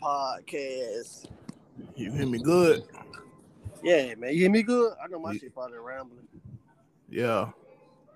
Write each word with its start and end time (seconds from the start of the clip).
podcast. 0.00 1.26
you 1.96 2.12
hear 2.12 2.26
me 2.26 2.38
good? 2.38 2.84
Yeah, 3.82 4.14
man, 4.16 4.32
you 4.32 4.40
hear 4.40 4.50
me 4.50 4.62
good? 4.62 4.92
I 5.02 5.08
know 5.08 5.18
my 5.18 5.32
Yeah. 5.32 5.38
shit 5.38 5.54
probably 5.54 5.78
rambling. 5.78 6.28
Yeah. 7.08 7.50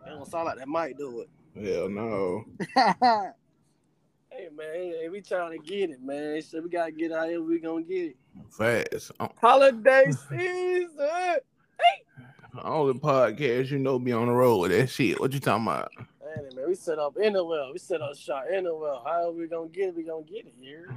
It 0.07 0.11
don't 0.11 0.27
sound 0.29 0.47
like 0.47 0.59
that 0.59 0.69
might 0.69 0.97
do 0.99 1.21
it. 1.21 1.29
Hell 1.65 1.89
no. 1.89 2.45
hey, 2.75 4.49
man, 4.57 4.75
hey, 4.75 5.09
we 5.11 5.21
trying 5.21 5.59
to 5.59 5.67
get 5.67 5.91
it, 5.91 6.03
man. 6.03 6.43
So 6.43 6.61
we 6.61 6.69
gotta 6.69 6.93
get 6.93 7.13
out 7.13 7.29
here. 7.29 7.41
We 7.43 7.59
gonna 7.61 7.83
get 7.83 8.07
it. 8.13 8.17
Fast. 8.51 9.13
Uh, 9.21 9.29
Holiday 9.41 10.07
season. 10.29 11.39
Only 12.63 12.95
podcast 12.95 13.71
you 13.71 13.79
know 13.79 13.99
be 13.99 14.13
on 14.13 14.27
the 14.27 14.33
road 14.33 14.59
with 14.59 14.71
that 14.73 14.89
shit. 14.89 15.19
What 15.21 15.33
you 15.33 15.41
talking 15.41 15.67
about? 15.67 15.91
Man, 15.97 16.55
man, 16.55 16.69
we 16.69 16.75
set 16.75 16.99
up 16.99 17.17
anywhere. 17.21 17.65
We 17.73 17.79
set 17.79 18.01
up 18.01 18.17
shot 18.17 18.45
anywhere. 18.53 18.95
How 19.05 19.31
we 19.31 19.47
gonna 19.49 19.69
get 19.69 19.89
it? 19.89 19.97
We 19.97 20.03
gonna 20.05 20.23
get 20.25 20.47
it 20.47 20.55
here. 20.61 20.89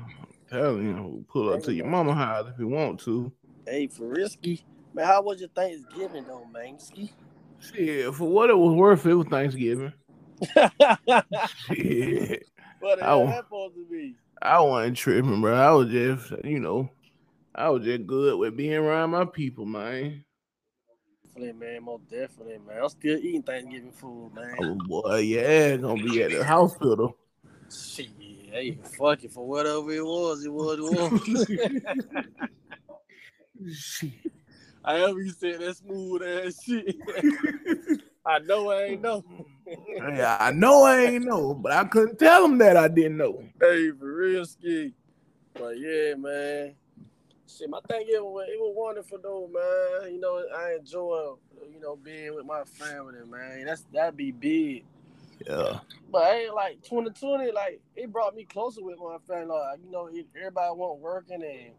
Telling 0.49 0.85
you, 0.85 0.93
know, 0.93 1.25
pull 1.27 1.53
up 1.53 1.63
to 1.63 1.73
your 1.73 1.87
mama 1.87 2.13
house 2.13 2.47
if 2.53 2.59
you 2.59 2.67
want 2.67 3.01
to. 3.01 3.31
Hey, 3.65 3.87
for 3.87 4.07
risky. 4.07 4.63
Man, 4.93 5.05
how 5.05 5.21
was 5.21 5.41
your 5.41 5.49
Thanksgiving 5.49 6.25
though, 6.25 6.45
man? 6.45 6.79
Ski? 6.79 7.11
Shit, 7.59 8.13
for 8.13 8.29
what 8.29 8.49
it 8.49 8.57
was 8.57 8.73
worth, 8.73 9.05
it 9.05 9.13
was 9.13 9.27
Thanksgiving. 9.27 9.91
what 10.53 11.25
Shit. 11.67 12.45
the 12.79 12.99
I 13.01 13.05
hell 13.05 13.19
wa- 13.19 13.31
that 13.31 13.43
supposed 13.43 13.75
to 13.75 13.85
be? 13.91 14.15
I 14.41 14.61
wasn't 14.61 14.97
tripping, 14.97 15.41
bro. 15.41 15.53
I 15.53 15.71
was 15.71 15.89
just, 15.89 16.31
you 16.45 16.59
know, 16.59 16.89
I 17.53 17.69
was 17.69 17.83
just 17.83 18.07
good 18.07 18.37
with 18.39 18.55
being 18.55 18.75
around 18.75 19.09
my 19.09 19.25
people, 19.25 19.65
man. 19.65 20.23
Definitely, 21.25 21.53
man. 21.53 21.83
Most 21.83 22.09
definitely, 22.09 22.59
man. 22.65 22.83
I'm 22.83 22.89
still 22.89 23.17
eating 23.17 23.43
Thanksgiving 23.43 23.91
food, 23.91 24.31
oh, 24.31 24.39
man. 24.39 24.55
Oh 24.59 24.75
boy, 24.75 25.17
yeah, 25.17 25.75
gonna 25.77 26.01
be 26.01 26.23
at 26.23 26.31
the 26.31 26.43
hospital. 26.43 27.17
Shit, 27.69 28.16
hey, 28.57 28.77
fuck 28.97 29.23
it 29.23 29.31
for 29.31 29.47
whatever 29.47 29.91
it 29.91 30.03
was. 30.03 30.43
It 30.43 30.51
was. 30.51 30.79
It 30.79 30.83
was. 30.83 31.45
Shit. 33.75 34.11
However 34.85 35.19
you 35.19 35.31
said 35.31 35.59
that 35.59 35.75
smooth 35.75 36.23
ass 36.23 36.63
shit. 36.63 36.95
I 38.25 38.39
know 38.39 38.71
I 38.71 38.83
ain't 38.83 39.01
know. 39.01 39.23
Yeah, 39.65 40.37
I 40.39 40.51
know 40.51 40.83
I 40.83 41.01
ain't 41.01 41.25
know, 41.25 41.53
but 41.53 41.71
I 41.71 41.85
couldn't 41.85 42.19
tell 42.19 42.41
them 42.43 42.57
that 42.59 42.77
I 42.77 42.87
didn't 42.87 43.17
know. 43.17 43.43
Hey, 43.59 43.91
for 43.91 44.13
real 44.13 44.45
ski. 44.45 44.93
But 45.53 45.79
yeah, 45.79 46.13
man. 46.15 46.75
Shit, 47.47 47.69
my 47.69 47.79
Thanksgiving 47.87 48.25
was, 48.25 48.47
it 48.49 48.59
was 48.59 48.73
wonderful 48.75 49.19
though, 49.21 49.49
man. 49.53 50.13
You 50.13 50.19
know, 50.19 50.43
I 50.57 50.77
enjoy 50.79 51.35
you 51.73 51.79
know 51.79 51.95
being 51.95 52.35
with 52.35 52.45
my 52.45 52.63
family, 52.63 53.19
man. 53.29 53.65
That's 53.65 53.85
that'd 53.93 54.17
be 54.17 54.31
big. 54.31 54.83
Yeah. 55.45 55.79
But 56.11 56.23
I 56.23 56.35
ain't 56.41 56.55
like 56.55 56.81
2020, 56.83 57.51
like 57.51 57.81
it 57.95 58.11
brought 58.11 58.35
me 58.35 58.45
closer 58.45 58.83
with 58.83 58.97
my 58.99 59.17
family. 59.27 59.55
Like, 59.55 59.79
you 59.83 59.91
know, 59.91 60.09
everybody 60.35 60.73
wasn't 60.75 61.01
working 61.01 61.43
and 61.43 61.73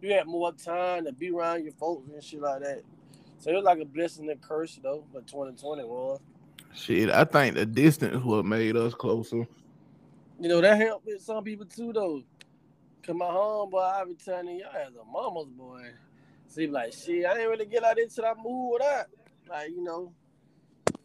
you 0.00 0.12
had 0.12 0.26
more 0.26 0.52
time 0.52 1.04
to 1.04 1.12
be 1.12 1.30
around 1.30 1.64
your 1.64 1.72
folks 1.74 2.10
and 2.10 2.22
shit 2.22 2.40
like 2.40 2.62
that. 2.62 2.82
So 3.38 3.50
it 3.50 3.54
was 3.54 3.64
like 3.64 3.80
a 3.80 3.84
blessing 3.84 4.30
and 4.30 4.40
curse 4.40 4.78
though, 4.82 5.04
but 5.12 5.26
2020 5.26 5.84
was. 5.84 6.20
Shit, 6.74 7.10
I 7.10 7.24
think 7.24 7.54
the 7.54 7.66
distance 7.66 8.24
what 8.24 8.44
made 8.44 8.76
us 8.76 8.94
closer. 8.94 9.46
You 10.40 10.48
know, 10.48 10.60
that 10.60 10.80
helped 10.80 11.06
with 11.06 11.22
some 11.22 11.44
people 11.44 11.66
too 11.66 11.92
though. 11.92 12.22
Cause 13.04 13.16
my 13.16 13.26
homeboy, 13.26 14.00
I 14.00 14.04
be 14.04 14.14
telling 14.14 14.58
y'all 14.58 14.70
as 14.74 14.94
a 14.94 15.04
mama's 15.04 15.48
boy. 15.48 15.90
So 16.46 16.62
like, 16.62 16.92
shit, 16.92 17.26
I 17.26 17.40
ain't 17.40 17.48
really 17.48 17.66
get 17.66 17.82
like 17.82 17.96
this 17.96 18.14
till 18.14 18.24
I 18.24 18.34
move 18.34 18.72
with 18.72 18.82
that. 18.82 19.08
Like, 19.48 19.70
you 19.70 19.82
know, 19.82 20.12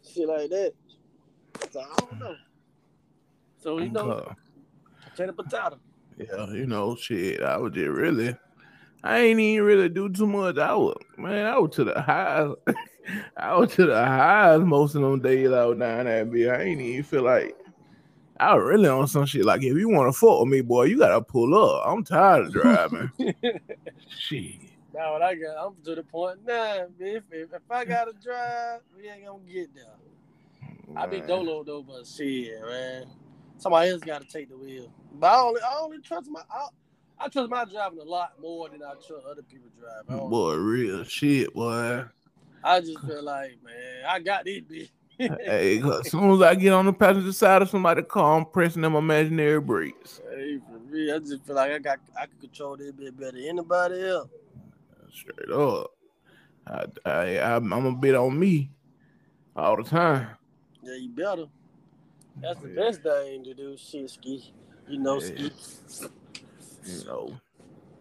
shit 0.08 0.28
like 0.28 0.50
that. 0.50 0.72
So 1.70 1.80
I 1.80 1.94
don't 1.98 2.18
know. 2.18 2.36
So 3.58 3.78
you 3.78 3.90
know, 3.90 4.10
Uh, 4.10 4.34
potato 5.10 5.32
potato. 5.32 5.78
yeah, 6.16 6.50
you 6.52 6.66
know, 6.66 6.96
shit. 6.96 7.42
I 7.42 7.56
was 7.56 7.72
just 7.72 7.88
really, 7.88 8.36
I 9.02 9.18
ain't 9.18 9.40
even 9.40 9.66
really 9.66 9.88
do 9.88 10.08
too 10.08 10.26
much. 10.26 10.58
I 10.58 10.74
was, 10.74 10.96
man, 11.16 11.46
I 11.46 11.58
was 11.58 11.74
to 11.76 11.84
the 11.84 12.00
highs. 12.00 12.52
I 13.36 13.56
was 13.56 13.74
to 13.74 13.86
the 13.86 14.04
highs 14.04 14.60
most 14.60 14.94
of 14.94 15.02
them 15.02 15.20
days 15.20 15.48
was 15.48 15.78
down 15.78 16.04
there. 16.04 16.24
B. 16.24 16.48
I 16.48 16.62
ain't 16.62 16.80
even 16.80 17.02
feel 17.02 17.22
like 17.22 17.56
I 18.38 18.54
was 18.54 18.64
really 18.64 18.88
on 18.88 19.06
some 19.08 19.26
shit. 19.26 19.44
Like 19.44 19.62
if 19.62 19.76
you 19.76 19.88
want 19.88 20.12
to 20.12 20.18
fuck 20.18 20.40
with 20.40 20.48
me, 20.48 20.60
boy, 20.60 20.84
you 20.84 20.98
gotta 20.98 21.20
pull 21.20 21.54
up. 21.54 21.82
I'm 21.86 22.04
tired 22.04 22.46
of 22.46 22.52
driving. 22.52 23.10
shit. 24.08 24.60
Now 24.94 25.12
what 25.12 25.22
I 25.22 25.34
got, 25.34 25.56
I'm 25.66 25.74
to 25.84 25.94
the 25.94 26.02
point 26.02 26.44
now. 26.46 26.86
If, 26.98 27.24
if 27.30 27.52
if 27.52 27.62
I 27.70 27.84
gotta 27.84 28.12
drive, 28.22 28.80
we 28.96 29.08
ain't 29.08 29.26
gonna 29.26 29.42
get 29.44 29.74
there. 29.74 29.84
I 30.96 31.06
be 31.06 31.18
Man. 31.18 31.28
dolo 31.28 31.64
though, 31.64 31.82
but 31.82 32.06
shit, 32.06 32.60
man. 32.62 33.06
Somebody 33.58 33.90
else 33.90 34.02
gotta 34.02 34.24
take 34.26 34.48
the 34.48 34.56
wheel. 34.56 34.90
But 35.14 35.26
I 35.32 35.40
only 35.40 35.60
I 35.62 35.78
only 35.80 35.98
trust 36.00 36.28
my 36.30 36.42
I, 36.50 36.68
I 37.18 37.28
trust 37.28 37.50
my 37.50 37.64
driving 37.64 37.98
a 38.00 38.04
lot 38.04 38.40
more 38.40 38.68
than 38.68 38.82
I 38.82 38.92
trust 38.94 39.26
other 39.30 39.42
people 39.42 39.68
driving. 39.78 40.28
Boy, 40.28 40.54
real 40.54 41.04
shit, 41.04 41.52
boy. 41.54 42.04
I 42.64 42.80
just 42.80 43.00
feel 43.00 43.22
like, 43.22 43.58
man, 43.64 44.04
I 44.08 44.18
got 44.20 44.44
this 44.44 44.60
bitch. 44.60 44.90
Hey, 45.48 45.80
'cause 45.80 46.06
as 46.06 46.12
soon 46.12 46.30
as 46.30 46.42
I 46.42 46.54
get 46.54 46.72
on 46.72 46.86
the 46.86 46.92
passenger 46.92 47.32
side 47.32 47.60
of 47.62 47.68
somebody's 47.68 48.04
car, 48.08 48.38
I'm 48.38 48.46
pressing 48.46 48.82
them 48.82 48.94
imaginary 48.94 49.60
brakes. 49.60 50.20
Hey, 50.30 50.58
for 50.58 50.78
real, 50.78 51.16
I 51.16 51.18
just 51.18 51.44
feel 51.44 51.56
like 51.56 51.72
I 51.72 51.78
got 51.80 51.98
I 52.16 52.26
can 52.26 52.38
control 52.40 52.76
this 52.76 52.92
bit 52.92 53.16
better 53.18 53.32
than 53.32 53.44
anybody 53.44 54.00
else. 54.06 54.28
Straight 55.12 55.50
up. 55.50 55.90
I, 56.68 56.84
I, 57.04 57.56
I'm, 57.56 57.72
I'm 57.72 57.86
a 57.86 57.92
bit 57.96 58.14
on 58.14 58.38
me 58.38 58.70
all 59.56 59.76
the 59.76 59.82
time. 59.82 60.28
Yeah, 60.82 60.94
you 60.94 61.10
better. 61.10 61.46
That's 62.40 62.60
the 62.60 62.68
Yeah. 62.68 62.74
best 62.74 63.02
thing 63.02 63.44
to 63.44 63.54
do, 63.54 63.76
shit, 63.76 64.10
ski. 64.10 64.52
You 64.88 64.98
know, 64.98 65.20
Yeah. 65.20 65.20
ski. 65.20 66.08
You 66.84 67.04
know, 67.04 67.40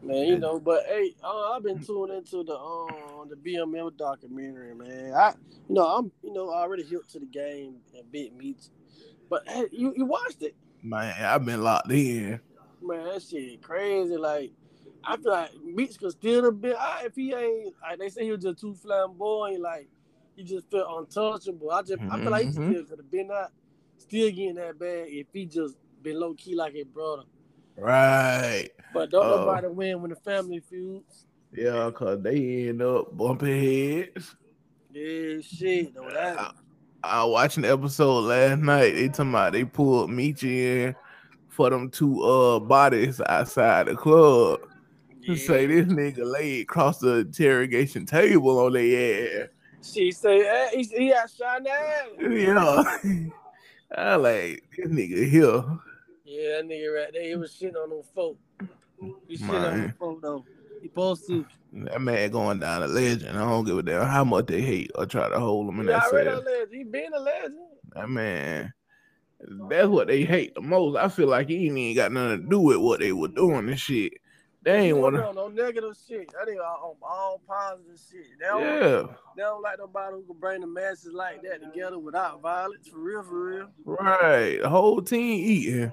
Man, 0.03 0.27
you 0.27 0.39
know, 0.39 0.59
but 0.59 0.85
hey, 0.85 1.15
uh, 1.23 1.51
I've 1.51 1.63
been 1.63 1.79
tuned 1.79 2.11
into 2.13 2.43
the 2.43 2.57
um 2.57 3.27
the 3.29 3.35
BMF 3.35 3.97
documentary, 3.97 4.75
man. 4.75 5.13
I, 5.13 5.33
you 5.67 5.75
know, 5.75 5.85
I'm, 5.87 6.11
you 6.23 6.31
know, 6.33 6.49
already 6.51 6.83
hip 6.83 7.07
to 7.09 7.19
the 7.19 7.25
game 7.25 7.77
and 7.97 8.09
Big 8.11 8.33
Meech, 8.37 8.65
but 9.29 9.41
hey, 9.49 9.65
you, 9.71 9.93
you 9.97 10.05
watched 10.05 10.43
it, 10.43 10.55
man, 10.83 11.15
I've 11.19 11.43
been 11.45 11.63
locked 11.63 11.91
in. 11.91 12.39
man. 12.81 13.05
That 13.05 13.23
shit 13.23 13.61
crazy. 13.61 14.15
Like, 14.15 14.51
I 15.03 15.17
feel 15.17 15.31
like 15.31 15.49
Meech 15.65 15.97
could 15.99 16.11
still 16.11 16.45
have 16.45 16.61
been 16.61 16.75
if 17.03 17.15
he 17.15 17.33
ain't. 17.33 17.73
Like 17.81 17.97
they 17.99 18.09
say 18.09 18.23
he 18.25 18.31
was 18.31 18.43
just 18.43 18.59
too 18.59 18.75
flamboyant. 18.75 19.61
Like 19.61 19.89
he 20.37 20.43
just 20.43 20.71
felt 20.71 20.87
untouchable. 20.99 21.71
I 21.71 21.81
just, 21.81 22.01
I 22.09 22.21
feel 22.21 22.31
like 22.31 22.45
he 22.45 22.51
Mhm. 22.51 22.71
still 22.71 22.85
could 22.85 22.99
have 22.99 23.11
been 23.11 23.29
out, 23.31 23.51
still 23.97 24.29
getting 24.29 24.55
that 24.55 24.79
bad 24.79 25.07
if 25.09 25.27
he 25.33 25.45
just 25.45 25.75
been 26.01 26.19
low 26.19 26.33
key 26.35 26.55
like 26.55 26.73
his 26.73 26.85
brother. 26.85 27.23
Right. 27.75 28.69
But 28.93 29.09
don't 29.11 29.25
Oh. 29.25 29.37
nobody 29.45 29.67
win 29.67 30.01
when 30.01 30.11
the 30.11 30.15
family 30.15 30.59
feuds. 30.61 31.25
Yeah, 31.51 31.91
cause 31.91 32.21
they 32.21 32.69
end 32.69 32.81
up 32.81 33.15
bumping 33.17 34.03
heads. 34.13 34.35
Yeah, 34.91 35.41
shit. 35.41 35.93
That. 35.93 36.37
I, 36.39 36.51
I 37.03 37.23
watching 37.25 37.63
the 37.63 37.71
episode 37.71 38.21
last 38.21 38.59
night. 38.61 38.93
They 38.95 39.07
talking 39.09 39.29
about 39.29 39.53
they 39.53 39.63
pulled 39.65 40.09
Michi 40.09 40.43
in 40.87 40.95
for 41.49 41.69
them 41.69 41.89
two 41.89 42.21
uh 42.23 42.59
bodies 42.59 43.19
outside 43.27 43.87
the 43.87 43.95
club. 43.95 44.59
To 45.25 45.35
say 45.35 45.65
this 45.67 45.87
nigga 45.87 46.19
laid 46.23 46.61
across 46.61 46.99
the 46.99 47.17
interrogation 47.17 48.05
table 48.05 48.59
on 48.59 48.73
their 48.73 49.43
ass. 49.43 49.49
She 49.81 50.11
say, 50.11 50.39
hey, 50.39 50.69
eh, 50.73 50.77
he, 50.77 50.83
he 50.83 51.09
got 51.09 51.29
shot 51.29 51.63
now. 51.63 52.27
Yeah. 52.27 52.83
I 53.95 54.15
like 54.15 54.63
this 54.75 54.87
nigga 54.87 55.29
here. 55.29 55.63
Yeah, 56.25 56.57
that 56.57 56.65
nigga 56.65 56.95
right 56.95 57.13
there, 57.13 57.23
he 57.23 57.35
was 57.35 57.53
shitting 57.53 57.75
on 57.75 57.89
them 57.89 58.01
folk. 58.13 58.37
He 59.27 59.37
shitting 59.37 59.71
on 59.71 59.79
them 59.79 59.93
folk 59.97 60.21
though. 60.21 60.45
He 60.81 60.87
supposed 60.87 61.27
to. 61.27 61.45
That 61.73 62.01
man 62.01 62.31
going 62.31 62.59
down 62.59 62.83
a 62.83 62.87
legend. 62.87 63.37
I 63.37 63.41
don't 63.41 63.65
give 63.65 63.77
a 63.77 63.83
damn 63.83 64.07
how 64.07 64.23
much 64.23 64.47
they 64.47 64.61
hate 64.61 64.91
or 64.95 65.05
try 65.05 65.29
to 65.29 65.39
hold 65.39 65.69
him 65.69 65.79
in 65.81 65.85
that 65.87 66.03
already 66.03 66.29
a 66.29 66.33
cell. 66.33 66.65
He 66.71 66.83
been 66.83 67.13
a 67.13 67.19
legend. 67.19 67.57
That 67.93 68.09
man, 68.09 68.73
that's 69.69 69.87
what 69.87 70.07
they 70.07 70.23
hate 70.23 70.55
the 70.55 70.61
most. 70.61 70.97
I 70.97 71.07
feel 71.09 71.27
like 71.27 71.47
he 71.47 71.67
ain't 71.67 71.77
even 71.77 71.95
got 71.95 72.11
nothing 72.11 72.43
to 72.43 72.49
do 72.49 72.59
with 72.59 72.77
what 72.77 72.99
they 72.99 73.11
were 73.11 73.27
doing 73.27 73.69
and 73.69 73.79
shit. 73.79 74.13
They 74.67 74.87
ain't 74.89 74.97
wanna. 74.97 75.19
no, 75.19 75.31
no 75.31 75.47
negative 75.47 75.95
shit. 76.09 76.29
That 76.33 76.45
nigga 76.45 76.59
on 76.59 76.95
all 77.01 77.41
positive 77.47 77.97
shit. 78.11 78.25
They 78.37 78.45
don't, 78.47 78.61
Yeah, 78.61 79.03
they 79.37 79.41
don't 79.43 79.61
like 79.61 79.77
nobody 79.79 80.15
who 80.15 80.23
can 80.23 80.35
bring 80.41 80.59
the 80.59 80.67
masses 80.67 81.13
like 81.13 81.41
that 81.43 81.61
together 81.61 81.97
without 81.97 82.41
violence. 82.41 82.85
For 82.89 82.99
real, 82.99 83.23
for 83.23 83.45
real. 83.49 83.69
right. 83.85 84.59
The 84.61 84.67
whole 84.67 85.01
team 85.01 85.39
eating. 85.39 85.89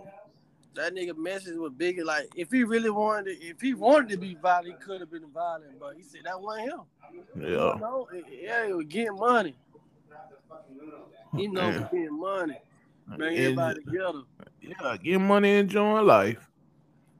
That 0.74 0.92
nigga 0.92 1.16
message 1.16 1.56
was 1.56 1.70
bigger. 1.76 2.04
Like 2.04 2.30
if 2.34 2.50
he 2.50 2.64
really 2.64 2.90
wanted, 2.90 3.40
to, 3.40 3.46
if 3.46 3.60
he 3.60 3.74
wanted 3.74 4.08
to 4.08 4.16
be 4.16 4.34
violent, 4.34 4.66
he 4.66 4.72
could 4.84 4.98
have 4.98 5.10
been 5.12 5.30
violent. 5.32 5.78
But 5.78 5.94
he 5.96 6.02
said 6.02 6.22
that 6.24 6.40
wasn't 6.40 6.70
him. 6.70 6.80
Yeah. 7.40 7.74
No, 7.78 8.08
yeah, 8.28 8.66
he 8.66 8.72
was 8.72 8.86
getting 8.86 9.14
money. 9.14 9.54
He 11.36 11.46
know 11.46 11.68
Yeah. 11.68 11.78
getting 11.92 12.18
money. 12.18 12.58
Bring 13.16 13.36
everybody 13.38 13.84
together. 13.84 14.22
yeah, 14.60 14.96
get 14.96 15.20
money, 15.20 15.58
enjoying 15.58 16.06
life. 16.06 16.50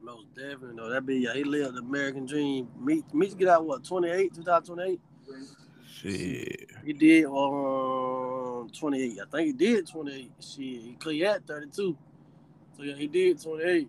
Most 0.04 0.34
definitely, 0.34 0.76
though. 0.76 0.90
That 0.90 1.06
be 1.06 1.16
yeah, 1.16 1.32
he 1.32 1.44
lived 1.44 1.76
the 1.76 1.80
American 1.80 2.26
dream. 2.26 2.68
Meech 2.78 3.04
Meech 3.12 3.36
get 3.36 3.48
out 3.48 3.64
what, 3.64 3.84
28, 3.84 4.34
2028? 4.34 5.00
Shit. 5.90 6.70
He 6.84 6.92
did 6.92 7.24
um 7.24 7.34
um 7.34 8.70
28. 8.70 9.18
I 9.20 9.24
think 9.30 9.46
he 9.46 9.52
did 9.52 9.86
28. 9.88 10.30
Shit, 10.40 10.56
he, 10.58 10.96
he 11.02 11.20
had 11.20 11.46
32. 11.46 11.96
So 12.76 12.82
yeah, 12.82 12.94
he 12.96 13.06
did 13.06 13.42
28. 13.42 13.88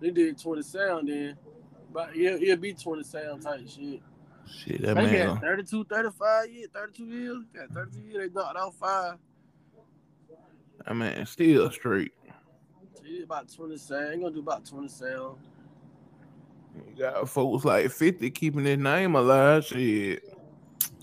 He 0.00 0.10
did 0.10 0.38
27 0.40 1.06
then. 1.06 1.36
But 1.92 2.12
he'll, 2.12 2.38
he'll 2.38 2.56
be 2.56 2.74
27 2.74 3.40
type 3.40 3.60
shit. 3.68 4.00
Shit, 4.48 4.82
that 4.82 4.96
They 4.96 5.04
man. 5.04 5.26
got 5.34 5.40
32, 5.40 5.84
35 5.84 6.50
years, 6.50 6.68
32 6.74 7.04
years. 7.04 7.38
Got 7.54 7.70
32 7.72 8.00
years, 8.00 8.28
they 8.28 8.34
knocked 8.34 8.58
out 8.58 8.74
five. 8.74 9.14
That 10.84 10.94
man 10.94 11.26
still 11.26 11.70
straight. 11.70 12.12
About 13.24 13.52
27. 13.52 14.12
He 14.12 14.18
gonna 14.18 14.34
do 14.34 14.40
about 14.40 14.64
27. 14.64 15.34
You 16.76 16.98
got 16.98 17.28
folks 17.28 17.64
like 17.64 17.90
50 17.90 18.30
keeping 18.30 18.64
his 18.64 18.78
name 18.78 19.14
alive. 19.14 19.64
Shit. 19.64 20.22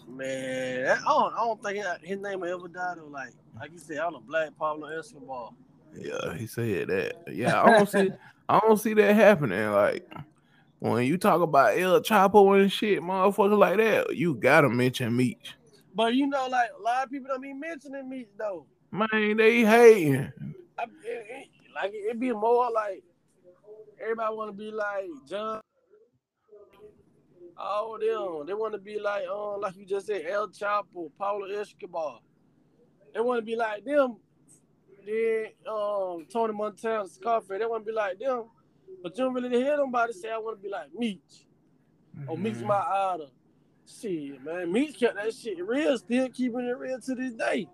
Man, 0.07 0.85
I 0.87 1.03
don't, 1.03 1.33
I 1.33 1.37
don't 1.37 1.63
think 1.63 1.85
his 2.03 2.19
name 2.19 2.41
will 2.41 2.53
ever 2.53 2.67
die 2.67 2.93
though. 2.97 3.07
Like, 3.07 3.33
like 3.59 3.71
you 3.71 3.79
said, 3.79 3.97
I'm 3.97 4.15
a 4.15 4.19
black 4.19 4.55
Pablo 4.57 4.87
Escobar. 4.87 5.51
Yeah, 5.95 6.35
he 6.35 6.45
said 6.45 6.89
that. 6.89 7.15
Yeah, 7.31 7.61
I 7.61 7.71
don't 7.71 7.89
see 7.89 8.11
I 8.49 8.59
don't 8.59 8.79
see 8.79 8.93
that 8.93 9.15
happening. 9.15 9.71
Like 9.71 10.07
when 10.79 11.05
you 11.05 11.17
talk 11.17 11.41
about 11.41 11.77
El 11.77 12.01
Chapo 12.01 12.59
and 12.61 12.71
shit, 12.71 13.01
motherfucker 13.01 13.57
like 13.57 13.77
that, 13.77 14.15
you 14.15 14.35
gotta 14.35 14.69
mention 14.69 15.15
Meech. 15.15 15.55
But 15.95 16.15
you 16.15 16.27
know, 16.27 16.47
like 16.47 16.69
a 16.77 16.81
lot 16.81 17.05
of 17.05 17.11
people 17.11 17.29
don't 17.29 17.41
be 17.41 17.53
mentioning 17.53 18.09
me 18.09 18.27
though. 18.37 18.65
Man, 18.91 19.37
they 19.37 19.63
hating. 19.63 20.31
I, 20.77 20.83
it, 21.03 21.47
like 21.75 21.93
it'd 21.93 22.19
be 22.19 22.31
more 22.31 22.69
like 22.71 23.03
everybody 24.01 24.35
want 24.35 24.49
to 24.51 24.57
be 24.57 24.71
like 24.71 25.09
John. 25.27 25.61
All 27.55 27.97
them, 27.99 28.47
they 28.47 28.53
want 28.53 28.73
to 28.73 28.79
be 28.79 28.99
like, 28.99 29.27
um, 29.27 29.61
like 29.61 29.75
you 29.77 29.85
just 29.85 30.07
said, 30.07 30.23
El 30.27 30.47
Chapo, 30.49 31.11
Pablo 31.17 31.45
Escobar. 31.45 32.19
They 33.13 33.19
want 33.21 33.37
to 33.39 33.45
be 33.45 33.55
like 33.55 33.85
them. 33.85 34.17
Then 35.05 35.47
um, 35.71 36.25
Tony 36.31 36.53
Montana, 36.53 37.07
Scarface, 37.07 37.59
they 37.59 37.65
want 37.65 37.85
to 37.85 37.91
be 37.91 37.95
like 37.95 38.17
them. 38.17 38.45
But 39.03 39.17
you 39.17 39.25
don't 39.25 39.33
really 39.33 39.49
hear 39.49 39.77
nobody 39.77 40.13
say, 40.13 40.31
I 40.31 40.37
want 40.39 40.57
to 40.57 40.63
be 40.63 40.69
like 40.69 40.87
Meech. 40.97 41.45
Or 42.27 42.37
Meech 42.37 42.55
Mhm. 42.55 42.67
my 42.67 42.79
idol. 43.13 43.29
Shit, 43.85 44.43
man. 44.43 44.71
Meech 44.71 44.97
kept 44.97 45.15
that 45.15 45.33
shit 45.33 45.63
real, 45.65 45.97
still 45.97 46.29
keeping 46.29 46.65
it 46.65 46.77
real 46.77 46.99
to 47.01 47.15
this 47.15 47.33
day. 47.33 47.67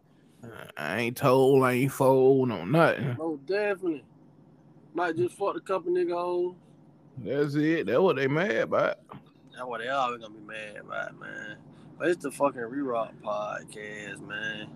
I 0.78 1.00
ain't 1.00 1.18
told, 1.18 1.64
I 1.64 1.74
ain't 1.74 1.92
fold, 1.92 2.50
no 2.50 2.66
nothing. 2.66 3.16
No, 3.18 3.40
definitely. 3.46 4.04
Might 4.94 5.18
just 5.18 5.36
fuck 5.36 5.56
a 5.56 5.60
couple 5.60 5.92
nigga 5.92 6.14
hoes. 6.14 6.56
That's 7.18 7.56
it. 7.56 7.88
That's 7.88 8.00
what 8.00 8.16
they 8.16 8.28
mad 8.28 8.56
about. 8.56 9.00
That's 9.52 9.66
what 9.66 9.82
they 9.82 9.90
always 9.90 10.22
gonna 10.22 10.34
be 10.34 10.40
mad 10.40 10.78
about, 10.78 11.20
man. 11.20 11.58
But 11.98 12.08
it's 12.08 12.24
the 12.24 12.32
fucking 12.32 12.62
re-rock 12.62 13.14
podcast, 13.22 14.22
man. 14.26 14.70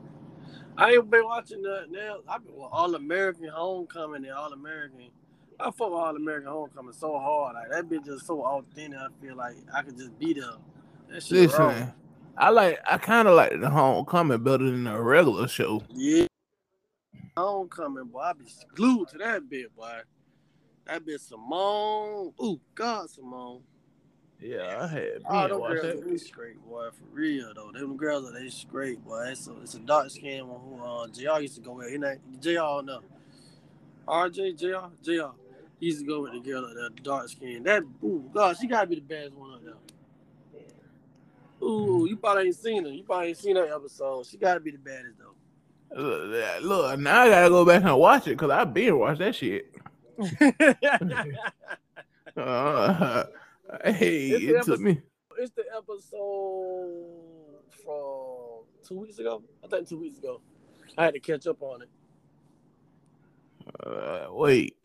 I 0.78 0.92
ain't 0.92 1.10
been 1.10 1.24
watching 1.24 1.62
that 1.62 1.90
now. 1.90 2.18
I've 2.28 2.44
been 2.44 2.56
with 2.56 2.68
All 2.72 2.94
American 2.96 3.48
Homecoming 3.48 4.26
and 4.26 4.34
All 4.34 4.52
American. 4.52 5.10
I 5.60 5.66
fuck 5.66 5.90
with 5.90 6.00
All 6.00 6.16
American 6.16 6.50
Homecoming 6.50 6.94
so 6.94 7.18
hard. 7.18 7.56
Like 7.56 7.70
that 7.72 7.90
bitch 7.90 8.06
just 8.06 8.28
so 8.28 8.42
authentic. 8.42 9.00
I 9.00 9.08
feel 9.22 9.36
like 9.36 9.56
I 9.74 9.84
could 9.84 9.98
just 9.98 10.18
be 10.20 10.34
there. 10.34 10.44
That 11.10 11.24
shit 11.24 11.38
Listen, 11.38 11.66
wrong. 11.66 11.94
I 12.38 12.50
like 12.50 12.80
I 12.86 12.98
kind 12.98 13.28
of 13.28 13.36
like 13.36 13.60
the 13.60 13.70
homecoming 13.70 14.44
better 14.44 14.66
than 14.66 14.86
the 14.86 15.00
regular 15.00 15.48
show. 15.48 15.84
Yeah. 15.94 16.26
Homecoming, 17.38 18.06
boy. 18.06 18.20
I 18.20 18.34
be 18.34 18.46
glued 18.76 19.10
to 19.10 19.18
that 19.20 19.50
bit, 19.50 19.76
boy. 19.76 20.02
That 20.86 21.06
bitch 21.06 21.22
Simone. 21.22 22.34
Ooh, 22.42 22.60
God, 22.76 23.10
Simone. 23.10 23.62
Yeah, 24.40 24.80
I 24.82 24.88
had 24.88 25.10
Oh, 25.26 25.48
them 25.48 25.62
girls, 25.62 25.82
that. 25.82 26.06
they 26.10 26.18
straight, 26.18 26.62
boy, 26.68 26.90
for 26.92 27.06
real 27.14 27.54
though. 27.56 27.72
Them 27.72 27.96
girls 27.96 28.30
are 28.30 28.34
they 28.38 28.50
straight, 28.50 29.04
boy. 29.06 29.28
It's 29.30 29.48
a, 29.48 29.54
it's 29.62 29.76
a 29.76 29.80
dark 29.80 30.10
skin 30.10 30.48
one 30.48 30.60
who 30.60 30.84
uh 30.84 31.08
JR 31.08 31.42
used 31.42 31.56
to 31.56 31.62
go 31.62 31.74
with. 31.74 31.90
He 31.90 31.98
name 31.98 32.20
JR 32.42 32.82
no. 32.84 33.02
RJ 34.08 34.58
JR 34.60 34.88
JR. 35.02 35.32
He 35.80 35.88
used 35.88 36.00
to 36.00 36.06
go 36.06 36.22
with 36.24 36.34
the 36.34 36.40
girl 36.40 36.62
that 36.64 37.04
dark 37.04 37.30
skin. 37.30 37.64
That 37.64 37.84
ooh 38.04 38.30
God, 38.34 38.58
she 38.60 38.68
gotta 38.68 38.88
be 38.88 38.96
the 38.96 39.02
baddest 39.02 39.36
one 39.36 39.54
of 39.54 39.64
them. 39.64 39.78
Ooh, 41.64 42.06
you 42.10 42.18
probably 42.18 42.48
ain't 42.48 42.56
seen 42.56 42.84
her. 42.84 42.92
You 42.92 43.04
probably 43.04 43.30
ain't 43.30 43.38
seen 43.38 43.56
that 43.56 43.70
episode. 43.72 44.26
She 44.26 44.38
gotta 44.38 44.60
be 44.60 44.72
the 44.72 44.78
baddest 44.78 45.18
though. 45.18 45.36
Look, 45.96 46.64
look, 46.64 47.00
now 47.00 47.22
I 47.22 47.30
gotta 47.30 47.50
go 47.50 47.64
back 47.66 47.84
and 47.84 47.98
watch 47.98 48.28
it 48.28 48.32
because 48.32 48.50
I 48.52 48.64
been 48.66 48.98
watch 48.98 49.20
that 49.20 49.36
shit. 49.36 49.72
Uh, 52.36 53.26
hey, 53.86 54.30
It's 54.30 54.44
it 54.44 54.64
took 54.72 54.80
me. 54.80 55.00
it's 55.38 55.52
the 55.52 55.66
episode 55.78 57.60
from 57.84 58.64
two 58.88 59.00
weeks 59.02 59.20
ago. 59.20 59.44
I 59.64 59.68
think 59.68 59.88
two 59.88 60.00
weeks 60.00 60.18
ago. 60.18 60.42
I 60.98 61.06
had 61.06 61.14
to 61.14 61.20
catch 61.20 61.46
up 61.46 61.62
on 61.62 61.84
it. 61.84 61.90
Uh, 63.86 64.28
wait. 64.32 64.76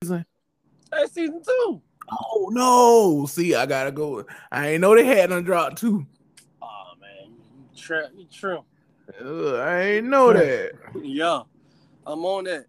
That's 0.00 1.12
season 1.12 1.42
two. 1.44 1.82
Oh 2.10 2.48
no! 2.52 3.26
See, 3.26 3.54
I 3.54 3.66
gotta 3.66 3.92
go. 3.92 4.24
I 4.50 4.68
ain't 4.70 4.80
know 4.80 4.94
they 4.94 5.04
had 5.04 5.30
done 5.30 5.44
dropped 5.44 5.78
too. 5.78 6.06
Oh 6.62 6.92
man, 7.00 7.32
you 7.74 7.80
trim, 7.80 8.10
you 8.16 8.26
trim. 8.32 8.60
Uh, 9.22 9.56
I 9.56 9.80
ain't 9.82 10.06
know 10.06 10.32
that. 10.32 10.72
Yeah, 11.02 11.42
I'm 12.06 12.24
on 12.24 12.44
that. 12.44 12.66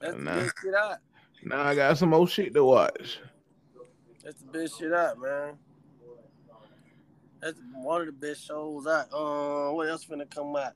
That's 0.00 0.14
the 0.14 0.24
best 0.24 0.54
shit 0.62 0.74
out. 0.74 0.98
Now 1.42 1.62
I 1.62 1.74
got 1.74 1.98
some 1.98 2.10
more 2.10 2.26
shit 2.26 2.54
to 2.54 2.64
watch. 2.64 3.20
That's 4.22 4.40
the 4.40 4.58
best 4.58 4.78
shit 4.78 4.92
out, 4.92 5.20
man. 5.20 5.58
That's 7.40 7.60
one 7.74 8.00
of 8.00 8.06
the 8.06 8.12
best 8.12 8.46
shows 8.46 8.86
out. 8.86 9.12
Um, 9.12 9.74
what 9.74 9.88
else 9.88 10.04
finna 10.06 10.28
come 10.28 10.56
out? 10.56 10.72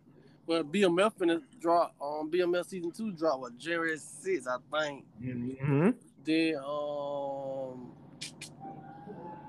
Well, 0.46 0.62
BMF 0.62 1.14
finna 1.14 1.42
drop. 1.60 1.94
Um, 2.00 2.30
BMF 2.30 2.66
season 2.66 2.90
two 2.90 3.12
drop 3.12 3.40
what 3.40 3.56
January 3.56 3.96
six, 3.96 4.46
I 4.46 4.56
think. 4.78 5.04
Mm-hmm. 5.22 5.90
Then 6.24 6.56
um, 6.56 7.92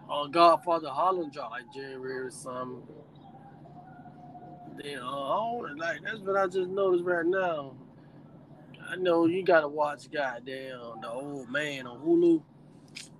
uh, 0.09 0.27
Godfather 0.27 0.89
Holland 0.89 1.33
drop 1.33 1.51
like 1.51 1.73
January 1.73 2.19
or 2.19 2.31
something. 2.31 2.83
Then 4.77 4.99
uh, 4.99 5.75
like 5.75 6.01
that's 6.03 6.19
what 6.19 6.37
I 6.37 6.47
just 6.47 6.69
noticed 6.69 7.03
right 7.03 7.25
now. 7.25 7.75
I 8.89 8.95
know 8.95 9.25
you 9.25 9.43
gotta 9.43 9.67
watch 9.67 10.09
goddamn 10.11 11.01
the 11.01 11.09
old 11.09 11.49
man 11.49 11.85
on 11.85 11.99
Hulu. 11.99 12.41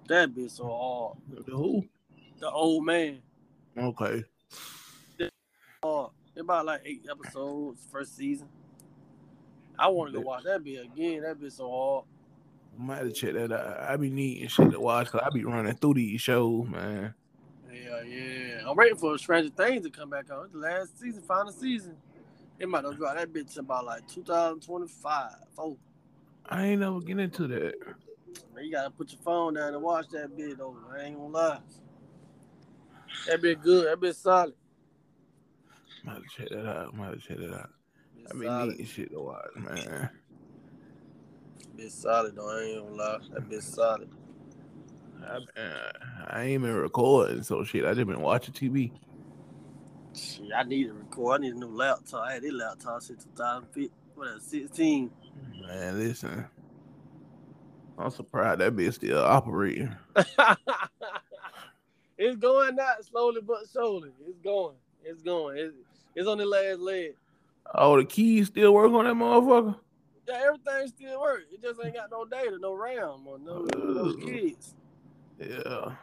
That 0.07 0.33
bitch 0.33 0.51
so 0.51 0.65
hard. 0.67 1.45
The 1.45 1.51
Who? 1.51 1.85
The 2.39 2.49
old 2.49 2.85
man. 2.85 3.21
Okay. 3.77 4.23
It 5.19 5.31
about 6.37 6.65
like 6.65 6.81
eight 6.85 7.05
episodes 7.09 7.85
first 7.91 8.15
season. 8.15 8.47
I 9.77 9.87
want 9.89 10.11
to 10.11 10.19
go 10.19 10.25
watch 10.25 10.43
that 10.43 10.63
bit 10.63 10.85
again. 10.85 11.21
That 11.21 11.39
bit 11.39 11.51
so 11.51 11.69
hard. 11.69 12.05
Might 12.81 12.99
have 12.99 13.07
to 13.07 13.11
check 13.11 13.33
that 13.33 13.51
out. 13.51 13.89
I 13.89 13.97
be 13.97 14.09
needing 14.09 14.47
shit 14.47 14.71
to 14.71 14.79
watch 14.79 15.11
because 15.11 15.21
I 15.25 15.29
be 15.33 15.43
running 15.43 15.75
through 15.75 15.95
these 15.95 16.21
shows, 16.21 16.65
man. 16.69 17.13
Yeah, 17.69 18.01
yeah. 18.03 18.61
I'm 18.65 18.77
waiting 18.77 18.97
for 18.97 19.17
Stranger 19.17 19.49
Things 19.49 19.83
to 19.83 19.89
come 19.89 20.09
back 20.09 20.31
on. 20.31 20.45
It's 20.45 20.53
the 20.53 20.59
last 20.59 20.97
season, 20.97 21.21
final 21.23 21.51
season. 21.51 21.97
It 22.57 22.69
might 22.69 22.85
have 22.85 22.95
dropped 22.95 23.17
that 23.17 23.33
bitch 23.33 23.57
about 23.57 23.85
like 23.85 24.07
2025. 24.07 25.31
Oh, 25.57 25.77
I 26.45 26.67
ain't 26.67 26.79
never 26.79 27.01
get 27.01 27.19
into 27.19 27.47
that. 27.47 27.73
man, 28.55 28.63
you 28.63 28.71
gotta 28.71 28.91
put 28.91 29.11
your 29.11 29.21
phone 29.23 29.55
down 29.55 29.73
and 29.73 29.83
watch 29.83 30.07
that 30.13 30.37
bitch 30.37 30.57
though. 30.57 30.77
I 30.89 31.01
ain't 31.01 31.17
gonna 31.17 31.33
lie. 31.33 31.59
That 33.27 33.41
bit 33.41 33.61
good. 33.61 33.87
That 33.87 33.99
bit 33.99 34.15
solid. 34.15 34.53
Might 36.05 36.21
check 36.35 36.47
that 36.49 36.65
out. 36.65 36.95
Might 36.95 37.19
check 37.19 37.37
that 37.39 37.53
out. 37.53 37.69
I 38.29 38.37
be 38.37 38.45
solid. 38.45 38.69
needing 38.69 38.85
shit 38.85 39.11
to 39.11 39.19
watch, 39.19 39.49
man. 39.57 40.09
Bit 41.75 41.91
solid 41.91 42.35
though. 42.35 42.49
I 42.49 42.61
ain't 42.61 42.83
gonna 42.83 42.95
lie. 42.95 43.19
That 43.33 43.49
bit 43.49 43.63
solid. 43.63 44.09
I, 45.25 45.37
uh, 45.59 45.91
I 46.27 46.43
ain't 46.43 46.63
been 46.63 46.73
recording, 46.73 47.43
so 47.43 47.63
shit. 47.63 47.85
I 47.85 47.93
just 47.93 48.07
been 48.07 48.21
watching 48.21 48.53
TV. 48.53 48.91
Shit, 50.15 50.51
I 50.55 50.63
need 50.63 50.87
to 50.87 50.93
record. 50.93 51.39
I 51.39 51.43
need 51.43 51.53
a 51.53 51.59
new 51.59 51.67
laptop. 51.67 52.25
I 52.27 52.33
had 52.33 52.43
this 52.43 52.53
laptop 52.53 53.01
since 53.01 53.23
2015. 53.23 53.89
What 54.15 54.27
is 54.29 54.43
16? 54.43 55.11
Man, 55.61 55.99
listen. 55.99 56.45
I'm 57.97 58.11
surprised 58.11 58.61
that 58.61 58.75
bitch 58.75 58.95
still 58.95 59.19
operating. 59.19 59.93
it's 62.17 62.37
going 62.37 62.79
out 62.79 63.05
slowly 63.05 63.41
but 63.41 63.59
surely. 63.71 64.11
It's 64.25 64.39
going. 64.39 64.75
It's 65.03 65.21
going. 65.21 65.57
It's, 65.57 65.75
it's 66.15 66.27
on 66.27 66.37
the 66.37 66.45
last 66.45 66.79
leg. 66.79 67.15
Oh, 67.73 67.97
the 67.97 68.05
keys 68.05 68.47
still 68.47 68.73
work 68.73 68.91
on 68.91 69.05
that 69.05 69.13
motherfucker? 69.13 69.75
Yeah, 70.29 70.41
everything 70.45 70.87
still 70.87 71.21
works. 71.21 71.45
It 71.51 71.61
just 71.61 71.79
ain't 71.83 71.95
got 71.95 72.11
no 72.11 72.23
data, 72.25 72.57
no 72.59 72.73
RAM, 72.75 73.25
or 73.25 73.39
no, 73.39 73.65
no 73.75 74.13
kids. 74.15 74.75
Yeah. 75.39 75.95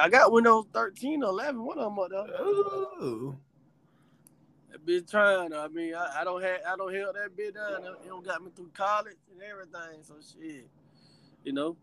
I 0.00 0.08
got 0.08 0.32
Windows 0.32 0.64
13 0.72 1.22
or 1.22 1.30
11. 1.30 1.62
One 1.62 1.78
of 1.78 1.84
them 1.84 1.98
up 1.98 2.10
there. 2.10 2.46
Ooh. 2.46 3.36
That 4.70 4.86
bitch 4.86 5.10
trying. 5.10 5.52
I 5.52 5.68
mean, 5.68 5.94
I, 5.94 6.20
I 6.20 6.24
don't 6.24 6.42
have 6.42 6.60
I 6.66 6.76
don't 6.76 6.94
help 6.94 7.14
that 7.14 7.36
bitch 7.36 7.54
down. 7.54 7.84
It 7.84 8.08
don't 8.08 8.24
got 8.24 8.42
me 8.42 8.50
through 8.54 8.70
college 8.74 9.16
and 9.32 9.42
everything. 9.42 10.02
So 10.02 10.14
shit, 10.20 10.68
you 11.44 11.52
know, 11.52 11.76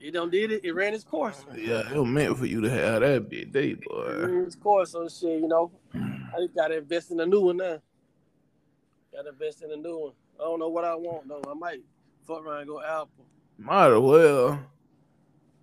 it 0.00 0.12
don't 0.12 0.30
did 0.30 0.50
it. 0.52 0.64
It 0.64 0.72
ran 0.72 0.94
its 0.94 1.04
course. 1.04 1.44
Yeah, 1.54 1.88
it 1.92 1.96
was 1.98 2.08
meant 2.08 2.36
for 2.38 2.46
you 2.46 2.60
to 2.62 2.70
have 2.70 3.00
that 3.02 3.28
big 3.28 3.52
day, 3.52 3.70
It 3.70 3.84
boy. 3.84 4.26
ran 4.26 4.44
its 4.44 4.56
course. 4.56 4.90
So 4.92 5.08
shit, 5.08 5.40
you 5.40 5.48
know, 5.48 5.70
I 5.94 6.40
just 6.40 6.54
gotta 6.54 6.78
invest 6.78 7.10
in 7.10 7.20
a 7.20 7.26
new 7.26 7.40
one 7.40 7.56
now. 7.58 7.78
Got 9.12 9.22
to 9.22 9.30
invest 9.30 9.62
in 9.62 9.72
a 9.72 9.76
new 9.76 9.98
one. 9.98 10.12
I 10.40 10.44
don't 10.44 10.58
know 10.58 10.68
what 10.68 10.84
I 10.84 10.94
want 10.94 11.28
though. 11.28 11.42
I 11.48 11.54
might 11.54 11.80
fuck 12.26 12.44
around 12.44 12.60
and 12.60 12.68
go 12.68 12.82
Apple. 12.82 13.26
Might 13.58 13.92
as 13.92 14.00
well. 14.00 14.58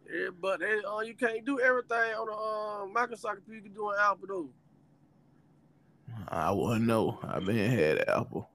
Yeah, 0.08 0.30
but 0.40 0.60
they, 0.60 0.80
uh, 0.88 1.00
you 1.00 1.16
can't 1.16 1.44
do 1.44 1.60
everything 1.60 1.98
on 1.98 2.28
the 2.28 2.34
uh, 2.34 3.02
Microsoft 3.02 3.36
computer. 3.36 3.56
You 3.56 3.62
can 3.64 3.74
do 3.74 3.86
on 3.86 3.96
Apple 4.00 4.28
though. 4.28 4.50
I 6.30 6.52
wouldn't 6.52 6.86
know. 6.86 7.20
I've 7.24 7.46
been 7.46 7.72
had 7.72 8.08
Apple. 8.08 8.50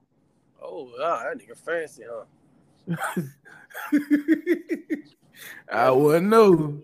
Oh, 0.61 0.89
wow, 0.97 1.23
that 1.23 1.37
nigga 1.37 1.57
fancy, 1.57 2.03
huh? 2.09 2.25
I 5.71 5.91
wouldn't 5.91 6.29
know. 6.29 6.81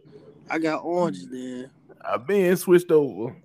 I 0.50 0.60
got 0.60 0.84
oranges 0.84 1.29
then. 1.29 1.69
I've 2.01 2.27
been 2.27 2.55
switched 2.58 2.91
over. 2.91 3.36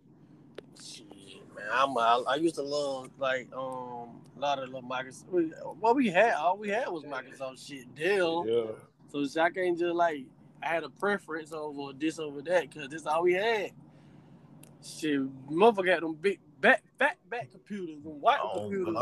I'm 1.75 1.97
I, 1.99 2.23
I 2.29 2.35
used 2.37 2.55
to 2.57 2.63
love 2.63 3.11
like 3.19 3.49
um 3.53 4.21
a 4.37 4.41
lot 4.41 4.59
of 4.59 4.67
little 4.67 4.83
Microsoft. 4.83 5.29
we- 5.31 5.45
What 5.81 5.97
we 5.97 6.09
had, 6.11 6.35
all 6.35 6.57
we 6.57 6.69
had 6.69 6.89
was 6.89 7.05
Microsoft 7.05 7.67
shit. 7.67 7.95
Dell. 7.95 8.45
Yeah. 8.47 8.73
So 9.09 9.41
I 9.41 9.51
can't 9.51 9.79
just 9.79 9.95
like 9.95 10.25
I 10.63 10.69
had 10.69 10.85
a 10.85 10.89
preference 10.91 11.53
over 11.53 11.93
this 11.93 12.19
over 12.19 12.43
that 12.43 12.71
because 12.71 12.89
this 12.89 13.07
all 13.07 13.23
we 13.23 13.35
had. 13.35 13.71
Shit, 14.83 15.21
motherfucker 15.49 15.89
had 15.95 16.03
them 16.03 16.15
big 16.15 16.41
back 16.61 16.83
fat 16.99 17.17
back 17.31 17.51
computers, 17.51 18.03
them 18.03 18.21
white 18.21 18.39
Oh 18.43 18.61
computers 18.61 18.95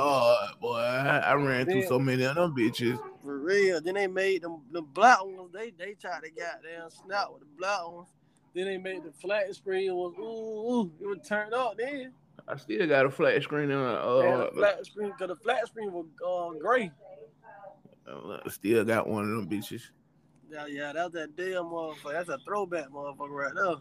boy, 0.60 0.76
I, 0.76 1.18
I 1.18 1.34
ran 1.34 1.66
through 1.66 1.82
so 1.86 1.98
many 1.98 2.22
of 2.24 2.36
them 2.36 2.54
bitches. 2.54 2.98
for 3.22 3.38
real. 3.38 3.80
Then 3.80 3.94
they 3.94 4.06
made 4.06 4.42
them 4.42 4.62
the 4.70 4.82
black 4.82 5.24
ones. 5.24 5.50
They 5.52 5.70
they 5.70 5.94
tried 5.94 6.22
to 6.22 6.30
goddamn 6.30 6.90
snap 6.90 7.28
with 7.32 7.40
the 7.40 7.48
black 7.58 7.80
ones. 7.90 8.08
Then 8.54 8.66
they 8.66 8.76
made 8.78 9.02
the 9.02 9.12
flat 9.12 9.52
screen 9.56 9.92
was 9.94 10.14
ooh, 10.18 10.22
ooh 10.22 10.92
it 11.00 11.06
would 11.06 11.24
turn 11.24 11.52
up 11.52 11.76
then. 11.78 12.12
I 12.48 12.56
still 12.56 12.86
got 12.86 13.06
a 13.06 13.10
flat 13.10 13.42
screen 13.42 13.70
on. 13.70 13.94
Uh, 13.96 14.46
a 14.46 14.52
flat 14.52 14.84
screen 14.86 15.12
because 15.12 15.28
the 15.28 15.36
flat 15.36 15.66
screen 15.66 15.92
was 15.92 16.06
uh, 16.26 16.58
gray. 16.58 16.90
uh, 18.06 18.48
still 18.48 18.84
got 18.84 19.08
one 19.08 19.24
of 19.24 19.30
them 19.30 19.48
bitches. 19.48 19.82
Yeah, 20.50 20.66
yeah, 20.66 20.92
that's 20.92 21.14
that 21.14 21.36
damn 21.36 21.64
motherfucker. 21.64 22.12
That's 22.12 22.28
a 22.28 22.38
throwback 22.38 22.88
motherfucker 22.88 23.30
right 23.30 23.52
there. 23.54 23.76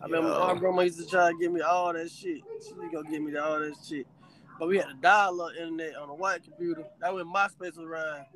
I 0.00 0.04
remember 0.04 0.28
Yeah. 0.30 0.52
my 0.52 0.58
grandma 0.58 0.82
used 0.82 0.98
to 1.00 1.06
try 1.06 1.32
to 1.32 1.38
give 1.38 1.50
me 1.50 1.60
all 1.62 1.92
that 1.92 2.10
shit. 2.10 2.42
She 2.66 2.74
was 2.74 2.88
gonna 2.92 3.10
give 3.10 3.22
me 3.22 3.36
all 3.36 3.58
that 3.58 3.74
shit. 3.88 4.06
But 4.58 4.68
we 4.68 4.76
had 4.78 4.88
a 4.90 4.94
dial-up 4.94 5.52
internet 5.58 5.96
on 5.96 6.08
a 6.08 6.14
white 6.14 6.44
computer. 6.44 6.84
That 7.00 7.14
when 7.14 7.26
MySpace 7.26 7.76
was 7.76 7.78
around. 7.78 8.26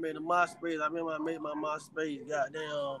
I 0.00 0.02
made 0.02 0.16
a 0.16 0.20
MySpace. 0.20 0.80
I 0.80 0.86
remember 0.86 1.12
I 1.12 1.18
made 1.18 1.40
my 1.40 1.52
MySpace. 1.52 2.26
Goddamn, 2.26 2.98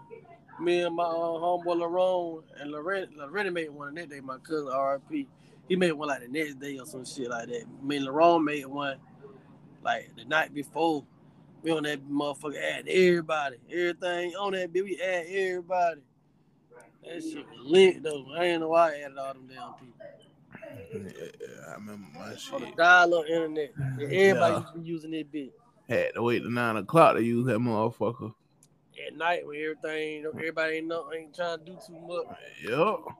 me 0.62 0.82
and 0.82 0.94
my 0.94 1.04
uh, 1.04 1.08
homeboy 1.08 1.76
Larone 1.80 2.42
and 2.60 2.70
Loretta, 2.70 3.08
Loretta 3.16 3.50
made 3.50 3.70
one 3.70 3.94
the 3.94 4.00
next 4.00 4.10
day. 4.10 4.20
My 4.20 4.36
cousin 4.38 4.66
RP, 4.68 5.26
he 5.68 5.76
made 5.76 5.92
one 5.92 6.08
like 6.08 6.20
the 6.20 6.28
next 6.28 6.58
day 6.60 6.78
or 6.78 6.84
some 6.84 7.06
shit 7.06 7.30
like 7.30 7.48
that. 7.48 7.64
Me 7.82 7.96
and 7.96 8.06
Larone 8.06 8.44
made 8.44 8.66
one 8.66 8.98
like 9.82 10.10
the 10.16 10.24
night 10.26 10.52
before. 10.52 11.04
We 11.62 11.70
on 11.70 11.84
that 11.84 12.06
motherfucker 12.06 12.56
add 12.60 12.86
everybody, 12.88 13.56
everything 13.70 14.34
on 14.34 14.52
that 14.52 14.70
bitch. 14.72 14.84
We 14.84 15.00
add 15.00 15.24
everybody. 15.26 16.00
That 17.04 17.22
shit 17.22 17.46
was 17.48 17.58
lit 17.66 18.02
though. 18.02 18.26
I 18.36 18.44
ain't 18.44 18.60
know 18.60 18.68
why 18.68 18.92
I 18.92 18.98
added 19.00 19.16
all 19.18 19.32
them 19.32 19.48
damn 19.48 19.72
people. 19.74 19.94
Yeah, 20.92 21.70
I 21.70 21.74
remember 21.74 22.06
my 22.18 22.34
shit. 22.36 22.52
On 22.52 22.60
the 22.62 22.72
dial-up 22.76 23.26
internet, 23.26 23.72
everybody 24.00 24.54
Yeah. 24.54 24.62
using 24.82 25.10
that 25.12 25.32
bitch 25.32 25.52
Had 25.90 26.14
to 26.14 26.22
wait 26.22 26.44
to 26.44 26.50
nine 26.52 26.76
o'clock 26.76 27.16
to 27.16 27.22
use 27.22 27.46
that 27.46 27.58
motherfucker. 27.58 28.32
at 29.04 29.16
night 29.16 29.44
when 29.44 29.60
everything, 29.60 30.24
everybody 30.24 30.76
ain't 30.76 30.86
know, 30.86 31.10
ain't 31.12 31.34
trying 31.34 31.58
to 31.58 31.64
do 31.64 31.76
too 31.84 31.98
much. 32.06 32.26
Yep. 32.62 33.16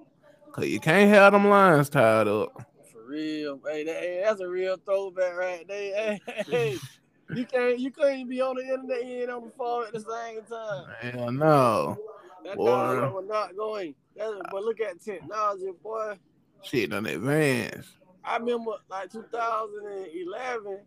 Cause 0.52 0.66
you 0.66 0.78
can't 0.78 1.10
have 1.10 1.32
them 1.32 1.48
lines 1.48 1.88
tied 1.88 2.28
up. 2.28 2.64
For 2.92 3.04
real, 3.08 3.58
hey, 3.68 3.82
that, 3.84 3.96
hey, 3.96 4.22
that's 4.24 4.40
a 4.40 4.46
real 4.48 4.76
throwback 4.84 5.36
right 5.36 5.66
there. 5.66 6.18
Hey, 6.24 6.42
hey, 6.48 6.76
you 7.34 7.44
can't, 7.44 7.80
you 7.80 7.90
couldn't 7.90 8.28
be 8.28 8.40
on 8.40 8.54
the 8.54 8.62
internet 8.62 9.02
and 9.02 9.30
on 9.32 9.44
the 9.46 9.50
phone 9.50 9.86
at 9.86 9.92
the 9.92 10.00
same 10.00 10.42
time. 10.42 10.84
Hell 11.00 11.32
no. 11.32 11.98
That 12.44 12.56
Boy. 12.56 13.10
was 13.10 13.24
not 13.28 13.56
going. 13.56 13.96
That's, 14.16 14.32
but 14.52 14.62
look 14.62 14.80
at 14.80 15.00
technology, 15.00 15.72
boy. 15.82 16.18
Shit 16.62 16.90
done 16.90 17.06
advanced. 17.06 17.90
I 18.24 18.36
remember 18.36 18.72
like 18.88 19.10
2011, 19.10 20.78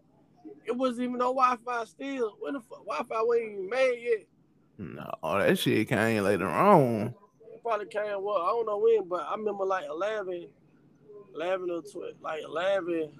it 0.65 0.75
wasn't 0.75 1.05
even 1.05 1.17
no 1.17 1.33
Wi-Fi 1.33 1.85
still. 1.85 2.37
When 2.39 2.53
the 2.53 2.61
fuck 2.61 2.85
Wi-Fi 2.85 3.21
wasn't 3.21 3.51
even 3.51 3.69
made 3.69 3.99
yet. 4.01 4.27
No, 4.77 5.39
that 5.39 5.57
shit 5.59 5.87
came 5.87 6.23
later 6.23 6.49
on. 6.49 7.13
It 7.53 7.61
probably 7.61 7.87
came 7.87 8.23
well, 8.23 8.37
I 8.37 8.47
don't 8.47 8.65
know 8.65 8.79
when, 8.79 9.07
but 9.07 9.21
I 9.27 9.35
remember 9.35 9.65
like 9.65 9.85
11, 9.89 10.47
11 11.35 11.69
or 11.69 11.81
12, 11.81 12.13
like 12.21 12.43
11. 12.43 13.11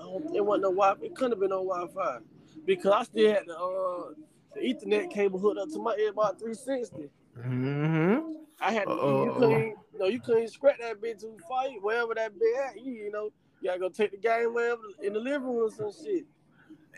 I 0.00 0.04
don't, 0.04 0.36
it 0.36 0.44
wasn't 0.44 0.62
no 0.62 0.70
Wi-Fi. 0.70 1.04
It 1.04 1.14
couldn't 1.14 1.32
have 1.32 1.40
been 1.40 1.50
no 1.50 1.64
Wi-Fi 1.64 2.18
because 2.64 2.92
I 2.92 3.02
still 3.04 3.32
had 3.32 3.46
the 3.46 3.56
uh 3.56 4.12
the 4.54 4.60
Ethernet 4.60 5.10
cable 5.10 5.38
hooked 5.38 5.58
up 5.58 5.70
to 5.70 5.78
my 5.78 5.94
Xbox 5.94 6.38
360. 6.38 7.10
Mm-hmm. 7.38 8.32
I 8.60 8.72
had 8.72 8.84
to, 8.84 8.92
you 8.92 9.34
couldn't 9.38 9.74
no 9.98 10.06
you 10.06 10.20
couldn't 10.20 10.48
scratch 10.48 10.78
that 10.80 11.00
bitch 11.00 11.20
to 11.20 11.36
fight 11.48 11.82
wherever 11.82 12.14
that 12.14 12.32
bitch 12.34 12.68
at. 12.68 12.84
You, 12.84 12.92
you 12.92 13.10
know 13.10 13.30
you 13.62 13.68
gotta 13.68 13.78
go 13.78 13.88
take 13.88 14.10
the 14.10 14.16
game 14.16 14.52
wherever 14.52 14.82
in 15.02 15.12
the 15.12 15.20
living 15.20 15.46
room 15.46 15.68
or 15.68 15.70
some 15.70 15.92
shit. 15.92 16.24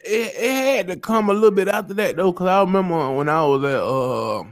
It, 0.03 0.35
it 0.35 0.77
had 0.77 0.87
to 0.89 0.97
come 0.97 1.29
a 1.29 1.35
little 1.35 1.51
bit 1.51 1.69
after 1.69 1.93
that 1.95 2.17
though, 2.17 2.33
cause 2.33 2.49
I 2.49 2.61
remember 2.61 3.13
when 3.13 3.29
I 3.29 3.45
was 3.45 3.65
at 3.65 3.81
uh, 3.81 4.45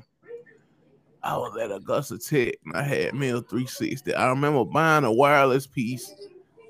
I 1.23 1.37
was 1.39 1.57
at 1.57 1.73
Augusta 1.73 2.19
Tech 2.19 2.55
and 2.67 2.77
I 2.77 2.83
had 2.83 3.15
Mill 3.15 3.41
360. 3.41 4.15
I 4.15 4.29
remember 4.29 4.65
buying 4.65 5.05
a 5.05 5.13
wireless 5.13 5.67
piece 5.67 6.13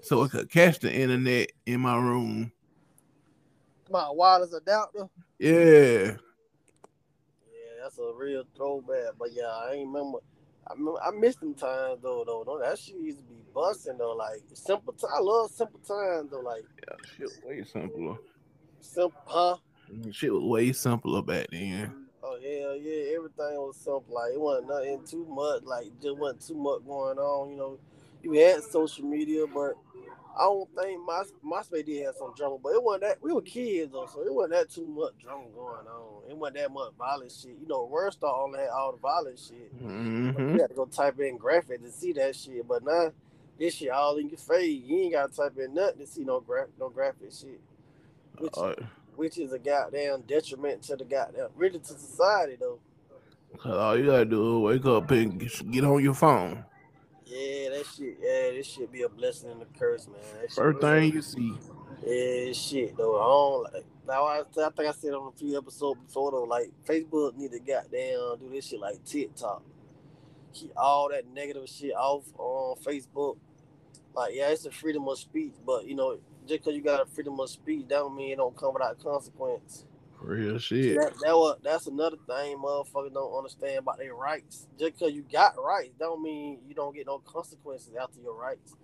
so 0.01 0.23
it 0.23 0.31
could 0.31 0.51
catch 0.51 0.79
the 0.79 0.93
internet 0.93 1.51
in 1.67 1.81
my 1.81 1.97
room. 1.97 2.53
My 3.91 4.09
wireless 4.11 4.53
adapter. 4.53 5.09
Yeah, 5.39 5.51
Yeah, 5.51 6.17
that's 7.83 7.99
a 7.99 8.13
real 8.17 8.45
throwback. 8.57 9.15
But 9.19 9.31
yeah, 9.33 9.49
I 9.49 9.73
ain't 9.73 9.89
remember. 9.89 10.19
I 10.67 10.75
I 11.09 11.11
missed 11.13 11.41
them 11.41 11.55
times 11.55 12.01
though. 12.03 12.25
Though 12.27 12.45
Though 12.45 12.59
that 12.59 12.79
shit 12.79 12.97
used 12.97 13.19
to 13.19 13.25
be 13.25 13.41
busting 13.55 13.99
though. 13.99 14.15
Like 14.15 14.43
simple. 14.55 14.93
T- 14.93 15.07
I 15.13 15.21
love 15.21 15.51
simple 15.51 15.81
times 15.81 16.31
though. 16.31 16.41
Like 16.41 16.65
yeah, 16.89 16.97
shit 17.17 17.27
was 17.27 17.41
way 17.45 17.65
simpler. 17.65 18.17
simple, 18.81 19.21
huh? 19.27 19.57
Shit 20.11 20.33
was 20.33 20.43
way 20.43 20.73
simpler 20.73 21.23
back 21.23 21.49
then. 21.51 21.93
Oh 22.23 22.39
yeah, 22.41 22.75
yeah. 22.75 23.17
Everything 23.17 23.57
was 23.57 23.77
simple. 23.77 24.05
Like 24.09 24.33
it 24.33 24.41
wasn't 24.41 24.69
nothing 24.69 25.05
too 25.05 25.27
much. 25.29 25.63
Like 25.65 25.87
just 26.01 26.17
wasn't 26.17 26.47
too 26.47 26.55
much 26.55 26.85
going 26.87 27.19
on. 27.19 27.51
You 27.51 27.57
know, 27.57 27.79
you 28.23 28.33
had 28.33 28.63
social 28.63 29.05
media, 29.05 29.45
but 29.53 29.75
I 30.39 30.45
don't 30.45 30.69
think 30.75 31.01
my 31.05 31.23
MySpace 31.45 31.85
did 31.85 32.05
have 32.07 32.15
some 32.17 32.33
drama. 32.37 32.57
But 32.63 32.71
it 32.75 32.83
wasn't 32.83 33.03
that. 33.03 33.23
We 33.23 33.33
were 33.33 33.43
kids 33.43 33.93
though, 33.93 34.07
so 34.07 34.23
it 34.23 34.33
wasn't 34.33 34.55
that 34.55 34.71
too 34.71 34.87
much 34.87 35.13
drama 35.23 35.45
going 35.55 35.87
on. 35.87 36.31
It 36.31 36.37
wasn't 36.37 36.57
that 36.57 36.73
much 36.73 36.93
violent 36.99 37.33
shit. 37.33 37.57
You 37.61 37.69
know, 37.69 37.87
WorldStar 37.93 38.43
only 38.43 38.61
had 38.61 38.71
all 38.71 38.93
the 38.93 38.99
violent 38.99 39.39
shit. 39.39 39.71
hmm 39.79 40.55
You 40.55 40.61
had 40.61 40.69
to 40.71 40.75
go 40.75 40.87
type 40.87 41.21
in 41.21 41.37
graphic 41.37 41.83
to 41.83 41.91
see 41.91 42.13
that 42.15 42.35
shit. 42.35 42.67
But 42.67 42.83
now 42.85 43.13
this 43.59 43.75
shit 43.75 43.91
all 43.91 44.17
in 44.17 44.29
your 44.31 44.39
face. 44.39 44.83
You 44.85 44.99
ain't 45.01 45.13
gotta 45.13 45.33
type 45.35 45.59
in 45.59 45.75
nothing 45.75 45.99
to 45.99 46.07
see 46.07 46.25
no 46.25 46.41
gra- 46.41 46.69
no 46.81 46.89
graphic 46.89 47.33
shit. 47.33 47.61
Which 48.39 48.55
Uh, 48.57 48.75
which 49.17 49.37
is 49.39 49.53
a 49.53 49.59
goddamn 49.59 50.23
detriment 50.23 50.83
to 50.85 50.97
the 50.97 51.05
goddamn 51.05 51.49
really 51.57 51.79
to 51.79 51.87
society 51.87 52.57
though. 52.59 52.79
All 53.67 53.99
you 53.99 54.07
gotta 54.07 54.25
do 54.25 54.57
is 54.69 54.77
wake 54.81 54.87
up 54.87 55.11
and 55.11 55.39
get 55.71 55.85
on 55.85 56.03
your 56.03 56.15
phone. 56.15 56.65
Yeah, 57.33 57.71
that 57.71 57.87
shit. 57.87 58.19
Yeah, 58.21 58.51
this 58.51 58.67
shit 58.67 58.93
be 58.93 59.03
a 59.03 59.09
blessing 59.09 59.51
and 59.51 59.63
a 59.63 59.79
curse, 59.79 60.07
man. 60.07 60.17
That 60.41 60.53
First 60.53 60.81
thing 60.81 61.13
you 61.15 61.23
see. 61.23 61.55
Yeah, 62.07 62.53
shit 62.53 62.97
though. 62.97 63.19
I 63.21 63.25
don't 63.25 63.75
like. 63.75 63.87
Now 64.07 64.25
I, 64.25 64.41
I 64.41 64.71
think 64.71 64.89
I 64.89 64.93
said 64.93 65.15
on 65.15 65.33
a 65.35 65.39
few 65.39 65.57
episodes 65.57 66.01
before 66.07 66.33
though, 66.33 66.43
like 66.43 66.71
Facebook 66.85 67.37
need 67.37 67.53
to 67.53 67.61
goddamn 67.61 68.39
do 68.39 68.51
this 68.53 68.67
shit 68.67 68.81
like 68.81 69.03
TikTok. 69.05 69.63
Keep 70.53 70.73
all 70.77 71.09
that 71.11 71.27
negative 71.33 71.67
shit 71.69 71.95
off 71.95 72.25
on 72.37 72.77
Facebook. 72.83 73.39
Like, 74.15 74.35
yeah, 74.35 74.49
it's 74.49 74.67
a 74.67 74.71
freedom 74.71 75.09
of 75.09 75.19
speech, 75.19 75.55
but 75.65 75.87
you 75.87 75.95
know, 75.95 76.19
just 76.47 76.61
because 76.61 76.75
you 76.75 76.83
got 76.83 77.01
a 77.01 77.07
freedom 77.07 77.41
of 77.41 77.49
speech, 77.49 77.87
that 77.89 77.95
don't 77.95 78.15
mean 78.15 78.33
it 78.33 78.37
don't 78.37 78.55
come 78.55 78.75
without 78.75 79.03
consequence. 79.03 79.87
Real 80.23 80.59
shit. 80.59 80.97
That, 80.97 81.15
that 81.25 81.37
what 81.37 81.63
that's 81.63 81.87
another 81.89 82.17
thing 82.27 82.57
motherfuckers 82.59 83.13
don't 83.13 83.37
understand 83.37 83.79
about 83.79 83.99
their 83.99 84.15
rights. 84.15 84.69
Just 84.79 84.99
because 84.99 85.13
you 85.13 85.25
got 85.33 85.55
rights, 85.63 85.95
don't 85.99 86.23
mean 86.23 86.59
you 86.69 86.75
don't 86.75 86.95
get 86.95 87.07
no 87.07 87.19
consequences 87.19 87.93
after 88.01 88.21
your 88.21 88.35
rights. 88.35 88.75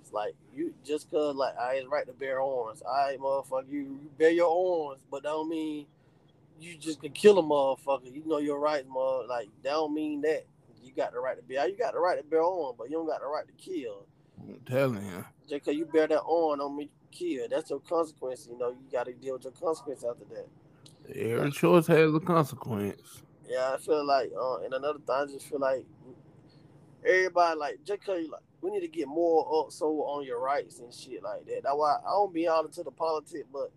It's 0.00 0.12
like 0.12 0.34
you 0.52 0.74
just 0.84 1.10
cause 1.10 1.36
like 1.36 1.56
I 1.58 1.76
ain't 1.76 1.88
right 1.88 2.06
to 2.06 2.12
bear 2.12 2.40
arms. 2.42 2.82
I 2.82 3.16
motherfucker, 3.20 3.68
you, 3.70 3.80
you 3.80 4.10
bear 4.18 4.30
your 4.30 4.48
arms, 4.90 5.02
but 5.10 5.22
that 5.22 5.28
don't 5.28 5.48
mean 5.48 5.86
you 6.58 6.76
just 6.76 7.00
can 7.00 7.12
kill 7.12 7.38
a 7.38 7.42
motherfucker. 7.42 8.12
You 8.12 8.24
know 8.26 8.38
your 8.38 8.58
rights, 8.58 8.86
mother. 8.88 9.26
Like 9.28 9.48
that 9.62 9.70
don't 9.70 9.94
mean 9.94 10.22
that 10.22 10.44
you 10.82 10.92
got 10.92 11.12
the 11.12 11.20
right 11.20 11.36
to 11.36 11.42
bear. 11.42 11.68
You 11.68 11.76
got 11.76 11.92
the 11.92 12.00
right 12.00 12.18
to 12.18 12.24
bear 12.24 12.42
arms, 12.42 12.74
but 12.76 12.90
you 12.90 12.96
don't 12.96 13.06
got 13.06 13.20
the 13.20 13.26
right 13.26 13.44
to 13.46 13.52
kill. 13.52 14.06
I'm 14.40 14.60
telling 14.66 15.06
you. 15.06 15.24
Just 15.48 15.64
cause 15.64 15.74
you 15.74 15.86
bear 15.86 16.08
that 16.08 16.22
arm 16.22 16.58
don't 16.58 16.76
mean 16.76 16.88
you 17.12 17.38
kill. 17.38 17.48
That's 17.48 17.70
your 17.70 17.80
consequence. 17.80 18.48
You 18.50 18.58
know 18.58 18.70
you 18.70 18.86
got 18.90 19.06
to 19.06 19.12
deal 19.12 19.34
with 19.34 19.44
your 19.44 19.52
consequence 19.52 20.04
after 20.04 20.24
that. 20.34 21.18
Every 21.18 21.50
choice 21.50 21.86
has 21.86 22.14
a 22.14 22.20
consequence. 22.20 23.22
Yeah, 23.48 23.72
I 23.72 23.78
feel 23.78 24.04
like, 24.06 24.30
uh, 24.38 24.58
and 24.58 24.74
another 24.74 24.98
thing, 24.98 25.16
I 25.16 25.24
just 25.24 25.48
feel 25.48 25.60
like 25.60 25.86
everybody 27.06 27.58
like 27.58 27.78
just 27.84 28.04
cause 28.04 28.18
you 28.20 28.30
like 28.30 28.42
we 28.60 28.70
need 28.70 28.80
to 28.80 28.88
get 28.88 29.06
more 29.06 29.64
up 29.64 29.72
so 29.72 29.86
on 30.02 30.24
your 30.24 30.40
rights 30.40 30.80
and 30.80 30.92
shit 30.92 31.22
like 31.22 31.46
that. 31.46 31.62
That's 31.62 31.74
why 31.74 31.96
I 32.04 32.10
don't 32.10 32.34
be 32.34 32.48
all 32.48 32.64
into 32.64 32.82
the 32.82 32.90
politics, 32.90 33.46
but 33.52 33.70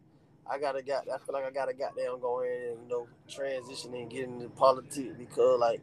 I 0.49 0.59
gotta 0.59 0.81
got 0.81 1.03
I 1.03 1.17
feel 1.19 1.33
like 1.33 1.45
I 1.45 1.51
gotta 1.51 1.73
got 1.73 1.95
down 1.95 2.19
go 2.19 2.41
in 2.41 2.51
and 2.51 2.83
you 2.83 2.89
know 2.89 3.07
transition 3.29 3.93
and 3.93 4.09
get 4.09 4.25
into 4.25 4.49
politics 4.49 5.15
because 5.17 5.59
like 5.59 5.81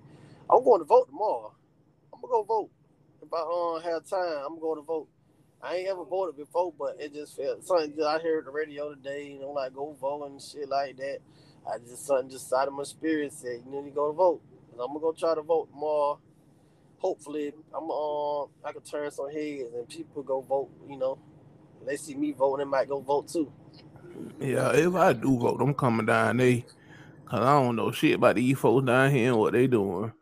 I'm 0.50 0.64
going 0.64 0.80
to 0.80 0.84
vote 0.84 1.08
tomorrow. 1.08 1.52
I'm 2.12 2.20
gonna 2.20 2.30
go 2.30 2.42
vote. 2.42 2.70
If 3.22 3.32
I 3.32 3.38
uh, 3.38 3.80
have 3.80 4.08
time, 4.08 4.44
I'm 4.46 4.58
going 4.58 4.78
to 4.78 4.82
vote. 4.82 5.08
I 5.60 5.76
ain't 5.76 5.88
ever 5.88 6.04
voted 6.04 6.36
before, 6.36 6.72
but 6.78 6.96
it 7.00 7.12
just 7.12 7.36
felt 7.36 7.64
something 7.64 7.96
that 7.96 8.06
I 8.06 8.18
heard 8.18 8.46
the 8.46 8.50
radio 8.50 8.94
today, 8.94 9.26
you 9.26 9.40
know, 9.40 9.50
like 9.50 9.74
go 9.74 9.96
vote 10.00 10.26
and 10.30 10.40
shit 10.40 10.68
like 10.68 10.96
that. 10.98 11.18
I 11.68 11.78
just 11.78 12.06
something 12.06 12.30
just 12.30 12.48
side 12.48 12.68
of 12.68 12.74
my 12.74 12.84
spirit 12.84 13.32
said 13.32 13.62
you 13.64 13.70
need 13.70 13.88
to 13.88 13.94
go 13.94 14.08
to 14.08 14.16
vote. 14.16 14.40
And 14.72 14.80
I'm 14.80 14.88
gonna 14.88 15.00
go 15.00 15.12
try 15.12 15.34
to 15.34 15.42
vote 15.42 15.68
tomorrow. 15.70 16.20
Hopefully, 16.98 17.52
I'm 17.74 17.90
uh 17.90 18.44
I 18.64 18.72
can 18.72 18.82
turn 18.82 19.10
some 19.10 19.30
heads 19.32 19.74
and 19.74 19.88
people 19.88 20.22
go 20.22 20.40
vote. 20.40 20.70
You 20.88 20.96
know, 20.96 21.18
they 21.84 21.96
see 21.96 22.14
me 22.14 22.32
voting, 22.32 22.64
they 22.66 22.70
might 22.70 22.88
go 22.88 23.00
vote 23.00 23.28
too. 23.28 23.52
Yeah, 24.40 24.72
if 24.74 24.94
I 24.94 25.12
do 25.12 25.38
vote, 25.38 25.60
I'm 25.60 25.74
coming 25.74 26.06
down 26.06 26.36
there. 26.36 26.62
Cause 27.26 27.40
I 27.40 27.60
don't 27.60 27.76
know 27.76 27.90
shit 27.90 28.14
about 28.14 28.36
these 28.36 28.58
folks 28.58 28.86
down 28.86 29.10
here 29.10 29.32
and 29.32 29.38
what 29.38 29.52
they 29.52 29.66
doing. 29.66 30.12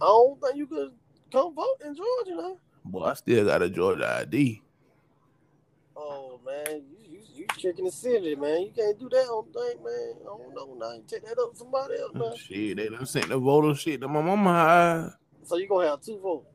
I 0.00 0.06
don't 0.06 0.40
think 0.40 0.56
you 0.56 0.66
could 0.66 0.92
come 1.30 1.54
vote 1.54 1.82
in 1.84 1.94
Georgia. 1.94 2.56
Boy, 2.90 3.04
I 3.04 3.14
still 3.14 3.44
got 3.44 3.62
a 3.62 3.70
Georgia 3.70 4.18
ID. 4.22 4.62
Oh 5.96 6.40
man, 6.44 6.82
you 6.90 6.98
you, 7.08 7.20
you 7.34 7.46
tricking 7.46 7.84
the 7.84 7.92
city, 7.92 8.34
man. 8.34 8.62
You 8.62 8.72
can't 8.74 8.98
do 8.98 9.08
that 9.08 9.26
on 9.26 9.44
thing, 9.52 9.84
man. 9.84 10.14
I 10.22 10.24
don't 10.24 10.54
know 10.54 10.74
now. 10.76 10.94
You 10.94 11.04
take 11.06 11.24
that 11.24 11.38
up 11.38 11.52
to 11.52 11.56
somebody 11.56 11.94
else, 12.00 12.12
man. 12.14 12.36
Shit, 12.36 12.78
they 12.78 12.88
done 12.88 13.06
sent 13.06 13.28
the 13.28 13.38
voter 13.38 13.76
shit 13.76 14.00
to 14.00 14.08
my 14.08 14.20
mama 14.20 14.50
high. 14.50 15.08
So 15.44 15.56
you 15.56 15.68
gonna 15.68 15.88
have 15.88 16.00
two 16.02 16.18
votes? 16.18 16.48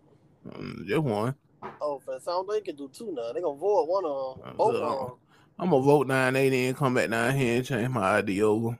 Um, 0.53 0.83
just 0.85 1.01
one. 1.03 1.35
Oh, 1.79 1.99
for 1.99 2.19
sound 2.19 2.49
they 2.49 2.59
can 2.59 2.75
do 2.75 2.89
two 2.93 3.13
now. 3.13 3.31
They 3.31 3.41
gonna 3.41 3.57
vote 3.57 3.87
one 3.87 4.03
on 4.03 4.41
uh, 4.43 4.53
both 4.53 4.75
on. 4.75 5.17
I'm 5.57 5.69
gonna 5.69 5.83
vote 5.83 6.07
nine 6.07 6.35
eighty 6.35 6.65
and 6.65 6.75
come 6.75 6.95
back 6.95 7.09
down 7.09 7.33
here 7.33 7.57
and 7.57 7.65
change 7.65 7.89
my 7.89 8.17
ID 8.17 8.41
over. 8.43 8.77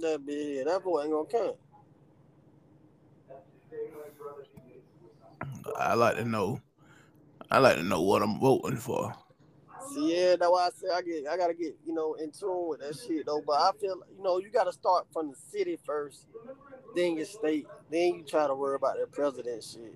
That 0.00 0.26
be 0.26 0.32
it. 0.32 0.66
That 0.66 0.82
boy 0.82 1.02
ain't 1.02 1.12
gonna 1.12 1.28
count. 1.28 1.56
I 5.76 5.94
like 5.94 6.16
to 6.16 6.24
know. 6.24 6.60
I 7.50 7.58
like 7.58 7.76
to 7.76 7.82
know 7.82 8.02
what 8.02 8.22
I'm 8.22 8.38
voting 8.38 8.76
for. 8.76 9.14
Yeah, 9.96 10.36
that's 10.36 10.50
why 10.50 10.66
I 10.66 10.70
say 10.74 10.88
I 10.94 11.02
get. 11.02 11.26
I 11.28 11.36
gotta 11.36 11.54
get 11.54 11.76
you 11.86 11.94
know 11.94 12.14
in 12.14 12.30
tune 12.30 12.68
with 12.68 12.80
that 12.80 12.96
shit 12.96 13.26
though. 13.26 13.42
But 13.46 13.54
I 13.54 13.70
feel 13.80 13.96
you 14.16 14.22
know 14.22 14.38
you 14.38 14.50
gotta 14.50 14.72
start 14.72 15.06
from 15.12 15.30
the 15.30 15.36
city 15.36 15.78
first, 15.84 16.26
then 16.94 17.16
your 17.16 17.26
state, 17.26 17.66
then 17.90 18.16
you 18.16 18.24
try 18.24 18.46
to 18.46 18.54
worry 18.54 18.76
about 18.76 18.98
the 18.98 19.06
president 19.06 19.62
shit. 19.64 19.94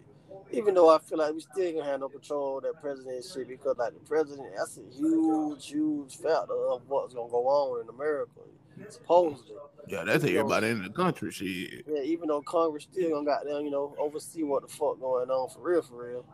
Even 0.53 0.75
though 0.75 0.89
I 0.95 0.99
feel 0.99 1.19
like 1.19 1.35
we 1.35 1.41
still 1.41 1.73
gonna 1.73 1.85
have 1.85 2.01
no 2.01 2.09
control 2.09 2.59
of 2.59 2.65
that 2.65 2.81
president 2.81 3.25
shit 3.25 3.49
because 3.49 3.77
like 3.79 3.95
the 3.95 4.01
president, 4.01 4.49
that's 4.57 4.79
a 4.79 4.97
huge, 4.97 5.67
huge 5.67 6.17
factor 6.17 6.55
of 6.71 6.83
what's 6.89 7.15
gonna 7.15 7.31
go 7.31 7.47
on 7.47 7.83
in 7.83 7.89
America. 7.89 8.41
Supposedly. 8.89 9.57
Yeah, 9.89 10.05
that's 10.05 10.25
even 10.25 10.39
everybody 10.39 10.67
though, 10.67 10.73
in 10.73 10.83
the 10.85 10.91
country 10.91 11.31
shit. 11.31 11.85
Yeah, 11.87 12.03
even 12.03 12.29
though 12.29 12.43
Congress 12.43 12.85
still 12.91 13.11
gonna 13.11 13.25
got 13.25 13.45
them, 13.45 13.65
you 13.65 13.71
know, 13.71 13.95
oversee 13.99 14.43
what 14.43 14.63
the 14.63 14.69
fuck 14.69 15.01
going 15.01 15.31
on 15.31 15.51
for 15.51 15.61
real, 15.61 15.83
for 15.83 16.09
real. 16.09 16.25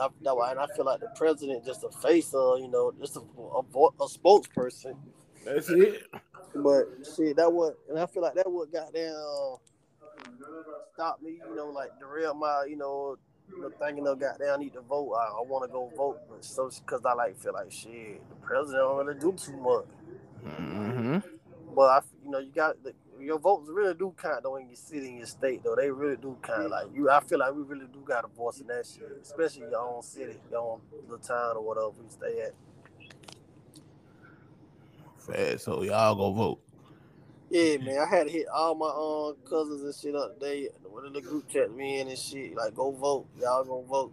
I, 0.00 0.08
that 0.22 0.36
why, 0.36 0.52
and 0.52 0.60
I 0.60 0.66
feel 0.76 0.84
like 0.84 1.00
the 1.00 1.08
president 1.16 1.64
just 1.64 1.84
a 1.84 1.90
face 1.90 2.32
of, 2.34 2.60
you 2.60 2.68
know, 2.68 2.92
just 3.00 3.16
a, 3.16 3.20
a, 3.20 3.60
a 3.60 4.08
spokesperson. 4.08 4.96
That's 5.44 5.68
it. 5.70 6.04
But 6.54 6.84
shit, 7.16 7.36
that 7.36 7.52
what, 7.52 7.78
and 7.88 7.98
I 7.98 8.06
feel 8.06 8.22
like 8.22 8.34
that 8.34 8.50
what 8.50 8.72
got 8.72 8.92
down 8.94 9.58
stop 10.98 11.22
me, 11.22 11.40
you 11.48 11.54
know, 11.54 11.68
like 11.68 11.90
derail 12.00 12.34
my, 12.34 12.66
you 12.68 12.76
know, 12.76 13.16
the 13.60 13.70
thinking 13.78 14.06
of 14.06 14.18
goddamn 14.18 14.54
I 14.54 14.56
need 14.56 14.72
to 14.72 14.80
vote. 14.80 15.12
I, 15.14 15.26
I 15.26 15.42
want 15.46 15.64
to 15.64 15.72
go 15.72 15.92
vote, 15.96 16.18
but 16.28 16.44
so 16.44 16.68
because 16.68 17.04
I 17.04 17.14
like 17.14 17.38
feel 17.38 17.52
like 17.54 17.70
shit, 17.70 18.20
the 18.28 18.34
president 18.42 18.82
don't 18.82 19.06
really 19.06 19.18
do 19.18 19.32
too 19.32 19.56
much. 19.56 19.86
Mm-hmm. 20.44 21.18
But 21.78 21.90
I, 21.90 22.00
you 22.24 22.30
know, 22.32 22.40
you 22.40 22.50
got 22.50 22.82
the, 22.82 22.92
your 23.20 23.38
votes 23.38 23.70
really 23.72 23.94
do 23.94 24.12
count 24.20 24.42
though 24.42 24.56
in 24.56 24.66
your 24.66 24.74
city, 24.74 25.10
in 25.10 25.18
your 25.18 25.26
state 25.26 25.62
though. 25.62 25.76
They 25.76 25.88
really 25.88 26.16
do 26.16 26.36
count. 26.42 26.70
Like 26.70 26.86
you, 26.92 27.08
I 27.08 27.20
feel 27.20 27.38
like 27.38 27.54
we 27.54 27.62
really 27.62 27.86
do 27.92 28.00
got 28.04 28.24
a 28.24 28.26
voice 28.26 28.58
in 28.58 28.66
that 28.66 28.84
shit, 28.84 29.08
especially 29.22 29.70
your 29.70 29.78
own 29.78 30.02
city, 30.02 30.34
your 30.50 30.58
own 30.58 30.80
little 31.02 31.18
town 31.18 31.56
or 31.56 31.62
whatever 31.62 31.90
we 31.90 32.10
stay 32.10 32.40
at. 32.40 32.54
Fast, 35.18 35.66
so 35.66 35.84
y'all 35.84 36.16
go 36.16 36.32
vote. 36.32 36.60
Yeah, 37.48 37.76
man, 37.76 37.98
I 38.00 38.06
had 38.12 38.26
to 38.26 38.32
hit 38.32 38.48
all 38.52 38.74
my 38.74 38.88
um 38.88 39.36
cousins 39.48 39.84
and 39.84 39.94
shit 39.94 40.16
up. 40.16 40.42
One 40.90 41.06
of 41.06 41.12
the 41.12 41.20
group 41.20 41.48
chat 41.48 41.72
me 41.72 42.00
in 42.00 42.08
and 42.08 42.18
shit, 42.18 42.56
like 42.56 42.74
go 42.74 42.90
vote. 42.90 43.28
Y'all 43.40 43.62
gonna 43.62 43.86
vote. 43.86 44.12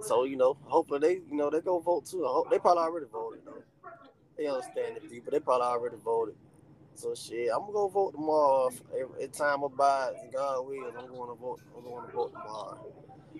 So 0.00 0.24
you 0.24 0.36
know, 0.36 0.56
hopefully 0.62 1.00
they, 1.00 1.12
you 1.30 1.36
know, 1.36 1.50
they 1.50 1.60
go 1.60 1.80
vote 1.80 2.06
too. 2.06 2.24
I 2.24 2.30
hope 2.30 2.50
they 2.50 2.58
probably 2.58 2.84
already 2.84 3.06
voted 3.12 3.42
though. 3.44 3.62
They 4.38 4.46
understand 4.46 4.96
the 4.96 5.08
people. 5.08 5.32
They 5.32 5.40
probably 5.40 5.66
already 5.66 5.96
voted. 6.02 6.36
So 6.94 7.14
shit, 7.14 7.50
I'm 7.52 7.60
gonna 7.60 7.72
go 7.72 7.88
vote 7.88 8.12
tomorrow. 8.12 8.70
If, 9.18 9.32
time 9.32 9.62
abides, 9.62 10.16
God 10.32 10.66
wills, 10.66 10.94
I'm 10.98 11.08
going 11.08 11.28
to 11.28 11.34
vote. 11.40 11.60
I'm 11.76 11.82
going 11.84 12.06
to 12.06 12.12
vote 12.12 12.32
tomorrow. 12.32 12.86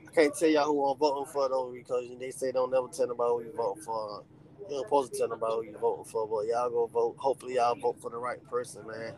I 0.06 0.14
can't 0.14 0.36
tell 0.36 0.48
y'all 0.48 0.66
who 0.66 0.84
I'm 0.84 0.98
voting 0.98 1.32
for 1.32 1.48
though 1.48 1.72
because 1.72 2.04
they 2.18 2.30
say 2.30 2.52
don't 2.52 2.70
never 2.70 2.88
tell 2.88 3.10
about 3.10 3.38
who 3.38 3.44
you 3.44 3.52
vote 3.56 3.78
for. 3.84 4.24
You're 4.68 4.84
supposed 4.84 5.12
to 5.12 5.18
tell 5.18 5.28
them 5.28 5.38
about 5.38 5.56
who 5.56 5.70
you're 5.70 5.78
voting 5.78 6.04
for, 6.04 6.26
but 6.28 6.46
y'all 6.46 6.70
go 6.70 6.86
vote. 6.86 7.16
Hopefully, 7.18 7.54
y'all 7.54 7.74
vote 7.74 8.00
for 8.00 8.10
the 8.10 8.18
right 8.18 8.44
person, 8.48 8.86
man. 8.86 9.14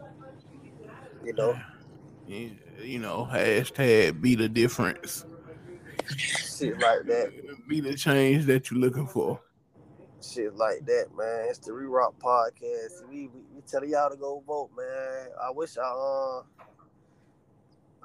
You 1.25 1.33
know. 1.33 1.59
You, 2.27 2.57
you 2.83 2.99
know, 2.99 3.29
hashtag 3.31 4.21
be 4.21 4.37
the 4.37 4.49
difference. 4.49 5.25
Shit 6.17 6.79
like 6.81 7.05
that. 7.07 7.33
Be 7.69 7.81
the 7.81 7.95
change 7.95 8.47
that 8.47 8.71
you're 8.71 8.81
looking 8.81 9.07
for. 9.07 9.41
Shit 10.23 10.55
like 10.55 10.85
that, 10.85 11.07
man. 11.17 11.47
It's 11.49 11.59
the 11.59 11.73
Re-Rock 11.73 12.15
podcast. 12.19 13.09
We, 13.09 13.29
we 13.29 13.41
we 13.55 13.63
tell 13.63 13.85
y'all 13.85 14.11
to 14.11 14.17
go 14.17 14.43
vote, 14.47 14.71
man. 14.77 15.29
I 15.43 15.51
wish 15.51 15.79
I 15.79 15.83
uh 15.83 16.43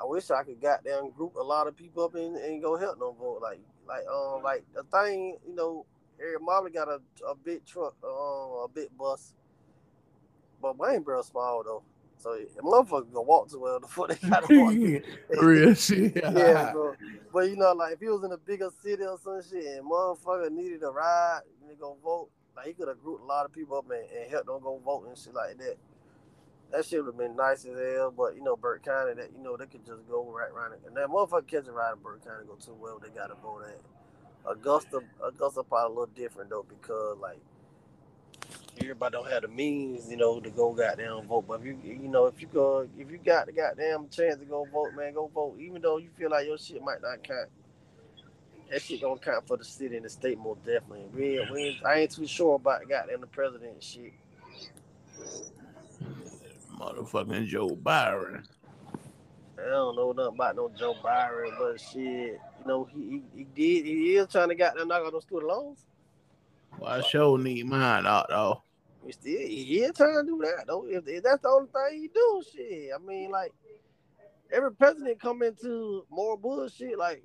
I 0.01 0.05
wish 0.05 0.31
I 0.31 0.43
could 0.43 0.61
goddamn 0.61 1.11
group 1.11 1.35
a 1.35 1.43
lot 1.43 1.67
of 1.67 1.75
people 1.75 2.05
up 2.05 2.15
and, 2.15 2.37
and 2.37 2.61
go 2.61 2.77
help 2.77 2.99
them 2.99 3.13
vote. 3.19 3.39
Like 3.41 3.59
like 3.85 4.05
um 4.07 4.43
like 4.43 4.63
the 4.73 4.83
thing, 4.83 5.37
you 5.45 5.55
know, 5.55 5.85
Eric 6.19 6.41
Marley 6.41 6.71
got 6.71 6.87
a, 6.87 7.01
a 7.27 7.35
big 7.35 7.65
truck, 7.65 7.95
uh, 8.01 8.07
a 8.07 8.67
big 8.69 8.97
bus. 8.97 9.33
But 10.61 10.77
Waynesboro 10.77 11.25
small 11.25 11.63
though. 11.65 11.83
So 12.25 12.33
a 12.33 12.61
motherfucker 12.63 13.13
can 13.13 13.27
walk 13.27 13.49
to 13.49 13.59
where 13.59 13.79
the 13.79 13.87
fuck 13.87 14.09
they 14.09 14.27
gotta 14.27 14.47
walk. 14.49 15.03
Real 15.43 15.75
shit. 15.75 16.15
yeah, 16.15 16.71
bro. 16.71 16.95
But 17.31 17.49
you 17.51 17.55
know, 17.55 17.71
like 17.73 17.93
if 17.93 17.99
he 17.99 18.07
was 18.07 18.23
in 18.23 18.31
a 18.31 18.37
bigger 18.37 18.69
city 18.81 19.03
or 19.03 19.19
some 19.23 19.43
shit 19.47 19.63
and 19.77 19.85
motherfucker 19.87 20.49
needed 20.51 20.81
a 20.81 20.89
ride 20.89 21.41
and 21.61 21.69
they 21.69 21.75
go 21.75 21.95
vote, 22.03 22.29
like 22.57 22.65
he 22.65 22.73
could 22.73 22.87
have 22.87 22.99
grouped 22.99 23.21
a 23.21 23.25
lot 23.25 23.45
of 23.45 23.53
people 23.53 23.77
up 23.77 23.85
and, 23.91 24.09
and 24.09 24.31
helped 24.31 24.47
them 24.47 24.59
go 24.63 24.81
vote 24.83 25.05
and 25.07 25.15
shit 25.15 25.35
like 25.35 25.55
that. 25.59 25.77
That 26.71 26.83
shit 26.83 27.05
would 27.05 27.13
have 27.13 27.17
been 27.19 27.35
nice 27.35 27.63
as 27.63 27.77
hell, 27.77 28.09
but 28.09 28.35
you 28.35 28.43
know, 28.43 28.55
Burke 28.55 28.83
County, 28.83 29.13
that 29.13 29.29
you 29.31 29.43
know, 29.43 29.55
they 29.55 29.67
could 29.67 29.85
just 29.85 30.09
go 30.09 30.25
right 30.25 30.49
around 30.49 30.73
it. 30.73 30.81
And 30.87 30.97
that 30.97 31.09
motherfucker 31.09 31.45
catch 31.45 31.67
a 31.67 31.71
ride 31.71 31.93
in 31.93 32.01
Burke 32.01 32.25
County 32.25 32.47
go 32.47 32.55
too 32.55 32.73
well, 32.73 32.97
they 32.97 33.09
gotta 33.09 33.35
vote 33.35 33.65
at. 33.69 34.51
Augusta, 34.51 35.01
Augusta 35.23 35.61
probably 35.61 35.85
a 35.95 35.99
little 35.99 36.15
different 36.15 36.49
though 36.49 36.65
because 36.67 37.17
like 37.21 37.37
everybody 38.85 39.13
don't 39.13 39.29
have 39.29 39.41
the 39.41 39.47
means, 39.47 40.09
you 40.09 40.17
know, 40.17 40.39
to 40.39 40.49
go 40.49 40.73
goddamn 40.73 41.27
vote. 41.27 41.45
But 41.47 41.61
if 41.61 41.65
you, 41.65 41.79
you 41.83 42.07
know, 42.07 42.25
if 42.27 42.41
you 42.41 42.47
go, 42.47 42.87
if 42.97 43.11
you 43.11 43.17
got 43.17 43.47
the 43.47 43.51
goddamn 43.51 44.07
chance 44.09 44.37
to 44.39 44.45
go 44.45 44.65
vote, 44.71 44.93
man, 44.95 45.13
go 45.13 45.27
vote. 45.27 45.57
Even 45.59 45.81
though 45.81 45.97
you 45.97 46.09
feel 46.17 46.29
like 46.31 46.47
your 46.47 46.57
shit 46.57 46.81
might 46.83 47.01
not 47.01 47.23
count, 47.23 47.49
that 48.71 48.81
shit 48.81 49.01
gonna 49.01 49.19
count 49.19 49.47
for 49.47 49.57
the 49.57 49.65
city 49.65 49.95
and 49.95 50.05
the 50.05 50.09
state 50.09 50.37
most 50.37 50.65
definitely. 50.65 51.05
We, 51.13 51.47
we 51.51 51.81
I 51.85 51.99
ain't 51.99 52.11
too 52.11 52.27
sure 52.27 52.55
about 52.55 52.87
goddamn 52.87 53.21
the 53.21 53.27
president 53.27 53.81
shit. 53.83 54.13
Motherfucking 56.79 57.47
Joe 57.47 57.69
Biden. 57.69 58.43
I 59.57 59.69
don't 59.69 59.95
know 59.95 60.11
nothing 60.11 60.35
about 60.35 60.55
no 60.55 60.69
Joe 60.77 60.95
Biden, 61.03 61.57
but 61.57 61.79
shit, 61.79 62.39
you 62.59 62.65
know, 62.65 62.87
he, 62.93 62.99
he, 62.99 63.23
he 63.35 63.43
did 63.43 63.85
he 63.85 64.15
is 64.15 64.27
trying 64.27 64.49
to 64.49 64.55
get 64.55 64.75
them 64.75 64.89
knock 64.89 65.03
out 65.05 65.11
those 65.11 65.23
student 65.23 65.47
loans. 65.47 65.85
Well, 66.77 66.91
I 66.91 67.01
sure 67.01 67.37
need 67.37 67.65
mine 67.65 68.05
out 68.05 68.27
though. 68.29 68.61
He 69.05 69.11
still 69.11 69.39
he 69.39 69.89
trying 69.95 70.25
to 70.25 70.31
do 70.31 70.41
that 70.43 70.65
though. 70.67 70.85
If, 70.87 71.07
if 71.07 71.23
that's 71.23 71.41
the 71.41 71.49
only 71.49 71.67
thing 71.67 72.01
he 72.01 72.07
do, 72.07 72.43
shit. 72.51 72.89
I 72.93 72.97
mean, 72.97 73.29
like 73.29 73.51
every 74.51 74.71
president 74.71 75.21
come 75.21 75.43
into 75.43 76.05
more 76.09 76.37
bullshit. 76.37 76.97
Like 76.97 77.23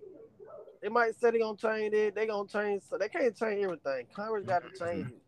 they 0.82 0.88
might 0.88 1.18
say 1.18 1.30
they 1.30 1.38
gonna 1.38 1.56
change 1.56 1.94
it, 1.94 2.14
they 2.14 2.26
gonna 2.26 2.48
change. 2.48 2.82
So 2.88 2.98
they 2.98 3.08
can't 3.08 3.36
change 3.36 3.64
everything. 3.64 4.06
Congress 4.14 4.44
got 4.46 4.62
to 4.62 4.68
mm-hmm. 4.68 4.84
change 4.84 5.06
it. 5.08 5.22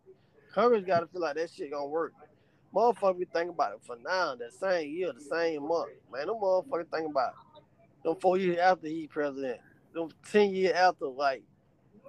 Congress 0.53 0.85
got 0.85 1.01
to 1.01 1.07
feel 1.07 1.23
like 1.23 1.37
that 1.37 1.51
shit 1.51 1.71
gonna 1.73 1.87
work. 1.87 2.13
Motherfucker 2.75 3.19
be 3.19 3.25
thinking 3.27 3.51
about 3.51 3.75
it 3.75 3.81
for 3.87 3.97
now, 4.03 4.35
that 4.35 4.53
same 4.53 4.91
year, 4.91 5.13
the 5.13 5.21
same 5.21 5.69
month. 5.69 5.91
Man, 6.11 6.27
them 6.27 6.37
motherfuckers 6.37 6.91
thinking 6.91 7.11
about 7.11 7.33
it. 7.33 7.63
them 8.05 8.17
four 8.21 8.39
years 8.39 8.59
after 8.59 8.89
he 8.89 9.07
president 9.07 9.61
them 9.95 10.09
ten 10.31 10.55
years 10.55 10.73
after, 10.73 11.07
like 11.07 11.43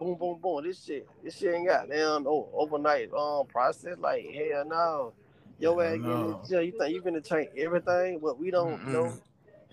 boom, 0.04 0.18
boom, 0.18 0.40
boom. 0.42 0.64
This 0.64 0.84
shit, 0.84 1.08
this 1.24 1.38
shit 1.38 1.54
ain't 1.54 1.68
got 1.68 1.90
down 1.90 2.24
no 2.24 2.50
overnight 2.54 3.12
um 3.14 3.46
process. 3.48 3.98
Like 4.00 4.26
hell 4.26 4.66
no, 4.66 5.14
yo 5.60 5.80
ass 5.80 6.00
no. 6.00 6.42
You 6.50 6.74
think 6.78 6.94
you 6.94 7.02
gonna 7.02 7.22
change 7.22 7.50
everything? 7.58 8.20
But 8.20 8.38
we 8.38 8.52
don't 8.52 8.82
mm 8.82 8.92
know. 8.92 9.18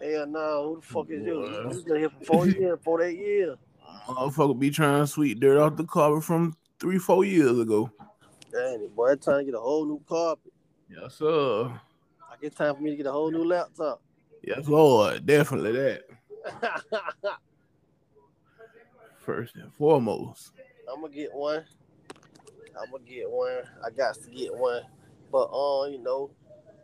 Hell 0.02 0.26
no, 0.26 0.68
who 0.68 0.76
the 0.76 0.82
fuck 0.82 1.10
is 1.10 1.26
you? 1.26 1.44
You 1.70 1.82
been 1.86 1.96
here 1.96 2.10
for 2.10 2.24
four 2.24 2.46
years, 2.46 2.78
four 2.82 3.02
eight 3.02 3.18
years. 3.18 3.58
Motherfucker 4.08 4.58
be 4.58 4.70
trying 4.70 5.02
to 5.02 5.06
sweep 5.06 5.40
dirt 5.40 5.58
off 5.58 5.76
the 5.76 5.84
carpet 5.84 6.24
from 6.24 6.56
three, 6.78 6.98
four 6.98 7.24
years 7.24 7.58
ago. 7.58 7.90
Dang 8.50 8.82
it, 8.82 8.96
boy, 8.96 9.12
it's 9.12 9.26
time 9.26 9.40
to 9.40 9.44
get 9.44 9.54
a 9.54 9.60
whole 9.60 9.84
new 9.84 10.00
carpet. 10.08 10.52
Yes, 10.88 11.16
sir. 11.16 11.66
I 11.66 12.36
guess 12.40 12.54
time 12.54 12.74
for 12.74 12.80
me 12.80 12.90
to 12.90 12.96
get 12.96 13.06
a 13.06 13.12
whole 13.12 13.30
new 13.30 13.44
laptop. 13.44 14.00
Yes, 14.42 14.66
Lord. 14.66 15.26
Definitely 15.26 15.72
that. 15.72 16.02
First 19.30 19.54
and 19.54 19.72
foremost. 19.72 20.50
I'm 20.92 21.02
gonna 21.02 21.14
get 21.14 21.32
one. 21.32 21.64
I'm 22.76 22.90
gonna 22.90 23.04
get 23.04 23.30
one. 23.30 23.62
I 23.86 23.90
got 23.90 24.16
to 24.16 24.28
get 24.28 24.52
one. 24.52 24.82
But 25.30 25.44
uh, 25.44 25.86
you 25.86 25.98
know, 25.98 26.32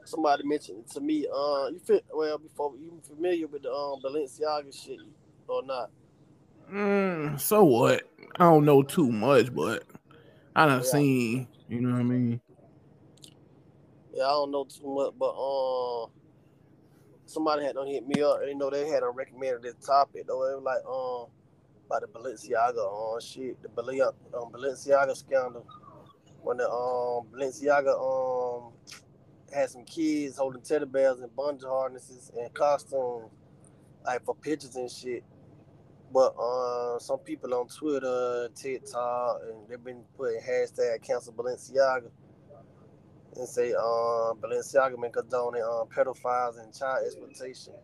somebody 0.04 0.44
mentioned 0.44 0.86
to 0.92 1.00
me, 1.00 1.26
uh, 1.26 1.70
you 1.72 1.80
fit 1.84 2.04
well 2.14 2.38
before 2.38 2.76
you 2.76 3.00
familiar 3.02 3.48
with 3.48 3.62
the 3.62 3.72
um 3.72 4.00
Balenciaga 4.00 4.72
shit 4.72 5.00
or 5.48 5.64
not? 5.64 5.90
Mm, 6.70 7.40
so 7.40 7.64
what? 7.64 8.08
I 8.36 8.44
don't 8.44 8.64
know 8.64 8.84
too 8.84 9.10
much, 9.10 9.52
but 9.52 9.82
I 10.54 10.66
done 10.66 10.84
Yeah. 10.84 10.88
seen, 10.88 11.48
you 11.68 11.80
know 11.80 11.94
what 11.94 12.00
I 12.00 12.04
mean? 12.04 12.40
Yeah, 14.14 14.26
I 14.26 14.30
don't 14.30 14.52
know 14.52 14.66
too 14.66 14.86
much, 14.86 15.14
but 15.18 15.34
um, 15.34 16.10
somebody 17.24 17.64
had 17.64 17.74
done 17.74 17.88
hit 17.88 18.06
me 18.06 18.22
up. 18.22 18.38
You 18.46 18.54
know, 18.54 18.70
they 18.70 18.86
had 18.86 19.02
a 19.02 19.10
recommended 19.10 19.62
this 19.62 19.84
topic 19.84 20.28
though. 20.28 20.44
It 20.44 20.62
was 20.62 20.64
like 20.64 20.84
um 20.86 21.32
about 21.86 22.02
the 22.02 22.08
Balenciaga 22.08 22.78
on 22.78 23.20
shit, 23.20 23.60
the 23.62 23.68
Balenciaga, 23.68 24.14
um, 24.34 24.52
Balenciaga 24.52 25.16
scandal 25.16 25.66
when 26.42 26.58
the 26.58 26.64
um 26.64 27.26
Balenciaga 27.32 27.94
um 27.96 28.72
had 29.52 29.70
some 29.70 29.84
kids 29.84 30.36
holding 30.36 30.62
teddy 30.62 30.84
bears 30.84 31.20
and 31.20 31.30
bungee 31.36 31.64
harnesses 31.64 32.30
and 32.36 32.52
costumes 32.52 33.30
like 34.04 34.24
for 34.24 34.34
pictures 34.34 34.76
and 34.76 34.90
shit. 34.90 35.24
But 36.12 36.34
uh, 36.38 36.98
some 37.00 37.18
people 37.18 37.52
on 37.54 37.66
Twitter, 37.66 38.48
TikTok, 38.54 39.40
and 39.48 39.68
they've 39.68 39.82
been 39.82 40.04
putting 40.16 40.40
hashtag 40.40 41.02
cancel 41.02 41.32
Balenciaga 41.32 42.10
and 43.36 43.48
say 43.48 43.72
um 43.72 44.38
Balenciaga 44.40 45.00
been 45.00 45.12
condoning 45.12 45.62
um 45.62 45.88
pedophiles 45.88 46.62
and 46.62 46.72
child 46.74 47.04
exploitation. 47.06 47.74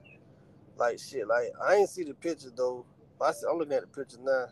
Like 0.76 0.98
shit, 0.98 1.26
like 1.26 1.48
I 1.64 1.76
ain't 1.76 1.88
see 1.90 2.04
the 2.04 2.14
picture 2.14 2.50
though. 2.56 2.86
I 3.20 3.32
see, 3.32 3.46
I'm 3.50 3.58
looking 3.58 3.74
at 3.74 3.82
the 3.82 3.86
picture 3.86 4.18
now. 4.22 4.46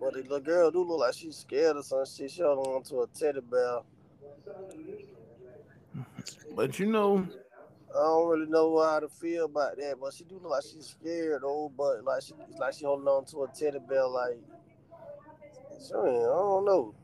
But 0.00 0.14
the 0.14 0.22
little 0.22 0.40
girl 0.40 0.70
do 0.70 0.84
look 0.84 1.00
like 1.00 1.14
she's 1.14 1.36
scared 1.36 1.76
or 1.76 1.82
some 1.82 2.04
shit. 2.04 2.30
She 2.30 2.42
holding 2.42 2.72
on 2.72 2.82
to 2.84 3.02
a 3.02 3.06
teddy 3.08 3.40
bear. 3.40 3.80
But 6.54 6.78
you 6.78 6.86
know, 6.86 7.26
I 7.90 7.98
don't 7.98 8.28
really 8.28 8.50
know 8.50 8.82
how 8.82 9.00
to 9.00 9.08
feel 9.08 9.46
about 9.46 9.76
that, 9.76 9.96
but 10.00 10.12
she 10.14 10.24
do 10.24 10.34
look 10.36 10.50
like 10.52 10.64
she's 10.64 10.96
scared 11.00 11.42
though. 11.42 11.72
But 11.76 12.04
like 12.04 12.22
she, 12.22 12.34
it's 12.50 12.58
like 12.58 12.74
she 12.74 12.84
holding 12.84 13.06
on 13.06 13.24
to 13.26 13.44
a 13.44 13.48
teddy 13.48 13.78
bear, 13.78 14.06
like. 14.06 14.40
I 15.90 15.92
don't 15.92 16.64
know. 16.64 16.94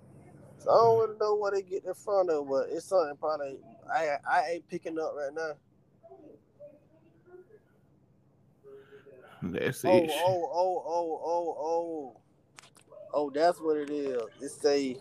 So 0.58 0.70
I 0.70 0.74
don't 0.74 0.98
really 1.00 1.18
know 1.20 1.34
where 1.36 1.52
they 1.52 1.62
get 1.62 1.84
that 1.84 1.96
from 1.96 2.26
though, 2.28 2.44
but 2.44 2.68
it's 2.70 2.86
something 2.86 3.16
probably 3.16 3.58
I 3.92 4.16
I 4.28 4.50
ain't 4.52 4.68
picking 4.68 4.98
up 4.98 5.14
right 5.16 5.32
now. 5.34 5.52
That's 9.42 9.84
Oh, 9.84 10.06
it. 10.06 10.10
oh, 10.14 10.50
oh, 10.54 10.84
oh, 10.86 11.22
oh, 11.24 11.56
oh. 11.60 12.20
Oh, 13.14 13.30
that's 13.34 13.60
what 13.60 13.76
it 13.78 13.90
is. 13.90 14.22
It's 14.40 14.64
a 14.66 14.96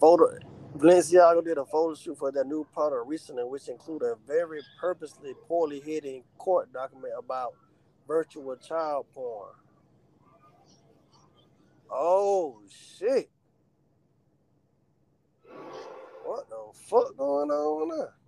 photo. 0.00 0.38
Balenciaga 0.76 1.44
did 1.44 1.58
a 1.58 1.66
photo 1.66 1.94
shoot 1.94 2.18
for 2.18 2.32
their 2.32 2.44
new 2.44 2.66
product 2.74 3.06
recently, 3.08 3.44
which 3.44 3.68
included 3.68 4.06
a 4.06 4.16
very 4.26 4.60
purposely 4.80 5.34
poorly 5.48 5.80
hidden 5.80 6.22
court 6.38 6.72
document 6.72 7.14
about 7.18 7.54
virtual 8.08 8.56
child 8.56 9.06
porn. 9.14 9.52
Oh 11.90 12.60
shit! 12.70 13.30
What 16.24 16.48
the 16.50 16.56
fuck 16.74 17.16
going 17.16 17.50
on 17.50 17.88
now? 17.98 18.27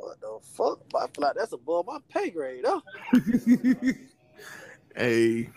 What 0.00 0.20
the 0.20 0.38
fuck? 0.54 0.80
I 0.94 1.06
feel 1.06 1.26
like 1.26 1.36
that's 1.36 1.52
above 1.52 1.86
my 1.86 1.98
pay 2.08 2.30
grade, 2.30 2.64
though. 2.64 2.82
hey, 4.96 5.50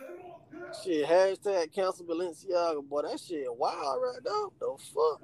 Shit, 0.81 1.07
hashtag 1.07 1.71
cancel 1.71 2.05
Balenciaga, 2.05 2.83
boy. 2.87 3.03
That 3.03 3.19
shit 3.19 3.45
wild 3.55 4.01
right 4.01 4.19
now. 4.25 4.51
The 4.59 4.75
fuck? 4.93 5.21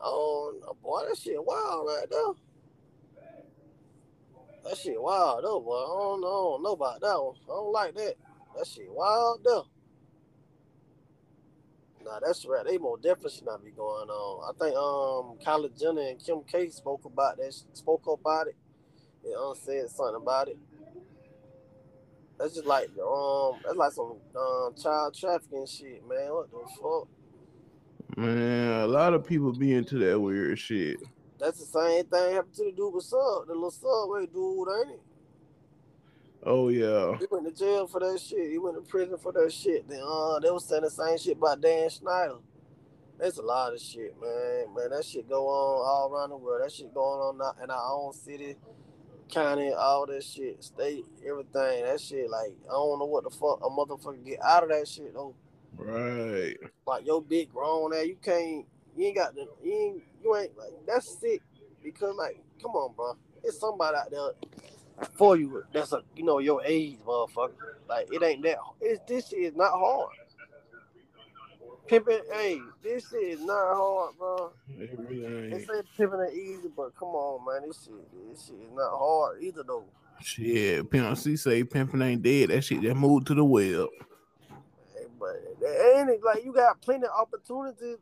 Oh, 0.00 0.52
no, 0.60 0.76
boy, 0.82 1.02
that 1.08 1.16
shit 1.16 1.44
wild 1.44 1.86
right 1.86 2.06
now. 2.10 2.34
That 4.64 4.76
shit 4.76 5.00
wild 5.00 5.44
though, 5.44 5.60
boy. 5.60 5.76
I 5.76 5.86
don't, 5.86 6.20
know, 6.20 6.26
I 6.28 6.30
don't 6.30 6.62
know 6.62 6.72
about 6.72 7.00
that 7.00 7.22
one. 7.22 7.36
I 7.44 7.48
don't 7.48 7.72
like 7.72 7.94
that. 7.94 8.14
That 8.56 8.66
shit 8.66 8.90
wild 8.90 9.40
though. 9.44 9.66
Nah, 12.04 12.20
that's 12.20 12.44
right. 12.46 12.64
They 12.64 12.78
more 12.78 12.96
definitely 12.96 13.30
should 13.30 13.46
not 13.46 13.64
be 13.64 13.70
going 13.70 14.08
on. 14.08 14.54
I 14.54 14.58
think 14.58 14.76
um 14.76 15.38
Kylie 15.44 15.78
Jenner 15.78 16.02
and 16.02 16.24
Kim 16.24 16.42
K 16.50 16.68
spoke 16.70 17.04
about 17.04 17.36
that. 17.36 17.54
Spoke 17.72 18.06
about 18.06 18.48
it. 18.48 18.56
They 19.24 19.34
um, 19.34 19.54
said 19.54 19.88
something 19.90 20.20
about 20.20 20.48
it. 20.48 20.58
That's 22.38 22.54
just 22.54 22.66
like 22.66 22.88
um, 22.98 23.60
that's 23.64 23.76
like 23.76 23.92
some 23.92 24.16
um 24.36 24.74
child 24.80 25.16
trafficking 25.18 25.66
shit, 25.66 26.02
man. 26.08 26.32
What 26.32 26.50
the 26.50 26.58
fuck? 26.80 27.08
man, 28.16 28.80
a 28.80 28.86
lot 28.86 29.14
of 29.14 29.26
people 29.26 29.52
be 29.52 29.72
into 29.72 29.98
that 29.98 30.20
weird 30.20 30.58
shit. 30.58 31.00
That's 31.38 31.58
the 31.58 31.66
same 31.66 32.04
thing 32.04 32.34
happened 32.34 32.54
to 32.54 32.64
the 32.64 32.72
dude 32.72 32.94
with 32.94 33.04
sub, 33.04 33.46
the 33.46 33.54
little 33.54 33.70
subway 33.70 34.26
dude, 34.26 34.68
ain't 34.80 34.90
it? 34.94 35.00
Oh 36.44 36.68
yeah, 36.68 37.16
He 37.18 37.26
went 37.30 37.44
to 37.46 37.52
jail 37.52 37.86
for 37.86 38.00
that 38.00 38.20
shit. 38.20 38.50
He 38.50 38.58
went 38.58 38.76
to 38.76 38.82
prison 38.82 39.16
for 39.16 39.32
that 39.32 39.52
shit. 39.52 39.88
Then 39.88 40.00
uh, 40.04 40.40
they 40.40 40.50
was 40.50 40.64
saying 40.64 40.82
the 40.82 40.90
same 40.90 41.16
shit 41.16 41.36
about 41.36 41.60
Dan 41.60 41.88
Schneider. 41.88 42.38
There's 43.18 43.38
a 43.38 43.42
lot 43.42 43.72
of 43.72 43.80
shit, 43.80 44.20
man. 44.20 44.74
Man, 44.74 44.90
that 44.90 45.04
shit 45.04 45.28
go 45.28 45.46
on 45.46 45.86
all 45.86 46.12
around 46.12 46.30
the 46.30 46.36
world. 46.36 46.62
That 46.64 46.72
shit 46.72 46.92
going 46.92 47.20
on 47.40 47.62
in 47.62 47.70
our 47.70 47.92
own 47.92 48.12
city, 48.12 48.56
county, 49.30 49.72
all 49.72 50.06
that 50.06 50.24
shit, 50.24 50.64
state, 50.64 51.04
everything. 51.24 51.84
That 51.84 52.00
shit, 52.00 52.28
like, 52.28 52.52
I 52.68 52.72
don't 52.72 52.98
know 52.98 53.04
what 53.04 53.22
the 53.22 53.30
fuck 53.30 53.60
a 53.64 53.70
motherfucker 53.70 54.24
get 54.24 54.42
out 54.42 54.64
of 54.64 54.70
that 54.70 54.88
shit 54.88 55.14
though. 55.14 55.36
right. 55.76 56.56
Like 56.84 57.06
your 57.06 57.22
big 57.22 57.52
grown 57.52 57.94
ass, 57.94 58.06
you 58.06 58.16
can't, 58.20 58.66
you 58.96 59.06
ain't 59.06 59.16
got 59.16 59.36
the, 59.36 59.46
you 59.62 59.72
ain't, 59.72 60.02
you 60.24 60.36
ain't 60.36 60.58
like 60.58 60.70
that's 60.88 61.20
sick. 61.20 61.42
Because 61.84 62.16
like, 62.16 62.42
come 62.60 62.72
on, 62.72 62.92
bro, 62.96 63.16
it's 63.44 63.60
somebody 63.60 63.96
out 63.96 64.10
there 64.10 64.30
for 65.14 65.36
you 65.36 65.64
that's 65.72 65.92
a, 65.92 66.02
you 66.16 66.24
know, 66.24 66.38
your 66.38 66.62
age, 66.64 66.98
motherfucker. 67.06 67.76
Like 67.88 68.08
it 68.12 68.22
ain't 68.22 68.42
that. 68.44 68.58
It's 68.80 69.00
this 69.06 69.28
shit 69.28 69.40
is 69.40 69.56
not 69.56 69.72
hard. 69.72 70.10
Pimping, 71.88 72.20
hey, 72.32 72.60
this 72.82 73.08
shit 73.10 73.22
is 73.22 73.40
not 73.40 73.74
hard, 73.74 74.16
bro. 74.16 74.52
It 74.78 74.90
really 74.98 75.50
They 75.50 75.56
ain't. 75.56 75.66
say 75.66 75.82
pimping 75.96 76.20
is 76.20 76.34
easy, 76.34 76.68
but 76.74 76.94
come 76.96 77.08
on, 77.08 77.44
man, 77.44 77.68
this 77.68 77.84
shit, 77.84 78.30
this 78.30 78.46
shit 78.46 78.54
is 78.56 78.72
not 78.72 78.96
hard 78.96 79.42
either 79.42 79.62
though. 79.66 79.84
Shit, 80.22 80.88
Pimp 80.88 81.18
C 81.18 81.36
say 81.36 81.64
pimping 81.64 82.00
ain't 82.00 82.22
dead. 82.22 82.50
That 82.50 82.62
shit 82.62 82.80
just 82.80 82.96
moved 82.96 83.26
to 83.26 83.34
the 83.34 83.44
web. 83.44 83.88
Hey, 84.94 85.06
But 85.18 85.42
ain't 85.96 86.10
it 86.10 86.22
like 86.22 86.44
you 86.44 86.52
got 86.52 86.80
plenty 86.80 87.04
of 87.06 87.12
opportunities 87.20 87.96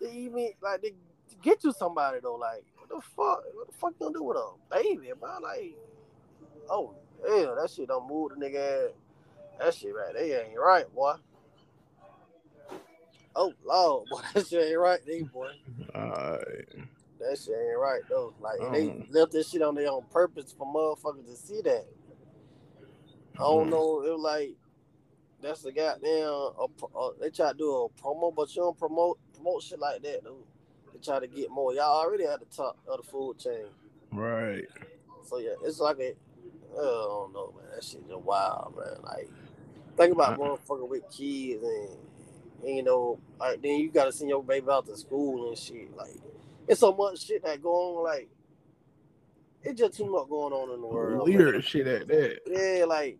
to 0.00 0.12
even 0.12 0.50
like 0.62 0.82
to, 0.82 0.90
to 0.90 1.36
get 1.42 1.64
you 1.64 1.72
somebody 1.72 2.18
though. 2.22 2.34
Like 2.36 2.64
what 2.76 2.88
the 2.90 3.00
fuck? 3.00 3.42
What 3.54 3.66
the 3.68 3.72
fuck 3.72 3.92
you 3.98 4.06
gonna 4.06 4.18
do 4.18 4.22
with 4.24 4.36
a 4.36 4.50
baby, 4.70 5.10
bro? 5.18 5.38
Like, 5.42 5.74
oh 6.70 6.94
hell, 7.26 7.56
that 7.60 7.70
shit 7.70 7.88
don't 7.88 8.08
move 8.08 8.32
the 8.38 8.44
nigga. 8.46 8.86
ass. 8.88 8.92
That 9.58 9.74
shit 9.74 9.94
right, 9.94 10.14
they 10.14 10.40
ain't 10.40 10.58
right, 10.58 10.92
boy. 10.94 11.14
Oh 13.34 13.52
lord, 13.64 14.08
boy, 14.10 14.20
that 14.34 14.46
shit 14.46 14.68
ain't 14.70 14.78
right, 14.78 15.00
they 15.06 15.22
boy. 15.22 15.50
Alright. 15.94 16.68
That 17.20 17.38
shit 17.38 17.54
ain't 17.54 17.78
right 17.78 18.02
though. 18.08 18.34
Like 18.40 18.58
Mm. 18.60 18.72
they 18.72 19.18
left 19.20 19.32
this 19.32 19.50
shit 19.50 19.62
on 19.62 19.74
their 19.74 19.90
own 19.90 20.04
purpose 20.10 20.54
for 20.56 20.66
motherfuckers 20.66 21.26
to 21.26 21.36
see 21.36 21.60
that. 21.62 21.84
I 23.34 23.38
don't 23.42 23.66
Mm. 23.68 23.70
know. 23.70 24.02
It 24.02 24.10
was 24.12 24.20
like 24.20 24.50
that's 25.40 25.62
the 25.62 25.72
goddamn. 25.72 26.28
Uh, 26.58 26.66
uh, 26.98 27.10
they 27.20 27.30
try 27.30 27.52
to 27.52 27.58
do 27.58 27.70
a 27.72 27.88
promo, 28.00 28.34
but 28.34 28.54
you 28.56 28.62
don't 28.62 28.78
promote 28.78 29.18
promote 29.34 29.62
shit 29.62 29.78
like 29.78 30.02
that, 30.02 30.24
dude. 30.24 30.34
They 30.92 30.98
try 31.00 31.20
to 31.20 31.26
get 31.28 31.50
more. 31.50 31.72
Y'all 31.74 32.00
already 32.04 32.24
at 32.24 32.40
the 32.40 32.46
top 32.46 32.76
of 32.88 32.96
the 33.02 33.08
food 33.08 33.38
chain, 33.38 33.66
Right. 34.12 34.66
so 35.24 35.38
yeah, 35.38 35.54
it's 35.64 35.78
like 35.80 35.98
a. 36.00 36.14
I 36.78 36.82
don't 36.82 37.32
know, 37.32 37.54
man. 37.56 37.66
That 37.74 37.84
shit 37.84 38.06
just 38.08 38.20
wild, 38.20 38.74
man. 38.76 39.02
Like 39.02 39.30
think 39.96 40.12
about 40.14 40.38
Uh-uh. 40.40 40.56
motherfucker 40.56 40.88
with 40.88 41.02
kids 41.10 41.62
and, 41.62 41.98
and 42.64 42.76
you 42.76 42.82
know, 42.82 43.18
like 43.40 43.60
then 43.62 43.78
you 43.80 43.90
gotta 43.90 44.12
send 44.12 44.30
your 44.30 44.42
baby 44.42 44.66
out 44.70 44.86
to 44.86 44.96
school 44.96 45.48
and 45.48 45.58
shit. 45.58 45.96
Like 45.96 46.16
it's 46.68 46.80
so 46.80 46.92
much 46.94 47.24
shit 47.24 47.44
that 47.44 47.62
go 47.62 47.98
on. 47.98 48.04
Like 48.04 48.28
it's 49.62 49.78
just 49.78 49.94
too 49.96 50.06
much 50.10 50.28
going 50.28 50.52
on 50.52 50.74
in 50.74 50.80
the 50.80 50.86
world. 50.86 51.28
man. 51.28 51.36
Weird 51.38 51.64
shit 51.64 51.86
at 51.86 52.08
that. 52.08 52.40
Yeah, 52.46 52.84
like 52.84 53.18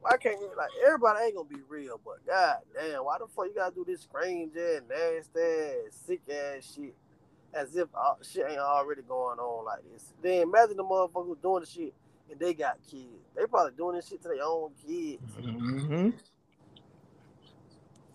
why 0.00 0.16
can't 0.16 0.40
like 0.56 0.70
everybody 0.86 1.24
ain't 1.26 1.36
gonna 1.36 1.48
be 1.48 1.62
real, 1.68 2.00
but 2.04 2.24
god 2.26 2.58
damn, 2.74 3.04
why 3.04 3.18
the 3.18 3.26
fuck 3.26 3.46
you 3.46 3.54
gotta 3.54 3.74
do 3.74 3.84
this 3.86 4.02
strange 4.02 4.52
ass, 4.56 4.82
nasty 4.88 5.40
ass, 5.40 5.94
sick 6.06 6.22
ass 6.30 6.74
shit 6.74 6.94
as 7.54 7.76
if 7.76 7.88
uh, 7.94 8.14
shit 8.22 8.46
ain't 8.48 8.58
already 8.58 9.02
going 9.02 9.38
on 9.38 9.64
like 9.64 9.80
this. 9.92 10.12
Then 10.22 10.42
imagine 10.42 10.76
the 10.76 10.84
motherfucker 10.84 11.40
doing 11.42 11.60
the 11.60 11.66
shit 11.66 11.94
and 12.32 12.40
they 12.40 12.54
got 12.54 12.78
kids. 12.90 13.06
They 13.36 13.46
probably 13.46 13.72
doing 13.76 13.96
this 13.96 14.08
shit 14.08 14.22
to 14.22 14.28
their 14.28 14.42
own 14.42 14.70
kids. 14.84 15.22
Mm-hmm. 15.38 16.10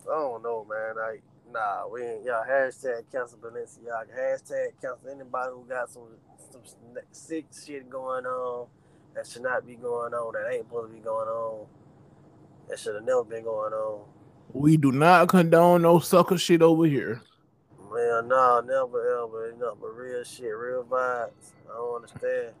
I 0.02 0.14
don't 0.14 0.42
know, 0.42 0.66
man. 0.68 0.96
Like, 0.96 1.22
nah, 1.52 1.86
we 1.88 2.02
ain't. 2.02 2.24
Y'all 2.24 2.44
hashtag 2.44 3.04
cancel 3.12 3.38
Balenciaga. 3.38 4.08
Hashtag 4.18 4.72
cancel 4.80 5.10
anybody 5.10 5.52
who 5.54 5.64
got 5.68 5.88
some 5.88 6.08
some 6.50 6.62
sick 7.12 7.46
shit 7.64 7.88
going 7.88 8.26
on 8.26 8.66
that 9.14 9.26
should 9.26 9.42
not 9.42 9.66
be 9.66 9.74
going 9.76 10.14
on. 10.14 10.32
That 10.32 10.52
ain't 10.52 10.66
supposed 10.66 10.90
to 10.90 10.94
be 10.94 11.00
going 11.00 11.28
on. 11.28 11.66
That 12.68 12.78
should 12.78 12.94
have 12.94 13.04
never 13.04 13.24
been 13.24 13.44
going 13.44 13.72
on. 13.72 14.04
We 14.52 14.76
do 14.76 14.92
not 14.92 15.28
condone 15.28 15.82
no 15.82 15.98
sucker 15.98 16.38
shit 16.38 16.62
over 16.62 16.86
here. 16.86 17.20
Man, 17.92 18.28
nah, 18.28 18.60
never 18.62 19.22
ever. 19.22 19.54
Nothing 19.58 19.78
but 19.80 19.96
real 19.96 20.24
shit, 20.24 20.54
real 20.56 20.84
vibes. 20.84 21.52
I 21.70 21.74
don't 21.76 21.96
understand. 21.96 22.54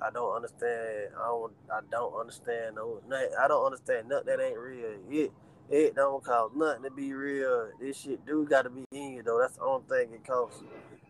I 0.00 0.10
don't 0.10 0.36
understand. 0.36 1.08
I 1.18 1.26
don't. 1.26 1.52
I 1.72 1.80
don't 1.90 2.14
understand. 2.20 2.76
No, 2.76 3.00
I 3.10 3.48
don't 3.48 3.64
understand 3.64 4.08
nothing 4.08 4.26
that 4.26 4.40
ain't 4.40 4.58
real. 4.58 4.98
It 5.10 5.32
it 5.70 5.94
don't 5.94 6.22
cost 6.22 6.54
nothing 6.54 6.84
to 6.84 6.90
be 6.90 7.12
real. 7.12 7.70
This 7.80 7.98
shit 8.00 8.24
do 8.26 8.46
got 8.46 8.62
to 8.62 8.70
be 8.70 8.84
in 8.92 9.14
you 9.14 9.22
though. 9.22 9.38
That's 9.40 9.56
the 9.56 9.62
only 9.62 9.84
thing 9.88 10.12
it 10.12 10.26
costs. 10.26 10.62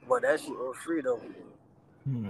But 0.09 0.23
that 0.23 0.41
shit 0.41 0.51
was 0.51 0.77
free 0.85 1.03
though. 1.03 1.21
Hmm. 2.05 2.29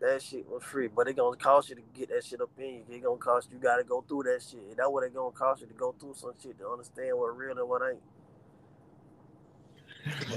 That 0.00 0.20
shit 0.20 0.48
was 0.48 0.64
free, 0.64 0.88
but 0.88 1.06
it 1.08 1.16
gonna 1.16 1.36
cost 1.36 1.70
you 1.70 1.76
to 1.76 1.82
get 1.94 2.08
that 2.08 2.24
shit 2.24 2.40
up 2.40 2.50
in 2.58 2.64
you. 2.64 2.84
It 2.90 3.02
gonna 3.02 3.16
cost 3.16 3.48
you 3.52 3.58
gotta 3.58 3.84
go 3.84 4.04
through 4.06 4.24
that 4.24 4.42
shit. 4.42 4.76
That 4.76 4.92
what 4.92 5.04
it 5.04 5.14
gonna 5.14 5.30
cost 5.30 5.62
you 5.62 5.68
to 5.68 5.74
go 5.74 5.94
through 5.98 6.14
some 6.14 6.32
shit 6.42 6.58
to 6.58 6.68
understand 6.68 7.16
what 7.16 7.36
real 7.36 7.56
and 7.56 7.68
what 7.68 7.82
ain't. 7.88 8.02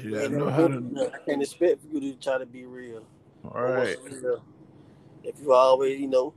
You 0.03 0.11
gotta 0.11 0.29
know 0.29 0.49
how 0.49 0.67
to. 0.67 1.11
I 1.13 1.17
can't 1.25 1.41
expect 1.41 1.81
for 1.81 1.87
you 1.97 2.13
to 2.13 2.19
try 2.19 2.37
to 2.37 2.45
be 2.45 2.65
real. 2.65 3.03
All 3.43 3.63
right. 3.63 3.97
If 5.25 5.41
you 5.41 5.53
always, 5.53 5.99
you 6.01 6.07
know, 6.07 6.35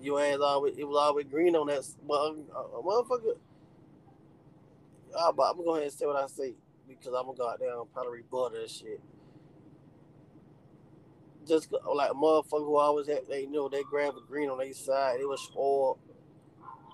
your 0.00 0.22
ass 0.22 0.38
always, 0.42 0.76
it 0.78 0.84
was 0.88 0.98
always 0.98 1.26
green 1.26 1.56
on 1.56 1.68
that 1.68 1.80
uh, 2.56 2.82
motherfucker. 2.82 3.36
Ah, 5.16 5.30
I'm 5.30 5.36
gonna 5.36 5.64
go 5.64 5.72
ahead 5.74 5.84
and 5.84 5.92
say 5.92 6.06
what 6.06 6.22
I 6.22 6.26
say 6.28 6.54
because 6.88 7.14
I'm 7.14 7.26
gonna 7.26 7.38
go 7.38 7.48
out 7.48 7.60
there 7.60 7.74
and 8.62 8.70
shit. 8.70 9.00
Just 11.46 11.72
like 11.72 12.10
a 12.10 12.14
motherfucker 12.14 12.66
who 12.66 12.76
always 12.76 13.08
had, 13.08 13.22
they 13.28 13.46
know 13.46 13.68
they 13.68 13.82
grab 13.84 14.14
a 14.16 14.26
green 14.26 14.50
on 14.50 14.58
their 14.58 14.72
side, 14.74 15.20
it 15.20 15.28
was 15.28 15.42
spoiled. 15.42 15.98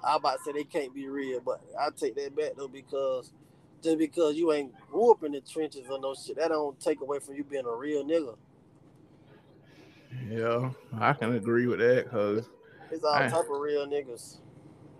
I 0.04 0.16
about 0.16 0.38
to 0.38 0.44
say 0.44 0.52
they 0.52 0.64
can't 0.64 0.94
be 0.94 1.08
real, 1.08 1.40
but 1.40 1.60
I 1.78 1.90
take 1.96 2.16
that 2.16 2.36
back 2.36 2.52
though 2.56 2.68
because 2.68 3.32
just 3.82 3.98
because 3.98 4.36
you 4.36 4.52
ain't 4.52 4.72
grew 4.90 5.12
up 5.12 5.24
in 5.24 5.32
the 5.32 5.40
trenches 5.42 5.86
or 5.90 6.00
no 6.00 6.14
shit, 6.14 6.36
that 6.38 6.48
don't 6.48 6.80
take 6.80 7.00
away 7.02 7.20
from 7.20 7.36
you 7.36 7.44
being 7.44 7.66
a 7.66 7.74
real 7.76 8.04
nigga. 8.04 8.36
Yeah, 10.28 10.70
I 10.98 11.12
can 11.12 11.34
agree 11.34 11.66
with 11.66 11.78
that 11.78 12.04
because 12.04 12.48
it's 12.90 13.04
all 13.04 13.14
I, 13.14 13.28
type 13.28 13.48
of 13.50 13.60
real 13.60 13.86
niggas. 13.86 14.38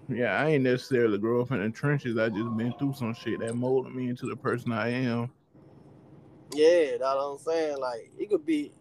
Yeah, 0.08 0.40
I 0.40 0.50
ain't 0.50 0.64
necessarily 0.64 1.18
grow 1.18 1.40
up 1.40 1.50
in 1.50 1.62
the 1.62 1.70
trenches. 1.70 2.16
I 2.18 2.28
just 2.28 2.56
been 2.56 2.72
through 2.78 2.94
some 2.94 3.14
shit 3.14 3.40
that 3.40 3.56
molded 3.56 3.94
me 3.94 4.08
into 4.08 4.26
the 4.26 4.36
person 4.36 4.72
I 4.72 4.88
am. 4.88 5.30
Yeah, 6.52 6.92
that's 6.92 7.02
what 7.02 7.32
I'm 7.32 7.38
saying. 7.38 7.78
Like 7.78 8.10
it 8.18 8.30
could 8.30 8.46
be 8.46 8.72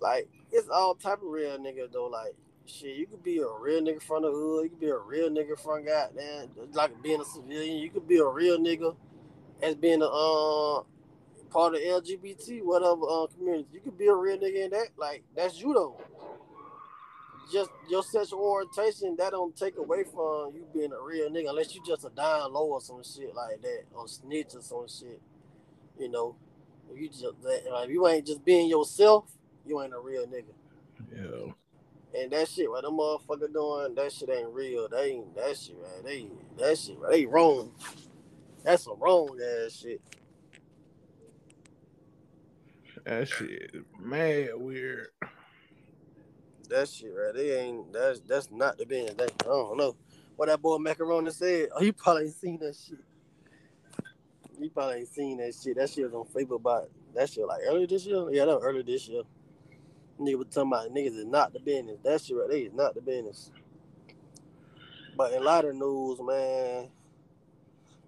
like 0.00 0.28
it's 0.52 0.68
all 0.68 0.94
type 0.94 1.22
of 1.22 1.28
real 1.28 1.58
nigga 1.58 1.90
though. 1.90 2.06
Like 2.06 2.34
shit, 2.66 2.96
you 2.96 3.06
could 3.06 3.22
be 3.22 3.38
a 3.38 3.48
real 3.48 3.80
nigga 3.80 4.02
from 4.02 4.22
the 4.22 4.30
hood. 4.30 4.64
You 4.64 4.70
could 4.70 4.80
be 4.80 4.88
a 4.88 4.98
real 4.98 5.30
nigga 5.30 5.58
from 5.58 5.86
goddamn 5.86 6.50
like 6.72 7.02
being 7.02 7.20
a 7.20 7.24
civilian. 7.24 7.78
You 7.78 7.90
could 7.90 8.06
be 8.06 8.18
a 8.18 8.26
real 8.26 8.58
nigga 8.58 8.94
as 9.62 9.74
being 9.74 10.02
a 10.02 10.06
uh, 10.06 10.82
part 11.54 11.74
of 11.76 11.80
LGBT 11.80 12.62
whatever 12.64 13.02
uh, 13.08 13.26
community. 13.28 13.68
You 13.72 13.80
could 13.80 13.96
be 13.96 14.08
a 14.08 14.14
real 14.14 14.36
nigga 14.36 14.64
in 14.64 14.70
that. 14.70 14.88
Like 14.96 15.22
that's 15.36 15.60
you 15.60 15.72
though. 15.72 16.00
Just 17.52 17.70
your 17.88 18.02
sexual 18.02 18.40
orientation 18.40 19.14
that 19.18 19.30
don't 19.30 19.56
take 19.56 19.76
away 19.76 20.02
from 20.02 20.52
you 20.54 20.66
being 20.74 20.92
a 20.92 21.00
real 21.00 21.30
nigga 21.30 21.50
unless 21.50 21.74
you 21.74 21.82
just 21.86 22.04
a 22.04 22.10
down 22.10 22.52
low 22.52 22.72
or 22.72 22.80
some 22.80 23.02
shit 23.04 23.34
like 23.34 23.62
that 23.62 23.84
or 23.94 24.08
snitch 24.08 24.54
or 24.54 24.62
some 24.62 24.86
shit. 24.88 25.20
You 25.98 26.10
know, 26.10 26.34
you 26.92 27.08
just 27.08 27.22
that, 27.22 27.62
like 27.70 27.88
you 27.88 28.06
ain't 28.08 28.26
just 28.26 28.44
being 28.44 28.68
yourself 28.68 29.30
you 29.64 29.80
ain't 29.80 29.94
a 29.94 29.98
real 30.00 30.26
nigga. 30.26 30.52
Yeah. 31.14 31.52
And 32.20 32.32
that 32.32 32.48
shit, 32.48 32.70
what 32.70 32.82
them 32.82 32.98
motherfucker 32.98 33.52
doing, 33.52 33.94
that 33.94 34.12
shit 34.12 34.30
ain't 34.30 34.50
real. 34.50 34.88
They 34.88 35.12
ain't 35.12 35.34
that 35.36 35.56
shit, 35.56 35.80
man. 35.80 36.04
They 36.04 36.26
that 36.58 36.78
shit, 36.78 37.00
man, 37.00 37.10
they 37.10 37.26
wrong. 37.26 37.72
That's 38.62 38.84
some 38.84 38.98
wrong 38.98 39.38
ass 39.40 39.80
shit. 39.80 40.00
That 43.04 43.28
shit, 43.28 43.74
mad 44.00 44.50
weird. 44.54 45.08
That 46.70 46.88
shit, 46.88 47.12
right? 47.14 47.34
They 47.34 47.60
ain't. 47.60 47.92
That's 47.92 48.20
that's 48.20 48.50
not 48.50 48.78
the 48.78 48.86
business. 48.86 49.14
That, 49.18 49.32
I 49.42 49.48
don't 49.48 49.76
know 49.76 49.96
what 50.36 50.48
that 50.48 50.62
boy 50.62 50.78
Macaroni 50.78 51.30
said. 51.30 51.68
Oh, 51.74 51.80
he 51.82 51.92
probably 51.92 52.24
ain't 52.24 52.34
seen 52.34 52.58
that 52.60 52.74
shit. 52.74 52.98
He 54.58 54.68
probably 54.70 55.00
ain't 55.00 55.08
seen 55.08 55.36
that 55.38 55.54
shit. 55.54 55.76
That 55.76 55.90
shit 55.90 56.10
was 56.10 56.14
on 56.14 56.26
Facebook 56.32 56.56
about 56.56 56.88
that 57.14 57.28
shit 57.28 57.46
like 57.46 57.60
earlier 57.66 57.86
this 57.86 58.06
year. 58.06 58.26
Yeah, 58.30 58.46
that 58.46 58.54
was 58.54 58.64
earlier 58.64 58.82
this 58.82 59.06
year. 59.08 59.22
Nigga 60.18 60.38
was 60.38 60.48
talking 60.48 60.72
about 60.72 60.90
niggas 60.90 61.18
is 61.18 61.26
not 61.26 61.52
the 61.52 61.60
business. 61.60 61.98
That 62.02 62.22
shit 62.22 62.36
right 62.36 62.48
there 62.48 62.58
is 62.58 62.72
not 62.72 62.94
the 62.94 63.02
business. 63.02 63.50
But 65.16 65.32
in 65.32 65.42
a 65.42 65.44
lot 65.44 65.64
of 65.64 65.74
news, 65.74 66.20
man, 66.22 66.88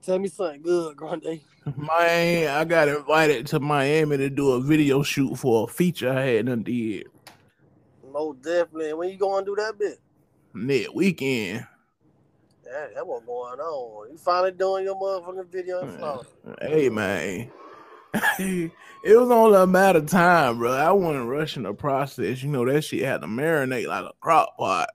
tell 0.02 0.18
me 0.18 0.28
something 0.28 0.62
good, 0.62 0.96
Grande. 0.96 1.40
Mm-hmm. 1.66 1.86
Man, 1.86 2.56
I 2.56 2.64
got 2.64 2.88
invited 2.88 3.46
to 3.48 3.60
Miami 3.60 4.16
to 4.18 4.30
do 4.30 4.52
a 4.52 4.60
video 4.60 5.02
shoot 5.02 5.34
for 5.36 5.64
a 5.64 5.72
feature 5.72 6.10
I 6.10 6.22
had 6.22 6.46
done 6.46 6.62
did. 6.62 7.08
Most 8.12 8.42
definitely. 8.42 8.92
When 8.92 9.10
you 9.10 9.16
going 9.16 9.44
to 9.44 9.50
do 9.50 9.56
that 9.56 9.76
bit? 9.76 9.98
Next 10.54 10.94
weekend. 10.94 11.66
Yeah, 12.64 12.86
that 12.94 13.06
what 13.06 13.26
going 13.26 13.58
on. 13.58 14.10
You 14.10 14.18
finally 14.18 14.52
doing 14.52 14.84
your 14.84 14.96
motherfucking 14.96 15.50
video 15.50 15.80
in 15.80 15.96
Florida. 15.98 16.28
Hey 16.60 16.88
man. 16.88 17.50
it 18.38 18.70
was 19.04 19.30
only 19.30 19.60
a 19.60 19.66
matter 19.66 19.98
of 19.98 20.06
time, 20.06 20.58
bro. 20.58 20.72
I 20.72 20.90
wasn't 20.92 21.28
rushing 21.28 21.64
the 21.64 21.74
process. 21.74 22.42
You 22.42 22.48
know, 22.48 22.64
that 22.64 22.82
shit 22.82 23.04
had 23.04 23.20
to 23.20 23.26
marinate 23.26 23.86
like 23.86 24.04
a 24.04 24.12
crock 24.20 24.56
pot. 24.56 24.90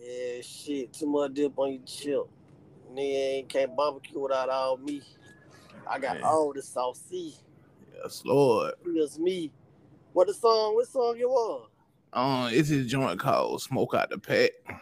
Yeah, 0.00 0.40
shit. 0.42 0.92
Too 0.92 1.06
much 1.06 1.34
dip 1.34 1.58
on 1.58 1.72
your 1.72 1.82
chip. 1.84 2.28
Nigga 2.92 3.36
ain't 3.36 3.48
can't 3.48 3.76
barbecue 3.76 4.20
without 4.20 4.48
all 4.48 4.76
me. 4.78 5.02
I 5.86 5.98
got 5.98 6.16
Man. 6.16 6.24
all 6.24 6.52
the 6.52 6.62
sauce. 6.62 7.02
Yes, 7.10 8.22
Lord. 8.24 8.74
It's 8.86 9.18
me. 9.18 9.52
What 10.12 10.26
the 10.26 10.34
song? 10.34 10.74
What 10.74 10.86
song 10.88 11.16
it 11.18 11.28
was? 11.28 11.68
Um, 12.12 12.48
it's 12.52 12.68
his 12.68 12.86
joint 12.86 13.20
called 13.20 13.60
"Smoke 13.60 13.94
Out 13.94 14.10
the 14.10 14.18
Pack." 14.18 14.50
I 14.68 14.72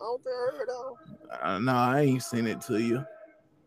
don't 0.00 0.22
think 0.22 0.34
I 0.34 0.56
heard 0.56 0.68
that. 0.68 1.46
Uh, 1.46 1.58
no, 1.58 1.72
I 1.72 2.00
ain't 2.02 2.22
seen 2.22 2.46
it 2.46 2.60
to 2.62 2.78
you. 2.80 3.04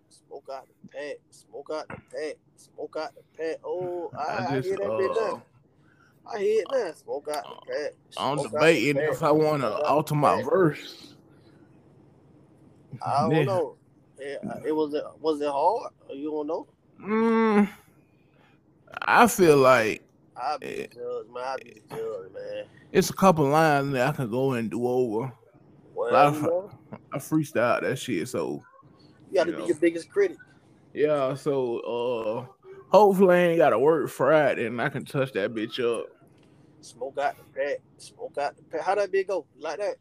Smoke 0.09 0.49
out 0.53 0.67
the 0.83 0.87
pack. 0.89 1.15
Smoke 1.31 1.69
out 1.73 1.87
the 1.87 1.95
pack. 1.95 2.35
Smoke 2.55 2.97
out 2.99 3.15
the 3.15 3.21
pack. 3.37 3.57
Oh, 3.63 4.11
I, 4.17 4.21
I, 4.21 4.37
just, 4.37 4.51
I 4.51 4.61
hear 4.61 4.77
that 4.77 4.91
uh, 4.91 4.97
bit 4.97 5.11
now. 5.15 5.43
I 6.31 6.39
hear 6.39 6.61
it 6.61 6.67
now. 6.71 6.91
Smoke 6.93 7.27
out 7.33 7.43
the 7.43 7.73
pack. 7.73 7.93
I'm 8.17 8.43
debating 8.43 8.97
if 8.97 9.23
I 9.23 9.31
want 9.31 9.61
to 9.61 9.73
alter 9.81 10.15
my 10.15 10.41
verse. 10.43 11.15
I 13.01 13.27
don't 13.27 13.45
know. 13.45 13.78
It, 14.19 14.41
it 14.65 14.71
was 14.71 14.93
it 14.93 15.03
was 15.19 15.41
it 15.41 15.49
hard? 15.49 15.93
You 16.13 16.31
don't 16.31 16.47
know? 16.47 16.67
Mm, 17.01 17.69
I 19.03 19.27
feel 19.27 19.57
like 19.57 20.03
I'll 20.35 20.59
be 20.59 20.67
the 20.67 20.87
judge, 20.87 21.27
man. 21.33 21.43
I'll 21.43 21.57
be 21.57 21.81
the 21.89 21.95
judge, 21.95 22.33
man. 22.33 22.65
It's 22.91 23.09
a 23.09 23.13
couple 23.13 23.47
lines 23.47 23.93
that 23.93 24.07
I 24.07 24.11
can 24.11 24.29
go 24.29 24.53
and 24.53 24.69
do 24.69 24.85
over. 24.87 25.31
Well, 25.93 26.15
I, 26.15 27.15
I 27.15 27.17
freestyle 27.19 27.81
that 27.81 27.97
shit, 27.97 28.27
so 28.27 28.63
you 29.29 29.35
got 29.35 29.45
to 29.45 29.51
be 29.51 29.57
know. 29.59 29.67
your 29.67 29.77
biggest 29.77 30.09
critic. 30.09 30.37
Yeah, 30.93 31.35
so 31.35 31.79
uh 31.79 32.73
hopefully 32.89 33.35
I 33.35 33.39
ain't 33.39 33.57
gotta 33.57 33.77
work 33.77 34.09
Friday 34.09 34.65
and 34.65 34.81
I 34.81 34.89
can 34.89 35.05
touch 35.05 35.33
that 35.33 35.53
bitch 35.53 35.79
up. 35.79 36.07
Smoke 36.81 37.17
out 37.19 37.35
the 37.37 37.43
pack. 37.59 37.77
Smoke 37.97 38.37
out 38.39 38.55
the 38.55 38.63
pack. 38.63 38.81
How 38.81 38.95
that 38.95 39.11
bitch 39.11 39.27
go? 39.27 39.45
Like 39.59 39.79
that? 39.79 39.97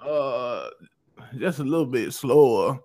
Uh 0.00 0.70
just 1.36 1.58
a 1.58 1.64
little 1.64 1.86
bit 1.86 2.12
slower. 2.12 2.78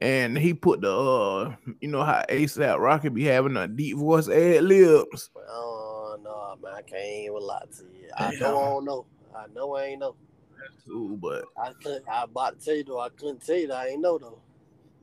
And 0.00 0.38
he 0.38 0.54
put 0.54 0.80
the 0.80 0.90
uh 0.90 1.54
you 1.80 1.88
know 1.88 2.02
how 2.02 2.24
ASAP 2.28 2.78
Rocky 2.78 3.10
be 3.10 3.24
having 3.24 3.56
a 3.56 3.68
deep 3.68 3.98
voice 3.98 4.28
ad 4.28 4.64
libs. 4.64 5.30
Oh 5.36 6.18
no, 6.22 6.56
man, 6.62 6.74
I 6.74 6.82
can't 6.82 7.24
even 7.24 7.40
lie 7.40 7.62
to 7.76 7.82
you. 7.82 8.08
I 8.16 8.34
know 8.36 8.58
I 8.58 8.64
don't 8.64 8.84
know. 8.84 9.06
I 9.36 9.46
know 9.54 9.76
I 9.76 9.84
ain't 9.84 10.00
know. 10.00 10.16
That's 10.58 10.84
cool, 10.86 11.16
but 11.16 11.44
I 11.56 11.72
couldn't 11.82 12.08
I 12.08 12.24
about 12.24 12.58
to 12.58 12.64
tell 12.64 12.76
you 12.76 12.84
though, 12.84 13.00
I 13.00 13.10
couldn't 13.10 13.44
tell 13.44 13.56
you 13.56 13.68
that 13.68 13.76
I 13.76 13.88
ain't 13.88 14.00
know 14.00 14.18
though. 14.18 14.40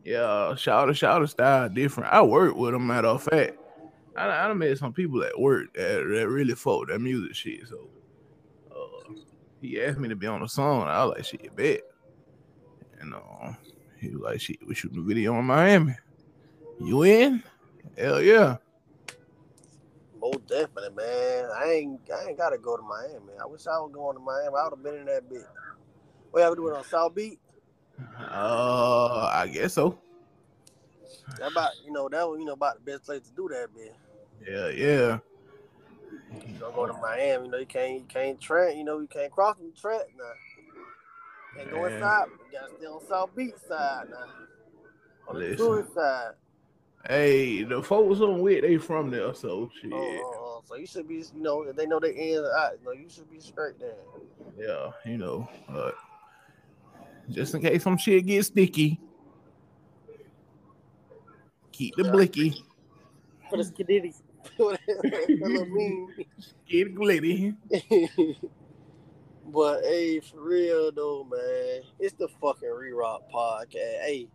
Yeah, 0.03 0.55
shout 0.55 0.89
out, 0.89 0.95
shout 0.95 1.29
style 1.29 1.69
different. 1.69 2.13
I 2.13 2.21
work 2.21 2.55
with 2.55 2.73
him, 2.73 2.87
matter 2.87 3.09
of 3.09 3.23
fact. 3.23 3.57
I, 4.15 4.27
I 4.27 4.53
met 4.53 4.77
some 4.77 4.93
people 4.93 5.23
at 5.23 5.39
work 5.39 5.73
that, 5.75 6.07
that 6.09 6.27
really 6.27 6.55
fuck 6.55 6.87
that 6.87 6.99
music 6.99 7.35
shit. 7.35 7.67
So 7.67 7.89
uh, 8.71 9.13
he 9.61 9.81
asked 9.81 9.99
me 9.99 10.09
to 10.09 10.15
be 10.15 10.25
on 10.25 10.41
the 10.41 10.47
song. 10.47 10.83
I 10.83 11.05
was 11.05 11.15
like, 11.15 11.25
shit, 11.25 11.55
bet. 11.55 11.81
And 12.99 13.13
uh, 13.13 13.53
he 13.99 14.09
was 14.09 14.21
like, 14.21 14.41
shit, 14.41 14.65
we 14.67 14.75
shooting 14.75 14.99
a 14.99 15.01
video 15.01 15.37
in 15.39 15.45
Miami. 15.45 15.95
You 16.79 17.03
in? 17.03 17.43
Hell 17.97 18.21
yeah. 18.21 18.57
Most 20.19 20.47
definitely, 20.47 20.89
man. 20.95 21.49
I 21.55 21.71
ain't 21.71 21.99
I 22.11 22.29
ain't 22.29 22.37
gotta 22.37 22.57
go 22.57 22.77
to 22.77 22.83
Miami. 22.83 23.33
I 23.41 23.45
wish 23.45 23.65
I 23.67 23.77
was 23.79 23.91
going 23.93 24.17
to 24.17 24.23
Miami. 24.23 24.55
I 24.55 24.63
would 24.63 24.73
have 24.73 24.83
been 24.83 24.95
in 24.95 25.05
that 25.05 25.29
bit. 25.29 25.45
What 26.31 26.41
y'all 26.41 26.55
doing 26.55 26.75
on 26.75 26.83
South 26.83 27.15
Beach? 27.15 27.39
Uh, 28.19 29.31
I 29.33 29.47
guess 29.47 29.73
so. 29.73 29.97
That 31.39 31.51
about 31.51 31.71
you 31.85 31.91
know 31.91 32.09
that 32.09 32.27
was 32.27 32.39
you 32.39 32.45
know 32.45 32.53
about 32.53 32.75
the 32.75 32.91
best 32.91 33.05
place 33.05 33.21
to 33.21 33.31
do 33.35 33.49
that, 33.49 33.67
man. 33.75 33.93
Yeah, 34.47 34.69
yeah. 34.69 35.19
You 36.47 36.59
don't 36.59 36.75
go 36.75 36.85
to 36.85 36.93
Miami, 36.93 37.45
you 37.45 37.51
know 37.51 37.57
you 37.57 37.65
can't 37.65 37.93
you 37.93 38.05
can't 38.07 38.39
track, 38.39 38.75
you 38.75 38.83
know 38.83 38.99
you 38.99 39.07
can't 39.07 39.31
cross 39.31 39.57
the 39.57 39.71
track 39.79 40.07
now. 40.17 40.23
Can't 41.55 41.71
go 41.71 41.85
inside. 41.85 42.25
You 42.51 42.59
gotta 42.59 42.73
stay 42.77 42.85
on 42.85 43.07
South 43.07 43.35
Beach 43.35 43.53
side 43.67 44.09
now. 44.09 44.25
On 45.27 45.39
the 45.39 45.55
tourist 45.55 45.93
side. 45.93 46.31
Hey, 47.07 47.63
the 47.63 47.81
folks 47.81 48.19
on 48.19 48.41
with 48.41 48.61
they 48.63 48.77
from 48.77 49.09
there, 49.09 49.33
so 49.33 49.69
shit. 49.81 49.91
Oh, 49.93 49.97
oh, 49.97 50.33
oh. 50.35 50.61
So 50.65 50.75
you 50.75 50.85
should 50.85 51.07
be, 51.07 51.15
you 51.15 51.41
know, 51.41 51.71
they 51.71 51.85
know 51.85 51.99
they 51.99 52.09
in 52.09 52.39
uh, 52.39 52.47
and 52.47 52.47
out, 52.57 52.71
you 52.79 52.85
know, 52.85 52.91
you 52.91 53.09
should 53.09 53.29
be 53.31 53.39
straight 53.39 53.79
there. 53.79 53.95
Yeah, 54.57 54.91
you 55.05 55.17
know, 55.17 55.47
but 55.69 55.95
just 57.29 57.53
in 57.55 57.61
case 57.61 57.83
some 57.83 57.97
shit 57.97 58.25
gets 58.25 58.47
sticky, 58.47 58.99
keep 61.71 61.95
the 61.95 62.03
Yeah. 62.03 62.11
blicky, 62.11 62.65
For 63.49 63.57
the 63.57 63.63
skididdy. 63.63 64.13
that 64.57 64.79
little 65.39 65.65
meme. 65.67 66.25
get 66.67 66.93
glitty. 66.95 67.55
but 69.47 69.83
hey, 69.83 70.19
for 70.19 70.41
real 70.41 70.91
though, 70.91 71.23
man, 71.29 71.81
it's 71.99 72.13
the 72.13 72.27
fucking 72.41 72.69
Re 72.69 72.91
Rock 72.91 73.23
podcast. 73.33 73.73
Hey, 74.01 74.27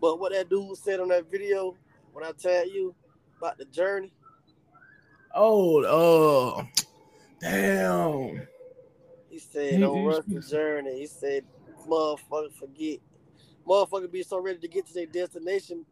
but 0.00 0.18
what 0.18 0.32
that 0.32 0.48
dude 0.48 0.76
said 0.76 1.00
on 1.00 1.08
that 1.08 1.30
video 1.30 1.76
when 2.12 2.24
I 2.24 2.32
tell 2.32 2.68
you 2.68 2.94
about 3.38 3.58
the 3.58 3.64
journey, 3.66 4.12
Oh, 5.34 5.84
oh, 5.84 6.62
damn. 7.40 8.46
he 9.28 9.38
said 9.38 9.80
don't 9.80 10.04
rush 10.04 10.24
the 10.28 10.40
journey. 10.48 11.00
He 11.00 11.06
said, 11.06 11.44
motherfucker, 11.88 12.52
forget. 12.54 12.98
Motherfucker 13.66 14.10
be 14.12 14.22
so 14.22 14.38
ready 14.40 14.58
to 14.58 14.68
get 14.68 14.86
to 14.86 14.94
their 14.94 15.06
destination, 15.06 15.84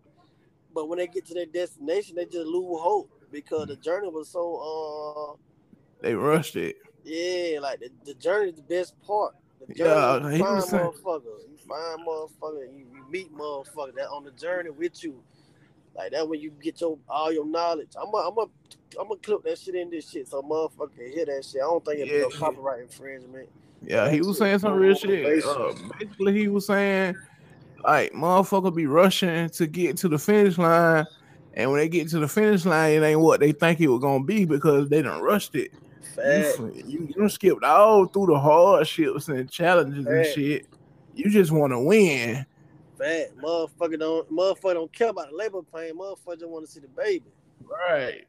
but 0.75 0.89
when 0.89 0.99
they 0.99 1.07
get 1.09 1.27
to 1.27 1.35
their 1.35 1.47
destination, 1.47 2.17
they 2.17 2.25
just 2.27 2.47
lose 2.47 2.81
hope 2.81 3.11
because 3.33 3.67
the 3.67 3.77
journey 3.77 4.09
was 4.09 4.29
so 4.29 5.37
uh 5.37 5.37
They 6.03 6.15
rushed 6.15 6.55
it. 6.57 6.77
Yeah, 7.05 7.59
like 7.61 7.81
the, 7.81 7.91
the 8.05 8.15
journey 8.15 8.51
is 8.51 8.57
the 8.57 8.63
best 8.63 9.01
part. 9.03 9.35
The 9.61 9.75
Yeah, 9.77 10.19
journey, 10.19 10.31
he 10.33 10.39
you 10.39 10.45
find 10.45 10.57
was 10.57 10.69
saying- 10.69 10.85
motherfucker. 10.87 11.25
You 11.51 11.57
find 11.69 12.07
motherfucker. 12.07 12.77
You, 12.77 12.87
you 12.95 13.05
meet 13.11 13.33
motherfucker 13.35 13.95
that 13.97 14.09
on 14.09 14.25
the 14.25 14.31
journey 14.33 14.71
with 14.71 15.03
you. 15.03 15.23
Like 15.95 16.13
that 16.13 16.27
when 16.27 16.41
you 16.41 16.51
get 16.63 16.81
your 16.81 16.99
all 17.09 17.33
your 17.33 17.45
knowledge. 17.47 17.91
I'm 18.01 18.13
a, 18.15 18.17
I'm 18.17 18.39
a, 18.39 18.43
I'm 18.99 19.09
gonna 19.09 19.21
clip 19.21 19.43
that 19.45 19.59
shit 19.59 19.75
in 19.75 19.91
this 19.91 20.09
shit 20.11 20.27
so 20.29 20.41
motherfucker 20.43 20.97
can 20.97 21.13
hear 21.13 21.27
that 21.27 21.45
shit. 21.45 21.61
I 21.61 21.65
don't 21.65 21.85
think 21.85 22.01
it's 22.01 22.11
Yeah, 22.11 22.21
no 22.23 22.29
yeah. 22.33 22.39
copyright 22.39 22.81
infringement. 22.83 23.49
Yeah, 23.85 24.09
he 24.09 24.21
was 24.21 24.39
saying 24.39 24.61
some 24.61 24.75
real 24.75 24.95
shit. 24.95 25.45
Uh, 25.45 25.75
basically, 25.99 26.33
he 26.39 26.49
was 26.49 26.67
saying, 26.67 27.17
like, 27.83 28.13
motherfucker 28.13 28.75
be 28.75 28.87
rushing 28.87 29.51
to 29.51 29.67
get 29.67 29.97
to 29.99 30.09
the 30.09 30.19
finish 30.19 30.57
line, 30.57 31.05
and 31.55 31.71
when 31.71 31.81
they 31.81 31.89
get 31.89 32.09
to 32.11 32.21
the 32.21 32.29
finish 32.29 32.65
line, 32.65 32.93
it 32.93 33.03
ain't 33.05 33.21
what 33.21 33.41
they 33.41 33.53
think 33.53 33.81
it 33.81 33.89
was 33.89 34.01
gonna 34.01 34.25
be 34.25 34.45
because 34.45 34.89
they 34.89 35.03
done 35.03 35.21
rushed 35.21 35.55
it. 35.57 35.73
Fact. 36.15 36.59
You, 36.59 36.85
you, 36.87 37.15
you 37.17 37.29
skipped 37.29 37.65
all 37.65 38.07
through 38.07 38.27
the 38.27 38.39
hardships 38.39 39.29
and 39.29 39.51
challenges 39.51 40.07
and 40.07 40.27
shit. 40.27 40.67
You 41.15 41.31
just 41.31 41.51
want 41.51 41.73
to 41.73 41.79
win. 41.79 42.47
Fact. 42.99 43.37
Motherfucker 43.37 43.99
don't 43.99 44.31
motherfucker 44.31 44.75
don't 44.75 44.93
care 44.93 45.09
about 45.09 45.31
the 45.31 45.37
labor 45.37 45.63
pain. 45.63 45.97
Motherfucker 45.97 46.39
just 46.39 46.49
want 46.49 46.67
to 46.67 46.71
see 46.71 46.81
the 46.81 46.89
baby. 46.89 47.25
Right. 47.65 48.27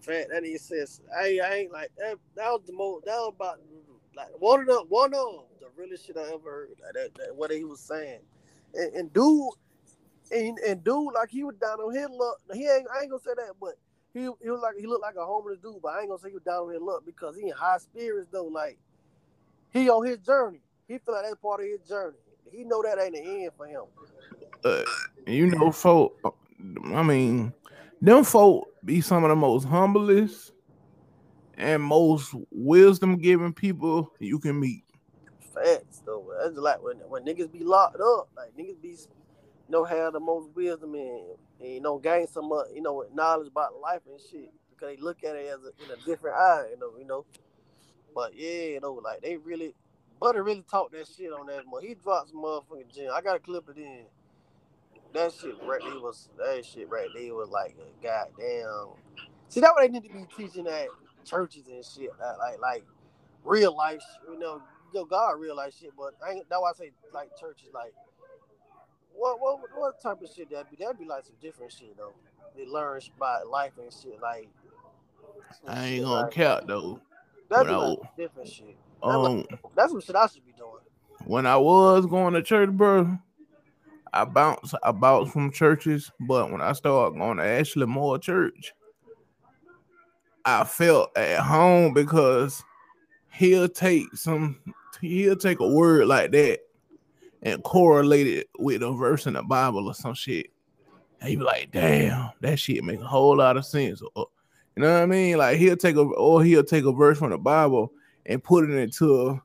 Fact 0.00 0.30
that 0.30 0.44
he 0.44 0.56
says, 0.56 1.02
I, 1.14 1.40
I 1.44 1.54
ain't 1.56 1.72
like 1.72 1.90
that. 1.98 2.16
That 2.34 2.50
was 2.50 2.62
the 2.66 2.72
most. 2.72 3.04
That 3.04 3.16
was 3.16 3.34
about 3.36 3.60
like 4.16 4.28
one 4.38 4.60
of 4.60 4.66
the 4.66 4.84
one 4.88 5.12
of 5.14 5.44
the 5.60 5.66
realest 5.76 6.06
shit 6.06 6.16
I 6.16 6.22
ever 6.32 6.50
heard. 6.50 6.68
Like 6.82 6.94
that, 6.94 7.14
that 7.16 7.36
what 7.36 7.50
he 7.50 7.64
was 7.64 7.80
saying, 7.80 8.20
and, 8.74 8.94
and 8.94 9.12
dude, 9.12 9.50
and, 10.32 10.58
and 10.58 10.82
dude, 10.82 11.12
like 11.14 11.28
he 11.28 11.44
was 11.44 11.56
down 11.56 11.80
on 11.80 11.94
his 11.94 12.08
luck. 12.10 12.40
He 12.54 12.66
ain't. 12.66 12.86
I 12.94 13.02
ain't 13.02 13.10
gonna 13.10 13.22
say 13.22 13.34
that, 13.36 13.52
but 13.60 13.74
he 14.12 14.20
he 14.42 14.50
was 14.50 14.60
like 14.60 14.76
he 14.78 14.86
looked 14.86 15.02
like 15.02 15.16
a 15.16 15.24
homeless 15.24 15.58
dude. 15.58 15.82
But 15.82 15.94
I 15.94 16.00
ain't 16.00 16.08
gonna 16.08 16.20
say 16.20 16.28
he 16.28 16.34
was 16.34 16.42
down 16.42 16.64
on 16.64 16.72
his 16.72 16.82
luck 16.82 17.02
because 17.06 17.36
he 17.36 17.48
in 17.48 17.52
high 17.52 17.78
spirits 17.78 18.28
though. 18.32 18.44
Like 18.44 18.78
he 19.72 19.88
on 19.88 20.04
his 20.06 20.18
journey. 20.18 20.60
He 20.88 20.98
feel 20.98 21.14
like 21.14 21.24
that's 21.24 21.36
part 21.36 21.60
of 21.60 21.66
his 21.66 21.80
journey. 21.88 22.16
He 22.50 22.64
know 22.64 22.82
that 22.82 22.98
ain't 23.00 23.14
the 23.14 23.22
end 23.22 23.52
for 23.56 23.66
him. 23.66 23.82
Uh, 24.64 24.82
you 25.26 25.46
know, 25.46 25.70
folk. 25.70 26.18
I 26.92 27.02
mean, 27.02 27.52
them 28.00 28.24
folk 28.24 28.68
be 28.84 29.00
some 29.00 29.24
of 29.24 29.30
the 29.30 29.36
most 29.36 29.64
humblest 29.64 30.52
and 31.56 31.82
most 31.82 32.34
wisdom 32.50 33.18
giving 33.18 33.52
people 33.52 34.12
you 34.18 34.38
can 34.38 34.58
meet. 34.58 34.84
Facts 35.54 36.02
though. 36.04 36.32
That's 36.42 36.56
like 36.56 36.82
when 36.82 36.96
when 37.08 37.24
niggas 37.24 37.52
be 37.52 37.60
locked 37.60 38.00
up, 38.00 38.28
like 38.36 38.56
niggas 38.56 38.80
be 38.82 38.96
know 39.70 39.84
have 39.84 40.12
the 40.14 40.20
most 40.20 40.50
wisdom 40.54 40.94
and, 40.94 41.22
and 41.60 41.68
you 41.70 41.80
know 41.80 41.98
gain 41.98 42.26
some 42.26 42.48
much 42.48 42.68
you 42.74 42.82
know 42.82 43.04
knowledge 43.14 43.48
about 43.48 43.80
life 43.80 44.02
and 44.08 44.20
shit 44.20 44.52
because 44.80 44.96
they 44.96 45.02
look 45.02 45.24
at 45.24 45.36
it 45.36 45.46
as 45.48 45.60
a, 45.64 45.84
in 45.84 45.98
a 45.98 46.04
different 46.04 46.36
eye, 46.36 46.66
you 46.70 46.78
know, 46.78 46.92
you 46.98 47.06
know. 47.06 47.24
But 48.14 48.34
yeah, 48.34 48.64
you 48.74 48.80
know, 48.80 48.94
like 48.94 49.22
they 49.22 49.36
really, 49.36 49.74
Butter 50.20 50.42
really 50.42 50.64
talked 50.70 50.92
that 50.92 51.08
shit 51.08 51.32
on 51.32 51.46
that. 51.46 51.64
He 51.82 51.94
dropped 51.94 52.30
some 52.30 52.42
motherfucking 52.42 52.94
gem. 52.94 53.10
I 53.14 53.20
gotta 53.20 53.38
clip 53.38 53.68
it 53.68 53.78
in. 53.78 54.04
That 55.14 55.32
shit 55.32 55.56
right 55.64 55.80
there 55.82 56.00
was 56.00 56.28
that 56.38 56.64
shit 56.64 56.88
right 56.90 57.08
there 57.14 57.34
was 57.34 57.48
like 57.50 57.76
a 57.78 58.02
goddamn. 58.02 58.94
See, 59.48 59.60
that 59.60 59.72
what 59.74 59.82
they 59.82 59.88
need 59.88 60.04
to 60.08 60.14
be 60.14 60.26
teaching 60.36 60.66
at 60.66 60.88
churches 61.24 61.66
and 61.68 61.84
shit. 61.84 62.10
Like 62.20 62.38
like, 62.38 62.60
like 62.60 62.84
real 63.44 63.76
life, 63.76 64.02
you 64.30 64.38
know, 64.38 64.62
you 64.94 65.06
God 65.08 65.32
real 65.40 65.56
life 65.56 65.74
shit. 65.78 65.92
But 65.96 66.14
I 66.26 66.32
ain't, 66.32 66.48
that's 66.48 66.60
why 66.60 66.70
I 66.70 66.74
say 66.74 66.92
like 67.12 67.30
churches, 67.40 67.68
like 67.74 67.94
what 69.20 69.40
what 69.40 69.60
what 69.76 70.00
type 70.02 70.22
of 70.22 70.28
shit 70.34 70.50
that 70.50 70.70
be? 70.70 70.76
That'd 70.78 70.98
be 70.98 71.04
like 71.04 71.24
some 71.24 71.36
different 71.40 71.72
shit 71.72 71.96
though. 71.96 72.12
They 72.56 72.66
learn 72.66 73.00
about 73.16 73.46
life 73.48 73.72
and 73.78 73.92
shit. 73.92 74.20
Like 74.20 74.48
I 75.66 75.86
ain't 75.86 76.04
gonna 76.04 76.22
like- 76.22 76.32
cap 76.32 76.64
though. 76.66 77.00
That'd 77.48 77.68
be 77.68 77.74
I- 77.74 77.76
like 77.76 77.98
different 78.16 78.48
shit. 78.48 78.76
Um, 79.02 79.44
That's 79.74 79.92
some 79.92 80.00
shit 80.00 80.14
I 80.16 80.26
should 80.26 80.44
be 80.44 80.52
doing. 80.52 80.72
when 81.24 81.46
I 81.46 81.56
was 81.56 82.04
going 82.06 82.34
to 82.34 82.42
church, 82.42 82.68
bro, 82.70 83.16
I 84.12 84.24
bounced, 84.26 84.74
I 84.82 84.92
bounced 84.92 85.32
from 85.32 85.50
churches, 85.52 86.10
but 86.20 86.50
when 86.52 86.60
I 86.60 86.72
started 86.72 87.18
going 87.18 87.38
to 87.38 87.44
Ashley 87.44 87.86
Moore 87.86 88.18
Church, 88.18 88.74
I 90.44 90.64
felt 90.64 91.16
at 91.16 91.40
home 91.40 91.94
because 91.94 92.62
he'll 93.32 93.68
take 93.68 94.14
some, 94.14 94.60
he'll 95.00 95.36
take 95.36 95.60
a 95.60 95.68
word 95.68 96.06
like 96.06 96.30
that 96.32 96.60
and 97.42 97.62
correlate 97.62 98.26
it 98.26 98.48
with 98.58 98.82
a 98.82 98.92
verse 98.92 99.26
in 99.26 99.34
the 99.34 99.42
Bible 99.42 99.86
or 99.86 99.94
some 99.94 100.14
shit. 100.14 100.46
And 101.20 101.30
you 101.30 101.38
be 101.38 101.44
like, 101.44 101.70
damn, 101.70 102.30
that 102.40 102.58
shit 102.58 102.82
make 102.84 103.00
a 103.00 103.06
whole 103.06 103.36
lot 103.36 103.56
of 103.56 103.66
sense. 103.66 104.02
Or, 104.14 104.26
you 104.76 104.82
know 104.82 104.92
what 104.92 105.02
I 105.02 105.06
mean? 105.06 105.38
Like 105.38 105.58
he'll 105.58 105.76
take 105.76 105.96
a, 105.96 106.00
or 106.02 106.42
he'll 106.42 106.64
take 106.64 106.84
a 106.84 106.92
verse 106.92 107.18
from 107.18 107.30
the 107.30 107.38
Bible 107.38 107.92
and 108.26 108.42
put 108.42 108.68
it 108.68 108.74
into 108.74 109.40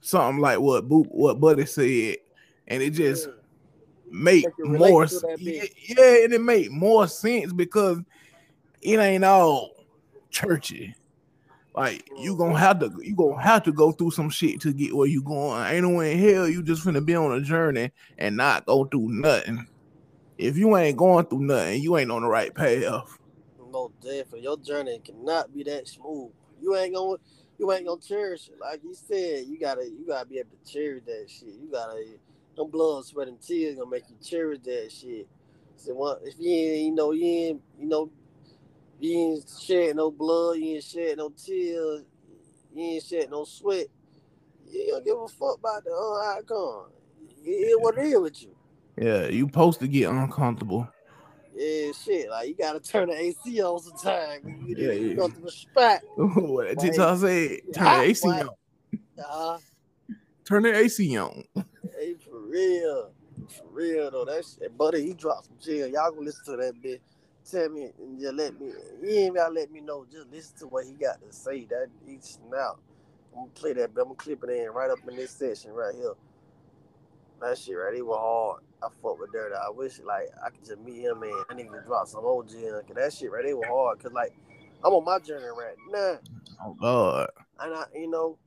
something 0.00 0.40
like 0.40 0.60
what 0.60 0.84
what 0.86 1.40
Buddy 1.40 1.66
said, 1.66 2.16
and 2.66 2.82
it 2.82 2.90
just 2.90 3.28
make 4.10 4.46
Make 4.46 4.54
you 4.58 4.72
relate 4.72 4.90
more 4.90 5.06
yeah, 5.38 5.64
yeah, 5.88 6.24
and 6.24 6.32
it 6.32 6.40
make 6.40 6.70
more 6.70 7.06
sense 7.06 7.52
because 7.52 7.98
it 8.80 8.98
ain't 8.98 9.24
all 9.24 9.72
churchy. 10.30 10.94
Like 11.78 12.10
you 12.18 12.34
gonna 12.34 12.58
have 12.58 12.80
to 12.80 12.92
you 13.00 13.14
gonna 13.14 13.40
have 13.40 13.62
to 13.62 13.72
go 13.72 13.92
through 13.92 14.10
some 14.10 14.30
shit 14.30 14.60
to 14.62 14.72
get 14.72 14.96
where 14.96 15.06
you 15.06 15.22
going. 15.22 15.64
Ain't 15.64 15.84
no 15.84 15.90
way 15.90 16.12
in 16.12 16.18
hell 16.18 16.48
you 16.48 16.60
just 16.60 16.84
finna 16.84 17.04
be 17.04 17.14
on 17.14 17.30
a 17.30 17.40
journey 17.40 17.92
and 18.18 18.36
not 18.36 18.66
go 18.66 18.84
through 18.84 19.10
nothing. 19.10 19.64
If 20.38 20.56
you 20.56 20.76
ain't 20.76 20.96
going 20.96 21.26
through 21.26 21.42
nothing, 21.42 21.80
you 21.80 21.96
ain't 21.96 22.10
on 22.10 22.22
the 22.22 22.28
right 22.28 22.52
path. 22.52 23.16
No 23.70 23.92
different. 24.02 24.42
Your 24.42 24.56
journey 24.56 25.00
cannot 25.04 25.54
be 25.54 25.62
that 25.62 25.86
smooth. 25.86 26.32
You 26.60 26.74
ain't 26.74 26.96
gonna 26.96 27.18
you 27.60 27.70
ain't 27.70 27.86
gonna 27.86 28.00
cherish 28.00 28.48
it. 28.48 28.58
Like 28.60 28.82
you 28.82 28.92
said, 28.92 29.46
you 29.46 29.56
gotta 29.60 29.84
you 29.84 30.04
gotta 30.04 30.26
be 30.26 30.38
able 30.40 30.50
to 30.50 30.72
cherish 30.72 31.04
that 31.06 31.26
shit. 31.30 31.54
You 31.62 31.68
gotta 31.70 32.04
them 32.56 32.70
blood, 32.72 33.04
sweat, 33.04 33.28
and 33.28 33.40
tears 33.40 33.76
gonna 33.76 33.88
make 33.88 34.02
you 34.10 34.16
cherish 34.20 34.58
that 34.64 34.90
shit. 34.90 35.28
So 35.76 36.18
if 36.24 36.34
you 36.40 36.50
ain't 36.50 36.86
you 36.86 36.92
know 36.96 37.12
you 37.12 37.24
ain't 37.24 37.62
you 37.78 37.86
know 37.86 38.10
you 39.00 39.18
ain't 39.18 39.44
shed 39.60 39.96
no 39.96 40.10
blood, 40.10 40.58
you 40.58 40.74
ain't 40.76 40.84
shed 40.84 41.18
no 41.18 41.30
tears, 41.30 42.04
you 42.74 42.82
ain't 42.82 43.04
shed 43.04 43.30
no 43.30 43.44
sweat, 43.44 43.86
you 44.70 44.92
gonna 44.92 45.04
give 45.04 45.18
a 45.18 45.28
fuck 45.28 45.58
about 45.58 45.84
the 45.84 45.90
uh, 45.90 46.36
outcome. 46.36 46.90
It 47.44 47.50
is 47.50 47.76
what 47.80 47.96
it 47.98 48.06
is 48.06 48.18
with 48.18 48.42
you. 48.42 48.54
Yeah, 49.00 49.28
you 49.28 49.46
supposed 49.46 49.80
to 49.80 49.88
get 49.88 50.10
uncomfortable. 50.10 50.88
Yeah, 51.54 51.92
shit. 51.92 52.30
Like 52.30 52.48
you 52.48 52.54
gotta 52.54 52.80
turn 52.80 53.08
the 53.08 53.16
AC 53.16 53.60
on 53.62 53.80
sometime. 53.80 54.62
You 54.66 54.76
Yeah, 54.76 54.92
yeah. 54.92 55.08
to 55.08 55.14
go 55.14 55.28
through 55.28 55.44
the 55.44 55.50
spot. 55.50 56.00
what 56.16 56.68
that. 56.68 56.78
TikTok 56.78 57.18
said, 57.18 57.60
turn 57.74 57.86
Hot, 57.86 57.98
the 57.98 58.04
AC 58.04 58.28
on. 58.28 58.48
Uh, 59.24 59.58
Turn 60.44 60.62
the 60.62 60.74
AC 60.74 61.18
on. 61.18 61.44
hey, 61.54 62.14
for 62.14 62.40
real. 62.40 63.10
For 63.48 63.66
real 63.70 64.10
though. 64.10 64.24
That 64.24 64.44
shit, 64.44 64.76
buddy, 64.78 65.04
he 65.04 65.12
dropped 65.14 65.46
some 65.46 65.56
chill. 65.60 65.88
Y'all 65.88 66.10
gonna 66.10 66.22
listen 66.24 66.44
to 66.46 66.56
that 66.62 66.80
bit. 66.80 67.02
Tell 67.50 67.68
me 67.70 67.90
and 67.98 68.20
just 68.20 68.34
let 68.34 68.60
me. 68.60 68.72
You 69.02 69.10
ain't 69.10 69.34
gotta 69.34 69.52
let 69.52 69.70
me 69.70 69.80
know. 69.80 70.04
Just 70.10 70.30
listen 70.30 70.58
to 70.58 70.66
what 70.66 70.84
he 70.84 70.92
got 70.92 71.20
to 71.22 71.32
say. 71.32 71.64
That 71.64 71.88
he 72.06 72.18
now, 72.50 72.76
I'm 73.32 73.40
gonna 73.40 73.50
play 73.54 73.72
that, 73.74 73.94
but 73.94 74.02
I'm 74.02 74.08
gonna 74.08 74.16
clip 74.16 74.44
it 74.44 74.50
in 74.50 74.70
right 74.70 74.90
up 74.90 74.98
in 75.08 75.16
this 75.16 75.30
section 75.30 75.72
right 75.72 75.94
here. 75.94 76.14
That 77.40 77.56
shit 77.56 77.76
right, 77.76 77.94
it 77.94 78.04
was 78.04 78.18
hard. 78.18 78.64
I 78.82 78.88
fuck 79.02 79.20
with 79.20 79.32
Dirty. 79.32 79.54
I 79.54 79.70
wish 79.70 80.00
like 80.00 80.28
I 80.44 80.50
could 80.50 80.64
just 80.64 80.80
meet 80.80 81.02
him 81.02 81.22
and 81.22 81.32
I 81.48 81.54
need 81.54 81.70
to 81.70 81.80
drop 81.86 82.08
some 82.08 82.24
OG. 82.24 82.50
Cause 82.50 82.96
that 82.96 83.12
shit 83.12 83.30
right, 83.30 83.44
it 83.44 83.56
was 83.56 83.66
hard. 83.66 84.00
Cause 84.00 84.12
like 84.12 84.34
I'm 84.84 84.92
on 84.92 85.04
my 85.04 85.18
journey 85.18 85.46
right 85.46 85.76
now. 85.90 86.18
Oh 86.64 86.76
God. 86.80 87.30
And 87.60 87.74
I, 87.74 87.84
you 87.94 88.10
know, 88.10 88.38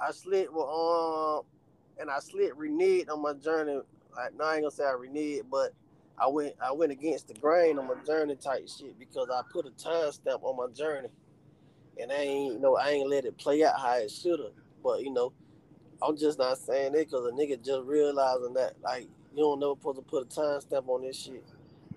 I 0.00 0.10
slid 0.10 0.48
with 0.52 0.66
um, 0.66 1.42
and 2.00 2.10
I 2.10 2.18
slid 2.18 2.52
reneged 2.52 3.10
on 3.10 3.22
my 3.22 3.34
journey. 3.34 3.80
Like, 4.14 4.36
no, 4.36 4.44
I 4.44 4.56
ain't 4.56 4.64
gonna 4.64 4.70
say 4.72 4.84
I 4.84 4.94
reneged, 4.94 5.44
but 5.50 5.72
I 6.18 6.26
went, 6.28 6.54
I 6.64 6.72
went 6.72 6.92
against 6.92 7.28
the 7.28 7.34
grain 7.34 7.78
on 7.78 7.86
my 7.86 7.94
journey 8.06 8.36
type 8.36 8.68
shit 8.68 8.98
because 8.98 9.28
I 9.32 9.42
put 9.52 9.66
a 9.66 9.70
timestamp 9.70 10.42
on 10.42 10.56
my 10.56 10.72
journey, 10.72 11.08
and 12.00 12.12
I 12.12 12.16
ain't, 12.16 12.54
you 12.54 12.60
know, 12.60 12.76
I 12.76 12.90
ain't 12.90 13.08
let 13.08 13.24
it 13.24 13.38
play 13.38 13.64
out 13.64 13.80
how 13.80 13.94
it 13.94 14.10
should 14.10 14.38
have. 14.38 14.52
But 14.82 15.02
you 15.02 15.12
know, 15.12 15.32
I'm 16.02 16.16
just 16.16 16.38
not 16.38 16.58
saying 16.58 16.94
it 16.94 17.10
because 17.10 17.26
a 17.26 17.30
nigga 17.30 17.64
just 17.64 17.86
realizing 17.86 18.54
that 18.54 18.74
like 18.82 19.08
you 19.34 19.42
don't 19.42 19.60
never 19.60 19.72
supposed 19.72 19.98
to 19.98 20.02
put 20.02 20.24
a 20.24 20.40
timestamp 20.40 20.88
on 20.88 21.02
this 21.02 21.16
shit, 21.16 21.44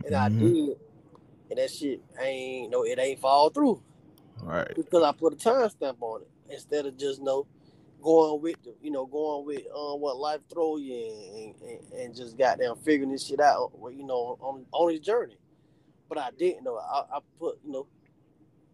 and 0.05 0.13
mm-hmm. 0.13 0.15
I 0.15 0.29
did, 0.29 0.77
and 1.49 1.59
that 1.59 1.71
shit 1.71 2.01
ain't 2.19 2.71
no, 2.71 2.83
it 2.83 2.99
ain't 2.99 3.19
fall 3.19 3.49
through. 3.49 3.81
Right. 4.41 4.75
Because 4.75 5.03
I 5.03 5.11
put 5.11 5.33
a 5.33 5.35
timestamp 5.35 5.97
on 6.01 6.21
it 6.21 6.29
instead 6.49 6.85
of 6.85 6.97
just 6.97 7.19
you 7.19 7.25
know 7.25 7.47
going 8.05 8.39
with 8.39 8.61
the, 8.63 8.75
you 8.83 8.91
know 8.91 9.07
going 9.07 9.45
with 9.47 9.63
um, 9.75 9.99
what 9.99 10.17
life 10.17 10.39
throw 10.53 10.77
you 10.77 10.93
and, 11.35 11.55
and, 11.67 11.91
and 11.99 12.15
just 12.15 12.37
got 12.37 12.59
down 12.59 12.77
figuring 12.77 13.11
this 13.11 13.25
shit 13.25 13.39
out 13.39 13.71
you 13.91 14.05
know 14.05 14.37
on 14.39 14.63
on 14.71 14.91
his 14.91 14.99
journey. 14.99 15.37
But 16.07 16.19
I 16.19 16.29
didn't 16.37 16.63
know. 16.63 16.77
I, 16.77 17.17
I 17.17 17.19
put 17.39 17.57
you 17.65 17.71
know 17.71 17.87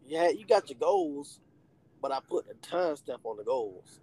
yeah 0.05 0.27
you 0.29 0.45
got 0.45 0.69
your 0.69 0.77
goals, 0.77 1.39
but 2.01 2.11
I 2.11 2.19
put 2.27 2.45
a 2.51 2.55
timestamp 2.55 3.19
on 3.23 3.37
the 3.37 3.43
goals. 3.45 4.01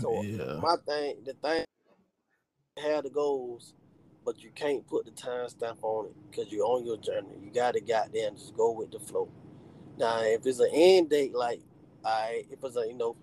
So 0.00 0.22
yeah. 0.22 0.58
my 0.62 0.76
thing 0.86 1.18
the 1.26 1.34
thing 1.34 1.66
had 2.82 3.04
the 3.04 3.10
goals, 3.10 3.74
but 4.24 4.42
you 4.42 4.50
can't 4.54 4.86
put 4.86 5.04
the 5.04 5.10
timestamp 5.10 5.76
on 5.82 6.06
it 6.06 6.14
because 6.30 6.50
you're 6.50 6.64
on 6.64 6.86
your 6.86 6.96
journey. 6.96 7.28
You 7.42 7.50
gotta 7.54 7.80
goddamn 7.82 8.36
just 8.36 8.56
go 8.56 8.72
with 8.72 8.90
the 8.90 9.00
flow. 9.00 9.28
Now, 9.98 10.22
if 10.22 10.46
it's 10.46 10.60
an 10.60 10.70
end 10.72 11.10
date, 11.10 11.34
like 11.34 11.60
I, 12.06 12.46
if 12.50 12.64
it's 12.64 12.76
a 12.76 12.86
you 12.86 12.96
know 12.96 13.16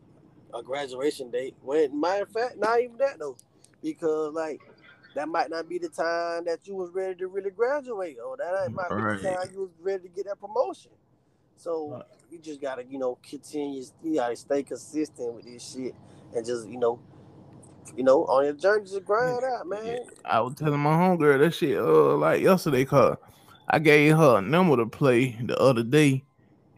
a 0.54 0.64
graduation 0.64 1.30
date, 1.32 1.56
when 1.62 2.00
matter 2.00 2.24
of 2.24 2.30
fact, 2.30 2.58
not 2.58 2.80
even 2.80 2.97
that 2.97 3.20
though, 3.20 3.38
because 3.82 4.34
like 4.34 4.62
that 5.16 5.28
might 5.28 5.50
not 5.50 5.68
be 5.68 5.78
the 5.78 5.89
time 5.89 6.45
that 6.45 6.60
you 6.64 6.76
was 6.76 6.91
ready 6.93 7.16
to 7.16 7.28
really 7.28 7.52
graduate, 7.52 8.18
or 8.24 8.38
that 8.38 8.72
might 8.72 8.89
right. 8.91 9.18
be 9.18 9.24
the 9.24 9.36
time 9.36 9.50
you 9.54 9.62
was 9.62 9.72
ready 9.82 10.04
to 10.04 10.10
get 10.10 10.26
that 10.26 10.39
promotion. 10.39 10.91
So 11.58 11.91
right. 11.91 12.04
you 12.30 12.39
just 12.39 12.62
gotta 12.62 12.86
you 12.86 13.00
know 13.00 13.18
continue, 13.28 13.84
you 14.04 14.16
gotta 14.16 14.36
stay 14.36 14.64
consistent 14.64 15.34
with 15.34 15.45
this 15.45 15.74
shit, 15.74 15.95
and 16.36 16.45
just 16.45 16.68
you 16.68 16.78
know 16.78 17.00
you 17.95 18.04
know, 18.04 18.26
on 18.26 18.45
your 18.45 18.54
journey, 18.54 18.86
just 18.86 19.04
grind 19.04 19.43
out, 19.43 19.68
man. 19.68 20.00
I 20.26 20.41
was 20.41 20.56
telling 20.56 20.80
my 20.80 20.91
homegirl 20.91 21.39
that 21.39 21.54
shit 21.54 21.78
uh 21.78 22.16
like 22.16 22.41
yesterday, 22.41 22.86
cause 22.86 23.18
I 23.68 23.80
gave 23.80 24.18
her 24.18 24.38
a 24.38 24.41
number 24.41 24.78
to 24.78 24.86
play 24.86 25.38
the 25.43 25.58
other 25.58 25.84
day, 25.84 26.24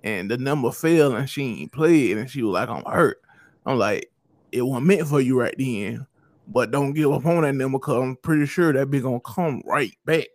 and 0.04 0.30
the 0.30 0.38
number 0.38 0.72
fell 0.72 1.16
and 1.16 1.30
she 1.30 1.62
ain't 1.62 1.72
played 1.72 2.18
and 2.18 2.30
she 2.30 2.44
was 2.44 2.54
like, 2.54 2.70
I'm 2.70 2.84
hurt. 2.86 3.22
I'm 3.66 3.78
like, 3.78 4.12
it 4.52 4.62
wasn't 4.62 4.88
meant 4.88 5.08
for 5.08 5.22
you 5.22 5.40
right 5.40 5.56
then. 5.58 6.08
But 6.48 6.72
don't 6.72 6.94
give 6.94 7.12
up 7.12 7.26
on 7.26 7.44
that 7.44 7.54
number 7.54 7.80
because 7.80 8.02
I'm 8.02 8.16
pretty 8.18 8.46
sure 8.46 8.74
that 8.74 8.90
be 8.90 9.00
gonna 9.00 9.22
come 9.22 9.62
right 9.66 9.96
back. 10.06 10.28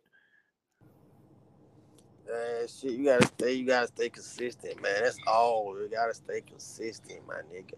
Man, 2.27 2.67
shit, 2.69 2.93
you 2.93 3.05
gotta 3.05 3.27
stay, 3.27 3.53
you 3.53 3.67
gotta 3.67 3.89
stay 3.89 4.09
consistent, 4.09 4.81
man. 4.83 5.03
That's 5.03 5.19
all. 5.27 5.77
You 5.79 5.89
gotta 5.89 6.15
stay 6.15 6.41
consistent, 6.41 7.21
my 7.27 7.41
nigga. 7.53 7.75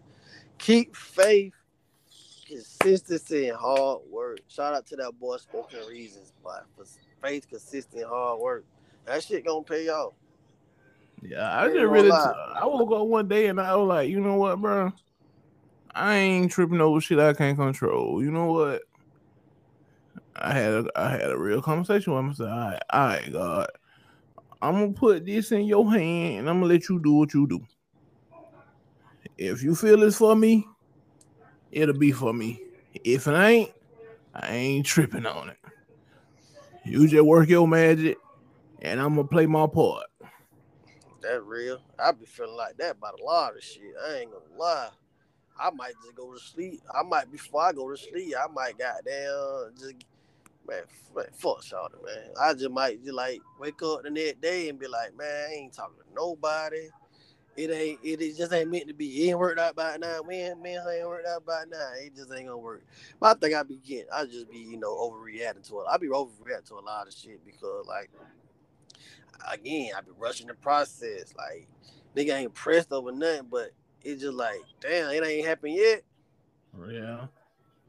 Keep 0.58 0.94
faith, 0.94 1.54
consistency, 2.46 3.48
and 3.48 3.56
hard 3.56 4.02
work. 4.08 4.40
Shout 4.48 4.74
out 4.74 4.86
to 4.86 4.96
that 4.96 5.18
boy 5.18 5.38
spoken 5.38 5.80
reasons, 5.88 6.32
but 6.44 6.64
for 6.76 6.84
faith, 7.22 7.48
consistency, 7.48 8.04
hard 8.04 8.40
work. 8.40 8.64
That 9.06 9.24
shit 9.24 9.44
gonna 9.44 9.64
pay 9.64 9.88
off. 9.88 10.14
Yeah, 11.22 11.60
I 11.60 11.66
just 11.68 11.80
really. 11.80 12.10
T- 12.10 12.16
I 12.16 12.66
woke 12.66 12.92
up 12.92 13.06
one 13.06 13.26
day 13.26 13.46
and 13.46 13.60
I 13.60 13.74
was 13.74 13.88
like, 13.88 14.10
you 14.10 14.20
know 14.20 14.36
what, 14.36 14.60
bro? 14.60 14.92
I 15.94 16.14
ain't 16.14 16.50
tripping 16.50 16.80
over 16.80 17.00
shit 17.00 17.18
I 17.18 17.32
can't 17.32 17.58
control. 17.58 18.22
You 18.22 18.30
know 18.30 18.52
what? 18.52 18.82
I 20.36 20.52
had 20.52 20.72
a, 20.72 20.86
I 20.94 21.10
had 21.10 21.30
a 21.30 21.38
real 21.38 21.60
conversation 21.60 22.14
with 22.14 22.24
myself. 22.24 22.80
All 22.90 23.00
right, 23.06 23.32
God, 23.32 23.68
I'm 24.62 24.74
gonna 24.74 24.92
put 24.92 25.26
this 25.26 25.52
in 25.52 25.66
your 25.66 25.90
hand 25.92 26.40
and 26.40 26.50
I'm 26.50 26.60
gonna 26.60 26.72
let 26.72 26.88
you 26.88 27.00
do 27.00 27.12
what 27.14 27.34
you 27.34 27.46
do. 27.46 27.60
If 29.36 29.62
you 29.62 29.74
feel 29.74 30.02
it's 30.02 30.16
for 30.16 30.34
me, 30.36 30.66
it'll 31.72 31.98
be 31.98 32.12
for 32.12 32.32
me. 32.32 32.60
If 33.04 33.26
it 33.26 33.34
ain't, 33.34 33.72
I 34.34 34.54
ain't 34.54 34.86
tripping 34.86 35.26
on 35.26 35.50
it. 35.50 35.58
You 36.84 37.06
just 37.06 37.24
work 37.24 37.48
your 37.48 37.68
magic, 37.68 38.16
and 38.80 39.00
I'm 39.00 39.16
gonna 39.16 39.28
play 39.28 39.46
my 39.46 39.66
part. 39.66 40.06
That 41.20 41.42
real. 41.44 41.80
I 41.98 42.12
be 42.12 42.24
feeling 42.26 42.56
like 42.56 42.76
that 42.78 42.92
about 42.92 43.20
a 43.20 43.24
lot 43.24 43.56
of 43.56 43.62
shit. 43.62 43.94
I 44.08 44.18
ain't 44.18 44.30
gonna 44.30 44.44
lie. 44.56 44.88
I 45.58 45.70
might 45.70 45.94
just 46.02 46.14
go 46.14 46.32
to 46.32 46.38
sleep. 46.40 46.82
I 46.94 47.02
might 47.02 47.30
before 47.30 47.62
I 47.62 47.72
go 47.72 47.90
to 47.90 47.96
sleep, 47.96 48.34
I 48.38 48.46
might 48.52 48.78
goddamn 48.78 49.72
just 49.78 49.94
man, 50.66 50.82
man 51.14 51.26
fuck 51.34 51.62
Shawty, 51.62 52.04
man. 52.04 52.30
I 52.40 52.54
just 52.54 52.70
might 52.70 53.02
just 53.02 53.14
like 53.14 53.40
wake 53.58 53.82
up 53.82 54.02
the 54.02 54.10
next 54.10 54.40
day 54.40 54.68
and 54.68 54.78
be 54.78 54.86
like, 54.86 55.16
man, 55.16 55.48
I 55.48 55.54
ain't 55.54 55.72
talking 55.72 55.96
to 55.98 56.14
nobody. 56.14 56.88
It 57.56 57.72
ain't 57.72 57.98
it 58.04 58.36
just 58.36 58.52
ain't 58.52 58.70
meant 58.70 58.86
to 58.86 58.94
be. 58.94 59.06
It 59.24 59.30
ain't 59.30 59.38
worked 59.38 59.58
out 59.58 59.74
by 59.74 59.96
now. 59.96 60.20
Man, 60.22 60.62
man, 60.62 60.80
ain't 60.88 61.08
worked 61.08 61.26
out 61.26 61.44
by 61.44 61.64
now. 61.68 61.90
It 62.00 62.14
just 62.14 62.32
ain't 62.32 62.46
gonna 62.46 62.56
work. 62.56 62.84
But 63.18 63.36
I 63.36 63.40
think 63.40 63.54
I 63.54 63.64
be 63.64 63.76
getting 63.76 64.06
I 64.12 64.26
just 64.26 64.48
be, 64.48 64.58
you 64.58 64.76
know, 64.76 64.94
overreacting 64.94 65.66
to 65.68 65.80
it. 65.80 65.86
I 65.90 65.96
be 65.96 66.06
overreacting 66.06 66.68
to 66.68 66.74
a 66.74 66.80
lot 66.86 67.08
of 67.08 67.14
shit 67.14 67.44
because 67.44 67.86
like 67.88 68.10
again, 69.52 69.90
I 69.96 70.02
be 70.02 70.12
rushing 70.16 70.46
the 70.46 70.54
process. 70.54 71.34
Like 71.36 71.66
nigga 72.14 72.34
ain't 72.34 72.54
pressed 72.54 72.92
over 72.92 73.10
nothing, 73.10 73.48
but 73.50 73.72
it's 74.04 74.22
just 74.22 74.34
like, 74.34 74.60
damn, 74.80 75.10
it 75.10 75.24
ain't 75.24 75.46
happened 75.46 75.74
yet. 75.74 76.02
Yeah. 76.88 77.26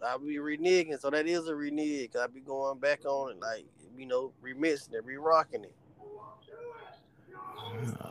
I'll 0.05 0.19
be 0.19 0.35
reneging, 0.35 0.99
so 0.99 1.09
that 1.09 1.27
is 1.27 1.47
a 1.47 1.55
renege. 1.55 2.15
I'll 2.15 2.27
be 2.27 2.39
going 2.39 2.79
back 2.79 3.05
on 3.05 3.31
it, 3.31 3.39
like 3.41 3.65
you 3.97 4.05
know, 4.05 4.31
remixing 4.41 4.93
it, 4.93 5.03
re-rocking 5.03 5.65
it. 5.65 5.75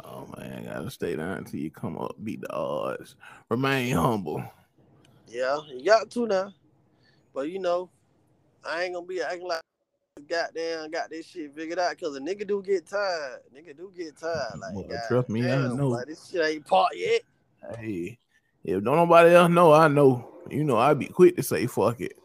Oh 0.05 0.29
man, 0.37 0.67
I 0.69 0.75
gotta 0.75 0.91
stay 0.91 1.17
down 1.17 1.39
until 1.39 1.61
you 1.61 1.71
come 1.71 1.97
up, 1.99 2.17
beat 2.23 2.43
the 2.43 2.53
odds. 2.53 3.17
Remain 3.49 3.95
humble. 3.95 4.43
Yeah, 5.29 5.61
you 5.69 5.85
got 5.85 6.11
to 6.11 6.27
now. 6.27 6.53
But 7.35 7.51
you 7.51 7.59
know, 7.59 7.89
I 8.65 8.85
ain't 8.85 8.95
gonna 8.95 9.07
be 9.07 9.23
acting 9.23 9.49
like 9.49 9.63
goddamn 10.29 10.91
got 10.91 11.09
this 11.09 11.27
shit 11.27 11.55
figured 11.55 11.79
out 11.79 11.91
because 11.91 12.17
a 12.17 12.21
nigga 12.21 12.47
do 12.47 12.63
get 12.63 12.87
tired. 12.87 13.41
Nigga 13.55 13.77
do 13.77 13.91
get 13.97 14.17
tired. 14.19 14.59
Like, 14.61 14.75
well, 14.75 15.03
trust 15.09 15.29
me, 15.31 15.43
damn, 15.43 15.73
I 15.73 15.75
know. 15.75 15.89
Like, 15.89 16.07
this 16.07 16.29
shit 16.29 16.45
ain't 16.45 16.67
part 16.67 16.93
yet. 16.95 17.23
Hey, 17.79 18.19
if 18.65 18.83
don't 18.83 18.97
nobody 18.97 19.35
else 19.35 19.51
know, 19.51 19.73
I 19.73 19.89
know. 19.89 20.29
You 20.51 20.65
know, 20.65 20.77
I'd 20.77 20.99
be 20.99 21.07
quick 21.07 21.37
to 21.37 21.43
say 21.43 21.67
fuck 21.67 22.01
it. 22.01 22.17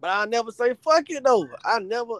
But 0.00 0.10
I 0.10 0.24
never 0.26 0.50
say 0.50 0.74
fuck 0.74 1.08
it 1.08 1.24
though. 1.24 1.48
I 1.64 1.78
never, 1.78 2.14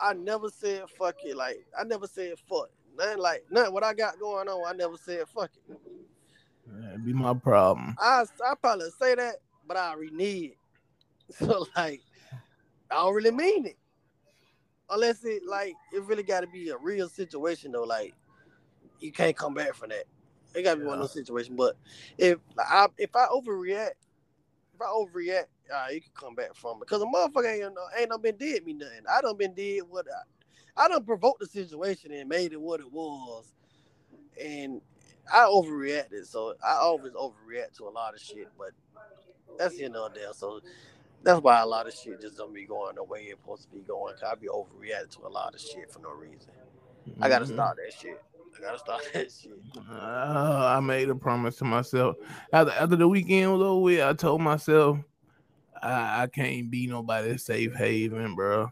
I 0.00 0.14
never 0.14 0.48
said 0.48 0.84
fuck 0.98 1.16
it. 1.24 1.36
Like 1.36 1.64
I 1.78 1.84
never 1.84 2.06
said 2.06 2.34
fuck. 2.48 2.70
Nothing 2.96 3.18
like 3.18 3.44
nothing. 3.50 3.72
What 3.72 3.84
I 3.84 3.94
got 3.94 4.18
going 4.18 4.48
on, 4.48 4.74
I 4.74 4.76
never 4.76 4.96
said 4.96 5.24
fuck 5.28 5.50
it. 5.68 5.78
That'd 6.66 7.04
be 7.04 7.12
my 7.12 7.34
problem. 7.34 7.94
I 7.98 8.24
I 8.46 8.54
probably 8.60 8.90
say 8.98 9.14
that, 9.14 9.36
but 9.66 9.76
I 9.76 9.94
renege. 9.94 10.52
So 11.38 11.64
like, 11.76 12.00
I 12.90 12.94
don't 12.96 13.14
really 13.14 13.30
mean 13.30 13.64
it 13.64 13.76
unless 14.90 15.24
it 15.24 15.42
like 15.46 15.74
it 15.92 16.02
really 16.02 16.22
got 16.22 16.40
to 16.40 16.46
be 16.48 16.70
a 16.70 16.76
real 16.76 17.08
situation 17.08 17.72
though. 17.72 17.84
Like 17.84 18.14
you 18.98 19.12
can't 19.12 19.36
come 19.36 19.54
back 19.54 19.74
from 19.74 19.90
that. 19.90 20.04
It 20.54 20.62
got 20.62 20.72
to 20.72 20.76
be 20.78 20.82
yeah. 20.82 20.88
one 20.88 20.98
of 20.98 21.02
those 21.02 21.12
situations. 21.12 21.56
But 21.56 21.76
if 22.18 22.38
I 22.58 22.86
if 22.98 23.14
I 23.14 23.26
overreact, 23.26 23.90
if 24.74 24.80
I 24.80 24.86
overreact, 24.86 25.46
uh, 25.72 25.86
you 25.92 26.00
can 26.00 26.10
come 26.14 26.34
back 26.34 26.54
from 26.54 26.76
it 26.76 26.80
because 26.80 27.02
a 27.02 27.06
motherfucker 27.06 27.52
ain't 27.52 27.76
ain't 27.98 28.10
not 28.10 28.22
been 28.22 28.36
did 28.36 28.64
me 28.64 28.74
nothing. 28.74 29.02
I 29.10 29.20
done 29.20 29.36
been 29.36 29.54
did 29.54 29.82
what 29.88 30.06
I, 30.76 30.84
I 30.84 30.88
done 30.88 31.04
provoked 31.04 31.40
the 31.40 31.46
situation 31.46 32.12
and 32.12 32.28
made 32.28 32.52
it 32.52 32.60
what 32.60 32.80
it 32.80 32.90
was, 32.90 33.52
and 34.42 34.80
I 35.32 35.40
overreacted. 35.40 36.26
So 36.26 36.54
I 36.64 36.74
always 36.74 37.12
overreact 37.12 37.76
to 37.78 37.84
a 37.84 37.90
lot 37.90 38.14
of 38.14 38.20
shit. 38.20 38.48
But 38.58 38.70
that's 39.58 39.76
the 39.76 39.84
end 39.84 39.96
of 39.96 40.12
the 40.12 40.20
day. 40.20 40.26
So 40.32 40.60
that's 41.22 41.40
why 41.40 41.60
a 41.60 41.66
lot 41.66 41.86
of 41.86 41.94
shit 41.94 42.20
just 42.20 42.36
don't 42.36 42.54
be 42.54 42.64
going 42.64 42.96
the 42.96 43.04
way 43.04 43.20
it's 43.24 43.40
supposed 43.40 43.62
to 43.62 43.68
be 43.68 43.82
going. 43.82 44.14
Cause 44.14 44.30
I 44.32 44.34
be 44.34 44.48
overreacting 44.48 45.16
to 45.16 45.26
a 45.26 45.28
lot 45.28 45.54
of 45.54 45.60
shit 45.60 45.90
for 45.90 46.00
no 46.00 46.12
reason. 46.12 46.52
Mm-hmm. 47.08 47.22
I 47.22 47.28
gotta 47.28 47.44
mm-hmm. 47.44 47.54
stop 47.54 47.76
that 47.76 47.92
shit. 47.98 48.20
I 48.60 48.62
gotta 48.62 48.78
stop 48.78 49.00
that 49.14 49.32
shit. 49.42 49.52
Uh, 49.90 50.74
I 50.76 50.80
made 50.80 51.08
a 51.08 51.14
promise 51.14 51.56
to 51.56 51.64
myself 51.64 52.16
after 52.52 52.72
after 52.72 52.96
the 52.96 53.08
weekend 53.08 53.52
was 53.52 53.62
over 53.62 53.80
with. 53.80 54.02
I 54.02 54.12
told 54.12 54.42
myself 54.42 54.98
I, 55.82 56.22
I 56.22 56.26
can't 56.26 56.70
be 56.70 56.86
nobody's 56.86 57.44
safe 57.44 57.74
haven, 57.74 58.34
bro. 58.34 58.70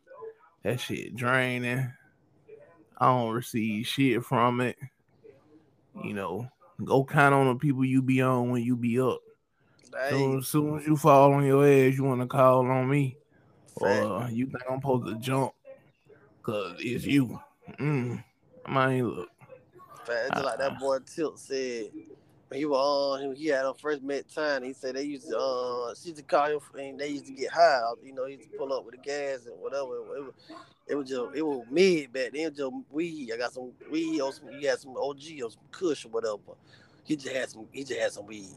That 0.62 0.80
shit 0.80 1.16
draining. 1.16 1.90
I 2.98 3.06
don't 3.06 3.32
receive 3.32 3.86
shit 3.86 4.24
from 4.24 4.60
it. 4.60 4.76
You 6.02 6.14
know, 6.14 6.48
go 6.84 7.04
count 7.04 7.34
on 7.34 7.48
the 7.48 7.54
people 7.54 7.84
you 7.84 8.02
be 8.02 8.20
on 8.20 8.50
when 8.50 8.62
you 8.62 8.76
be 8.76 9.00
up. 9.00 9.20
So 10.10 10.38
as 10.38 10.48
soon 10.48 10.78
as 10.78 10.86
you 10.86 10.96
fall 10.96 11.32
on 11.32 11.44
your 11.44 11.64
ass, 11.64 11.96
you 11.96 12.04
want 12.04 12.20
to 12.20 12.26
call 12.26 12.70
on 12.70 12.88
me, 12.90 13.16
Fact. 13.80 14.04
or 14.04 14.28
you 14.30 14.46
think 14.46 14.62
I'm 14.68 14.80
supposed 14.80 15.06
to 15.06 15.14
jump 15.14 15.52
because 16.38 16.76
it's 16.78 17.04
you. 17.04 17.40
Mm, 17.80 18.22
I 18.66 19.00
look. 19.00 19.28
Fact. 20.08 20.32
Just 20.34 20.44
like 20.44 20.58
that 20.58 20.78
boy 20.78 20.98
Tilt 21.00 21.38
said 21.38 21.90
he 22.52 22.64
was 22.64 23.20
on. 23.20 23.36
He 23.36 23.46
had 23.48 23.64
a 23.64 23.74
first 23.74 24.02
met 24.02 24.32
time. 24.32 24.62
He 24.62 24.72
said 24.72 24.96
they 24.96 25.02
used 25.02 25.28
to. 25.28 25.38
Uh, 25.38 25.94
she 25.94 26.08
used 26.08 26.16
to 26.16 26.22
call 26.22 26.46
him, 26.46 26.60
and 26.78 26.98
they 26.98 27.08
used 27.08 27.26
to 27.26 27.32
get 27.32 27.52
high. 27.52 27.80
You 28.02 28.14
know, 28.14 28.24
he 28.24 28.36
used 28.36 28.50
to 28.50 28.56
pull 28.56 28.72
up 28.72 28.84
with 28.84 28.94
the 28.94 29.00
gas 29.02 29.46
and 29.46 29.60
whatever. 29.60 29.96
It 30.16 30.24
was, 30.24 30.32
it 30.86 30.94
was 30.94 31.08
just 31.08 31.22
it 31.34 31.42
was 31.42 31.66
mid 31.70 32.12
back 32.12 32.32
then. 32.32 32.54
Just 32.54 32.72
weed. 32.90 33.32
I 33.32 33.36
got 33.36 33.52
some 33.52 33.72
weed 33.90 34.20
or 34.20 34.32
some. 34.32 34.48
He 34.58 34.64
had 34.64 34.78
some 34.78 34.96
OG 34.96 35.22
or 35.44 35.50
some 35.50 35.62
Kush 35.70 36.06
or 36.06 36.08
whatever. 36.08 36.38
He 37.04 37.16
just 37.16 37.34
had 37.34 37.50
some. 37.50 37.66
He 37.70 37.84
just 37.84 38.00
had 38.00 38.12
some 38.12 38.26
weed. 38.26 38.56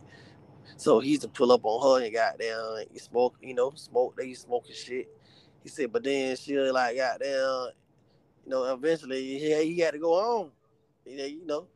So 0.78 0.99
he 0.99 1.10
used 1.12 1.24
to 1.24 1.28
pull 1.28 1.52
up 1.52 1.62
on 1.64 1.99
her 1.99 2.06
and 2.06 2.14
got 2.14 2.39
down. 2.39 2.86
He 2.91 2.99
smoke. 2.99 3.36
You 3.41 3.54
know, 3.56 3.74
smoke. 3.76 4.16
They 4.16 4.28
used 4.28 4.43
smoking 4.43 4.76
shit. 4.76 5.10
He 5.64 5.70
said, 5.70 5.91
but 5.91 6.04
then 6.04 6.36
she 6.38 6.58
like 6.58 6.95
got 6.95 7.20
down. 7.20 7.70
You 8.45 8.52
know, 8.52 8.74
eventually 8.74 9.38
he, 9.38 9.66
he 9.66 9.80
had 9.80 9.93
to 9.93 9.99
go 9.99 10.49
on. 11.08 11.14
You 11.18 11.45
know, 11.45 11.68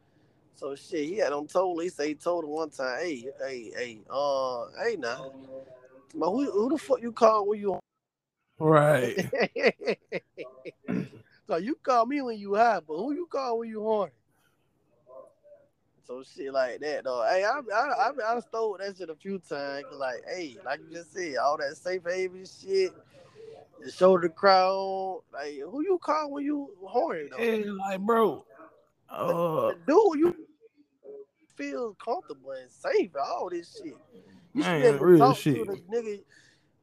so 0.56 0.76
shit, 0.76 1.06
he 1.06 1.18
had 1.18 1.34
on 1.34 1.48
told. 1.48 1.82
He 1.84 1.90
say 1.90 2.10
he 2.10 2.16
told 2.16 2.46
him 2.46 2.52
one 2.52 2.70
time, 2.70 3.00
"Hey, 3.00 3.28
hey, 3.46 3.72
hey, 3.76 4.00
uh, 4.10 4.66
hey, 4.84 4.96
now, 4.96 5.32
but 6.16 6.32
who, 6.32 6.50
who 6.50 6.70
the 6.70 6.78
fuck 6.78 7.02
you 7.02 7.12
call 7.12 7.48
when 7.48 7.60
you 7.60 7.80
right?" 8.60 9.18
so 11.48 11.58
you 11.58 11.76
call 11.84 12.06
me 12.06 12.22
when 12.22 12.40
you 12.40 12.56
high, 12.56 12.80
but 12.80 12.96
who 12.96 13.14
you 13.14 13.28
call 13.30 13.60
when 13.60 13.70
you 13.70 13.82
horny? 13.82 14.14
So 16.08 16.24
shit 16.24 16.54
like 16.54 16.80
that 16.82 17.04
though. 17.04 17.26
Hey, 17.28 17.44
I 17.44 17.60
I 17.74 18.12
I, 18.12 18.38
I 18.38 18.40
stole 18.40 18.78
that 18.80 18.96
shit 18.98 19.10
a 19.10 19.16
few 19.16 19.40
times. 19.40 19.86
Like, 19.92 20.24
hey, 20.34 20.58
like 20.64 20.80
you 20.80 20.96
just 20.96 21.14
said, 21.14 21.36
all 21.38 21.58
that 21.58 21.76
safe 21.76 22.04
haven 22.08 22.46
shit, 22.46 22.94
the 23.84 23.92
shoulder 23.92 24.30
crown. 24.30 25.20
Like, 25.34 25.60
who 25.60 25.82
you 25.84 26.00
call 26.02 26.32
when 26.32 26.46
you 26.46 26.70
horny 26.82 27.28
though? 27.30 27.38
Hey, 27.38 27.66
like, 27.66 28.00
bro. 28.02 28.46
Uh, 29.16 29.74
dude, 29.88 30.20
you 30.20 30.36
feel 31.56 31.96
comfortable 31.96 32.52
and 32.52 32.70
safe 32.70 33.12
all 33.16 33.50
this 33.50 33.80
shit. 33.82 33.96
You 34.54 34.64
should 34.64 34.82
be 34.82 34.88
able 34.88 35.00
to 35.00 35.18
talk 35.18 35.38
shit. 35.38 35.56
to 35.56 35.66
the 35.66 35.78
nigga. 35.94 36.24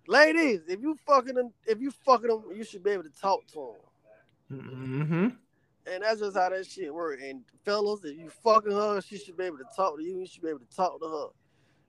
Ladies, 0.08 0.60
if 0.68 0.80
you 0.80 0.96
fucking 1.06 1.34
them, 1.34 1.52
if 1.66 1.80
you 1.80 1.90
fucking 2.04 2.28
them, 2.28 2.44
you 2.54 2.64
should 2.64 2.82
be 2.82 2.90
able 2.90 3.04
to 3.04 3.20
talk 3.20 3.46
to 3.48 3.74
them. 4.50 4.60
Mm-hmm. 4.60 5.28
And 5.84 6.02
that's 6.02 6.20
just 6.20 6.36
how 6.36 6.50
that 6.50 6.66
shit 6.66 6.92
work. 6.92 7.20
And 7.22 7.42
fellas, 7.64 8.04
if 8.04 8.16
you 8.16 8.30
fucking 8.42 8.72
her, 8.72 9.00
she 9.00 9.18
should 9.18 9.36
be 9.36 9.44
able 9.44 9.58
to 9.58 9.66
talk 9.76 9.96
to 9.96 10.02
you. 10.02 10.18
You 10.20 10.26
should 10.26 10.42
be 10.42 10.48
able 10.48 10.60
to 10.60 10.76
talk 10.76 11.00
to 11.00 11.08
her. 11.08 11.26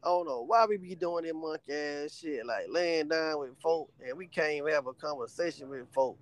I 0.03 0.07
don't 0.07 0.27
know 0.27 0.41
why 0.41 0.65
we 0.65 0.77
be 0.77 0.95
doing 0.95 1.25
that 1.25 1.33
monkey 1.33 1.73
ass 1.73 2.17
shit, 2.19 2.45
like 2.45 2.65
laying 2.69 3.07
down 3.07 3.39
with 3.39 3.57
folk, 3.61 3.89
and 4.05 4.17
we 4.17 4.27
can't 4.27 4.51
even 4.51 4.73
have 4.73 4.87
a 4.87 4.93
conversation 4.93 5.69
with 5.69 5.87
folk. 5.93 6.17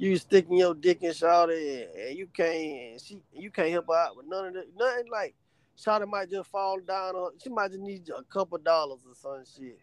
You 0.00 0.16
sticking 0.16 0.56
your 0.56 0.74
dick 0.74 1.02
in 1.02 1.10
Shawty, 1.10 1.84
and, 1.84 1.94
and 1.94 2.18
you 2.18 2.26
can't, 2.26 2.98
she, 2.98 3.22
you 3.34 3.50
can't 3.50 3.70
help 3.70 3.88
her 3.88 3.94
out 3.94 4.16
with 4.16 4.24
none 4.26 4.46
of 4.46 4.54
that, 4.54 4.64
nothing 4.74 5.10
like 5.12 5.34
Shawty 5.78 6.08
might 6.08 6.30
just 6.30 6.48
fall 6.48 6.80
down. 6.80 7.14
Or 7.14 7.32
she 7.36 7.50
might 7.50 7.68
just 7.68 7.82
need 7.82 8.08
a 8.08 8.22
couple 8.22 8.56
dollars 8.56 9.00
or 9.06 9.14
some 9.14 9.44
shit. 9.44 9.78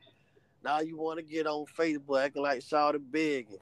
Now 0.63 0.79
you 0.79 0.97
want 0.97 1.19
to 1.19 1.23
get 1.23 1.45
on 1.45 1.67
Facebook 1.77 2.19
acting 2.19 2.41
like 2.41 2.61
Shawty 2.61 2.99
begging. 2.99 3.59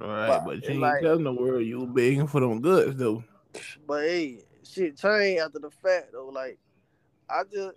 All 0.00 0.08
right, 0.08 0.28
but, 0.28 0.44
but 0.46 0.64
you 0.64 0.70
ain't 0.70 0.80
like, 0.80 1.02
telling 1.02 1.24
the 1.24 1.34
world 1.34 1.66
you 1.66 1.84
begging 1.84 2.26
for 2.26 2.40
them 2.40 2.62
goods 2.62 2.96
though. 2.96 3.22
But 3.86 4.04
hey, 4.04 4.38
shit 4.62 4.96
change 4.96 5.38
after 5.40 5.58
the 5.58 5.70
fact 5.70 6.12
though. 6.12 6.28
Like 6.28 6.58
I 7.28 7.42
just, 7.44 7.76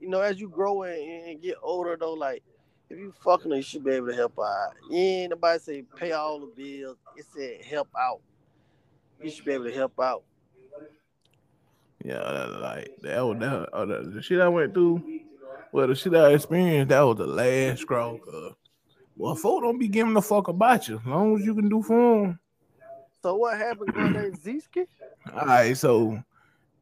you 0.00 0.08
know, 0.08 0.22
as 0.22 0.40
you 0.40 0.48
grow 0.48 0.84
and, 0.84 1.28
and 1.28 1.42
get 1.42 1.56
older 1.62 1.98
though, 2.00 2.14
like 2.14 2.42
if 2.88 2.98
you 2.98 3.12
fucking 3.24 3.50
her, 3.50 3.56
you 3.56 3.62
should 3.62 3.84
be 3.84 3.92
able 3.92 4.08
to 4.08 4.14
help 4.14 4.38
out. 4.38 4.74
Ain't 4.92 5.30
nobody 5.30 5.58
say 5.58 5.84
pay 5.96 6.12
all 6.12 6.40
the 6.40 6.46
bills. 6.46 6.96
It 7.16 7.24
said 7.34 7.64
help 7.64 7.88
out. 7.98 8.20
You 9.22 9.30
should 9.30 9.44
be 9.44 9.52
able 9.52 9.64
to 9.64 9.74
help 9.74 9.98
out. 10.00 10.22
Yeah, 12.04 12.18
that, 12.18 12.60
like 12.60 12.96
that 13.02 13.20
was 13.20 13.38
that, 13.40 13.68
uh, 13.72 13.84
the, 13.84 14.22
shit 14.22 14.40
I 14.40 14.48
went 14.48 14.74
through. 14.74 15.02
Well, 15.72 15.88
the 15.88 15.94
shit 15.94 16.14
I 16.14 16.34
experienced, 16.34 16.90
that 16.90 17.00
was 17.00 17.16
the 17.16 17.26
last 17.26 17.82
straw. 17.82 18.16
Well, 19.16 19.34
folk 19.34 19.62
don't 19.62 19.78
be 19.78 19.88
giving 19.88 20.16
a 20.16 20.22
fuck 20.22 20.48
about 20.48 20.88
you 20.88 20.98
as 20.98 21.06
long 21.06 21.38
as 21.38 21.44
you 21.44 21.54
can 21.54 21.68
do 21.68 21.82
for 21.82 22.22
them. 22.22 22.38
So 23.22 23.34
what 23.34 23.56
happened, 23.56 23.92
Grande 23.92 24.38
Zeski? 24.38 24.86
All 25.34 25.46
right, 25.46 25.76
so 25.76 26.22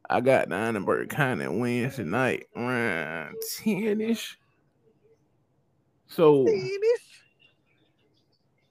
I 0.09 0.21
got 0.21 0.49
down 0.49 0.75
in 0.75 0.83
Burke 0.83 1.09
County 1.09 1.47
Wednesday 1.47 2.03
night 2.03 2.45
around 2.55 3.35
10 3.63 4.01
ish. 4.01 4.37
So, 6.07 6.45
10-ish? 6.45 7.05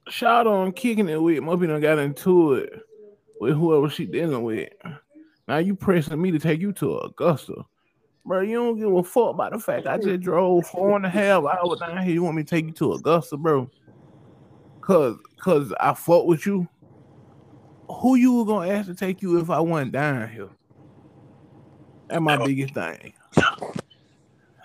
shot 0.09 0.47
on 0.47 0.71
kicking 0.71 1.09
it 1.09 1.21
with, 1.21 1.39
Mopey 1.39 1.67
done 1.67 1.81
got 1.81 1.99
into 1.99 2.53
it 2.53 2.81
with 3.39 3.55
whoever 3.55 3.89
she 3.89 4.05
dealing 4.05 4.43
with. 4.43 4.69
Now 5.47 5.57
you 5.57 5.75
pressing 5.75 6.21
me 6.21 6.31
to 6.31 6.39
take 6.39 6.61
you 6.61 6.71
to 6.73 6.97
Augusta. 6.99 7.65
Bro, 8.25 8.41
you 8.41 8.55
don't 8.55 8.79
give 8.79 8.91
a 8.91 9.03
fuck 9.03 9.35
about 9.35 9.51
the 9.51 9.59
fact 9.59 9.85
I 9.85 9.97
just 9.97 10.21
drove 10.21 10.65
four 10.65 10.95
and 10.95 11.05
a 11.05 11.09
half 11.09 11.43
hours 11.43 11.79
down 11.79 12.01
here. 12.03 12.13
You 12.13 12.23
want 12.23 12.37
me 12.37 12.43
to 12.43 12.49
take 12.49 12.65
you 12.65 12.71
to 12.71 12.93
Augusta, 12.93 13.37
bro? 13.37 13.69
Cause 14.81 15.17
cause 15.39 15.73
I 15.79 15.93
fought 15.93 16.25
with 16.25 16.45
you. 16.45 16.67
Who 17.87 18.15
you 18.15 18.33
were 18.33 18.45
gonna 18.45 18.71
ask 18.71 18.87
to 18.87 18.95
take 18.95 19.21
you 19.21 19.39
if 19.39 19.51
I 19.51 19.59
wasn't 19.59 19.91
down 19.91 20.27
here? 20.29 20.49
That's 22.07 22.21
my 22.21 22.37
biggest 22.43 22.73
thing. 22.73 23.13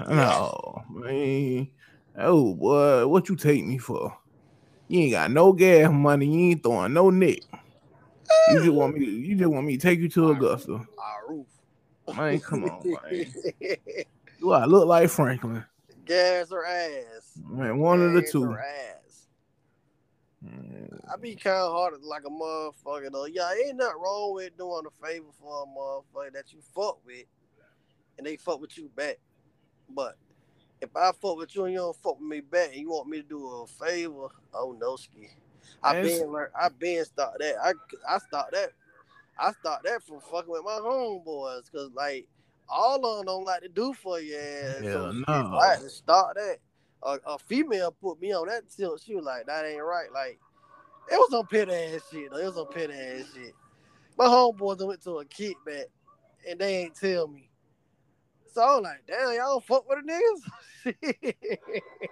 No, 0.08 0.82
man. 0.88 1.68
Oh 2.16 2.54
boy, 2.54 3.06
what 3.06 3.28
you 3.28 3.36
take 3.36 3.64
me 3.64 3.78
for? 3.78 4.16
You 4.88 5.00
ain't 5.00 5.12
got 5.12 5.30
no 5.30 5.52
gas 5.52 5.90
money. 5.90 6.26
You 6.26 6.50
ain't 6.50 6.62
throwing 6.62 6.92
no 6.92 7.10
nick. 7.10 7.44
You 8.48 8.58
just 8.58 8.72
want 8.72 8.96
me. 8.96 9.06
To, 9.06 9.10
you 9.10 9.36
just 9.36 9.50
want 9.50 9.66
me 9.66 9.76
to 9.76 9.82
take 9.82 10.00
you 10.00 10.08
to 10.08 10.30
Augusta. 10.30 10.80
Man, 12.16 12.40
come 12.40 12.64
on, 12.64 12.82
man. 12.84 13.26
Do 14.40 14.52
I 14.52 14.64
look 14.64 14.86
like 14.88 15.10
Franklin? 15.10 15.64
Gas 16.04 16.50
or 16.50 16.66
ass? 16.66 17.38
Man, 17.46 17.78
one 17.78 17.98
gas 17.98 18.06
of 18.06 18.12
the 18.14 18.22
two. 18.32 18.56
I 21.12 21.16
be 21.20 21.36
mm. 21.36 21.40
kind 21.40 21.56
of 21.56 21.72
hard 21.72 21.94
like 22.02 22.22
a 22.26 22.30
motherfucker 22.30 23.12
though. 23.12 23.26
Yeah, 23.26 23.50
ain't 23.52 23.76
nothing 23.76 24.00
wrong 24.02 24.34
with 24.34 24.56
doing 24.56 24.82
a 24.86 25.06
favor 25.06 25.26
for 25.38 25.64
a 25.64 25.66
motherfucker 25.66 26.32
that 26.32 26.52
you 26.52 26.60
fuck 26.74 26.98
with, 27.04 27.26
and 28.18 28.26
they 28.26 28.36
fuck 28.36 28.60
with 28.60 28.76
you 28.76 28.90
back. 28.96 29.18
But 29.88 30.16
if 30.80 30.96
I 30.96 31.12
fuck 31.12 31.36
with 31.36 31.54
you 31.54 31.64
and 31.64 31.72
you 31.72 31.78
don't 31.78 31.96
fuck 31.96 32.18
with 32.18 32.28
me 32.28 32.40
back, 32.40 32.68
and 32.68 32.80
you 32.80 32.90
want 32.90 33.08
me 33.08 33.18
to 33.18 33.28
do 33.28 33.46
a 33.46 33.66
favor, 33.66 34.28
oh 34.54 34.76
no 34.78 34.96
ski. 34.96 35.28
I 35.82 36.02
been 36.02 36.30
learned. 36.30 36.52
I 36.58 36.68
been 36.68 37.04
start 37.04 37.38
that. 37.38 37.54
I 37.62 37.72
I 38.08 38.18
start 38.18 38.52
that. 38.52 38.72
I 39.38 39.52
start 39.52 39.82
that 39.84 40.02
from 40.02 40.20
fucking 40.20 40.50
with 40.50 40.64
my 40.64 40.78
homeboys, 40.82 41.70
cause 41.72 41.90
like 41.94 42.26
all 42.68 43.04
of 43.04 43.16
them 43.18 43.26
don't 43.26 43.44
like 43.44 43.62
to 43.62 43.68
do 43.68 43.92
for 43.94 44.20
you. 44.20 44.36
Ass. 44.36 44.80
Hell 44.82 45.12
so 45.12 45.22
no. 45.26 45.58
I 45.58 45.72
had 45.72 45.80
to 45.80 45.90
start 45.90 46.36
that. 46.36 46.58
A, 47.02 47.18
a, 47.26 47.38
female 47.38 47.92
put 47.92 48.20
me 48.20 48.32
on 48.32 48.48
that 48.48 48.70
tilt. 48.70 49.02
She 49.04 49.14
was 49.14 49.24
like, 49.24 49.46
"That 49.46 49.64
ain't 49.64 49.82
right." 49.82 50.12
Like 50.12 50.38
it 51.10 51.16
was 51.16 51.30
some 51.30 51.46
pit 51.46 51.68
ass 51.68 52.02
shit. 52.10 52.30
Though. 52.30 52.38
It 52.38 52.44
was 52.44 52.54
some 52.54 52.68
pit 52.68 52.90
ass 52.90 53.26
shit. 53.34 53.54
My 54.18 54.26
homeboys 54.26 54.86
went 54.86 55.02
to 55.04 55.18
a 55.18 55.24
kickback, 55.24 55.86
and 56.48 56.58
they 56.58 56.76
ain't 56.82 56.94
tell 56.94 57.26
me. 57.26 57.49
So 58.52 58.62
I'm 58.62 58.82
like, 58.82 59.06
"Damn, 59.06 59.34
y'all 59.34 59.60
fuck 59.60 59.88
with 59.88 59.98
the 60.04 60.12
niggas." 60.12 61.82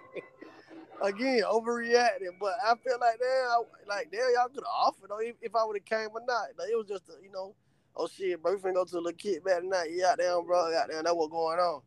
again 1.03 1.43
overreacting, 1.43 2.39
but 2.41 2.55
I 2.64 2.74
feel 2.76 2.99
like 3.01 3.18
damn, 3.18 3.89
like 3.89 4.11
damn, 4.11 4.30
y'all 4.34 4.49
could 4.49 4.64
have 4.64 4.86
offered 4.86 5.11
though 5.11 5.20
if, 5.20 5.55
I 5.55 5.64
would 5.64 5.76
have 5.76 5.84
came 5.84 6.09
or 6.14 6.20
not. 6.26 6.49
Like, 6.59 6.70
it 6.70 6.76
was 6.76 6.89
just 6.89 7.09
a, 7.09 7.22
you 7.22 7.30
know, 7.30 7.55
oh 7.97 8.09
shit, 8.09 8.43
bro, 8.43 8.55
we 8.55 8.59
finna 8.59 8.74
go 8.74 8.84
to 8.84 8.91
the 8.91 9.01
little 9.01 9.16
kid 9.16 9.45
back 9.45 9.61
tonight. 9.61 9.91
Yeah, 9.93 10.14
damn, 10.18 10.47
bro, 10.47 10.70
goddamn, 10.72 11.05
that 11.05 11.16
what 11.16 11.30
going 11.30 11.59
on. 11.59 11.82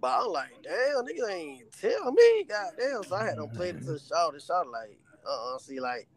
But 0.00 0.20
I'm 0.22 0.32
like, 0.32 0.62
damn, 0.62 1.04
niggas 1.04 1.30
ain't 1.30 1.72
tell 1.78 2.12
me, 2.12 2.44
goddamn. 2.44 3.02
So 3.04 3.16
I 3.16 3.24
had 3.24 3.34
to 3.34 3.46
play 3.48 3.70
it 3.70 3.78
to 3.80 3.92
the 3.92 3.98
shot 3.98 4.68
like, 4.68 4.98
uh, 5.26 5.54
uh 5.54 5.58
see, 5.58 5.80
like 5.80 6.08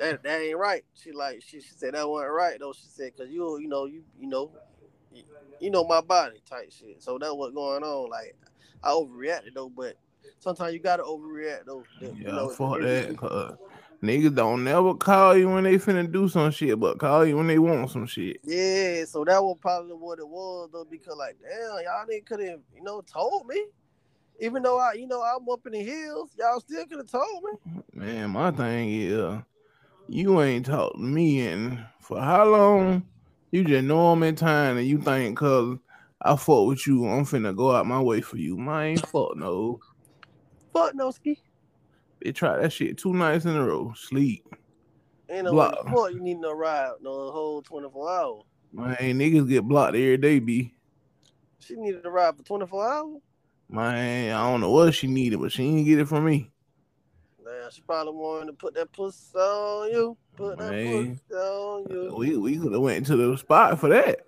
that 0.00 0.22
that 0.22 0.40
ain't 0.40 0.58
right. 0.58 0.84
She 0.94 1.12
like, 1.12 1.42
she, 1.46 1.60
she 1.60 1.70
said 1.70 1.94
that 1.94 2.08
wasn't 2.08 2.32
right 2.32 2.58
though. 2.58 2.72
She 2.72 2.88
said, 2.88 3.16
cause 3.16 3.28
you, 3.30 3.58
you 3.60 3.68
know, 3.68 3.86
you, 3.86 4.02
you 4.18 4.26
know, 4.26 4.50
you, 5.60 5.70
know 5.70 5.84
my 5.84 6.00
body 6.00 6.40
type 6.48 6.70
shit. 6.70 7.02
So 7.02 7.18
that 7.18 7.34
what 7.34 7.54
going 7.54 7.82
on. 7.82 8.10
Like 8.10 8.36
I 8.82 8.90
overreacted 8.90 9.54
though, 9.54 9.68
but 9.68 9.94
sometimes 10.38 10.72
you 10.72 10.78
gotta 10.78 11.02
overreact 11.02 11.66
though. 11.66 11.84
Yeah, 12.00 12.10
you 12.16 12.24
know, 12.24 12.48
fuck 12.48 12.80
that. 12.80 13.16
Cause 13.16 13.56
niggas 14.02 14.34
don't 14.34 14.64
never 14.64 14.94
call 14.94 15.36
you 15.36 15.48
when 15.48 15.64
they 15.64 15.76
finna 15.76 16.10
do 16.10 16.28
some 16.28 16.50
shit, 16.50 16.78
but 16.78 16.98
call 16.98 17.26
you 17.26 17.36
when 17.36 17.46
they 17.46 17.58
want 17.58 17.90
some 17.90 18.06
shit. 18.06 18.38
Yeah, 18.44 19.04
so 19.04 19.24
that 19.24 19.42
was 19.42 19.56
probably 19.60 19.94
what 19.94 20.18
it 20.18 20.28
was 20.28 20.70
though, 20.72 20.86
because 20.88 21.16
like, 21.16 21.36
damn, 21.42 21.84
y'all 21.84 22.06
niggas 22.06 22.26
could 22.26 22.40
have, 22.40 22.60
you 22.74 22.82
know, 22.82 23.02
told 23.02 23.46
me. 23.46 23.66
Even 24.40 24.62
though 24.62 24.78
I, 24.78 24.92
you 24.92 25.08
know, 25.08 25.20
I'm 25.20 25.48
up 25.48 25.66
in 25.66 25.72
the 25.72 25.82
hills, 25.82 26.30
y'all 26.38 26.60
still 26.60 26.86
could 26.86 26.98
have 26.98 27.10
told 27.10 27.42
me. 27.42 27.82
Man, 27.92 28.30
my 28.30 28.52
thing 28.52 28.88
is, 28.88 29.40
you 30.06 30.40
ain't 30.40 30.64
talked 30.64 30.94
to 30.94 31.02
me 31.02 31.40
in 31.44 31.84
for 32.00 32.20
how 32.20 32.44
long? 32.44 33.04
You 33.50 33.64
just 33.64 33.84
know 33.84 34.08
I'm 34.08 34.22
in 34.22 34.36
time 34.36 34.76
and 34.76 34.86
you 34.86 34.98
think 34.98 35.38
cause 35.38 35.78
I 36.20 36.36
fuck 36.36 36.66
with 36.66 36.86
you. 36.86 37.06
I'm 37.06 37.24
finna 37.24 37.56
go 37.56 37.74
out 37.74 37.86
my 37.86 38.00
way 38.00 38.20
for 38.20 38.36
you. 38.36 38.56
Man, 38.56 38.98
fuck 38.98 39.36
no. 39.36 39.80
Fuck 40.72 40.94
no 40.94 41.10
ski. 41.10 41.40
They 42.22 42.32
tried 42.32 42.58
that 42.62 42.72
shit 42.72 42.98
two 42.98 43.14
nights 43.14 43.44
in 43.44 43.56
a 43.56 43.64
row. 43.64 43.92
Sleep. 43.96 44.44
Ain't 45.30 45.44
no 45.44 45.52
Block. 45.52 45.88
fuck 45.88 46.12
you 46.12 46.20
need 46.20 46.38
no 46.38 46.52
ride 46.52 46.92
no 47.00 47.30
whole 47.30 47.62
24 47.62 48.10
hours. 48.10 48.42
Man, 48.72 48.96
niggas 48.96 49.48
get 49.48 49.64
blocked 49.64 49.94
every 49.94 50.16
day, 50.18 50.40
B. 50.40 50.74
She 51.60 51.74
needed 51.76 52.02
to 52.02 52.10
ride 52.10 52.36
for 52.36 52.42
24 52.42 52.88
hours. 52.88 53.20
Man, 53.70 54.34
I 54.34 54.50
don't 54.50 54.60
know 54.60 54.70
what 54.70 54.94
she 54.94 55.06
needed, 55.06 55.40
but 55.40 55.52
she 55.52 55.64
didn't 55.64 55.84
get 55.84 55.98
it 55.98 56.08
from 56.08 56.24
me. 56.24 56.50
Damn, 57.68 57.74
she 57.74 57.82
probably 57.82 58.14
wanted 58.14 58.46
to 58.46 58.52
put 58.54 58.74
that 58.74 58.92
pussy 58.92 59.36
on 59.36 59.90
you. 59.90 60.16
Put 60.36 60.58
that 60.58 60.70
Man. 60.70 61.20
pussy 61.28 61.40
on 61.40 61.86
you. 61.90 62.14
We 62.16 62.36
we 62.36 62.58
could 62.58 62.72
have 62.72 62.80
went 62.80 63.06
to 63.06 63.16
the 63.16 63.36
spot 63.36 63.78
for 63.78 63.88
that. 63.88 64.20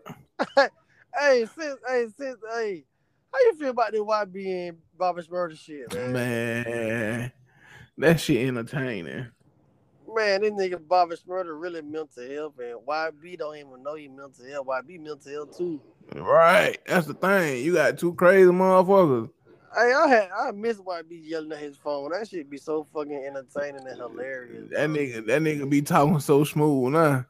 Hey, 1.18 1.44
since 1.58 1.80
hey, 1.88 2.06
since 2.16 2.38
hey, 2.54 2.84
how 3.32 3.38
you 3.40 3.56
feel 3.56 3.70
about 3.70 3.90
the 3.90 3.98
YB 3.98 4.68
and 4.68 4.78
Bobby 4.96 5.22
Shmurda 5.22 5.58
shit, 5.58 5.92
man? 5.92 6.12
man? 6.12 7.32
That 7.98 8.20
shit 8.20 8.46
entertaining. 8.46 9.26
Man, 10.14 10.40
this 10.40 10.52
nigga 10.52 10.78
Bobby 10.86 11.16
Shmurda 11.16 11.60
really 11.60 11.82
mental 11.82 12.30
health, 12.30 12.54
and 12.60 12.78
YB 12.86 13.38
don't 13.38 13.56
even 13.56 13.82
know 13.82 13.96
he 13.96 14.06
mental 14.06 14.46
health. 14.48 14.68
YB 14.68 15.00
mental 15.00 15.32
health 15.32 15.58
too. 15.58 15.80
Right, 16.14 16.78
that's 16.86 17.08
the 17.08 17.14
thing. 17.14 17.64
You 17.64 17.74
got 17.74 17.98
two 17.98 18.14
crazy 18.14 18.50
motherfuckers. 18.50 19.30
Hey, 19.74 19.92
I 19.92 20.08
had 20.08 20.30
I 20.36 20.50
miss 20.50 20.78
YB 20.78 21.28
yelling 21.28 21.52
at 21.52 21.58
his 21.58 21.76
phone. 21.76 22.10
That 22.10 22.28
shit 22.28 22.50
be 22.50 22.58
so 22.58 22.86
fucking 22.92 23.24
entertaining 23.24 23.86
and 23.86 23.96
hilarious. 23.96 24.68
That 24.70 24.88
bro. 24.88 24.96
nigga, 24.96 25.26
that 25.26 25.42
nigga 25.42 25.70
be 25.70 25.82
talking 25.82 26.18
so 26.18 26.42
smooth, 26.42 26.92
nah. 26.92 27.22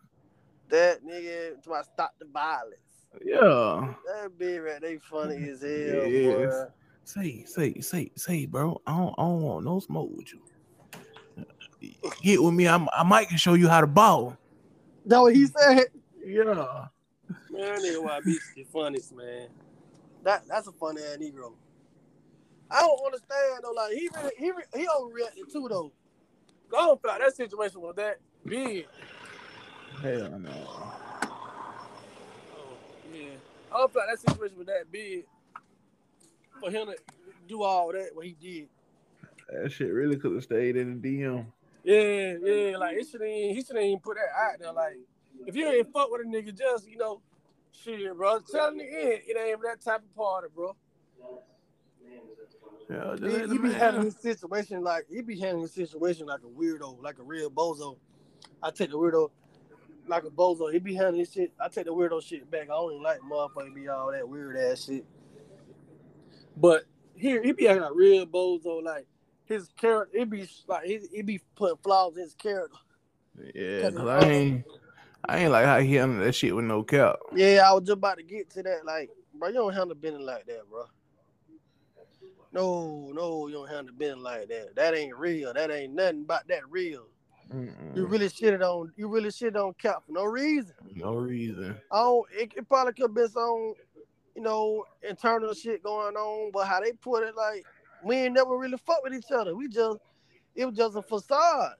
that 0.70 1.04
nigga 1.04 1.62
to 1.62 1.84
stop 1.92 2.14
the 2.18 2.26
violence. 2.32 2.76
Yeah. 3.24 3.92
That 4.06 4.38
big 4.38 4.62
right, 4.62 4.80
they 4.80 4.98
funny 4.98 5.36
mm-hmm. 5.36 5.50
as 5.50 5.60
hell, 5.60 6.06
Yes. 6.06 6.54
boy. 6.54 6.64
Say, 7.04 7.44
say, 7.44 7.80
say, 7.80 8.10
say, 8.14 8.46
bro. 8.46 8.80
I 8.86 8.96
don't, 8.96 9.14
I 9.18 9.22
don't 9.22 9.42
want 9.42 9.64
no 9.64 9.80
smoke 9.80 10.10
with 10.14 10.32
you. 10.32 10.40
Get 12.22 12.42
with 12.42 12.54
me. 12.54 12.68
I'm, 12.68 12.88
I 12.96 13.02
might 13.02 13.28
can 13.28 13.36
show 13.36 13.54
you 13.54 13.68
how 13.68 13.80
to 13.80 13.86
ball. 13.86 14.36
That 15.06 15.20
what 15.20 15.34
he 15.34 15.46
said. 15.46 15.86
Yeah. 16.24 16.44
Man, 17.50 17.74
that 17.74 17.78
nigga 17.80 18.22
YB 18.22 18.24
the 18.56 18.64
funniest 18.72 19.14
man. 19.14 19.48
That 20.22 20.46
that's 20.46 20.68
a 20.68 20.72
funny 20.72 21.02
ass 21.02 21.16
Negro. 21.16 21.54
I 22.70 22.80
don't 22.80 23.04
understand 23.04 23.60
though. 23.62 23.72
Like 23.72 23.92
he 23.92 24.08
really, 24.14 24.32
he 24.38 24.50
re- 24.50 24.64
he 24.74 24.86
overreacted 24.86 25.52
too 25.52 25.66
though. 25.68 25.92
I 26.76 26.86
don't 26.86 27.02
feel 27.02 27.10
like 27.10 27.20
that 27.20 27.36
situation 27.36 27.80
was 27.80 27.96
that 27.96 28.18
big. 28.44 28.86
Hell 30.00 30.38
no. 30.38 30.50
Oh, 30.52 31.28
yeah, 33.12 33.30
I 33.72 33.78
don't 33.78 33.92
feel 33.92 34.02
like 34.06 34.20
that 34.22 34.30
situation 34.30 34.58
was 34.58 34.66
that 34.68 34.90
big 34.90 35.24
for 36.60 36.70
him 36.70 36.86
to 36.86 36.96
do 37.48 37.62
all 37.62 37.92
that 37.92 38.10
what 38.14 38.26
he 38.26 38.36
did. 38.40 38.68
That 39.50 39.72
shit 39.72 39.92
really 39.92 40.16
could 40.16 40.32
have 40.32 40.44
stayed 40.44 40.76
in 40.76 41.00
the 41.00 41.08
DM. 41.08 41.46
Yeah, 41.82 42.36
yeah, 42.42 42.76
like 42.76 42.96
it 42.98 43.08
should 43.10 43.22
he 43.22 43.62
shouldn't 43.66 43.84
even 43.84 43.98
put 43.98 44.16
that 44.16 44.30
out 44.38 44.58
there. 44.60 44.72
Like 44.72 44.98
if 45.46 45.56
you 45.56 45.66
ain't 45.66 45.92
fuck 45.92 46.10
with 46.10 46.20
a 46.20 46.24
nigga, 46.24 46.56
just 46.56 46.88
you 46.88 46.98
know, 46.98 47.20
shit, 47.72 48.16
bro. 48.16 48.38
Tell 48.40 48.70
the 48.70 48.82
nigga 48.82 49.20
it 49.26 49.36
ain't 49.36 49.60
that 49.62 49.80
type 49.82 50.02
of 50.02 50.14
party, 50.14 50.48
bro. 50.54 50.76
Yeah, 52.90 53.16
He, 53.16 53.52
he 53.52 53.58
be 53.58 53.72
handling 53.72 54.06
his 54.06 54.16
situation 54.16 54.82
like 54.82 55.06
he 55.08 55.20
be 55.20 55.38
handling 55.38 55.62
his 55.62 55.74
situation 55.74 56.26
like 56.26 56.40
a 56.40 56.48
weirdo, 56.48 57.00
like 57.02 57.18
a 57.18 57.22
real 57.22 57.50
bozo. 57.50 57.96
I 58.62 58.70
take 58.70 58.90
the 58.90 58.98
weirdo 58.98 59.30
like 60.08 60.24
a 60.24 60.30
bozo. 60.30 60.72
He 60.72 60.80
be 60.80 60.94
handling 60.94 61.20
his 61.20 61.32
shit. 61.32 61.52
I 61.60 61.68
take 61.68 61.84
the 61.86 61.94
weirdo 61.94 62.22
shit 62.22 62.50
back. 62.50 62.64
I 62.64 62.74
don't 62.74 62.92
even 62.92 63.02
like 63.02 63.20
motherfucker 63.20 63.74
be 63.74 63.88
all 63.88 64.10
that 64.10 64.28
weird 64.28 64.56
ass 64.56 64.86
shit. 64.86 65.04
But 66.56 66.84
here 67.14 67.42
he 67.42 67.52
be 67.52 67.68
acting 67.68 67.82
like 67.82 67.94
real 67.94 68.26
bozo, 68.26 68.82
like 68.82 69.06
his 69.44 69.68
character. 69.76 70.18
It 70.18 70.28
be 70.28 70.48
like 70.66 70.84
he, 70.84 71.00
he 71.12 71.22
be 71.22 71.40
putting 71.54 71.78
flaws 71.84 72.16
in 72.16 72.24
his 72.24 72.34
character. 72.34 72.76
Yeah, 73.54 73.90
cause 73.90 74.08
I 74.08 74.28
ain't, 74.28 74.64
I 75.24 75.38
ain't 75.38 75.52
like 75.52 75.64
how 75.64 75.78
he 75.78 75.94
handled 75.94 76.26
that 76.26 76.32
shit 76.32 76.56
with 76.56 76.64
no 76.64 76.82
cap. 76.82 77.20
Yeah, 77.34 77.62
I 77.66 77.72
was 77.72 77.82
just 77.84 77.92
about 77.92 78.18
to 78.18 78.24
get 78.24 78.50
to 78.50 78.64
that. 78.64 78.84
Like, 78.84 79.10
bro, 79.32 79.48
you 79.48 79.54
don't 79.54 79.72
handle 79.72 79.94
business 79.94 80.22
like 80.22 80.46
that, 80.46 80.68
bro. 80.68 80.86
No, 82.52 83.10
no, 83.14 83.46
you 83.46 83.54
don't 83.54 83.68
handle 83.68 83.94
business 83.96 84.22
like 84.22 84.48
that. 84.48 84.74
That 84.74 84.94
ain't 84.94 85.16
real. 85.16 85.54
That 85.54 85.70
ain't 85.70 85.94
nothing 85.94 86.22
about 86.22 86.48
that 86.48 86.68
real. 86.68 87.06
You 87.52 88.06
Mm-mm. 88.06 88.10
really 88.10 88.28
shitted 88.28 88.62
on 88.62 88.92
you 88.96 89.08
really 89.08 89.30
shit 89.30 89.56
on 89.56 89.74
Cap 89.74 90.04
for 90.06 90.12
no 90.12 90.24
reason. 90.24 90.74
No 90.94 91.14
reason. 91.14 91.76
Oh, 91.90 92.26
it, 92.32 92.52
it 92.56 92.68
probably 92.68 92.92
could 92.92 93.02
have 93.04 93.14
been 93.14 93.28
some, 93.28 93.74
you 94.36 94.42
know, 94.42 94.84
internal 95.08 95.52
shit 95.54 95.82
going 95.82 96.14
on, 96.16 96.50
but 96.52 96.66
how 96.66 96.80
they 96.80 96.92
put 96.92 97.24
it 97.24 97.34
like 97.36 97.64
we 98.04 98.16
ain't 98.16 98.34
never 98.34 98.56
really 98.56 98.78
fuck 98.78 99.02
with 99.02 99.14
each 99.14 99.30
other. 99.32 99.56
We 99.56 99.68
just 99.68 99.98
it 100.54 100.64
was 100.66 100.76
just 100.76 100.96
a 100.96 101.02
facade. 101.02 101.74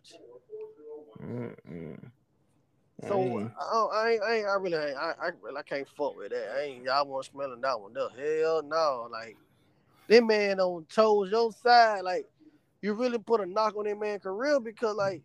Mm-mm. 1.22 2.10
So 3.08 3.18
Mm. 3.18 3.52
I, 3.58 3.62
I 3.94 4.10
ain't, 4.10 4.22
I 4.22 4.34
ain't 4.36 4.46
I 4.46 4.54
really 4.54 4.76
ain't 4.76 4.96
I, 4.96 5.14
I 5.22 5.58
I 5.58 5.62
can't 5.62 5.88
fuck 5.96 6.16
with 6.16 6.32
that. 6.32 6.54
I 6.56 6.62
ain't 6.62 6.84
y'all 6.84 7.06
want 7.06 7.24
smelling 7.26 7.60
that 7.60 7.80
one. 7.80 7.92
No, 7.92 8.08
hell 8.08 8.62
no. 8.62 9.08
Like 9.10 9.36
that 10.10 10.24
man 10.24 10.60
on 10.60 10.84
chose 10.88 11.30
your 11.30 11.52
side. 11.52 12.02
Like 12.02 12.26
you 12.82 12.92
really 12.94 13.18
put 13.18 13.40
a 13.40 13.46
knock 13.46 13.76
on 13.76 13.84
that 13.84 13.98
man 13.98 14.18
career 14.18 14.58
because 14.60 14.96
like 14.96 15.22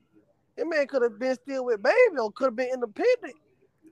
that 0.55 0.65
man 0.67 0.87
could 0.87 1.01
have 1.01 1.19
been 1.19 1.35
still 1.35 1.65
with 1.65 1.81
baby 1.81 2.17
or 2.19 2.31
could 2.31 2.45
have 2.45 2.55
been 2.55 2.69
independent. 2.73 3.35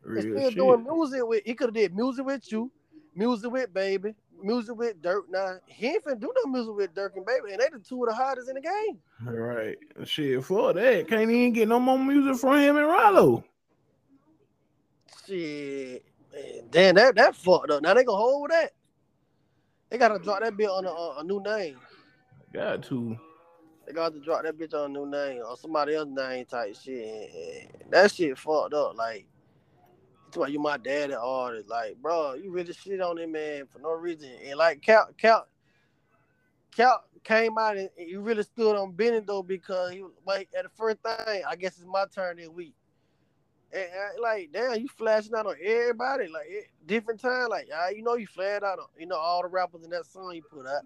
and 0.06 0.14
Real 0.14 0.22
still 0.22 0.50
shit. 0.50 0.58
doing 0.58 0.84
music 0.84 1.22
with 1.24 1.44
he 1.46 1.56
could 1.56 1.70
have 1.70 1.74
did 1.74 1.96
music 1.96 2.26
with 2.26 2.50
you, 2.52 2.72
music 3.16 3.52
with 3.52 3.74
baby, 3.74 4.14
music 4.42 4.76
with 4.76 5.02
Durk. 5.02 5.24
Now 5.30 5.56
he 5.66 5.88
ain't 5.88 6.06
finna 6.06 6.20
do 6.20 6.32
no 6.46 6.52
music 6.52 6.76
with 6.76 6.94
Durk 6.94 7.16
and 7.16 7.26
baby, 7.26 7.54
and 7.54 7.60
they 7.60 7.70
the 7.70 7.80
two 7.80 8.04
of 8.04 8.10
the 8.10 8.16
hottest 8.16 8.50
in 8.50 8.56
the 8.56 8.62
game. 8.62 9.00
Right. 9.22 9.78
Shit, 10.04 10.44
for 10.44 10.74
that. 10.74 11.08
Can't 11.08 11.32
even 11.32 11.54
get 11.54 11.68
no 11.68 11.80
more 11.80 11.98
music 11.98 12.40
from 12.40 12.60
him 12.60 12.78
and 12.78 12.86
Rollo. 12.88 13.44
Shit, 15.26 16.04
man, 16.32 16.68
damn 16.70 16.96
that 16.96 17.16
that 17.16 17.36
fucked 17.36 17.72
up. 17.72 17.82
Now 17.82 17.94
they 17.96 18.04
gonna 18.04 18.18
hold 18.18 18.52
that. 18.52 18.74
They 19.94 20.00
gotta 20.00 20.18
drop 20.18 20.40
that 20.40 20.58
bitch 20.58 20.76
on 20.76 20.86
a, 20.86 21.20
a, 21.20 21.24
new 21.24 21.40
name. 21.40 21.78
Got 22.52 22.82
to. 22.86 23.16
They 23.86 23.94
got 23.94 24.12
to 24.14 24.20
drop 24.20 24.42
that 24.42 24.58
bitch 24.58 24.74
on 24.74 24.90
a 24.90 24.94
new 24.94 25.06
name 25.06 25.44
or 25.48 25.56
somebody 25.56 25.94
else's 25.94 26.16
name 26.16 26.46
type 26.46 26.76
shit. 26.76 27.92
That 27.92 28.12
shit 28.12 28.36
fucked 28.36 28.74
up. 28.74 28.96
Like, 28.98 29.28
it's 30.28 30.36
like 30.36 30.52
you 30.52 30.58
my 30.58 30.78
daddy 30.78 31.14
artist. 31.14 31.70
Like, 31.70 32.02
bro, 32.02 32.34
you 32.34 32.50
really 32.50 32.74
shit 32.74 33.02
on 33.02 33.18
that 33.18 33.30
man 33.30 33.68
for 33.68 33.78
no 33.78 33.92
reason. 33.92 34.32
And 34.44 34.58
like, 34.58 34.82
Cal, 34.82 35.10
Cal, 35.16 35.46
Cal 36.76 37.04
came 37.24 37.60
out 37.60 37.78
and 37.78 37.92
he 37.96 38.16
really 38.16 38.42
stood 38.42 38.76
on 38.76 38.94
Bennett 38.94 39.28
though 39.28 39.44
because 39.44 39.92
he 39.92 40.02
was 40.02 40.14
like 40.26 40.50
at 40.58 40.64
the 40.64 40.70
first 40.70 40.98
thing. 41.04 41.44
I 41.48 41.56
guess 41.56 41.78
it's 41.78 41.86
my 41.86 42.06
turn 42.12 42.38
this 42.38 42.50
week. 42.50 42.74
And, 43.74 43.84
and, 43.84 44.22
like, 44.22 44.52
damn, 44.54 44.80
you 44.80 44.88
flashing 44.88 45.34
out 45.34 45.48
on 45.48 45.56
everybody 45.64 46.28
like 46.28 46.46
eh, 46.50 46.68
different 46.86 47.20
time. 47.20 47.50
Like, 47.50 47.70
ah, 47.74 47.90
you 47.90 48.04
know, 48.04 48.16
you 48.16 48.28
flashed 48.28 48.64
out 48.64 48.80
on 48.80 48.86
you 49.00 49.08
know 49.08 49.18
all 49.18 49.42
the 49.42 49.48
rappers 49.48 49.84
in 49.84 49.90
that 49.90 50.06
song 50.06 50.34
you 50.36 50.44
put 50.44 50.68
out. 50.68 50.84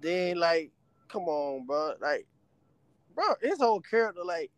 Then 0.00 0.38
like 0.38 0.72
come 1.08 1.24
on, 1.24 1.66
bro. 1.66 1.94
Like, 2.00 2.26
bro, 3.14 3.34
his 3.40 3.58
whole 3.58 3.80
character, 3.80 4.22
like, 4.24 4.50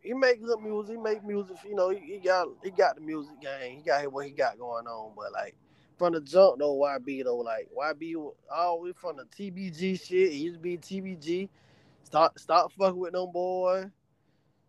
he 0.00 0.14
make 0.14 0.42
good 0.42 0.60
music. 0.60 0.96
He 0.96 1.02
make 1.02 1.24
music. 1.24 1.56
You 1.66 1.74
know, 1.74 1.90
he, 1.90 1.98
he 1.98 2.18
got 2.18 2.48
he 2.62 2.70
got 2.70 2.94
the 2.94 3.00
music 3.00 3.40
game. 3.40 3.76
He 3.76 3.82
got 3.82 4.10
what 4.12 4.24
he 4.24 4.30
got 4.30 4.58
going 4.58 4.86
on. 4.86 5.12
But 5.16 5.32
like 5.32 5.56
from 5.98 6.12
the 6.12 6.20
jump 6.20 6.60
though, 6.60 6.76
YB 6.76 7.24
though, 7.24 7.38
like 7.38 7.68
YB 7.76 8.14
always 8.54 8.94
from 8.96 9.16
the 9.16 9.24
TBG 9.24 10.00
shit. 10.00 10.32
He 10.32 10.38
used 10.38 10.56
to 10.56 10.60
be 10.60 10.78
TBG. 10.78 11.48
Stop 12.04 12.38
stop 12.38 12.72
fucking 12.72 12.98
with 12.98 13.14
them 13.14 13.32
boy. 13.32 13.90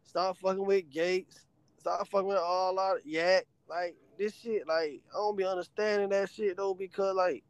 Stop 0.04 0.38
fucking 0.38 0.66
with 0.66 0.90
Gates. 0.90 1.47
Stop 1.88 2.06
fucking 2.10 2.28
with 2.28 2.38
all 2.38 2.78
out 2.78 3.06
yak. 3.06 3.46
Like 3.70 3.96
this 4.20 4.36
shit, 4.36 4.68
like 4.68 5.02
I 5.10 5.14
don't 5.14 5.38
be 5.38 5.46
understanding 5.46 6.10
that 6.10 6.30
shit 6.30 6.58
though 6.58 6.74
because 6.74 7.16
like 7.16 7.46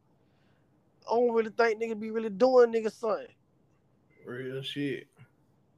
I 1.10 1.16
don't 1.16 1.34
really 1.34 1.50
think 1.50 1.82
niggas 1.82 2.00
be 2.00 2.12
really 2.12 2.30
doing 2.30 2.72
nigga 2.72 2.92
something. 2.92 3.26
Real 4.28 4.62
shit. 4.62 5.08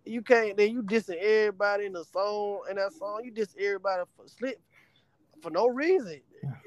You 0.03 0.21
can't 0.21 0.57
then 0.57 0.71
you 0.71 0.83
dissing 0.83 1.21
everybody 1.21 1.85
in 1.85 1.93
the 1.93 2.03
song 2.03 2.63
in 2.69 2.75
that 2.75 2.91
song. 2.91 3.21
You 3.23 3.31
diss 3.31 3.55
everybody 3.57 4.03
for 4.17 4.27
slip 4.27 4.59
for 5.41 5.51
no 5.51 5.67
reason. 5.67 6.19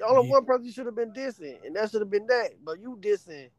Only 0.03 0.27
Yeah. 0.27 0.33
one 0.33 0.47
person 0.47 0.65
you 0.65 0.73
should 0.73 0.87
have 0.87 0.97
been 0.97 1.13
dissing, 1.13 1.63
and 1.67 1.77
that 1.77 1.91
should 1.91 2.01
have 2.01 2.11
been 2.11 2.27
that. 2.29 2.53
But 2.65 2.81
you 2.81 2.97
dissing, 3.03 3.51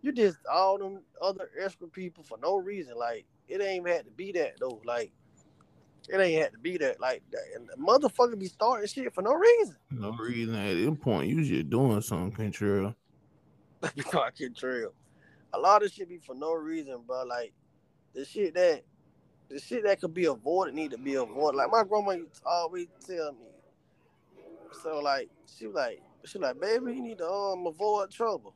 you 0.00 0.12
dissed 0.12 0.38
all 0.50 0.78
them 0.78 1.02
other 1.20 1.50
extra 1.62 1.88
people 1.88 2.24
for 2.24 2.38
no 2.38 2.56
reason. 2.56 2.96
Like 2.96 3.26
it 3.48 3.60
ain't 3.60 3.82
even 3.82 3.92
had 3.92 4.06
to 4.06 4.10
be 4.12 4.32
that 4.32 4.58
though. 4.60 4.80
Like 4.82 5.12
it 6.08 6.20
ain't 6.20 6.42
had 6.42 6.52
to 6.52 6.58
be 6.58 6.76
that. 6.78 7.00
Like 7.00 7.22
that. 7.32 7.42
And 7.54 7.68
the 7.68 7.76
motherfucker 7.76 8.38
be 8.38 8.46
starting 8.46 8.86
shit 8.86 9.14
for 9.14 9.22
no 9.22 9.34
reason. 9.34 9.76
No 9.90 10.12
reason 10.12 10.54
at 10.54 10.74
this 10.74 10.98
point. 11.00 11.28
You 11.28 11.44
just 11.44 11.70
doing 11.70 12.00
something, 12.00 12.50
Contrell. 12.50 12.94
because 13.94 14.32
trail. 14.56 14.92
A 15.52 15.58
lot 15.58 15.82
of 15.82 15.92
shit 15.92 16.08
be 16.08 16.18
for 16.18 16.34
no 16.34 16.52
reason, 16.52 16.98
bro. 17.06 17.24
Like 17.24 17.52
the 18.14 18.24
shit 18.24 18.54
that 18.54 18.82
the 19.48 19.60
shit 19.60 19.84
that 19.84 20.00
could 20.00 20.14
be 20.14 20.26
avoided 20.26 20.74
need 20.74 20.90
to 20.90 20.98
be 20.98 21.14
avoided. 21.14 21.56
Like 21.56 21.70
my 21.70 21.84
grandma 21.84 22.12
used 22.12 22.34
to 22.34 22.46
always 22.46 22.88
tell 23.06 23.32
me. 23.32 23.46
So 24.82 25.00
like 25.00 25.30
she 25.46 25.66
was 25.66 25.76
like 25.76 26.02
She 26.24 26.38
like, 26.38 26.60
baby, 26.60 26.94
you 26.94 27.02
need 27.02 27.18
to 27.18 27.28
um 27.28 27.66
avoid 27.66 28.10
trouble. 28.10 28.54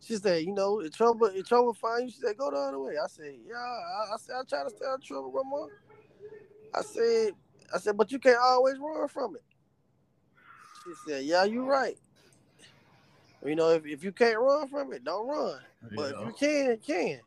She 0.00 0.16
said, 0.16 0.44
you 0.44 0.52
know, 0.54 0.80
if 0.80 0.92
trouble, 0.92 1.26
if 1.26 1.46
trouble 1.46 1.74
find 1.74 2.04
you, 2.04 2.10
she 2.10 2.20
said, 2.20 2.36
go 2.36 2.50
the 2.50 2.56
other 2.56 2.78
way. 2.78 2.94
I 3.02 3.08
said, 3.08 3.34
yeah. 3.46 3.56
I, 3.56 4.14
I 4.14 4.16
said, 4.18 4.36
I 4.40 4.42
try 4.48 4.62
to 4.62 4.70
stay 4.70 4.86
out 4.86 4.98
of 4.98 5.04
trouble, 5.04 5.30
grandma. 5.30 5.66
I 6.74 6.82
said, 6.82 7.32
I 7.74 7.78
said, 7.78 7.96
but 7.96 8.12
you 8.12 8.18
can't 8.18 8.38
always 8.42 8.76
run 8.78 9.08
from 9.08 9.36
it. 9.36 9.42
She 10.84 10.92
said, 11.06 11.24
yeah, 11.24 11.44
you're 11.44 11.64
right. 11.64 11.98
You 13.44 13.54
know, 13.54 13.70
if, 13.70 13.86
if 13.86 14.04
you 14.04 14.12
can't 14.12 14.38
run 14.38 14.68
from 14.68 14.92
it, 14.92 15.04
don't 15.04 15.28
run. 15.28 15.60
But 15.94 16.12
Yeah. 16.12 16.20
if 16.20 16.26
you 16.26 16.32
can, 16.32 16.78
can. 16.78 17.20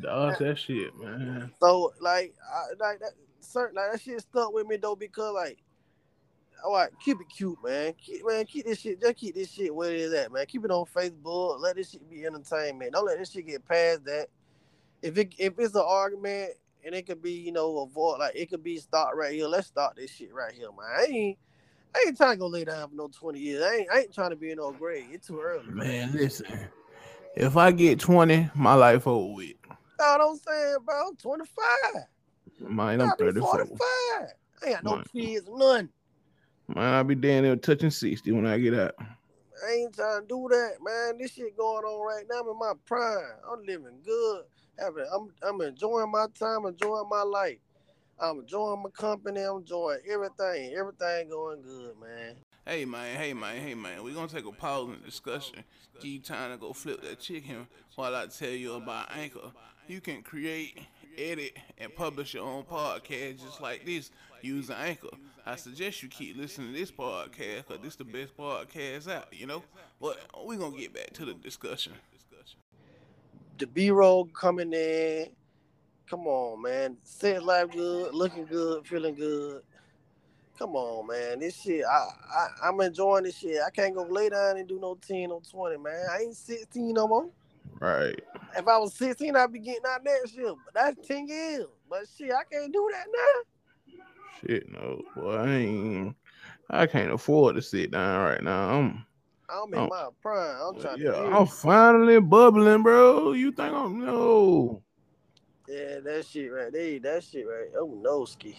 Dodge 0.00 0.38
that 0.38 0.58
shit, 0.58 0.96
man. 0.98 1.52
So 1.60 1.92
like, 2.00 2.34
I, 2.52 2.74
like 2.78 3.00
that 3.00 3.12
certain 3.40 3.76
like 3.76 3.92
that 3.92 4.00
shit 4.00 4.20
stuck 4.20 4.52
with 4.52 4.66
me 4.66 4.76
though 4.76 4.96
because 4.96 5.34
like, 5.34 5.62
all 6.64 6.72
right, 6.72 6.90
keep 7.04 7.20
it 7.20 7.26
cute, 7.34 7.58
man. 7.62 7.92
Keep 7.94 8.26
man, 8.26 8.46
keep 8.46 8.64
this 8.64 8.80
shit. 8.80 9.00
Just 9.00 9.16
keep 9.16 9.34
this 9.34 9.50
shit 9.50 9.74
where 9.74 9.92
it 9.92 10.00
is 10.00 10.12
at, 10.14 10.32
man. 10.32 10.46
Keep 10.46 10.64
it 10.64 10.70
on 10.70 10.86
Facebook. 10.86 11.60
Let 11.60 11.76
this 11.76 11.90
shit 11.90 12.08
be 12.08 12.24
entertainment. 12.24 12.92
Don't 12.92 13.04
let 13.04 13.18
this 13.18 13.30
shit 13.30 13.46
get 13.46 13.66
past 13.66 14.04
that. 14.06 14.28
If 15.02 15.18
it 15.18 15.34
if 15.38 15.58
it's 15.58 15.74
an 15.74 15.84
argument 15.86 16.52
and 16.84 16.94
it 16.94 17.06
could 17.06 17.22
be 17.22 17.32
you 17.32 17.52
know 17.52 17.78
avoid 17.78 18.18
like 18.18 18.34
it 18.36 18.50
could 18.50 18.62
be 18.62 18.78
start 18.78 19.16
right 19.16 19.32
here. 19.32 19.46
Let's 19.46 19.66
start 19.66 19.96
this 19.96 20.10
shit 20.10 20.32
right 20.32 20.52
here, 20.52 20.68
man. 20.68 20.86
I 20.96 21.04
ain't 21.04 21.38
I 21.94 22.04
ain't 22.06 22.16
trying 22.16 22.32
to 22.32 22.38
go 22.38 22.46
lay 22.46 22.64
down 22.64 22.88
for 22.88 22.94
no 22.94 23.08
twenty 23.08 23.40
years. 23.40 23.62
I 23.62 23.74
ain't 23.76 23.90
I 23.92 23.98
ain't 24.00 24.14
trying 24.14 24.30
to 24.30 24.36
be 24.36 24.50
in 24.50 24.58
no 24.58 24.72
grave. 24.72 25.06
It's 25.12 25.26
too 25.26 25.40
early. 25.40 25.68
Man, 25.68 26.12
listen. 26.12 26.46
If 27.36 27.56
I 27.56 27.72
get 27.72 27.98
20, 27.98 28.50
my 28.54 28.74
life 28.74 29.06
over 29.08 29.34
with. 29.34 29.54
What 29.96 30.20
I'm 30.20 30.36
saying, 30.36 30.76
bro? 30.84 31.08
I'm 31.08 31.16
25. 31.16 31.66
Man, 32.60 33.00
I'm 33.00 33.16
34. 33.18 33.42
45. 33.42 33.80
I 33.80 34.26
ain't 34.64 34.74
got 34.74 34.84
no 34.84 34.96
Man. 34.96 35.04
kids, 35.12 35.48
none. 35.48 35.88
Man, 36.68 36.94
I'll 36.94 37.04
be 37.04 37.14
damn 37.16 37.42
near 37.42 37.56
touching 37.56 37.90
60 37.90 38.30
when 38.32 38.46
I 38.46 38.58
get 38.58 38.74
out. 38.74 38.94
I 38.98 39.72
ain't 39.72 39.94
trying 39.94 40.22
to 40.22 40.26
do 40.26 40.48
that, 40.50 40.76
man. 40.82 41.18
This 41.18 41.32
shit 41.32 41.56
going 41.56 41.84
on 41.84 42.06
right 42.06 42.24
now. 42.30 42.40
I'm 42.40 42.48
in 42.48 42.58
my 42.58 42.72
prime. 42.86 43.36
I'm 43.50 43.64
living 43.64 43.98
good. 44.04 44.44
I'm 44.78 45.30
I'm 45.42 45.60
enjoying 45.60 46.10
my 46.10 46.26
time, 46.38 46.66
enjoying 46.66 47.08
my 47.08 47.22
life. 47.22 47.58
I'm 48.18 48.40
enjoying 48.40 48.82
my 48.82 48.90
company. 48.90 49.40
I'm 49.40 49.58
enjoying 49.58 50.00
everything. 50.08 50.74
Everything 50.76 51.28
going 51.28 51.62
good, 51.62 51.94
man. 52.00 52.36
Hey 52.66 52.84
man, 52.84 53.16
hey 53.16 53.34
man, 53.34 53.60
hey 53.60 53.74
man, 53.74 54.02
we're 54.02 54.14
gonna 54.14 54.28
take 54.28 54.46
a 54.46 54.52
pause 54.52 54.88
in 54.88 55.00
the 55.00 55.06
discussion. 55.06 55.64
You 56.00 56.18
time 56.20 56.50
to 56.50 56.56
go 56.56 56.72
flip 56.72 57.02
that 57.02 57.20
chicken 57.20 57.66
while 57.94 58.14
I 58.14 58.26
tell 58.26 58.50
you 58.50 58.74
about 58.74 59.14
Anchor. 59.16 59.52
You 59.86 60.00
can 60.00 60.22
create, 60.22 60.78
edit, 61.18 61.58
and 61.76 61.94
publish 61.94 62.34
your 62.34 62.44
own 62.44 62.62
podcast 62.64 63.42
just 63.42 63.60
like 63.60 63.84
this 63.84 64.10
using 64.40 64.76
Anchor. 64.76 65.10
I 65.44 65.56
suggest 65.56 66.02
you 66.02 66.08
keep 66.08 66.38
listening 66.38 66.72
to 66.72 66.78
this 66.78 66.90
podcast 66.90 67.66
because 67.68 67.82
this 67.82 67.92
is 67.92 67.96
the 67.96 68.04
best 68.04 68.36
podcast 68.36 69.10
out, 69.10 69.26
you 69.32 69.46
know? 69.46 69.62
But 70.00 70.18
we're 70.42 70.56
gonna 70.56 70.76
get 70.76 70.94
back 70.94 71.12
to 71.14 71.26
the 71.26 71.34
discussion. 71.34 71.92
The 73.58 73.66
B 73.66 73.90
roll 73.90 74.26
coming 74.26 74.72
in. 74.72 75.28
Come 76.08 76.26
on, 76.26 76.62
man. 76.62 76.96
Set 77.02 77.44
life 77.44 77.70
good, 77.70 78.14
looking 78.14 78.46
good, 78.46 78.86
feeling 78.86 79.14
good. 79.14 79.62
Come 80.58 80.76
on, 80.76 81.06
man. 81.08 81.40
This 81.40 81.60
shit, 81.60 81.84
I, 81.84 82.06
I 82.36 82.68
I'm 82.68 82.80
enjoying 82.80 83.24
this 83.24 83.38
shit. 83.38 83.58
I 83.66 83.70
can't 83.70 83.94
go 83.94 84.04
lay 84.04 84.28
down 84.28 84.56
and 84.56 84.68
do 84.68 84.78
no 84.80 84.96
10 85.06 85.30
or 85.30 85.40
20, 85.40 85.78
man. 85.78 86.06
I 86.12 86.22
ain't 86.22 86.36
16 86.36 86.92
no 86.94 87.08
more. 87.08 87.30
Right. 87.80 88.20
If 88.56 88.68
I 88.68 88.78
was 88.78 88.94
16, 88.94 89.34
I'd 89.34 89.52
be 89.52 89.58
getting 89.58 89.82
out 89.88 90.04
that 90.04 90.30
year. 90.32 90.54
But 90.64 90.74
that's 90.74 91.08
10 91.08 91.26
years. 91.28 91.66
But 91.90 92.04
shit, 92.16 92.32
I 92.32 92.44
can't 92.52 92.72
do 92.72 92.90
that 92.92 93.06
now. 93.12 93.42
Shit, 94.40 94.70
no. 94.70 95.02
Boy, 95.16 95.34
I 95.34 95.48
ain't. 95.48 96.16
I 96.70 96.86
can't 96.86 97.12
afford 97.12 97.56
to 97.56 97.62
sit 97.62 97.90
down 97.90 98.24
right 98.24 98.42
now. 98.42 98.70
I'm, 98.70 99.06
I'm 99.48 99.72
in 99.74 99.80
Oh. 99.80 99.86
my 99.88 100.08
prime. 100.22 100.56
I'm 100.60 100.80
trying 100.80 100.98
yeah, 100.98 101.12
to 101.12 101.16
Yeah, 101.18 101.38
I'm 101.38 101.46
finally 101.46 102.20
bubbling, 102.20 102.82
bro. 102.82 103.32
You 103.32 103.52
think 103.52 103.72
I'm 103.74 104.04
no? 104.04 104.82
Yeah, 105.68 106.00
that 106.00 106.26
shit 106.26 106.52
right 106.52 106.72
there. 106.72 106.98
That 107.00 107.24
shit 107.24 107.46
right. 107.46 107.68
Oh 107.78 107.98
no, 108.02 108.24
ski. 108.24 108.56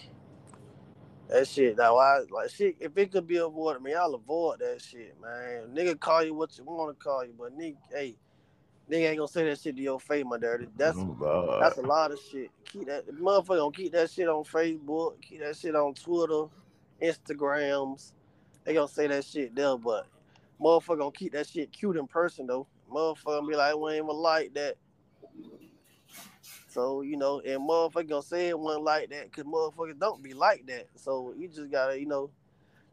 That 1.30 1.48
shit. 1.48 1.78
Now 1.78 1.98
I 1.98 2.22
like 2.30 2.50
shit. 2.50 2.76
If 2.80 2.98
it 2.98 3.12
could 3.12 3.28
be 3.28 3.38
avoided, 3.38 3.82
man, 3.84 3.98
I'll 3.98 4.16
avoid 4.16 4.60
that 4.60 4.82
shit, 4.82 5.16
man. 5.22 5.70
Nigga 5.76 6.00
call 6.00 6.24
you 6.24 6.34
what 6.34 6.58
you 6.58 6.64
want 6.64 6.98
to 6.98 7.04
call 7.04 7.26
you, 7.26 7.34
but 7.38 7.58
nigga, 7.58 7.78
hey, 7.92 8.16
nigga 8.90 9.10
ain't 9.10 9.18
gonna 9.18 9.28
say 9.28 9.46
that 9.46 9.60
shit 9.60 9.76
to 9.76 9.82
your 9.82 10.00
face, 10.00 10.26
my 10.26 10.38
dirty. 10.38 10.68
That's 10.76 10.98
Oh, 10.98 11.60
that's 11.60 11.78
a 11.78 11.82
lot 11.82 12.12
of 12.12 12.20
shit. 12.20 12.52
Keep 12.66 12.88
that 12.88 13.08
motherfucker 13.08 13.58
gonna 13.58 13.72
keep 13.72 13.92
that 13.94 14.12
shit 14.12 14.28
on 14.28 14.44
Facebook. 14.44 15.22
Keep 15.22 15.42
that 15.42 15.58
shit 15.58 15.76
on 15.76 15.94
Twitter, 15.96 16.46
Instagrams. 17.02 18.14
They 18.64 18.74
gonna 18.74 18.88
say 18.88 19.08
that 19.08 19.26
shit 19.26 19.56
there, 19.56 19.78
but 19.78 20.08
motherfucker 20.60 21.00
gonna 21.00 21.12
keep 21.12 21.34
that 21.34 21.48
shit 21.48 21.72
cute 21.72 21.98
in 21.98 22.08
person 22.08 22.48
though. 22.48 22.68
Motherfucker 22.92 23.48
be 23.48 23.56
like, 23.56 23.76
we 23.76 23.94
ain't 23.94 24.06
even 24.06 24.16
like 24.16 24.54
that. 24.54 24.76
So 26.70 27.02
you 27.02 27.18
know, 27.18 27.40
and 27.40 27.62
motherfucker 27.68 28.10
gonna 28.10 28.22
say 28.22 28.50
it 28.50 28.60
wasn't 28.60 28.84
like 28.84 29.10
that 29.10 29.32
because 29.32 29.46
motherfuckers 29.46 30.00
don't 30.00 30.22
be 30.22 30.34
like 30.34 30.66
that. 30.68 30.88
So 30.96 31.34
you 31.38 31.48
just 31.48 31.72
gotta, 31.72 32.00
you 32.00 32.06
know, 32.06 32.30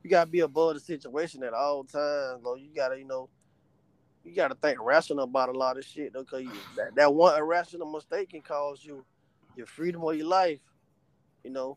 you 0.02 0.10
gotta 0.10 0.30
be 0.30 0.40
above 0.40 0.74
the 0.74 0.80
situation 0.80 1.42
at 1.42 1.52
all 1.52 1.84
times. 1.84 2.42
Though 2.42 2.56
you 2.56 2.68
gotta, 2.74 2.98
you 2.98 3.06
know, 3.06 3.28
you 4.24 4.34
gotta 4.34 4.54
think 4.54 4.78
rational 4.80 5.24
about 5.24 5.48
a 5.48 5.52
lot 5.52 5.78
of 5.78 5.84
shit 5.84 6.12
though, 6.12 6.24
cause 6.24 6.42
you, 6.42 6.52
that, 6.76 6.94
that 6.94 7.12
one 7.12 7.36
irrational 7.36 7.90
mistake 7.90 8.30
can 8.30 8.42
cause 8.42 8.84
you 8.84 9.04
your 9.56 9.66
freedom 9.66 10.02
or 10.04 10.14
your 10.14 10.28
life. 10.28 10.60
You 11.44 11.50
know, 11.50 11.76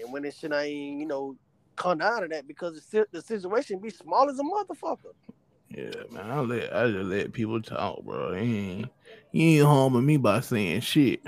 and 0.00 0.12
when 0.12 0.22
this 0.22 0.38
shit 0.38 0.52
ain't, 0.52 1.00
you 1.00 1.06
know, 1.06 1.36
come 1.76 1.98
down 1.98 2.22
to 2.22 2.28
that 2.28 2.48
because 2.48 2.84
the, 2.90 3.22
situation 3.22 3.78
be 3.78 3.90
small 3.90 4.28
as 4.28 4.38
a 4.38 4.42
motherfucker. 4.42 5.12
Yeah, 5.68 5.90
man. 6.10 6.30
I 6.30 6.40
let 6.40 6.74
I 6.74 6.90
just 6.90 7.08
let 7.08 7.32
people 7.32 7.60
talk, 7.60 8.02
bro. 8.04 8.32
They 8.32 8.40
ain't, 8.40 8.88
you 9.32 9.60
ain't 9.60 9.66
harming 9.66 10.06
me 10.06 10.16
by 10.16 10.40
saying 10.40 10.80
shit. 10.80 11.22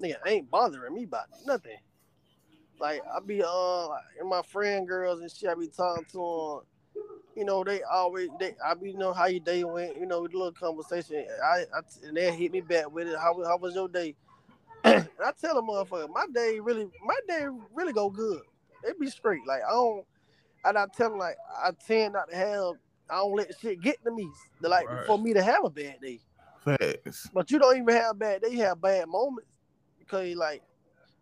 nigga 0.00 0.14
ain't 0.26 0.50
bothering 0.50 0.94
me 0.94 1.04
about 1.04 1.26
nothing. 1.44 1.76
Like 2.78 3.02
I 3.14 3.20
be 3.20 3.42
uh 3.42 3.88
and 4.20 4.28
my 4.28 4.42
friend 4.42 4.86
girls 4.86 5.20
and 5.20 5.30
shit, 5.30 5.50
I 5.50 5.54
be 5.54 5.68
talking 5.68 6.04
to 6.12 6.62
them. 6.94 7.04
You 7.36 7.44
know, 7.44 7.64
they 7.64 7.82
always 7.82 8.28
they 8.38 8.54
I 8.64 8.74
be 8.74 8.90
you 8.92 8.98
know 8.98 9.12
how 9.12 9.26
your 9.26 9.40
day 9.40 9.64
went, 9.64 9.98
you 9.98 10.06
know, 10.06 10.22
with 10.22 10.34
a 10.34 10.38
little 10.38 10.52
conversation. 10.52 11.26
I, 11.44 11.64
I 11.74 11.80
and 12.06 12.16
they 12.16 12.34
hit 12.34 12.52
me 12.52 12.60
back 12.60 12.90
with 12.90 13.08
it. 13.08 13.18
How 13.18 13.42
how 13.44 13.58
was 13.58 13.74
your 13.74 13.88
day? 13.88 14.14
and 14.84 15.08
I 15.24 15.32
tell 15.38 15.56
them 15.56 15.66
motherfucker, 15.66 16.08
my 16.08 16.26
day 16.32 16.60
really 16.60 16.88
my 17.04 17.18
day 17.28 17.46
really 17.74 17.92
go 17.92 18.08
good. 18.08 18.42
It 18.86 18.98
be 19.00 19.08
straight. 19.10 19.46
Like 19.46 19.62
I 19.66 19.70
don't 19.72 20.04
and 20.64 20.78
I 20.78 20.86
tell 20.96 21.10
them 21.10 21.18
like 21.18 21.36
I 21.62 21.70
tend 21.86 22.14
not 22.14 22.30
to 22.30 22.36
have 22.36 22.74
I 23.08 23.16
don't 23.16 23.36
let 23.36 23.52
shit 23.60 23.80
get 23.80 24.02
to 24.04 24.10
me. 24.10 24.28
Like 24.60 24.88
Right. 24.88 25.06
for 25.06 25.18
me 25.18 25.32
to 25.34 25.42
have 25.42 25.64
a 25.64 25.70
bad 25.70 25.96
day. 26.00 26.20
Facts. 26.64 27.28
But 27.32 27.50
you 27.50 27.58
don't 27.58 27.76
even 27.76 27.94
have 27.94 28.18
bad. 28.18 28.42
They 28.42 28.54
have 28.56 28.80
bad 28.80 29.08
moments 29.08 29.48
because 29.98 30.34
like 30.36 30.62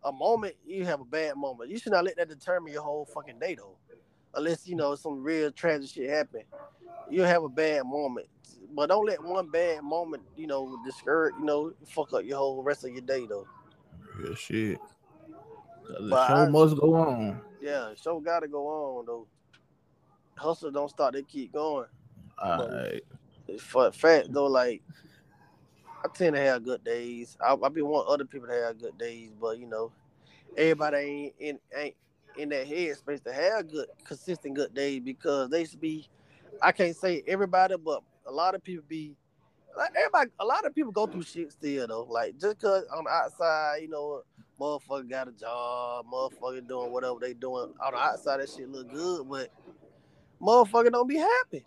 a 0.02 0.12
moment 0.12 0.54
you 0.66 0.84
have 0.86 1.00
a 1.00 1.04
bad 1.04 1.36
moment. 1.36 1.70
You 1.70 1.78
should 1.78 1.92
not 1.92 2.04
let 2.04 2.16
that 2.16 2.28
determine 2.28 2.72
your 2.72 2.82
whole 2.82 3.04
fucking 3.06 3.38
day 3.38 3.54
though, 3.54 3.76
unless 4.34 4.66
you 4.66 4.76
know 4.76 4.94
some 4.94 5.22
real 5.22 5.50
tragic 5.50 5.90
shit 5.90 6.08
happen. 6.10 6.42
You'll 7.10 7.26
have 7.26 7.42
a 7.42 7.48
bad 7.48 7.84
moment, 7.84 8.26
but 8.74 8.86
don't 8.86 9.04
let 9.06 9.22
one 9.22 9.50
bad 9.50 9.82
moment 9.82 10.22
you 10.36 10.46
know 10.46 10.78
discourage 10.84 11.34
you 11.38 11.44
know 11.44 11.72
fuck 11.86 12.12
up 12.14 12.24
your 12.24 12.38
whole 12.38 12.62
rest 12.62 12.84
of 12.84 12.90
your 12.92 13.02
day 13.02 13.26
though. 13.26 13.46
Real 14.18 14.34
shit. 14.34 14.78
The 16.00 16.08
But 16.08 16.28
show 16.28 16.34
I- 16.34 16.48
must 16.48 16.78
go 16.78 16.94
on. 16.94 17.40
Yeah, 17.64 17.94
show 17.94 18.20
gotta 18.20 18.46
go 18.46 18.66
on 18.66 19.06
though. 19.06 19.26
Hustle 20.36 20.70
don't 20.70 20.90
stop; 20.90 21.14
They 21.14 21.22
keep 21.22 21.52
going. 21.52 21.86
All 22.38 22.68
right. 22.68 23.02
It's 23.48 23.62
for 23.62 23.90
fact 23.90 24.30
though, 24.30 24.48
like 24.48 24.82
I 26.04 26.08
tend 26.08 26.36
to 26.36 26.42
have 26.42 26.62
good 26.62 26.84
days. 26.84 27.38
I, 27.40 27.56
I 27.62 27.68
be 27.70 27.80
want 27.80 28.06
other 28.06 28.26
people 28.26 28.48
to 28.48 28.54
have 28.54 28.78
good 28.78 28.98
days, 28.98 29.30
but 29.40 29.58
you 29.58 29.66
know, 29.66 29.92
everybody 30.58 30.96
ain't 30.98 31.34
in 31.38 31.58
ain't 31.74 31.94
in 32.36 32.50
that 32.50 32.68
headspace 32.68 33.24
to 33.24 33.32
have 33.32 33.70
good, 33.70 33.86
consistent 34.04 34.54
good 34.54 34.74
days 34.74 35.00
because 35.00 35.48
they 35.48 35.64
should 35.64 35.80
be. 35.80 36.06
I 36.60 36.70
can't 36.70 36.94
say 36.94 37.22
everybody, 37.26 37.76
but 37.82 38.02
a 38.26 38.32
lot 38.32 38.54
of 38.54 38.62
people 38.62 38.84
be. 38.86 39.16
Like 39.74 39.90
everybody, 39.96 40.30
a 40.38 40.44
lot 40.44 40.66
of 40.66 40.74
people 40.74 40.92
go 40.92 41.06
through 41.06 41.22
shit 41.22 41.50
still 41.50 41.86
though. 41.86 42.06
Like 42.10 42.38
just 42.38 42.60
cause 42.60 42.84
on 42.94 43.04
the 43.04 43.10
outside, 43.10 43.78
you 43.80 43.88
know, 43.88 44.22
motherfucker 44.64 45.08
got 45.08 45.28
a 45.28 45.32
job, 45.32 46.06
motherfucker 46.12 46.66
doing 46.66 46.92
whatever 46.92 47.18
they 47.20 47.34
doing 47.34 47.66
on 47.84 47.92
the 47.92 47.98
outside, 47.98 48.40
that 48.40 48.48
shit 48.48 48.68
look 48.68 48.90
good, 48.90 49.28
but 49.28 49.50
motherfucker 50.40 50.90
don't 50.90 51.08
be 51.08 51.18
happy. 51.18 51.64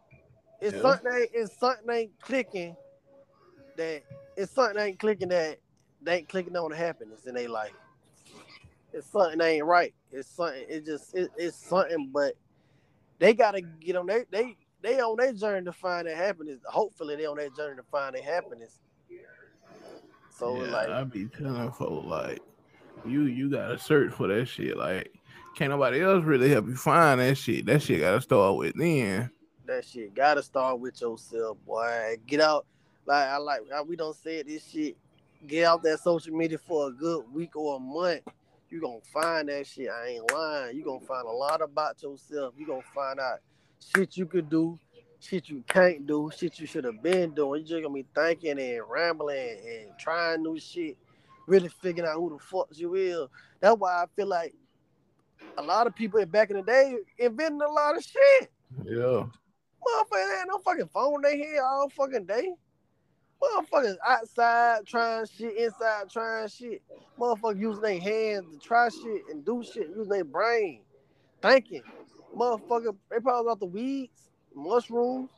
It's 0.59 0.75
Yeah. 0.75 0.81
something 0.81 1.11
ain't, 1.13 1.29
it's 1.33 1.57
something 1.59 1.89
ain't 1.89 2.19
clicking 2.19 2.75
that 3.75 4.01
it's 4.35 4.51
something 4.51 4.81
ain't 4.81 4.99
clicking 4.99 5.29
that 5.29 5.59
they 6.01 6.17
ain't 6.17 6.29
clicking 6.29 6.55
on 6.55 6.71
the 6.71 6.77
happiness 6.77 7.25
in 7.25 7.35
their 7.35 7.49
life. 7.49 7.73
It's 8.93 9.07
something 9.07 9.39
ain't 9.41 9.65
right. 9.65 9.93
It's 10.11 10.29
something. 10.29 10.63
It 10.67 10.85
just 10.85 11.15
it, 11.15 11.29
it's 11.37 11.57
something, 11.57 12.09
but 12.11 12.33
they 13.19 13.33
gotta 13.33 13.61
get 13.61 13.95
on 13.95 14.07
their 14.07 14.25
they 14.31 14.57
they 14.81 14.99
on 14.99 15.17
their 15.17 15.33
journey 15.33 15.65
to 15.65 15.73
find 15.73 16.07
their 16.07 16.15
happiness. 16.15 16.59
Hopefully, 16.65 17.15
they 17.15 17.25
on 17.25 17.37
their 17.37 17.49
journey 17.49 17.77
to 17.77 17.83
find 17.83 18.15
their 18.15 18.23
happiness. 18.23 18.79
So 20.29 20.53
yeah, 20.53 20.71
like, 20.71 20.89
I 20.89 21.03
be 21.03 21.25
telling 21.25 21.71
folks 21.71 22.05
like, 22.07 22.41
you 23.05 23.23
you 23.23 23.49
gotta 23.49 23.77
search 23.77 24.13
for 24.13 24.27
that 24.27 24.45
shit. 24.47 24.77
Like, 24.77 25.13
can't 25.55 25.71
nobody 25.71 26.03
else 26.03 26.23
really 26.23 26.49
help 26.49 26.67
you 26.67 26.75
find 26.75 27.19
that 27.19 27.37
shit. 27.37 27.65
That 27.65 27.81
shit 27.81 28.01
gotta 28.01 28.21
start 28.21 28.57
with 28.57 28.75
then. 28.75 29.31
That 29.65 29.85
shit 29.85 30.13
gotta 30.13 30.43
start 30.43 30.79
with 30.79 31.01
yourself, 31.01 31.57
boy. 31.65 32.15
Get 32.25 32.41
out. 32.41 32.65
Like 33.05 33.27
I 33.27 33.37
like 33.37 33.61
we 33.87 33.95
don't 33.95 34.15
say 34.15 34.43
this 34.43 34.67
shit. 34.67 34.97
Get 35.45 35.65
out 35.65 35.83
that 35.83 35.99
social 35.99 36.33
media 36.35 36.57
for 36.57 36.87
a 36.87 36.91
good 36.91 37.23
week 37.33 37.55
or 37.55 37.77
a 37.77 37.79
month. 37.79 38.21
You 38.69 38.81
gonna 38.81 38.99
find 39.13 39.47
that 39.49 39.65
shit. 39.65 39.89
I 39.89 40.07
ain't 40.07 40.31
lying. 40.31 40.75
You 40.75 40.83
gonna 40.83 41.05
find 41.05 41.25
a 41.25 41.31
lot 41.31 41.61
about 41.61 42.01
yourself. 42.01 42.53
You 42.57 42.67
gonna 42.67 42.81
find 42.93 43.19
out 43.19 43.39
shit 43.79 44.17
you 44.17 44.25
could 44.25 44.49
do, 44.49 44.77
shit 45.19 45.49
you 45.49 45.63
can't 45.67 46.05
do, 46.05 46.29
shit 46.35 46.59
you 46.59 46.67
should 46.67 46.83
have 46.83 47.01
been 47.01 47.33
doing. 47.33 47.61
You 47.61 47.67
just 47.67 47.81
gonna 47.81 47.93
be 47.93 48.05
thinking 48.13 48.59
and 48.59 48.81
rambling 48.89 49.57
and 49.65 49.97
trying 49.97 50.43
new 50.43 50.59
shit, 50.59 50.97
really 51.47 51.69
figuring 51.69 52.07
out 52.07 52.17
who 52.17 52.29
the 52.29 52.39
fuck 52.43 52.67
you 52.73 52.93
is. 52.93 53.27
That's 53.59 53.77
why 53.77 54.03
I 54.03 54.05
feel 54.15 54.27
like 54.27 54.53
a 55.57 55.63
lot 55.63 55.87
of 55.87 55.95
people 55.95 56.23
back 56.27 56.51
in 56.51 56.57
the 56.57 56.63
day 56.63 56.95
inventing 57.17 57.61
a 57.61 57.71
lot 57.71 57.97
of 57.97 58.03
shit. 58.03 58.51
Yeah. 58.83 59.25
Motherfuckers 59.87 60.37
had 60.37 60.47
no 60.47 60.59
fucking 60.59 60.89
phone 60.93 61.21
they 61.21 61.37
their 61.37 61.47
head 61.53 61.59
all 61.63 61.89
fucking 61.89 62.25
day. 62.25 62.53
Motherfuckers 63.41 63.95
outside 64.05 64.85
trying 64.85 65.25
shit, 65.25 65.55
inside 65.57 66.09
trying 66.11 66.47
shit. 66.49 66.81
Motherfuckers 67.19 67.59
using 67.59 67.81
their 67.81 67.99
hands 67.99 68.45
to 68.51 68.59
try 68.59 68.89
shit 68.89 69.21
and 69.29 69.45
do 69.45 69.63
shit, 69.63 69.89
using 69.89 70.09
their 70.09 70.23
brain, 70.23 70.81
thinking. 71.41 71.83
Motherfucker, 72.35 72.95
they 73.09 73.19
probably 73.19 73.49
got 73.49 73.59
the 73.59 73.65
weeds, 73.65 74.29
mushrooms, 74.55 75.29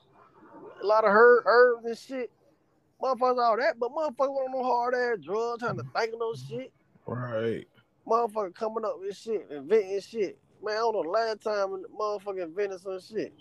a 0.81 0.85
lot 0.85 1.03
of 1.03 1.11
herb, 1.11 1.43
herbs 1.45 1.85
and 1.85 1.97
shit. 1.97 2.31
Motherfuckers 3.01 3.43
all 3.43 3.57
that, 3.57 3.79
but 3.79 3.91
motherfuckers 3.91 4.29
want 4.29 4.51
no 4.51 4.63
hard 4.63 4.93
ass 4.93 5.23
drugs, 5.23 5.63
trying 5.63 5.77
to 5.77 5.83
think 5.95 6.13
of 6.13 6.19
no 6.19 6.33
shit. 6.33 6.71
Right. 7.05 7.65
Motherfucker 8.07 8.53
coming 8.53 8.85
up 8.85 8.99
with 8.99 9.15
shit, 9.15 9.47
inventing 9.49 10.01
shit. 10.01 10.37
Man, 10.63 10.75
I 10.75 10.79
don't 10.79 10.93
know 10.93 11.03
the 11.03 11.09
last 11.09 11.41
time 11.41 11.73
a 11.73 11.97
motherfucker 11.97 12.43
invented 12.43 12.81
some 12.81 12.99
shit. 12.99 13.33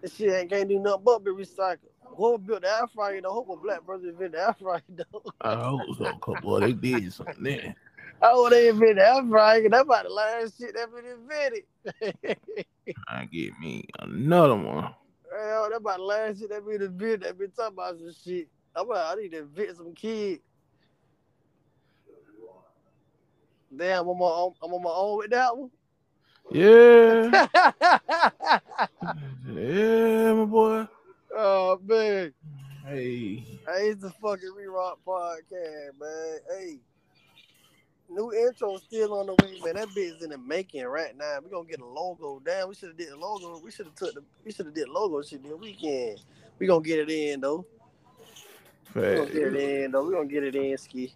This 0.00 0.16
shit 0.16 0.32
ain't 0.32 0.50
can't 0.50 0.68
do 0.68 0.80
nothing 0.80 1.04
but 1.04 1.24
be 1.24 1.30
recycled. 1.30 1.78
Whoever 2.16 2.38
built 2.38 2.62
the 2.62 2.68
air 2.68 2.86
fryer, 2.88 3.20
though, 3.20 3.32
hope 3.32 3.48
a 3.50 3.56
black 3.56 3.86
person 3.86 4.08
invented 4.08 4.32
the 4.32 4.46
air 4.46 4.56
fryer, 4.60 4.82
though. 4.88 5.22
I 5.40 5.54
hope 5.54 5.96
so. 5.96 6.34
Boy, 6.42 6.60
they 6.60 6.72
did 6.72 7.12
something 7.12 7.42
there. 7.42 7.74
Oh, 8.24 8.48
they 8.48 8.68
invented 8.68 8.98
the 8.98 9.08
air 9.08 9.26
fryer. 9.28 9.68
That 9.68 9.80
about 9.80 10.04
the 10.04 10.10
last 10.10 10.56
shit 10.56 10.76
that 10.76 10.88
been 10.94 11.04
invented. 11.04 12.36
I 13.08 13.24
get 13.24 13.58
me 13.58 13.84
another 13.98 14.54
one. 14.54 14.94
Hell, 15.34 15.70
that 15.70 15.76
about 15.76 15.98
the 15.98 16.04
last 16.04 16.40
shit 16.40 16.50
that 16.50 16.64
been 16.66 16.82
invented. 16.82 17.22
That 17.22 17.38
been 17.38 17.50
talking 17.50 17.74
about 17.74 17.98
some 17.98 18.12
shit. 18.24 18.48
I'm 18.76 18.86
about, 18.86 19.16
I 19.16 19.20
need 19.20 19.30
to 19.32 19.38
invent 19.40 19.76
some 19.76 19.94
kids. 19.94 20.40
Damn, 23.74 24.02
I'm 24.02 24.08
on, 24.08 24.18
my 24.18 24.26
own. 24.26 24.52
I'm 24.62 24.74
on 24.74 24.82
my 24.82 24.90
own 24.90 25.18
with 25.18 25.30
that 25.30 25.56
one. 25.56 25.70
Yeah. 26.50 27.46
yeah, 29.54 30.32
my 30.34 30.44
boy. 30.44 30.86
oh 31.34 31.80
man, 31.86 32.34
Hey. 32.84 33.36
hey, 33.36 33.88
it's 33.88 34.02
the 34.02 34.10
fucking 34.10 34.52
re-rock 34.56 34.98
podcast, 35.06 35.98
man. 35.98 36.38
Hey, 36.50 36.80
new 38.14 38.32
intro 38.32 38.76
still 38.78 39.14
on 39.14 39.26
the 39.26 39.34
way, 39.34 39.60
man. 39.64 39.74
That 39.74 39.94
bit's 39.94 40.22
in 40.22 40.30
the 40.30 40.38
making 40.38 40.84
right 40.84 41.16
now. 41.16 41.38
We 41.42 41.50
gonna 41.50 41.68
get 41.68 41.80
a 41.80 41.86
logo. 41.86 42.40
Damn, 42.44 42.68
we 42.68 42.74
should 42.74 42.90
have 42.90 42.96
did 42.96 43.10
the 43.10 43.16
logo. 43.16 43.60
We 43.62 43.70
should 43.70 43.86
have 43.86 43.94
took 43.94 44.14
the. 44.14 44.22
We 44.44 44.52
should 44.52 44.66
have 44.66 44.74
did 44.74 44.88
logo 44.88 45.22
shit 45.22 45.42
this 45.42 45.52
weekend. 45.52 46.22
We 46.58 46.66
gonna 46.66 46.82
get 46.82 47.00
it 47.00 47.10
in 47.10 47.40
though. 47.40 47.64
We 48.94 49.02
gonna 49.02 49.26
get 49.26 49.54
it 49.54 49.56
in 49.56 49.90
though. 49.92 50.04
We 50.04 50.14
gonna 50.14 50.26
get 50.26 50.44
it 50.44 50.54
in, 50.54 50.76
ski. 50.78 51.14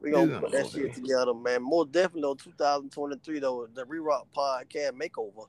We 0.00 0.10
gonna 0.10 0.40
put 0.40 0.52
that 0.52 0.70
shit 0.70 0.94
together, 0.94 1.34
man. 1.34 1.62
More 1.62 1.84
definitely 1.84 2.22
though, 2.22 2.34
2023 2.34 3.40
though, 3.40 3.68
the 3.74 3.84
re-rock 3.84 4.28
podcast 4.34 4.92
makeover. 4.92 5.46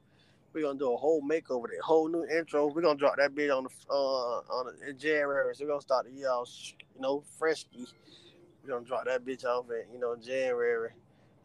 We're 0.52 0.64
gonna 0.64 0.80
do 0.80 0.92
a 0.92 0.98
whole 0.98 1.22
makeover, 1.22 1.68
that 1.68 1.82
whole 1.84 2.08
new 2.08 2.26
intro. 2.26 2.68
We're 2.68 2.82
gonna 2.82 2.98
drop 2.98 3.18
that 3.18 3.36
bit 3.36 3.52
on 3.52 3.66
the 3.66 3.70
uh 3.90 3.94
on 3.94 4.66
the, 4.66 4.90
in 4.90 4.98
January. 4.98 5.54
So 5.56 5.66
we're 5.66 5.72
gonna 5.72 5.82
start 5.82 6.08
the 6.08 6.12
year 6.12 6.30
off, 6.30 6.50
you 6.96 7.02
know, 7.02 7.24
freshy. 7.38 7.88
We're 8.70 8.76
gonna 8.76 8.88
drop 8.88 9.06
that 9.06 9.26
bitch 9.26 9.46
off 9.46 9.66
in, 9.72 9.92
you 9.92 10.00
know, 10.00 10.16
January. 10.16 10.92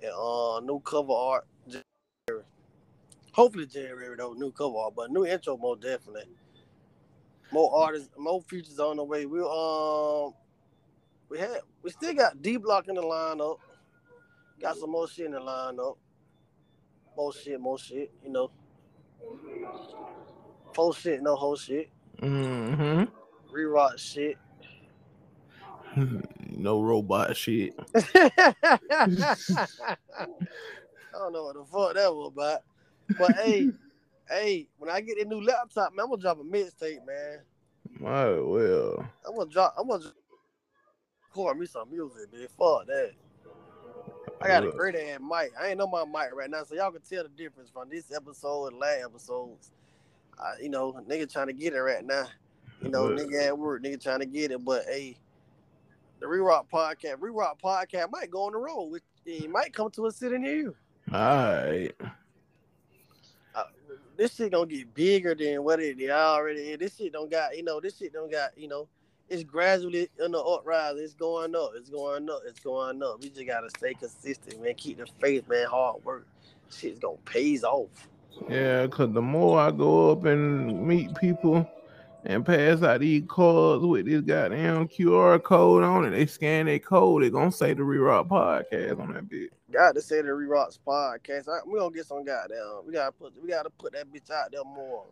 And 0.03 0.13
uh 0.13 0.61
new 0.61 0.81
cover 0.81 1.13
art. 1.13 1.47
January. 1.67 2.45
Hopefully 3.33 3.67
January 3.67 4.15
though, 4.17 4.35
new 4.35 4.53
cover 4.53 4.77
art, 4.77 4.95
but 4.95 5.11
new 5.11 5.25
intro 5.25 5.57
most 5.57 5.81
definitely. 5.81 6.25
More 7.51 7.75
artists, 7.75 8.11
more 8.19 8.43
features 8.43 8.79
on 8.79 8.97
the 8.97 9.05
way. 9.05 9.25
We 9.25 9.41
um 9.41 10.35
we 11.31 11.39
had 11.39 11.61
we 11.83 11.91
still 11.91 12.13
got 12.13 12.43
D 12.43 12.59
block 12.59 12.89
in 12.89 12.97
the 12.97 13.03
lineup. 13.03 13.59
Got 14.61 14.77
some 14.77 14.91
more 14.91 15.09
shit 15.09 15.27
in 15.27 15.33
the 15.33 15.41
lineup. 15.41 15.97
More 17.17 17.33
shit, 17.33 17.59
more 17.59 17.79
shit, 17.79 18.13
you 18.23 18.31
know. 18.31 18.51
Full 20.75 20.93
shit, 20.93 21.23
no 21.23 21.37
whole 21.37 21.57
shit. 21.57 21.89
Mm-hmm. 22.21 23.05
Re-rock 23.51 23.99
shit. 23.99 24.37
no 26.65 26.81
robot 26.81 27.37
shit. 27.37 27.75
I 27.95 28.79
don't 31.13 31.33
know 31.33 31.45
what 31.45 31.55
the 31.55 31.65
fuck 31.71 31.95
that 31.95 32.13
was 32.13 32.33
about. 32.35 32.61
But 33.19 33.37
hey, 33.37 33.71
hey, 34.31 34.69
when 34.79 34.91
I 34.91 35.03
get 35.03 35.19
a 35.19 35.29
new 35.29 35.43
laptop, 35.43 35.95
man, 35.95 36.05
I'm 36.05 36.11
gonna 36.11 36.23
drop 36.23 36.41
a 36.41 36.43
mixtape, 36.43 37.07
man. 37.07 37.41
Might 38.01 38.41
well. 38.41 39.07
I'm 39.29 39.37
gonna 39.37 39.51
drop 39.51 39.75
I'm 39.79 39.89
gonna 39.89 40.11
record 41.29 41.59
me 41.59 41.67
some 41.67 41.91
music, 41.91 42.33
man. 42.33 42.49
Fuck 42.59 42.87
that. 42.87 43.13
I 44.41 44.49
got 44.49 44.63
a 44.63 44.67
Look. 44.67 44.77
great 44.77 44.97
ass 44.97 45.21
mic. 45.21 45.53
I 45.61 45.69
ain't 45.69 45.79
know 45.79 45.87
my 45.87 46.05
mic 46.05 46.35
right 46.35 46.51
now, 46.51 46.65
so 46.65 46.75
y'all 46.75 46.91
can 46.91 47.03
tell 47.03 47.25
the 47.25 47.29
difference 47.29 47.69
from 47.71 47.91
this 47.91 48.11
episode 48.11 48.69
and 48.69 48.79
last 48.79 49.05
episodes. 49.05 49.71
I, 50.39 50.63
you 50.63 50.71
know, 50.71 50.95
nigga 51.09 51.31
trying 51.31 51.47
to 51.47 51.53
get 51.53 51.75
it 51.75 51.81
right 51.81 52.05
now. 52.05 52.27
You 52.83 52.89
know, 52.89 53.05
Look. 53.05 53.21
nigga 53.21 53.49
at 53.49 53.59
work, 53.59 53.83
nigga 53.83 54.03
trying 54.03 54.21
to 54.21 54.27
get 54.27 54.51
it. 54.51 54.65
But 54.65 54.85
hey, 54.87 55.17
the 56.25 56.29
Re-Rock 56.29 56.71
podcast, 56.73 57.17
Re-Rock 57.21 57.61
podcast 57.63 58.11
might 58.11 58.31
go 58.31 58.45
on 58.45 58.53
the 58.53 58.59
road. 58.59 58.99
It 59.27 59.51
might 59.51 59.75
come 59.75 59.91
to 59.91 60.07
a 60.07 60.11
city 60.11 60.39
near 60.39 60.57
you. 60.57 60.77
All 61.13 61.21
right. 61.21 61.93
Uh, 63.55 63.65
this 64.17 64.35
shit 64.35 64.53
gonna 64.53 64.65
get 64.65 64.95
bigger 64.95 65.35
than 65.35 65.63
what 65.63 65.81
it 65.81 65.99
already 66.11 66.61
is. 66.61 66.79
This 66.79 66.97
shit 66.97 67.13
don't 67.13 67.31
got, 67.31 67.55
you 67.55 67.63
know, 67.63 67.79
this 67.79 67.99
shit 67.99 68.15
don't 68.15 68.33
got, 68.33 68.57
you 68.57 68.69
know, 68.69 68.89
it's 69.29 69.45
gradually 69.45 70.09
in 70.19 70.33
the 70.33 70.39
uprise. 70.39 70.95
It's 70.97 71.13
going 71.13 71.55
up. 71.55 71.73
It's 71.77 71.91
going 71.91 72.31
up. 72.31 72.41
It's 72.47 72.61
going 72.61 73.03
up. 73.03 73.21
We 73.21 73.29
just 73.29 73.47
gotta 73.47 73.69
stay 73.77 73.93
consistent, 73.93 74.63
man. 74.63 74.73
Keep 74.77 75.01
the 75.01 75.07
faith, 75.21 75.47
man. 75.47 75.67
Hard 75.67 76.03
work. 76.07 76.27
Shit's 76.71 77.01
gonna 77.01 77.19
pays 77.27 77.65
off. 77.65 78.09
Yeah, 78.49 78.87
cause 78.87 79.13
the 79.13 79.21
more 79.21 79.61
I 79.61 79.71
go 79.73 80.11
up 80.13 80.25
and 80.25 80.87
meet 80.89 81.15
people 81.17 81.71
and 82.25 82.45
pass 82.45 82.83
out 82.83 83.01
these 83.01 83.23
cards 83.29 83.85
with 83.85 84.07
this 84.07 84.23
goddamn 84.23 84.89
QR 84.89 85.43
code 85.43 85.85
on 85.85 86.05
it, 86.05 86.11
they 86.11 86.27
scan 86.27 86.67
their 86.67 86.79
code, 86.79 87.23
they 87.23 87.31
gonna 87.31 87.53
say 87.53 87.75
the 87.75 87.83
Rerock 87.83 88.29
podcast 88.29 89.01
on 89.01 89.13
that 89.15 89.29
bitch. 89.29 89.51
Got 89.75 89.97
to 89.97 90.03
say 90.03 90.23
the 90.23 90.33
Re-Rocks 90.33 90.79
podcast. 90.87 91.49
I, 91.49 91.59
we 91.67 91.81
gonna 91.81 91.93
get 91.93 92.07
some 92.07 92.25
goddamn. 92.25 92.83
We 92.87 92.93
gotta 92.93 93.11
put. 93.11 93.33
We 93.43 93.49
gotta 93.49 93.71
put 93.71 93.93
that 93.95 94.07
bitch 94.09 94.31
out 94.31 94.53
there 94.53 94.63
more. 94.63 95.07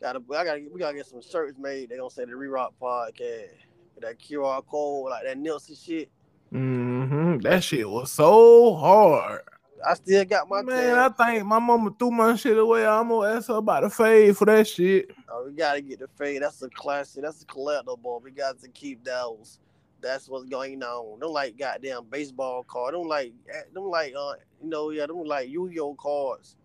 Gotta. 0.00 0.20
I 0.30 0.44
gotta. 0.44 0.64
We 0.72 0.78
gotta 0.78 0.96
get 0.96 1.06
some 1.06 1.20
shirts 1.20 1.58
made. 1.58 1.88
They 1.88 1.96
gonna 1.96 2.08
say 2.08 2.24
the 2.24 2.36
Re-Rock 2.36 2.74
podcast. 2.80 3.48
With 3.96 4.04
that 4.04 4.20
QR 4.20 4.64
code, 4.64 5.10
like 5.10 5.24
that 5.24 5.36
Nipsey 5.36 5.84
shit. 5.84 6.10
Mm-hmm. 6.52 7.38
That 7.38 7.64
shit 7.64 7.90
was 7.90 8.12
so 8.12 8.76
hard. 8.76 9.40
I 9.86 9.94
still 9.94 10.24
got 10.24 10.48
my 10.48 10.62
Man, 10.62 10.94
tag. 10.94 11.12
I 11.18 11.30
think 11.30 11.46
my 11.46 11.58
mama 11.58 11.94
threw 11.98 12.10
my 12.10 12.34
shit 12.36 12.58
away. 12.58 12.86
I'm 12.86 13.08
gonna 13.08 13.36
ask 13.36 13.48
her 13.48 13.54
about 13.54 13.82
the 13.82 13.90
fade 13.90 14.36
for 14.36 14.44
that 14.46 14.66
shit. 14.66 15.10
Oh, 15.28 15.44
we 15.46 15.52
gotta 15.52 15.80
get 15.80 16.00
the 16.00 16.08
fade. 16.16 16.42
That's 16.42 16.62
a 16.62 16.68
classic. 16.68 17.22
That's 17.22 17.42
a 17.42 17.46
collectible. 17.46 18.22
We 18.22 18.30
got 18.30 18.58
to 18.60 18.68
keep 18.68 19.04
those. 19.04 19.60
That's 20.00 20.28
what's 20.28 20.44
going 20.44 20.82
on. 20.82 21.18
Don't 21.20 21.32
like 21.32 21.58
goddamn 21.58 22.04
baseball 22.10 22.64
card. 22.64 22.94
Don't 22.94 23.08
like. 23.08 23.32
Don't 23.74 23.90
like. 23.90 24.14
Uh, 24.16 24.34
you 24.62 24.68
know, 24.68 24.90
yeah. 24.90 25.06
Don't 25.06 25.26
like 25.26 25.48
Yu-Gi-Oh 25.48 25.94
cards. 25.94 26.56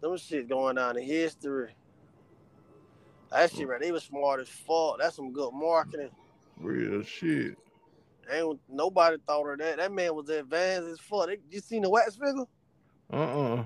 Them 0.00 0.16
shit 0.18 0.48
going 0.48 0.76
on 0.76 0.98
in 0.98 1.04
history. 1.04 1.74
That 3.30 3.50
shit 3.50 3.66
right. 3.66 3.80
They 3.80 3.90
was 3.90 4.04
smart 4.04 4.40
as 4.40 4.48
fuck. 4.48 4.98
That's 4.98 5.16
some 5.16 5.32
good 5.32 5.52
marketing. 5.52 6.10
Real 6.58 7.02
shit. 7.02 7.56
Ain't 8.32 8.60
nobody 8.68 9.16
thought 9.26 9.48
of 9.48 9.58
that. 9.58 9.76
That 9.76 9.92
man 9.92 10.14
was 10.14 10.28
advanced 10.28 10.88
as 10.88 11.00
fuck. 11.00 11.26
They, 11.26 11.38
you 11.50 11.60
seen 11.60 11.82
the 11.82 11.90
wax 11.90 12.16
figure? 12.16 12.44
Uh-uh. 13.12 13.64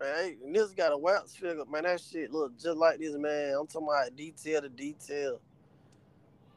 Man, 0.00 0.14
hey, 0.16 0.36
this 0.52 0.72
got 0.72 0.92
a 0.92 0.98
wax 0.98 1.34
figure. 1.34 1.64
Man, 1.70 1.84
that 1.84 2.00
shit 2.00 2.32
look 2.32 2.58
just 2.58 2.76
like 2.76 2.98
this, 2.98 3.16
man. 3.16 3.54
I'm 3.58 3.66
talking 3.66 3.88
about 3.88 4.16
detail 4.16 4.62
to 4.62 4.68
detail. 4.68 5.40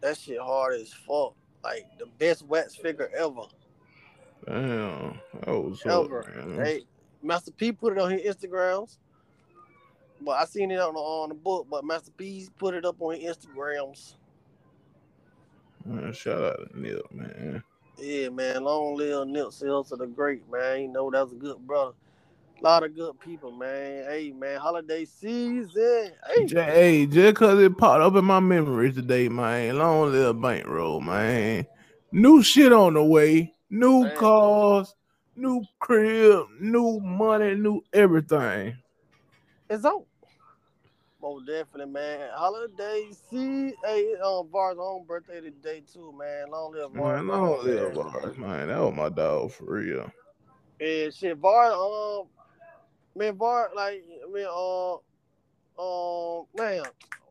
That 0.02 0.18
shit 0.18 0.39
hard 0.39 0.76
as 0.76 0.93
fuck. 0.93 1.34
Like 1.64 1.86
the 2.00 2.06
best 2.18 2.43
wax 2.43 2.76
figure 2.76 3.10
ever. 3.18 3.43
Damn. 4.45 5.20
That 5.45 5.52
was 5.52 5.82
Ever. 5.86 6.20
up, 6.20 6.48
man. 6.48 6.66
Hey, 6.66 6.86
Master 7.22 7.52
P 7.52 7.72
put 7.72 7.93
it 7.93 8.00
on 8.00 8.12
his 8.12 8.36
Instagrams. 8.36 8.98
But 10.22 10.32
I 10.32 10.45
seen 10.45 10.72
it 10.72 10.80
on 10.80 10.93
the, 10.93 11.00
on 11.00 11.30
the 11.30 11.36
book, 11.36 11.68
but 11.70 11.86
Master 11.86 12.12
P 12.12 12.48
put 12.58 12.74
it 12.74 12.86
up 12.86 12.95
on 13.00 13.20
his 13.20 13.38
Instagrams. 13.38 14.16
Man, 15.88 16.11
shout 16.13 16.43
out 16.43 16.69
to 16.71 16.79
Nip, 16.79 17.01
man. 17.13 17.63
Yeah, 17.97 18.29
man. 18.29 18.63
Long 18.63 18.95
live 18.95 19.27
Nipsey 19.27 19.63
Hussle 19.63 19.97
the 19.97 20.05
great, 20.05 20.43
man. 20.51 20.81
You 20.81 20.88
know 20.89 21.09
that's 21.09 21.31
a 21.31 21.35
good 21.35 21.65
brother. 21.65 21.93
A 22.59 22.63
lot 22.63 22.83
of 22.83 22.95
good 22.95 23.19
people, 23.19 23.51
man. 23.51 24.05
Hey, 24.09 24.33
man, 24.38 24.59
holiday 24.59 25.05
season. 25.05 26.11
Hey, 26.27 26.45
J- 26.45 26.63
Hey, 26.63 27.05
just 27.05 27.35
cause 27.38 27.59
it 27.59 27.77
popped 27.77 28.01
up 28.01 28.15
in 28.15 28.25
my 28.25 28.39
memory 28.39 28.91
today, 28.91 29.29
man. 29.29 29.77
Long 29.77 30.11
live 30.11 30.41
bankroll, 30.41 30.99
man. 30.99 31.65
New 32.11 32.43
shit 32.43 32.73
on 32.73 32.95
the 32.95 33.03
way, 33.03 33.53
new 33.69 34.03
Man. 34.03 34.15
cars, 34.17 34.93
new 35.35 35.63
crib, 35.79 36.47
new 36.59 36.99
money, 36.99 37.55
new 37.55 37.81
everything. 37.93 38.75
it's 39.69 39.85
on. 39.85 40.03
Most 41.28 41.45
definitely, 41.45 41.91
man. 41.91 42.30
Holiday 42.34 43.09
season. 43.30 43.73
Hey, 43.84 44.13
um, 44.23 44.47
Var's 44.49 44.78
own 44.80 45.05
birthday 45.05 45.41
today 45.41 45.84
too, 45.93 46.13
man. 46.17 46.49
Long 46.49 46.71
live 46.71 46.93
Var. 46.93 47.21
Man, 47.21 47.28
long 47.28 47.65
live 47.65 47.93
bars, 47.95 48.38
man. 48.38 48.69
That 48.69 48.80
was 48.80 48.95
my 48.95 49.09
dog 49.09 49.51
for 49.51 49.65
real. 49.65 50.09
And 50.80 51.13
shit, 51.13 51.36
Var, 51.38 51.73
um, 51.73 52.28
man, 53.13 53.36
Var, 53.36 53.71
like, 53.75 54.05
I 54.25 54.32
mean, 54.32 54.47
uh, 54.49 54.93
um, 55.78 56.45
man, 56.55 56.84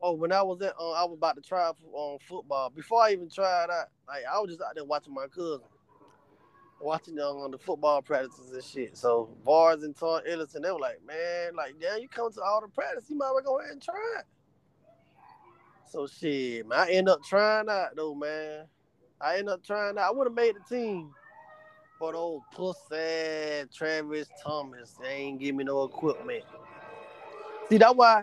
oh, 0.03 0.13
when 0.13 0.31
I 0.31 0.43
was 0.43 0.61
at, 0.61 0.75
uh, 0.79 0.91
I 0.91 1.05
was 1.05 1.17
about 1.17 1.37
to 1.37 1.43
try 1.43 1.67
um, 1.67 2.19
football. 2.29 2.69
Before 2.69 3.03
I 3.03 3.13
even 3.13 3.31
tried 3.31 3.71
out, 3.71 3.89
like, 4.07 4.25
I 4.31 4.39
was 4.41 4.51
just 4.51 4.61
out 4.61 4.75
there 4.75 4.85
watching 4.85 5.15
my 5.15 5.27
cousin, 5.29 5.61
watching 6.81 7.15
them 7.15 7.37
on 7.37 7.51
the 7.51 7.59
football 7.59 8.03
practices 8.03 8.53
and 8.53 8.65
shit. 8.65 8.97
So 8.97 9.29
Vars 9.45 9.83
and 9.83 9.97
Tom 9.97 10.21
Ellison, 10.27 10.63
they 10.63 10.71
were 10.71 10.79
like, 10.79 11.01
man, 11.07 11.55
like, 11.57 11.75
yeah, 11.81 11.97
you 11.97 12.09
come 12.09 12.33
to 12.33 12.43
all 12.43 12.61
the 12.61 12.69
practice, 12.69 13.05
you 13.09 13.17
might 13.17 13.31
well 13.33 13.43
go 13.43 13.59
ahead 13.61 13.73
and 13.73 13.83
try 13.83 13.95
it. 14.19 14.25
So 15.89 16.07
shit, 16.07 16.67
man, 16.67 16.79
I 16.81 16.91
end 16.91 17.09
up 17.09 17.23
trying 17.23 17.69
out 17.69 17.97
though, 17.97 18.15
man. 18.15 18.67
I 19.21 19.39
end 19.39 19.49
up 19.49 19.65
trying 19.65 19.97
out. 19.97 20.09
I 20.09 20.11
would 20.11 20.27
have 20.27 20.35
made 20.35 20.55
the 20.57 20.75
team. 20.77 21.13
But 21.99 22.15
old 22.15 22.43
pussy 22.53 23.65
Travis 23.75 24.29
Thomas, 24.45 24.99
they 25.01 25.09
ain't 25.09 25.41
give 25.41 25.55
me 25.55 25.65
no 25.65 25.85
equipment. 25.85 26.45
See, 27.71 27.79
that's 27.79 27.95
why 27.95 28.23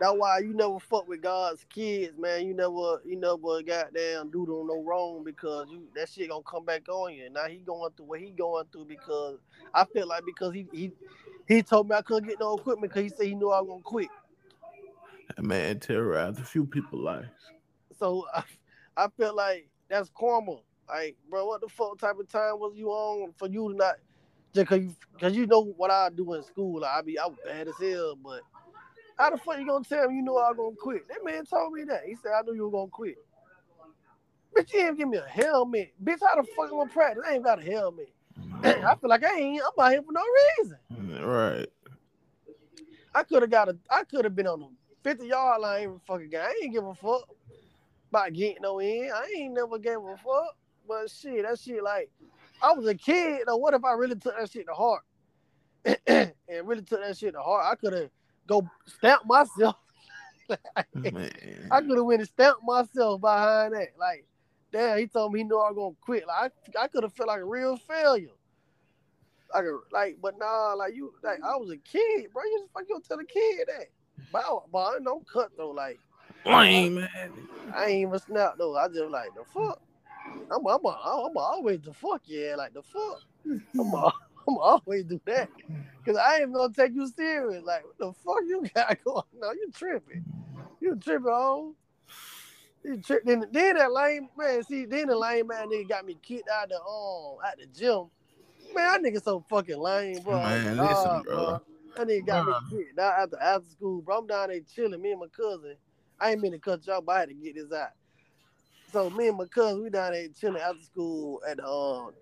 that's 0.00 0.14
why 0.16 0.38
you 0.40 0.52
never 0.54 0.78
fuck 0.80 1.08
with 1.08 1.22
God's 1.22 1.64
kids, 1.68 2.18
man. 2.18 2.46
You 2.46 2.54
never 2.54 3.00
you 3.04 3.16
never 3.16 3.62
goddamn 3.62 4.30
do 4.30 4.44
them 4.44 4.66
no 4.66 4.82
wrong 4.82 5.22
because 5.24 5.68
you 5.70 5.86
that 5.94 6.08
shit 6.08 6.30
gonna 6.30 6.42
come 6.42 6.64
back 6.64 6.88
on 6.88 7.14
you. 7.14 7.30
Now 7.30 7.46
he 7.46 7.58
going 7.58 7.92
through 7.96 8.06
what 8.06 8.20
he 8.20 8.30
going 8.30 8.66
through 8.72 8.86
because 8.86 9.38
I 9.72 9.84
feel 9.84 10.08
like 10.08 10.24
because 10.26 10.52
he 10.52 10.66
he 10.72 10.92
he 11.46 11.62
told 11.62 11.88
me 11.88 11.96
I 11.96 12.02
couldn't 12.02 12.28
get 12.28 12.40
no 12.40 12.56
equipment 12.56 12.92
because 12.92 13.10
he 13.10 13.16
said 13.16 13.26
he 13.26 13.34
knew 13.34 13.50
I 13.50 13.60
was 13.60 13.68
gonna 13.68 13.82
quit. 13.82 14.08
That 15.36 15.42
man 15.42 15.78
terrorized 15.80 16.40
a 16.40 16.44
few 16.44 16.66
people 16.66 16.98
lives. 16.98 17.28
So 17.98 18.26
I, 18.34 18.42
I 18.96 19.08
feel 19.16 19.34
like 19.34 19.68
that's 19.88 20.10
karma. 20.16 20.56
Like, 20.88 21.16
bro, 21.30 21.46
what 21.46 21.60
the 21.60 21.68
fuck 21.68 21.98
type 21.98 22.18
of 22.18 22.30
time 22.30 22.58
was 22.58 22.74
you 22.76 22.88
on 22.90 23.32
for 23.38 23.48
you 23.48 23.70
to 23.70 23.76
not 23.76 23.94
just 24.54 24.66
cause 24.66 24.80
you, 24.80 24.94
cause 25.18 25.34
you 25.34 25.46
know 25.46 25.64
what 25.76 25.90
I 25.90 26.10
do 26.10 26.34
in 26.34 26.42
school. 26.42 26.80
Like, 26.80 26.90
I 26.90 27.00
be 27.02 27.18
I 27.18 27.26
was 27.26 27.38
bad 27.44 27.68
as 27.68 27.74
hell, 27.80 28.16
but 28.16 28.42
how 29.18 29.30
the 29.30 29.38
fuck 29.38 29.58
you 29.58 29.66
gonna 29.66 29.84
tell 29.84 30.08
me 30.08 30.16
you 30.16 30.22
knew 30.22 30.36
I 30.36 30.50
was 30.50 30.56
gonna 30.56 30.76
quit? 30.76 31.08
That 31.08 31.24
man 31.24 31.44
told 31.46 31.72
me 31.72 31.84
that. 31.84 32.02
He 32.06 32.16
said 32.16 32.32
I 32.38 32.42
knew 32.42 32.54
you 32.54 32.64
were 32.64 32.70
gonna 32.70 32.90
quit. 32.90 33.16
Bitch, 34.56 34.72
you 34.72 34.80
didn't 34.80 34.98
give 34.98 35.08
me 35.08 35.18
a 35.18 35.26
helmet. 35.28 35.92
Bitch, 36.02 36.18
how 36.20 36.40
the 36.40 36.46
fuck 36.56 36.70
I'm 36.72 36.80
I 36.80 36.92
practice? 36.92 37.24
I 37.26 37.34
ain't 37.34 37.44
got 37.44 37.58
a 37.58 37.62
helmet. 37.62 38.12
I 38.64 38.94
feel 39.00 39.10
like 39.10 39.24
I 39.24 39.38
ain't 39.38 39.62
I'm 39.62 39.84
out 39.84 39.92
here 39.92 40.02
for 40.02 40.12
no 40.12 40.22
reason. 40.58 41.26
right. 41.26 41.68
I 43.14 43.22
could 43.22 43.42
have 43.42 43.50
got 43.50 43.68
a 43.68 43.76
I 43.90 44.04
could 44.04 44.24
have 44.24 44.34
been 44.34 44.46
on 44.46 44.60
the 44.60 44.68
50 45.04 45.26
yard 45.26 45.60
line 45.60 45.84
every 45.84 45.98
fucking 46.06 46.30
game. 46.30 46.40
I 46.40 46.60
ain't 46.62 46.72
give 46.72 46.84
a 46.84 46.94
fuck 46.94 47.28
about 48.10 48.32
getting 48.32 48.62
no 48.62 48.80
in. 48.80 49.10
I 49.14 49.32
ain't 49.36 49.54
never 49.54 49.78
gave 49.78 49.98
a 49.98 50.16
fuck. 50.16 50.56
But 50.86 51.10
shit, 51.10 51.44
that 51.44 51.58
shit 51.58 51.82
like 51.82 52.10
I 52.62 52.72
was 52.72 52.86
a 52.86 52.94
kid 52.94 53.42
though. 53.46 53.56
What 53.56 53.74
if 53.74 53.84
I 53.84 53.92
really 53.92 54.16
took 54.16 54.36
that 54.36 54.50
shit 54.50 54.66
to 54.66 54.74
heart? 54.74 55.02
and 56.06 56.32
really 56.64 56.82
took 56.82 57.00
that 57.00 57.16
shit 57.16 57.34
to 57.34 57.40
heart? 57.40 57.66
I 57.70 57.74
could 57.74 57.92
have 57.92 58.10
go 58.46 58.68
stamp 58.86 59.22
myself. 59.26 59.76
Man. 60.94 61.30
I 61.70 61.80
could 61.80 61.96
have 61.96 62.04
went 62.04 62.20
and 62.20 62.28
stamped 62.28 62.62
myself 62.64 63.20
behind 63.20 63.74
that. 63.74 63.88
Like, 63.98 64.26
damn, 64.72 64.98
he 64.98 65.06
told 65.06 65.32
me 65.32 65.40
he 65.40 65.44
knew 65.44 65.58
I 65.58 65.70
was 65.70 65.76
gonna 65.76 65.94
quit. 66.00 66.26
Like, 66.26 66.52
I, 66.76 66.84
I 66.84 66.88
could 66.88 67.02
have 67.02 67.12
felt 67.14 67.28
like 67.28 67.40
a 67.40 67.44
real 67.44 67.76
failure. 67.76 68.28
Like, 69.54 69.64
a, 69.64 69.78
like, 69.92 70.18
but 70.20 70.38
nah, 70.38 70.74
like 70.74 70.94
you, 70.94 71.14
like 71.22 71.38
I 71.42 71.56
was 71.56 71.70
a 71.70 71.76
kid, 71.76 72.26
bro. 72.32 72.42
You 72.44 72.58
just 72.58 72.72
fucking 72.72 72.88
gonna 72.90 73.04
tell 73.06 73.20
a 73.20 73.24
kid 73.24 73.68
that. 73.68 73.86
But, 74.32 74.44
I, 74.44 74.58
but 74.70 74.78
I 74.78 74.98
don't 75.02 75.26
cut 75.26 75.50
though. 75.56 75.70
Like, 75.70 75.98
Lame, 76.44 76.96
man. 76.96 77.32
I 77.74 77.86
ain't 77.86 78.08
even 78.08 78.18
snap 78.18 78.54
though. 78.58 78.76
I 78.76 78.88
just 78.88 79.10
like 79.10 79.30
the 79.34 79.44
fuck. 79.44 79.80
I'm, 80.50 80.66
I'm, 80.66 80.84
I'm, 80.84 81.26
I'm 81.26 81.36
always 81.36 81.80
the 81.80 81.92
fuck 81.92 82.22
yeah, 82.26 82.54
like 82.56 82.74
the 82.74 82.82
fuck. 82.82 83.20
I'm, 83.46 83.94
I'm 84.48 84.58
always 84.58 85.04
do 85.04 85.20
that, 85.26 85.48
cause 86.04 86.16
I 86.16 86.38
ain't 86.40 86.52
gonna 86.52 86.72
take 86.72 86.94
you 86.94 87.06
serious. 87.08 87.62
Like, 87.64 87.84
what 87.84 87.98
the 87.98 88.12
fuck 88.12 88.40
you 88.46 88.64
got 88.74 88.96
going? 89.04 89.24
No, 89.38 89.52
you 89.52 89.70
tripping. 89.74 90.24
You 90.80 90.96
tripping, 90.96 91.26
on. 91.26 91.74
You 92.84 92.98
tripping. 92.98 93.40
Then, 93.40 93.48
then 93.52 93.76
that 93.76 93.92
lame 93.92 94.28
man. 94.36 94.62
See, 94.64 94.84
then 94.84 95.08
the 95.08 95.16
lame 95.16 95.46
man 95.46 95.68
nigga 95.68 95.88
got 95.88 96.04
me 96.06 96.16
kicked 96.22 96.48
out 96.48 96.68
the 96.68 96.76
um 96.76 97.38
at 97.46 97.58
the 97.58 97.66
gym. 97.66 98.10
Man, 98.74 99.02
that 99.02 99.02
nigga 99.02 99.22
so 99.22 99.44
fucking 99.48 99.78
lame, 99.78 100.20
bro. 100.22 100.42
Man, 100.42 100.76
Nah, 100.76 100.82
listen, 100.82 101.22
bro. 101.22 101.60
That 101.96 102.08
nigga 102.08 102.26
got 102.26 102.46
me 102.46 102.54
kicked 102.70 102.98
out 102.98 103.18
after 103.20 103.40
after 103.40 103.68
school, 103.70 104.02
bro. 104.02 104.18
I'm 104.18 104.26
down 104.26 104.48
there 104.48 104.60
chilling. 104.74 105.00
Me 105.00 105.12
and 105.12 105.20
my 105.20 105.26
cousin. 105.28 105.76
I 106.20 106.32
ain't 106.32 106.40
mean 106.40 106.52
to 106.52 106.58
cut 106.58 106.86
y'all, 106.86 107.00
but 107.00 107.16
I 107.16 107.20
had 107.20 107.28
to 107.30 107.34
get 107.34 107.54
this 107.54 107.72
out. 107.72 107.90
So 108.92 109.10
me 109.10 109.28
and 109.28 109.36
my 109.38 109.46
cousin, 109.46 109.82
we 109.82 109.90
down 109.90 110.12
there 110.12 110.28
chilling 110.28 110.62
after 110.62 110.82
school 110.82 111.40
at 111.48 111.56
the 111.56 111.66
um 111.66 112.12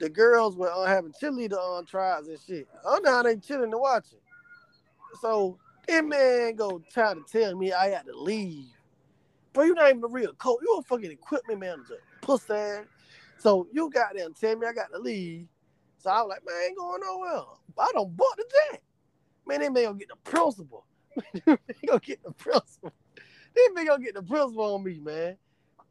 the 0.00 0.08
girls 0.08 0.56
were 0.56 0.70
uh, 0.70 0.86
having 0.86 1.12
cheerleader 1.12 1.58
on 1.58 1.84
trials 1.84 2.26
and 2.26 2.38
shit. 2.40 2.66
I'm 2.88 3.02
down 3.02 3.24
there 3.24 3.36
chilling 3.36 3.70
and 3.70 3.80
watching. 3.80 4.18
So 5.20 5.58
that 5.86 6.04
man 6.04 6.56
go 6.56 6.82
try 6.92 7.14
to 7.14 7.22
tell 7.30 7.54
me 7.56 7.72
I 7.72 7.88
had 7.88 8.06
to 8.06 8.16
leave. 8.16 8.66
Bro, 9.52 9.64
you're 9.64 9.74
not 9.74 9.90
even 9.90 10.04
a 10.04 10.08
real 10.08 10.32
coach. 10.34 10.58
You 10.62 10.78
a 10.78 10.82
fucking 10.82 11.10
equipment 11.10 11.60
manager, 11.60 11.98
pussy. 12.22 12.84
So 13.38 13.66
you 13.72 13.90
got 13.90 14.14
there 14.14 14.26
and 14.26 14.36
tell 14.36 14.56
me 14.56 14.66
I 14.66 14.72
got 14.72 14.92
to 14.92 14.98
leave. 14.98 15.46
So 15.98 16.10
I 16.10 16.22
was 16.22 16.30
like, 16.30 16.46
man, 16.46 16.54
I 16.54 16.66
ain't 16.68 16.78
going 16.78 17.00
nowhere. 17.02 17.42
I 17.78 17.90
don't 17.92 18.16
bought 18.16 18.36
the 18.36 18.44
jack. 18.70 18.82
Man, 19.46 19.60
they 19.60 19.68
may 19.68 19.84
gonna 19.84 19.98
get 19.98 20.08
the 20.08 20.16
principal. 20.30 20.86
they 21.44 21.86
gonna 21.86 22.00
get 22.00 22.22
the 22.22 22.32
principal. 22.32 22.92
They 23.54 23.68
may 23.74 23.84
gonna 23.84 24.02
get 24.02 24.14
the 24.14 24.22
principal 24.22 24.74
on 24.74 24.84
me, 24.84 24.98
man. 25.00 25.36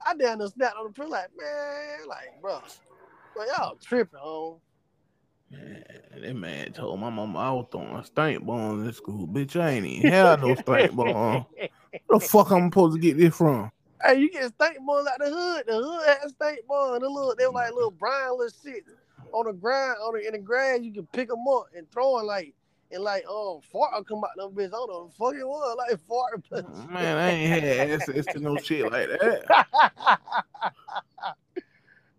I 0.05 0.15
down 0.15 0.39
there 0.39 0.47
snapped 0.47 0.77
on 0.77 0.85
the 0.85 0.93
principal, 0.93 1.11
like, 1.11 1.29
man, 1.37 2.07
like, 2.07 2.41
bro, 2.41 2.61
bro 3.33 3.45
y'all 3.45 3.75
tripping, 3.75 4.19
home. 4.19 4.59
Man, 5.51 5.83
that 6.21 6.35
man 6.35 6.73
told 6.73 6.99
my 6.99 7.09
mama 7.09 7.39
I 7.39 7.51
was 7.51 7.65
throwing 7.71 8.03
stink 8.03 8.45
bombs 8.45 8.87
in 8.87 8.93
school. 8.93 9.27
Bitch, 9.27 9.59
I 9.59 9.71
ain't 9.71 9.85
even 9.85 10.11
had 10.11 10.41
no 10.41 10.55
stink 10.55 10.93
bomb. 10.93 11.45
Where 11.55 11.69
the 12.09 12.19
fuck 12.19 12.51
I'm 12.51 12.69
supposed 12.69 12.95
to 12.95 13.01
get 13.01 13.17
this 13.17 13.35
from? 13.35 13.71
Hey, 14.03 14.19
you 14.19 14.31
get 14.31 14.53
stank 14.53 14.77
bones 14.85 15.07
out 15.07 15.19
the 15.19 15.29
hood. 15.29 15.63
The 15.67 15.73
hood 15.73 16.07
had 16.07 16.29
stank 16.29 16.67
bones. 16.67 17.01
The 17.01 17.09
little, 17.09 17.35
they 17.37 17.45
were 17.47 17.53
like 17.53 17.73
little 17.73 17.91
brown 17.91 18.37
little 18.37 18.53
shit 18.63 18.83
on 19.33 19.45
the 19.45 19.53
ground, 19.53 19.97
on 20.01 20.13
the 20.13 20.25
in 20.25 20.33
the 20.33 20.39
grass. 20.39 20.79
You 20.81 20.93
can 20.93 21.07
pick 21.07 21.27
them 21.27 21.45
up 21.47 21.65
and 21.75 21.89
throw 21.91 22.17
them 22.17 22.27
like 22.27 22.53
and 22.91 23.03
like 23.03 23.25
um 23.27 23.59
fart 23.71 23.91
will 23.93 24.03
come 24.03 24.23
out 24.23 24.31
them 24.35 24.51
bitch. 24.51 24.67
I 24.67 24.69
don't 24.69 24.89
know 24.89 25.07
the 25.07 25.13
fuck 25.13 25.35
it 25.35 25.47
was 25.47 25.77
like 25.77 25.99
fart. 26.07 26.89
Man, 26.91 27.17
I 27.17 27.29
ain't 27.29 27.63
had 27.63 27.91
access 27.91 28.25
to 28.27 28.39
no 28.39 28.57
shit 28.57 28.89
like 28.91 29.09
that. 29.09 30.21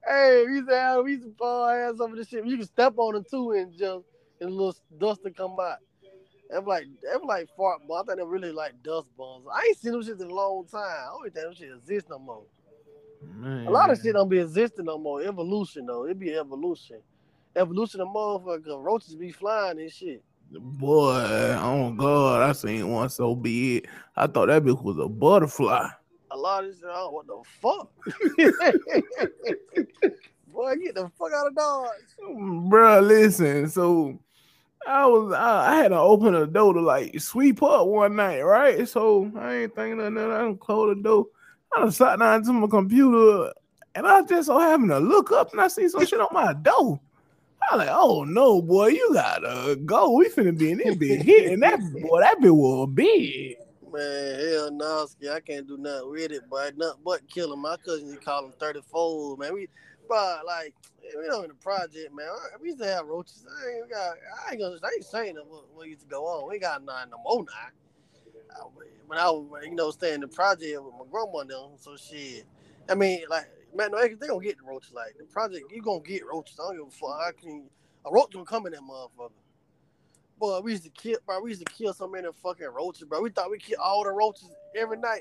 hey, 0.06 0.44
we 0.46 0.54
used 0.54 0.68
to 0.68 0.76
have 0.76 1.04
we 1.04 1.12
used 1.12 1.38
to 1.38 1.66
have 1.68 1.96
some 1.96 2.12
of 2.12 2.16
this 2.16 2.28
shit. 2.28 2.44
You 2.44 2.56
can 2.56 2.66
step 2.66 2.94
on 2.96 3.16
it 3.16 3.28
too 3.30 3.52
and 3.52 3.72
just 3.72 4.04
and 4.40 4.50
a 4.50 4.52
little 4.52 4.76
dust 4.98 5.22
to 5.24 5.30
come 5.30 5.56
out. 5.60 5.78
Them 6.50 6.66
like 6.66 6.84
them 7.02 7.22
like 7.24 7.48
fart 7.56 7.80
bombs. 7.86 8.04
I 8.04 8.06
think 8.06 8.18
they're 8.18 8.26
really 8.26 8.52
like 8.52 8.82
dust 8.82 9.08
bombs. 9.16 9.46
I 9.52 9.66
ain't 9.68 9.78
seen 9.78 9.92
them 9.92 10.02
shit 10.02 10.20
in 10.20 10.30
a 10.30 10.34
long 10.34 10.66
time. 10.66 10.82
I 10.82 11.08
don't 11.10 11.22
think 11.22 11.34
them 11.34 11.54
shit 11.54 11.72
exist 11.72 12.06
no 12.10 12.18
more. 12.18 12.42
Man. 13.22 13.66
A 13.66 13.70
lot 13.70 13.90
of 13.90 14.00
shit 14.00 14.14
don't 14.14 14.28
be 14.28 14.40
existing 14.40 14.86
no 14.86 14.98
more. 14.98 15.22
Evolution 15.22 15.86
though, 15.86 16.06
it 16.06 16.18
be 16.18 16.34
evolution. 16.34 16.98
Evolution 17.54 18.00
of 18.00 18.08
motherfucker 18.08 18.82
roaches 18.82 19.14
be 19.14 19.30
flying 19.30 19.80
and 19.80 19.92
shit. 19.92 20.22
Boy, 20.52 21.54
oh 21.60 21.92
God, 21.92 22.42
I 22.42 22.52
seen 22.52 22.88
one 22.90 23.08
so 23.08 23.36
big. 23.36 23.88
I 24.16 24.26
thought 24.26 24.46
that 24.46 24.64
bitch 24.64 24.82
was 24.82 24.98
a 24.98 25.08
butterfly. 25.08 25.88
A 26.32 26.36
lot 26.36 26.64
of 26.64 26.70
this 26.70 26.78
shit, 26.78 26.88
I 26.88 26.94
don't, 26.94 27.12
what 27.12 27.26
the 27.26 27.42
fuck? 27.60 27.90
Boy, 30.52 30.76
get 30.76 30.94
the 30.94 31.10
fuck 31.18 31.32
out 31.32 31.46
of 31.48 31.54
Dodge. 31.54 31.88
Bruh, 32.20 33.06
listen. 33.06 33.68
So 33.68 34.18
I 34.86 35.06
was 35.06 35.32
I, 35.32 35.72
I 35.72 35.76
had 35.76 35.88
to 35.88 35.98
open 35.98 36.34
a 36.34 36.46
door 36.46 36.74
to 36.74 36.80
like 36.80 37.20
sweep 37.20 37.62
up 37.62 37.86
one 37.86 38.16
night, 38.16 38.42
right? 38.42 38.88
So 38.88 39.30
I 39.36 39.54
ain't 39.54 39.74
thinking 39.74 40.00
of 40.00 40.12
nothing. 40.12 40.30
I 40.30 40.38
done 40.38 40.58
close 40.58 40.96
the 40.96 41.02
door. 41.02 41.26
I 41.74 41.80
done 41.80 41.92
sat 41.92 42.18
down 42.18 42.42
to 42.44 42.52
my 42.52 42.66
computer 42.66 43.52
and 43.94 44.06
I 44.06 44.22
just 44.22 44.46
so 44.46 44.58
happened 44.58 44.90
to 44.90 44.98
look 44.98 45.32
up 45.32 45.52
and 45.52 45.60
I 45.60 45.68
see 45.68 45.88
some 45.88 46.04
shit 46.06 46.20
on 46.20 46.28
my 46.32 46.52
door. 46.54 47.00
I 47.70 47.76
was 47.76 47.86
like, 47.86 47.96
oh 47.96 48.24
no, 48.24 48.62
boy, 48.62 48.88
you 48.88 49.10
gotta 49.12 49.76
go. 49.84 50.12
We 50.12 50.28
finna 50.28 50.56
be 50.56 50.72
in 50.72 50.78
this 50.78 50.96
bitch 50.96 51.22
hitting 51.22 51.60
that 51.60 51.78
boy. 52.00 52.20
That 52.20 52.38
bitch 52.40 52.54
was 52.54 52.88
big. 52.94 53.56
Man, 53.92 54.40
hell 54.40 54.70
no. 54.72 55.06
I 55.32 55.40
can't 55.40 55.68
do 55.68 55.78
nothing 55.78 56.10
with 56.10 56.32
it, 56.32 56.44
but 56.50 56.76
Nothing 56.78 57.02
but 57.04 57.28
kill 57.28 57.52
him. 57.52 57.60
My 57.62 57.76
cousin, 57.78 58.10
he 58.10 58.16
call 58.16 58.46
him 58.46 58.54
34. 58.60 59.36
Man, 59.38 59.54
we 59.54 59.68
bro, 60.08 60.40
like 60.46 60.74
we 61.18 61.26
don't 61.26 61.44
in 61.44 61.48
the 61.50 61.54
project, 61.54 62.14
man. 62.14 62.28
We 62.62 62.68
used 62.68 62.80
to 62.80 62.86
have 62.86 63.06
roaches. 63.06 63.46
I 63.48 63.78
ain't 63.78 63.90
got. 63.90 64.16
I 64.48 64.52
ain't 64.52 64.60
gonna. 64.60 64.76
I 64.82 64.90
ain't 64.96 65.04
saying 65.04 65.36
what, 65.48 65.64
what 65.74 65.88
used 65.88 66.02
to 66.02 66.08
go 66.08 66.26
on. 66.26 66.48
We 66.50 66.58
got 66.58 66.84
none 66.84 67.10
no 67.10 67.18
more 67.24 67.44
now. 67.44 67.86
When 69.06 69.18
I 69.18 69.30
was, 69.30 69.46
you 69.64 69.74
know, 69.74 69.90
staying 69.90 70.16
in 70.16 70.20
the 70.22 70.28
project 70.28 70.82
with 70.82 70.94
my 70.94 71.04
grandma 71.10 71.44
them, 71.44 71.78
so 71.78 71.96
shit. 71.96 72.46
I 72.90 72.94
mean, 72.96 73.22
like, 73.30 73.48
man, 73.76 73.92
no, 73.92 74.00
they 74.00 74.14
gonna 74.28 74.44
get 74.44 74.58
the 74.58 74.64
roaches. 74.64 74.92
Like 74.94 75.16
the 75.18 75.24
project, 75.26 75.72
you 75.72 75.82
gonna 75.82 76.00
get 76.00 76.26
roaches. 76.26 76.58
I 76.60 76.68
don't 76.68 76.78
give 76.78 76.88
a 76.88 76.90
fuck. 76.92 77.20
How 77.24 77.32
can 77.32 77.64
a 78.06 78.12
roach 78.12 78.32
gonna 78.32 78.44
come 78.46 78.66
in 78.66 78.72
that 78.72 78.82
motherfucker? 78.82 79.30
Boy, 80.40 80.58
we 80.60 80.70
used 80.72 80.84
to 80.84 80.90
kill, 80.90 81.18
bro. 81.26 81.38
We 81.42 81.50
used 81.50 81.66
to 81.66 81.70
kill 81.70 81.92
so 81.92 82.08
many 82.08 82.26
fucking 82.42 82.66
roaches, 82.66 83.04
bro. 83.04 83.20
We 83.20 83.28
thought 83.28 83.50
we 83.50 83.58
killed 83.58 83.80
all 83.82 84.04
the 84.04 84.10
roaches 84.10 84.48
every 84.74 84.96
night. 84.96 85.20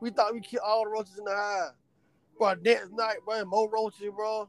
We 0.00 0.08
thought 0.08 0.32
we 0.32 0.40
killed 0.40 0.62
all 0.66 0.84
the 0.84 0.90
roaches 0.90 1.18
in 1.18 1.24
the 1.24 1.36
hive. 1.36 1.72
Bro, 2.38 2.54
next 2.64 2.90
night, 2.92 3.18
bro, 3.26 3.44
more 3.44 3.70
roaches, 3.70 4.10
bro. 4.16 4.48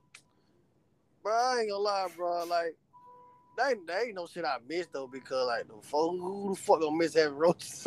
Bro, 1.22 1.34
I 1.34 1.60
ain't 1.60 1.72
gonna 1.72 1.84
lie, 1.84 2.08
bro. 2.16 2.45
Like, 2.45 2.78
that 3.58 3.72
ain't, 3.72 3.86
that 3.88 4.03
ain't 4.05 4.16
no 4.16 4.28
shit 4.28 4.45
I 4.45 4.60
missed 4.66 4.93
though, 4.93 5.08
because 5.08 5.45
like 5.45 5.68
the 5.68 5.74
fuck, 5.82 6.12
who 6.12 6.51
the 6.53 6.55
fuck 6.55 6.80
gonna 6.80 6.95
miss 6.95 7.16
having 7.16 7.34
roaches? 7.38 7.86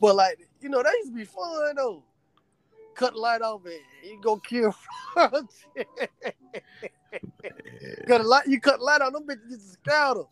but 0.00 0.16
like, 0.16 0.38
you 0.62 0.70
know, 0.70 0.82
that 0.82 0.94
used 1.00 1.10
to 1.10 1.16
be 1.16 1.26
fun 1.26 1.76
though. 1.76 2.02
Cut 2.94 3.12
the 3.12 3.20
light 3.20 3.42
off 3.42 3.60
and 3.66 3.74
you 4.02 4.18
go 4.22 4.38
kill 4.38 4.74
roaches. 5.16 5.66
cut 8.06 8.22
the 8.22 8.22
light, 8.22 8.46
you 8.46 8.58
cut 8.58 8.78
the 8.78 8.84
light 8.84 9.02
on 9.02 9.12
them 9.12 9.26
bitches, 9.26 9.50
just 9.50 9.74
scout 9.74 10.16
them. 10.16 10.26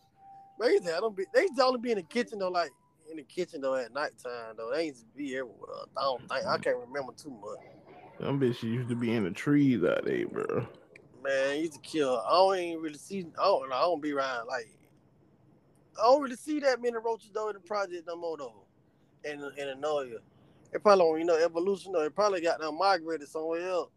They 0.61 0.73
used 0.73 0.85
to, 0.85 0.91
them, 0.91 1.15
they 1.33 1.63
only 1.63 1.79
be 1.79 1.91
in 1.91 1.97
the 1.97 2.03
kitchen 2.03 2.39
though, 2.39 2.49
like 2.49 2.71
in 3.09 3.17
the 3.17 3.23
kitchen 3.23 3.61
though 3.61 3.75
at 3.75 3.93
nighttime 3.93 4.55
though. 4.55 4.71
They 4.71 4.87
used 4.87 4.99
to 4.99 5.17
be 5.17 5.35
everywhere. 5.35 5.85
I 5.97 6.01
don't 6.01 6.19
think 6.29 6.45
I 6.45 6.57
can't 6.59 6.77
remember 6.77 7.13
too 7.13 7.31
much. 7.31 7.59
Them 8.19 8.39
bitches 8.39 8.63
used 8.63 8.89
to 8.89 8.95
be 8.95 9.13
in 9.13 9.23
the 9.23 9.31
trees 9.31 9.83
out 9.83 10.05
there, 10.05 10.27
bro. 10.27 10.67
Man, 11.23 11.59
used 11.59 11.73
to 11.73 11.79
kill. 11.79 12.23
I 12.27 12.31
don't 12.31 12.57
even 12.59 12.81
really 12.81 12.97
see. 12.97 13.25
I 13.39 13.43
don't. 13.43 13.69
Know. 13.69 13.75
I 13.75 13.81
don't 13.81 14.01
be 14.01 14.11
around 14.11 14.47
like. 14.47 14.69
I 15.99 16.03
don't 16.03 16.21
really 16.21 16.35
see 16.35 16.59
that 16.59 16.81
many 16.81 16.95
roaches 17.03 17.31
though 17.33 17.49
in 17.49 17.55
the 17.55 17.59
project 17.59 18.07
no 18.07 18.15
more 18.15 18.37
though, 18.37 18.65
in 19.23 19.39
in 19.57 19.79
Anoia. 19.79 20.17
It 20.73 20.83
probably 20.83 21.19
you 21.19 21.25
know 21.25 21.37
evolution 21.37 21.91
though. 21.91 22.03
It 22.03 22.15
probably 22.15 22.41
got 22.41 22.59
them 22.59 22.77
migrated 22.77 23.27
somewhere 23.27 23.67
else. 23.67 23.89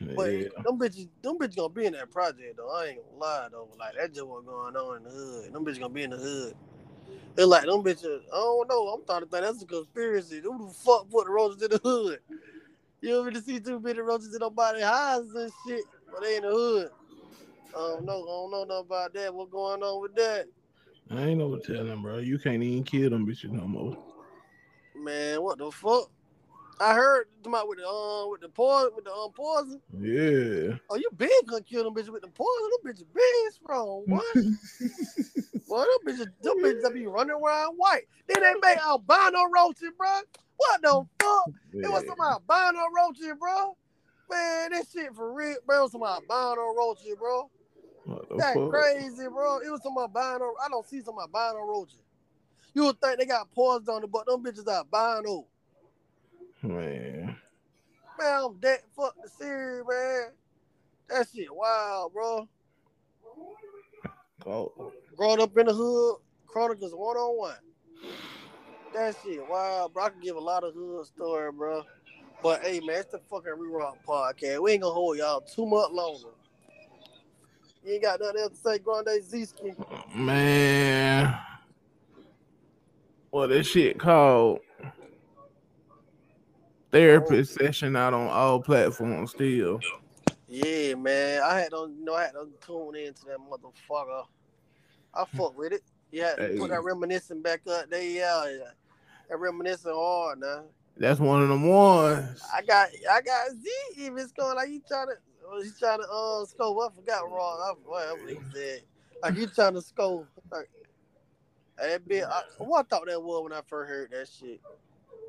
Yeah. 0.00 0.14
But 0.16 0.64
them 0.64 0.78
bitches, 0.78 1.08
them 1.22 1.38
bitches 1.38 1.56
gonna 1.56 1.68
be 1.68 1.86
in 1.86 1.92
that 1.92 2.10
project 2.10 2.56
though. 2.56 2.74
I 2.74 2.86
ain't 2.86 3.00
gonna 3.04 3.18
lie 3.18 3.48
though. 3.50 3.68
Like 3.78 3.94
that's 3.96 4.14
just 4.14 4.26
what's 4.26 4.46
going 4.46 4.76
on 4.76 4.96
in 4.98 5.04
the 5.04 5.10
hood. 5.10 5.52
Them 5.52 5.64
bitches 5.64 5.80
gonna 5.80 5.92
be 5.92 6.02
in 6.02 6.10
the 6.10 6.16
hood. 6.16 6.54
It's 7.36 7.46
like 7.46 7.64
them 7.64 7.82
bitches. 7.82 8.22
I 8.32 8.36
don't 8.36 8.68
know. 8.68 8.88
I'm 8.88 9.02
starting 9.04 9.28
to 9.28 9.36
think 9.36 9.44
that's 9.44 9.62
a 9.62 9.66
conspiracy. 9.66 10.40
Who 10.40 10.68
the 10.68 10.74
fuck 10.74 11.10
put 11.10 11.26
the 11.26 11.32
roaches 11.32 11.62
in 11.62 11.70
the 11.70 11.78
hood? 11.78 12.20
You 13.02 13.20
ever 13.20 13.30
to 13.30 13.40
see 13.40 13.60
too 13.60 13.80
many 13.80 14.00
roaches 14.00 14.34
in 14.34 14.40
nobody's 14.40 14.84
houses 14.84 15.34
and 15.34 15.52
shit, 15.66 15.84
but 16.10 16.22
they 16.22 16.36
in 16.36 16.42
the 16.42 16.50
hood. 16.50 16.90
I 17.70 17.78
don't 17.78 18.04
know. 18.04 18.22
I 18.22 18.26
don't 18.26 18.50
know 18.50 18.64
nothing 18.64 18.86
about 18.86 19.14
that. 19.14 19.34
What's 19.34 19.50
going 19.50 19.82
on 19.82 20.02
with 20.02 20.14
that? 20.16 20.46
I 21.10 21.22
ain't 21.22 21.38
know 21.38 21.48
what 21.48 21.64
telling, 21.64 22.02
bro. 22.02 22.18
You 22.18 22.38
can't 22.38 22.62
even 22.62 22.84
kill 22.84 23.10
them 23.10 23.26
bitches 23.26 23.50
no 23.50 23.66
more. 23.66 23.96
Man, 24.96 25.42
what 25.42 25.58
the 25.58 25.70
fuck? 25.70 26.10
I 26.80 26.94
heard 26.94 27.26
about 27.44 27.68
with 27.68 27.78
the 27.78 27.86
um 27.86 28.30
with 28.30 28.40
the 28.40 28.48
poison 28.48 28.90
with 28.96 29.04
the 29.04 29.12
um 29.12 29.32
poison. 29.32 29.80
Yeah. 30.00 30.78
Oh, 30.88 30.96
you 30.96 31.10
been 31.14 31.28
gonna 31.46 31.62
kill 31.62 31.84
them 31.84 31.94
bitches 31.94 32.08
with 32.08 32.22
the 32.22 32.28
poison? 32.28 32.70
Them 32.82 32.92
bitches 32.92 33.04
big 33.14 33.52
strong. 33.52 34.04
What? 34.06 34.24
well, 35.68 35.86
them 35.86 36.14
bitches, 36.14 36.30
them 36.42 36.58
bitches 36.62 36.82
that 36.82 36.94
be 36.94 37.06
running 37.06 37.36
around 37.36 37.74
white. 37.76 38.04
Then 38.26 38.42
they 38.42 38.54
make 38.62 38.78
albino 38.78 39.44
roaches, 39.54 39.90
bro. 39.98 40.20
What 40.56 40.80
the 40.80 41.04
fuck? 41.20 41.50
Yeah. 41.74 41.82
It 41.84 41.90
was 41.90 42.06
some 42.06 42.18
albino 42.18 42.80
roaches, 42.96 43.34
bro. 43.38 43.76
Man, 44.30 44.70
this 44.72 44.90
shit 44.90 45.14
for 45.14 45.34
real, 45.34 45.56
bro. 45.66 45.86
Some 45.88 46.02
albino 46.02 46.72
roaches, 46.78 47.14
bro. 47.18 47.50
That 48.38 48.54
fuck? 48.54 48.70
crazy, 48.70 49.28
bro. 49.28 49.58
It 49.58 49.70
was 49.70 49.82
some 49.82 49.98
albino. 49.98 50.54
I 50.64 50.68
don't 50.70 50.88
see 50.88 51.02
some 51.02 51.18
albino 51.18 51.66
roaches. 51.66 52.02
You 52.72 52.84
would 52.86 53.00
think 53.02 53.18
they 53.18 53.26
got 53.26 53.50
poison 53.50 53.90
on 53.90 54.04
it, 54.04 54.10
but 54.10 54.24
them 54.24 54.42
bitches 54.42 54.66
are 54.66 54.84
albino. 54.90 55.46
Man. 56.62 57.36
Man, 58.18 58.44
I'm 58.44 58.54
dead. 58.58 58.80
Fuck 58.94 59.14
the 59.22 59.28
series, 59.28 59.84
man. 59.88 60.28
That 61.08 61.26
shit 61.34 61.54
wild, 61.54 62.12
bro. 62.12 62.48
Oh. 64.46 64.92
Growing 65.16 65.40
up 65.40 65.56
in 65.56 65.66
the 65.66 65.74
hood, 65.74 66.16
Chronicles 66.46 66.92
one 66.92 67.16
on 67.16 67.38
one. 67.38 67.56
That 68.94 69.16
shit 69.22 69.48
wow, 69.48 69.90
bro. 69.92 70.04
I 70.04 70.10
can 70.10 70.20
give 70.20 70.36
a 70.36 70.40
lot 70.40 70.64
of 70.64 70.74
hood 70.74 71.06
story, 71.06 71.50
bro. 71.52 71.82
But 72.42 72.62
hey, 72.62 72.80
man, 72.80 73.00
it's 73.00 73.12
the 73.12 73.20
fucking 73.30 73.52
Rerock 73.52 73.96
podcast. 74.06 74.62
We 74.62 74.72
ain't 74.72 74.82
gonna 74.82 74.94
hold 74.94 75.16
y'all 75.18 75.40
too 75.40 75.66
much 75.66 75.90
longer. 75.90 76.28
You 77.84 77.94
ain't 77.94 78.02
got 78.02 78.20
nothing 78.20 78.40
else 78.40 78.52
to 78.52 78.56
say, 78.56 78.78
Grande 78.78 79.22
Ziski. 79.22 80.14
Man, 80.14 81.34
what 83.30 83.48
this 83.48 83.66
shit 83.66 83.98
called? 83.98 84.60
Therapist 86.92 87.56
oh. 87.60 87.64
session 87.64 87.96
out 87.96 88.14
on 88.14 88.28
all 88.28 88.60
platforms 88.60 89.30
still. 89.30 89.80
Yeah, 90.48 90.94
man. 90.94 91.42
I 91.42 91.60
had 91.60 91.70
to, 91.70 91.88
you 91.96 92.04
know, 92.04 92.14
I 92.14 92.24
had 92.24 92.32
to 92.32 92.48
tune 92.60 92.96
into 92.96 93.24
that 93.26 93.38
motherfucker. 93.38 94.24
I 95.14 95.24
fuck 95.36 95.56
with 95.56 95.72
it. 95.72 95.82
Yeah, 96.10 96.34
hey. 96.36 96.56
put 96.58 96.70
that 96.70 96.82
reminiscing 96.82 97.42
back 97.42 97.60
up 97.68 97.88
there. 97.88 98.02
Yeah, 98.02 98.58
that 99.28 99.38
reminiscing 99.38 99.92
hard 99.94 100.40
now. 100.40 100.64
That's 100.96 101.20
one 101.20 101.42
of 101.42 101.48
them 101.48 101.68
ones. 101.68 102.42
I 102.52 102.62
got 102.62 102.88
I 103.10 103.20
got 103.22 103.50
Z 103.50 103.70
even 103.96 104.26
going 104.36 104.56
like 104.56 104.68
you 104.68 104.82
trying 104.86 105.06
to 105.06 105.14
he's 105.62 105.78
trying 105.78 106.00
to 106.00 106.08
uh 106.08 106.44
scope. 106.44 106.78
I 106.78 106.94
forgot 106.94 107.30
wrong. 107.30 107.60
I, 107.64 107.88
whatever 107.88 108.28
he 108.28 108.38
said. 108.52 108.82
Like 109.22 109.36
he 109.36 109.46
trying 109.46 109.74
to 109.74 109.82
scope. 109.82 110.26
Like, 110.50 110.68
that 111.78 112.06
bit, 112.06 112.24
I, 112.24 112.42
what 112.58 112.86
I 112.86 112.88
thought 112.88 113.06
that 113.06 113.22
was 113.22 113.44
when 113.44 113.52
I 113.52 113.62
first 113.66 113.88
heard 113.88 114.10
that 114.10 114.28
shit. 114.28 114.60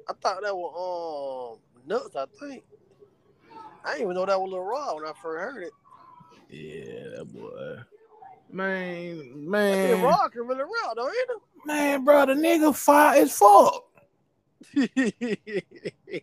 I 0.10 0.14
thought 0.14 0.42
that 0.42 0.56
was 0.56 1.58
um 1.58 1.88
nuts. 1.88 2.16
I 2.16 2.26
think. 2.40 2.64
I 3.84 3.94
didn't 3.94 4.04
even 4.04 4.16
know 4.16 4.26
that 4.26 4.40
was 4.40 4.52
Lil 4.52 4.62
Raw 4.62 4.96
when 4.96 5.06
I 5.06 5.14
first 5.22 5.42
heard 5.42 5.64
it. 5.64 5.74
Yeah, 6.50 7.18
that 7.18 7.34
boy. 7.34 7.78
Man, 8.52 9.50
man. 9.50 10.04
Raw 10.04 10.28
can 10.28 10.46
really 10.46 10.62
raw, 10.62 10.94
though, 10.94 11.08
ain't 11.08 11.16
it? 11.16 11.42
Man, 11.66 12.04
bro, 12.04 12.26
the 12.26 12.34
nigga 12.34 12.76
fire 12.76 13.22
as 13.22 13.32
fuck. 13.32 13.86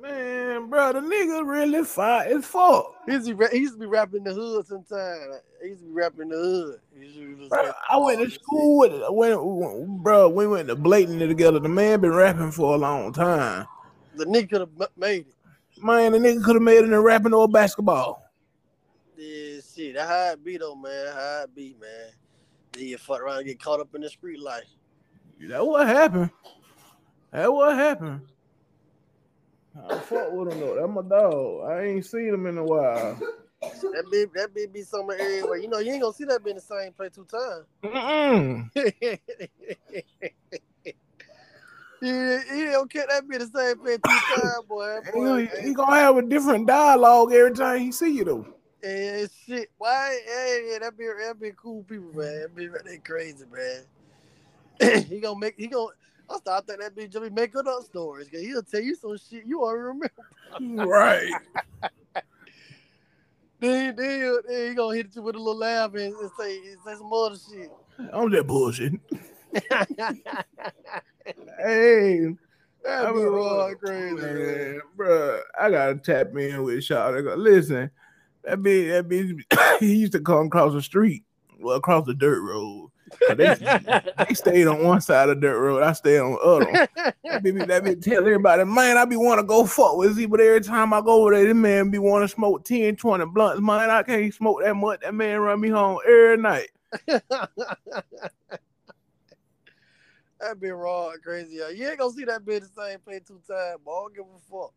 Man, 0.00 0.70
bro, 0.70 0.92
the 0.94 1.00
nigga 1.00 1.46
really 1.46 1.84
fire 1.84 2.28
as 2.28 2.46
fuck. 2.46 2.94
He 3.06 3.12
used, 3.12 3.26
to 3.26 3.34
be, 3.34 3.46
he 3.52 3.58
used 3.58 3.74
to 3.74 3.80
be 3.80 3.86
rapping 3.86 4.24
the 4.24 4.32
hood 4.32 4.66
sometimes. 4.66 5.40
He 5.60 5.68
used 5.68 5.82
to 5.82 5.88
be 5.88 5.92
rapping 5.92 6.28
the 6.28 6.36
hood. 6.36 7.48
Bro, 7.50 7.72
I 7.90 7.96
went 7.98 8.20
to 8.20 8.30
school 8.30 8.78
with 8.78 8.94
it. 8.94 9.02
I 9.02 9.10
went, 9.10 10.02
bro, 10.02 10.28
we 10.28 10.46
went 10.46 10.68
to 10.68 10.76
Bladen 10.76 11.18
together. 11.18 11.58
The 11.58 11.68
man 11.68 12.00
been 12.00 12.14
rapping 12.14 12.50
for 12.50 12.74
a 12.74 12.78
long 12.78 13.12
time. 13.12 13.66
The 14.14 14.24
nigga 14.24 14.50
could 14.50 14.60
have 14.60 14.70
made 14.96 15.26
it. 15.26 15.82
Man, 15.82 16.12
the 16.12 16.18
nigga 16.18 16.42
could 16.44 16.56
have 16.56 16.62
made 16.62 16.78
it 16.78 16.84
in 16.84 16.96
rapping 16.96 17.34
or 17.34 17.48
basketball. 17.48 18.22
Yeah, 19.16 19.60
shit. 19.74 19.94
That 19.96 20.08
how 20.08 20.32
it 20.32 20.44
be 20.44 20.56
though, 20.56 20.76
man. 20.76 21.12
How 21.12 21.42
it 21.44 21.54
be, 21.54 21.76
man. 21.80 22.12
Then 22.72 22.84
you 22.84 22.98
fuck 22.98 23.20
around 23.20 23.38
and 23.38 23.46
get 23.46 23.62
caught 23.62 23.80
up 23.80 23.94
in 23.94 24.00
the 24.00 24.08
street 24.08 24.40
life. 24.40 24.68
That 25.42 25.66
what 25.66 25.86
happened. 25.86 26.30
That 27.32 27.52
what 27.52 27.76
happened. 27.76 28.22
I 29.76 29.98
fuck 29.98 30.32
with 30.32 30.52
him 30.52 30.60
though. 30.60 30.74
That's 30.74 30.88
my 30.88 31.02
dog. 31.02 31.70
I 31.70 31.84
ain't 31.84 32.06
seen 32.06 32.28
him 32.28 32.46
in 32.46 32.58
a 32.58 32.64
while. 32.64 33.18
That 33.60 34.04
be 34.10 34.24
that 34.34 34.54
be 34.54 34.66
be 34.66 34.82
somewhere 34.82 35.18
everywhere. 35.20 35.58
You 35.58 35.68
know, 35.68 35.78
you 35.78 35.92
ain't 35.92 36.02
gonna 36.02 36.14
see 36.14 36.24
that 36.24 36.42
be 36.42 36.50
in 36.50 36.56
the 36.56 36.62
same 36.62 36.92
place 36.92 37.12
two 37.14 37.26
times. 37.26 37.66
Yeah, 42.02 42.40
he 42.50 42.64
don't 42.64 42.90
care 42.90 43.04
that 43.10 43.28
be 43.28 43.36
the 43.36 43.46
same 43.46 43.78
place 43.78 43.98
two 44.02 44.10
times, 44.40 44.64
boy. 44.66 45.00
boy. 45.12 45.46
He, 45.60 45.68
he, 45.68 45.74
gonna 45.74 45.96
have 45.96 46.16
a 46.16 46.22
different 46.22 46.66
dialogue 46.66 47.32
every 47.32 47.52
time 47.52 47.80
he 47.80 47.92
see 47.92 48.16
you 48.16 48.24
though. 48.24 48.46
Yeah, 48.82 49.26
shit. 49.46 49.70
Why? 49.76 50.18
Yeah, 50.26 50.72
yeah, 50.72 50.78
that 50.78 50.96
be 50.96 51.04
that 51.04 51.38
be 51.38 51.52
cool 51.54 51.82
people, 51.82 52.10
man. 52.14 52.40
That 52.40 52.56
be 52.56 52.68
they 52.86 52.98
crazy, 52.98 53.44
man. 53.52 55.04
he 55.08 55.20
gonna 55.20 55.38
make 55.38 55.56
he 55.58 55.66
gonna 55.66 55.92
I 56.30 56.36
start 56.36 56.66
thinking 56.66 56.84
that 56.84 56.94
bitch 56.96 57.20
be 57.20 57.30
making 57.30 57.66
up 57.66 57.82
stories. 57.84 58.28
Cause 58.28 58.40
he'll 58.40 58.62
tell 58.62 58.80
you 58.80 58.94
some 58.94 59.16
shit 59.16 59.44
you 59.46 59.60
won't 59.60 59.78
remember. 59.78 60.10
Right. 60.60 61.32
then, 63.60 63.94
then, 63.94 64.38
then 64.48 64.68
he 64.68 64.74
gonna 64.74 64.96
hit 64.96 65.14
you 65.14 65.22
with 65.22 65.36
a 65.36 65.38
little 65.38 65.56
laugh 65.56 65.94
and, 65.94 66.12
and 66.12 66.30
say, 66.38 66.60
say 66.84 66.94
some 66.96 67.12
other 67.12 67.36
shit. 67.36 67.70
I'm 68.12 68.30
that 68.30 68.46
bullshit. 68.46 68.94
hey. 71.62 72.28
That'd 72.82 73.14
be 73.14 73.22
raw 73.22 73.72
crazy, 73.74 74.14
man. 74.14 74.80
Bro, 74.96 75.40
I 75.60 75.70
gotta 75.70 75.96
tap 75.96 76.34
in 76.36 76.62
with 76.62 76.82
Shaw. 76.82 77.10
Listen, 77.10 77.90
that 78.44 78.58
bitch, 78.58 78.90
that 78.90 79.08
bitch, 79.08 79.78
he 79.80 79.96
used 79.96 80.12
to 80.12 80.20
come 80.20 80.46
across 80.46 80.72
the 80.72 80.82
street, 80.82 81.24
well, 81.60 81.76
across 81.76 82.06
the 82.06 82.14
dirt 82.14 82.40
road 82.40 82.90
They, 83.28 83.54
they 84.28 84.34
stayed 84.34 84.66
on 84.66 84.84
one 84.84 85.00
side 85.00 85.28
of 85.28 85.40
dirt 85.40 85.58
road. 85.58 85.82
I 85.82 85.92
stayed 85.92 86.18
on 86.18 86.32
the 86.32 86.38
other. 86.38 86.88
That 87.24 87.42
be, 87.42 87.50
that 87.52 87.84
be 87.84 87.96
tell 87.96 88.18
everybody, 88.18 88.64
man, 88.64 88.96
I 88.96 89.04
be 89.04 89.16
want 89.16 89.40
to 89.40 89.46
go 89.46 89.64
fuck 89.66 89.96
with 89.96 90.14
Z, 90.14 90.26
but 90.26 90.40
every 90.40 90.60
time 90.60 90.92
I 90.92 91.00
go 91.00 91.22
over 91.22 91.34
there, 91.34 91.44
this 91.44 91.54
man 91.54 91.90
be 91.90 91.98
want 91.98 92.24
to 92.24 92.28
smoke 92.28 92.64
10, 92.64 92.96
20 92.96 93.24
blunts. 93.26 93.60
Man, 93.60 93.90
I 93.90 94.02
can't 94.02 94.32
smoke 94.34 94.62
that 94.62 94.74
much. 94.74 95.00
That 95.00 95.14
man 95.14 95.40
run 95.40 95.60
me 95.60 95.68
home 95.68 95.98
every 96.06 96.36
night. 96.36 96.70
That'd 100.40 100.60
be 100.60 100.70
raw 100.70 101.10
and 101.10 101.22
crazy. 101.22 101.56
yo. 101.56 101.68
You 101.68 101.88
ain't 101.88 101.98
gonna 101.98 102.12
see 102.12 102.24
that 102.24 102.44
bitch 102.44 102.60
the 102.60 102.82
same 102.82 102.98
play 103.00 103.20
two 103.20 103.40
times, 103.46 103.80
boy. 103.84 103.92
I 103.92 104.00
don't 104.00 104.14
give 104.14 104.24
a 104.24 104.38
fuck. 104.50 104.72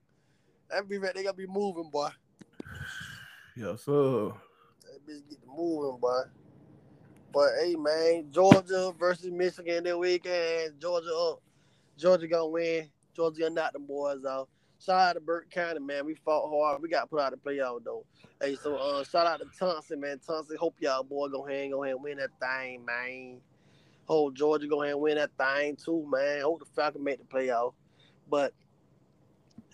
That 0.69 0.89
be 0.89 0.97
right. 0.97 1.15
They 1.15 1.23
gotta 1.23 1.37
be 1.37 1.47
moving, 1.47 1.89
boy. 1.89 2.09
Yes, 3.55 3.83
sir. 3.83 4.31
That 4.81 5.07
bitch 5.07 5.29
get 5.29 5.37
moving, 5.47 5.99
boy. 5.99 6.21
But 7.33 7.49
hey, 7.59 7.75
man, 7.75 8.27
Georgia 8.31 8.93
versus 8.99 9.31
Michigan 9.31 9.83
that 9.85 9.97
weekend. 9.97 10.79
Georgia 10.79 11.13
up. 11.15 11.41
Georgia 11.97 12.27
gonna 12.27 12.47
win. 12.47 12.89
Georgia 13.15 13.41
gonna 13.41 13.55
knock 13.55 13.73
the 13.73 13.79
boys 13.79 14.23
out. 14.23 14.49
Shout 14.79 14.99
out 14.99 15.13
to 15.13 15.19
Burke 15.19 15.49
County, 15.49 15.79
man. 15.79 16.05
We 16.05 16.13
fought 16.13 16.47
hard. 16.47 16.81
We 16.81 16.89
got 16.89 17.09
put 17.09 17.21
out 17.21 17.31
the 17.31 17.37
playoff 17.37 17.83
though. 17.83 18.05
Hey, 18.39 18.55
so 18.55 18.75
uh, 18.75 19.03
shout 19.03 19.25
out 19.25 19.39
to 19.39 19.47
Thompson, 19.57 19.99
man. 19.99 20.19
Thompson, 20.19 20.57
hope 20.59 20.75
y'all 20.79 21.03
boy 21.03 21.29
go 21.29 21.47
ahead 21.47 21.71
go 21.71 21.83
ahead 21.83 21.95
and 21.95 22.03
win 22.03 22.17
that 22.17 22.29
thing, 22.39 22.85
man. 22.85 23.37
Hope 24.05 24.35
Georgia 24.35 24.67
go 24.67 24.83
ahead 24.83 24.93
and 24.93 25.01
win 25.01 25.15
that 25.15 25.31
thing 25.35 25.75
too, 25.75 26.05
man. 26.11 26.41
Hope 26.41 26.59
the 26.59 26.65
Falcon 26.65 27.03
make 27.03 27.17
the 27.17 27.25
playoff. 27.25 27.73
But 28.29 28.53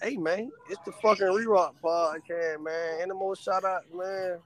hey, 0.02 0.16
man, 0.16 0.50
it's 0.70 0.80
the 0.86 0.94
fucking 0.94 1.28
re-rock 1.28 1.76
podcast, 1.84 2.64
man. 2.64 3.02
Any 3.02 3.14
more 3.14 3.36
shout 3.36 3.66
outs, 3.66 3.88
man? 3.94 4.38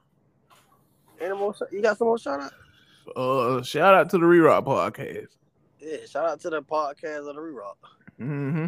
Any 1.22 1.36
more? 1.36 1.54
You 1.72 1.82
got 1.82 1.98
some 2.00 2.08
more 2.08 2.18
shout 2.18 2.42
outs? 2.42 2.63
Uh, 3.16 3.62
shout 3.62 3.94
out 3.94 4.10
to 4.10 4.18
the 4.18 4.26
Re-Rock 4.26 4.66
podcast. 4.66 5.28
Yeah, 5.80 5.98
shout 6.10 6.26
out 6.26 6.40
to 6.42 6.50
the 6.50 6.62
podcast 6.62 7.28
of 7.28 7.36
the 7.36 7.42
re-rock. 7.42 7.78
Mm-hmm. 8.20 8.68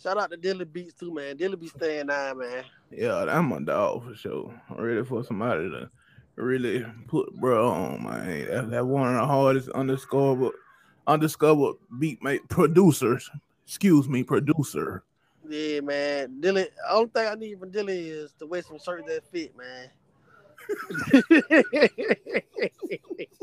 Shout 0.00 0.18
out 0.18 0.30
to 0.30 0.36
Dilly 0.36 0.64
Beats 0.64 0.94
too, 0.94 1.12
man. 1.12 1.36
Dilly 1.36 1.56
be 1.56 1.66
staying 1.68 2.06
down, 2.06 2.38
man. 2.38 2.64
Yeah, 2.90 3.24
that's 3.24 3.44
my 3.44 3.60
dog 3.60 4.04
for 4.04 4.14
sure. 4.14 4.60
I'm 4.70 4.80
ready 4.80 5.04
for 5.04 5.24
somebody 5.24 5.70
to 5.70 5.90
really 6.36 6.84
put 7.08 7.34
bro 7.34 7.68
on, 7.68 8.04
man. 8.04 8.46
That, 8.46 8.70
that 8.70 8.86
one 8.86 9.08
of 9.08 9.20
the 9.20 9.26
hardest 9.26 9.68
undiscovered 9.70 10.52
undiscovered 11.06 11.76
beat 11.98 12.22
make 12.22 12.48
producers. 12.48 13.28
Excuse 13.66 14.08
me, 14.08 14.22
producer. 14.22 15.04
Yeah, 15.48 15.80
man. 15.80 16.40
Dilly, 16.40 16.68
only 16.90 17.10
thing 17.10 17.28
I 17.28 17.34
need 17.34 17.58
from 17.58 17.70
Dilly 17.70 18.08
is 18.08 18.32
to 18.38 18.46
wear 18.46 18.62
some 18.62 18.78
shirts 18.78 19.08
that 19.08 19.24
fit, 19.30 19.52
man. 19.56 19.90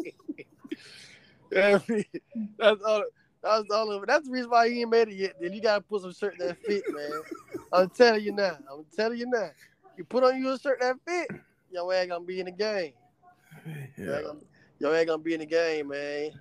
That's 1.52 1.86
that's 2.58 2.82
all. 2.84 3.04
That's 3.42 3.70
all 3.72 3.92
of 3.92 4.04
it. 4.04 4.08
That's 4.08 4.26
the 4.28 4.32
reason 4.32 4.50
why 4.50 4.70
he 4.70 4.82
ain't 4.82 4.90
made 4.90 5.08
it 5.08 5.16
yet. 5.16 5.34
Then 5.40 5.54
you 5.54 5.62
gotta 5.62 5.82
put 5.82 6.02
some 6.02 6.14
shirt 6.14 6.36
that 6.40 6.58
fit, 6.66 6.84
man. 6.94 7.10
I'm 7.72 7.90
telling 7.90 8.24
you 8.24 8.34
now. 8.34 8.58
I'm 8.72 8.86
telling 8.96 9.18
you 9.18 9.28
now. 9.30 9.50
You 9.98 10.04
put 10.04 10.24
on 10.24 10.40
you 10.40 10.52
a 10.52 10.60
shirt 10.60 10.80
that 10.82 10.96
fit, 11.08 11.30
your 11.72 11.94
ass 11.94 12.08
gonna 12.08 12.26
be 12.26 12.40
in 12.40 12.46
the 12.48 12.52
game. 12.52 12.94
Your 13.66 13.76
ass 13.76 13.90
Yeah. 13.98 14.22
gonna, 14.28 14.40
your 14.80 14.96
ass 14.96 15.06
gonna 15.06 15.24
be 15.24 15.34
in 15.34 15.40
the 15.40 15.46
game, 15.46 15.88
man. 15.90 16.32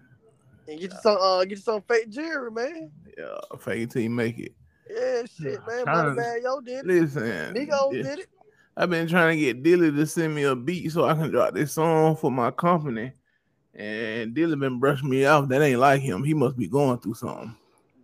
And 0.66 0.78
get 0.80 0.93
you 0.93 0.98
some, 1.01 1.16
uh, 1.20 1.40
get 1.44 1.51
you 1.59 1.62
some 1.62 1.82
fake 1.82 2.10
jewelry, 2.10 2.51
man. 2.51 2.90
Yeah, 3.16 3.39
fake 3.59 3.82
it 3.82 3.90
till 3.90 4.02
you 4.02 4.10
make 4.10 4.39
it. 4.39 4.52
Yeah, 4.90 5.22
shit, 5.24 5.60
man. 5.66 5.85
Trying- 5.85 6.16
My 6.16 6.22
bad, 6.22 6.43
yo 6.43 6.60
did 6.60 6.78
it. 6.80 6.86
Listen, 6.86 7.55
Nico 7.55 7.93
yeah, 7.93 8.02
did 8.02 8.18
it. 8.20 8.28
I've 8.76 8.90
been 8.90 9.09
trying 9.09 9.36
to 9.36 9.44
get 9.44 9.62
Dilly 9.62 9.90
to 9.90 10.06
send 10.06 10.35
me 10.35 10.44
a 10.44 10.55
beat 10.55 10.93
so 10.93 11.05
I 11.05 11.14
can 11.14 11.30
drop 11.30 11.55
this 11.55 11.72
song 11.72 12.16
for 12.16 12.30
my 12.30 12.51
company. 12.51 13.12
And 13.78 14.34
Dilly 14.34 14.56
been 14.56 14.80
brushing 14.80 15.09
me 15.09 15.24
off. 15.24 15.48
That 15.48 15.62
ain't 15.62 15.78
like 15.78 16.00
him. 16.02 16.24
He 16.24 16.34
must 16.34 16.56
be 16.56 16.66
going 16.66 16.98
through 16.98 17.14
something. 17.14 17.55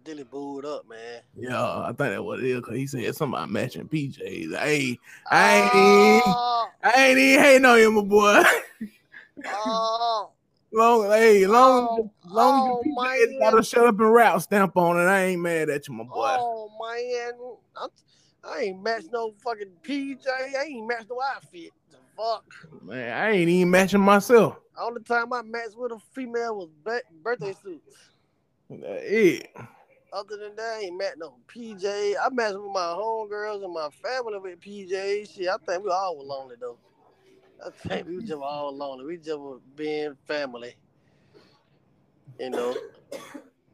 Dilly 0.05 0.22
booed 0.22 0.64
up, 0.64 0.88
man. 0.88 1.20
Yeah, 1.36 1.80
I 1.80 1.86
think 1.86 1.98
that's 1.98 2.20
what 2.20 2.38
it 2.38 2.46
is. 2.46 2.60
Cause 2.60 2.76
he 2.76 2.86
said 2.86 3.16
somebody 3.16 3.51
matching 3.51 3.88
PJs. 3.88 4.56
Hey, 4.56 4.98
I 5.32 5.70
ain't, 5.74 6.22
Oh, 6.26 6.68
I 6.84 7.06
ain't 7.09 7.18
even 7.18 7.44
hating 7.44 7.64
on 7.64 7.78
you, 7.80 7.90
my 7.90 8.02
boy. 8.02 8.42
oh, 9.48 10.30
long, 10.70 11.10
hey, 11.10 11.44
long, 11.46 11.88
Oh, 11.88 12.10
long 12.24 12.82
oh, 12.86 13.05
as 13.06 13.30
your 13.30 13.40
got 13.40 13.59
a 13.59 13.62
shut 13.64 13.86
up 13.86 13.98
and 13.98 14.12
rap 14.12 14.40
stamp 14.42 14.76
on 14.76 14.96
it. 14.96 15.10
I 15.10 15.24
ain't 15.24 15.40
mad 15.40 15.70
at 15.70 15.88
you, 15.88 15.94
my 15.94 16.05
boy. 16.05 16.36
oh, 16.38 16.70
man. 16.80 17.32
I'm, 17.82 17.90
I 18.44 18.60
ain't 18.64 18.80
matched 18.80 19.09
no 19.10 19.32
fucking 19.42 19.72
PJ. 19.82 20.28
I 20.28 20.66
ain't 20.66 20.86
matched 20.86 21.10
no 21.10 21.20
outfit. 21.34 21.70
The 21.90 21.96
fuck. 22.16 22.44
Man, 22.82 23.12
I 23.12 23.30
ain't 23.32 23.48
even 23.48 23.70
matching 23.70 24.01
myself. 24.01 24.59
Only 24.78 25.02
time 25.02 25.32
I 25.32 25.42
matched 25.42 25.76
with 25.76 25.92
a 25.92 25.98
female 26.12 26.56
was 26.56 26.68
birthday 27.22 27.55
suits. 27.62 27.96
That's 28.68 29.02
it. 29.05 29.51
Other 30.12 30.36
than 30.36 30.56
that, 30.56 30.78
I 30.78 30.80
ain't 30.84 30.98
met 30.98 31.18
no 31.18 31.34
PJ. 31.48 31.84
I 31.84 32.28
matched 32.30 32.56
with 32.56 32.72
my 32.72 32.80
homegirls 32.80 33.64
and 33.64 33.72
my 33.72 33.88
family 34.02 34.38
with 34.38 34.60
PJ. 34.60 35.34
Shit, 35.34 35.48
I 35.48 35.56
think 35.66 35.84
we 35.84 35.90
all 35.90 36.16
were 36.16 36.24
lonely 36.24 36.56
though. 36.60 36.78
I 37.64 37.70
think 37.88 38.09
we 38.09 38.20
just 38.20 38.40
all 38.40 38.74
lonely. 38.74 39.05
We 39.05 39.16
just 39.16 39.38
were 39.38 39.59
being 39.76 40.16
family. 40.26 40.76
You 42.38 42.51
know, 42.51 42.76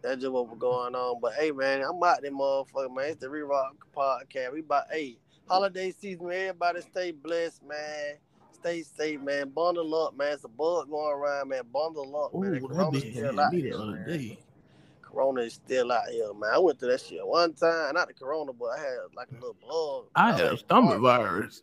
that's 0.03 0.21
just 0.21 0.33
what 0.33 0.49
was 0.49 0.59
going 0.59 0.95
on. 0.95 1.21
But 1.21 1.35
hey, 1.35 1.51
man, 1.51 1.83
I'm 1.83 2.03
out 2.03 2.23
there, 2.23 2.31
motherfucker, 2.31 2.95
man. 2.95 3.11
It's 3.11 3.21
the 3.21 3.31
Re 3.31 3.41
Rock 3.41 3.75
podcast. 3.95 4.53
We 4.53 4.61
about 4.61 4.85
hey 4.91 5.19
holiday 5.49 5.93
season. 5.93 6.31
Everybody 6.31 6.81
stay 6.83 7.11
blessed, 7.11 7.63
man. 7.65 8.17
Stay 8.61 8.83
safe, 8.83 9.21
man. 9.21 9.49
Bundle 9.49 9.95
up, 9.95 10.17
man. 10.17 10.33
It's 10.33 10.45
a 10.45 10.49
bug 10.49 10.91
going 10.91 11.17
around, 11.17 11.49
man. 11.49 11.63
Bundle 11.73 12.15
up, 12.17 12.35
man. 12.35 12.55
Ooh, 12.55 12.61
that 12.61 12.69
Corona's 12.69 13.03
still 13.03 13.25
had 13.25 13.39
out 13.39 13.55
here, 13.55 13.79
man. 13.79 14.05
day. 14.07 14.39
Corona 15.01 15.41
is 15.41 15.55
still 15.55 15.91
out 15.91 16.09
here, 16.09 16.33
man. 16.35 16.51
I 16.55 16.59
went 16.59 16.79
through 16.79 16.91
that 16.91 17.01
shit 17.01 17.27
one 17.27 17.55
time. 17.55 17.95
Not 17.95 18.09
the 18.09 18.15
Corona, 18.15 18.53
but 18.53 18.67
I 18.67 18.79
had 18.79 18.99
like 19.17 19.29
a 19.31 19.35
little 19.35 19.57
bug. 19.67 20.11
I 20.15 20.33
had 20.33 20.53
a 20.53 20.57
stomach 20.59 21.01
virus. 21.01 21.63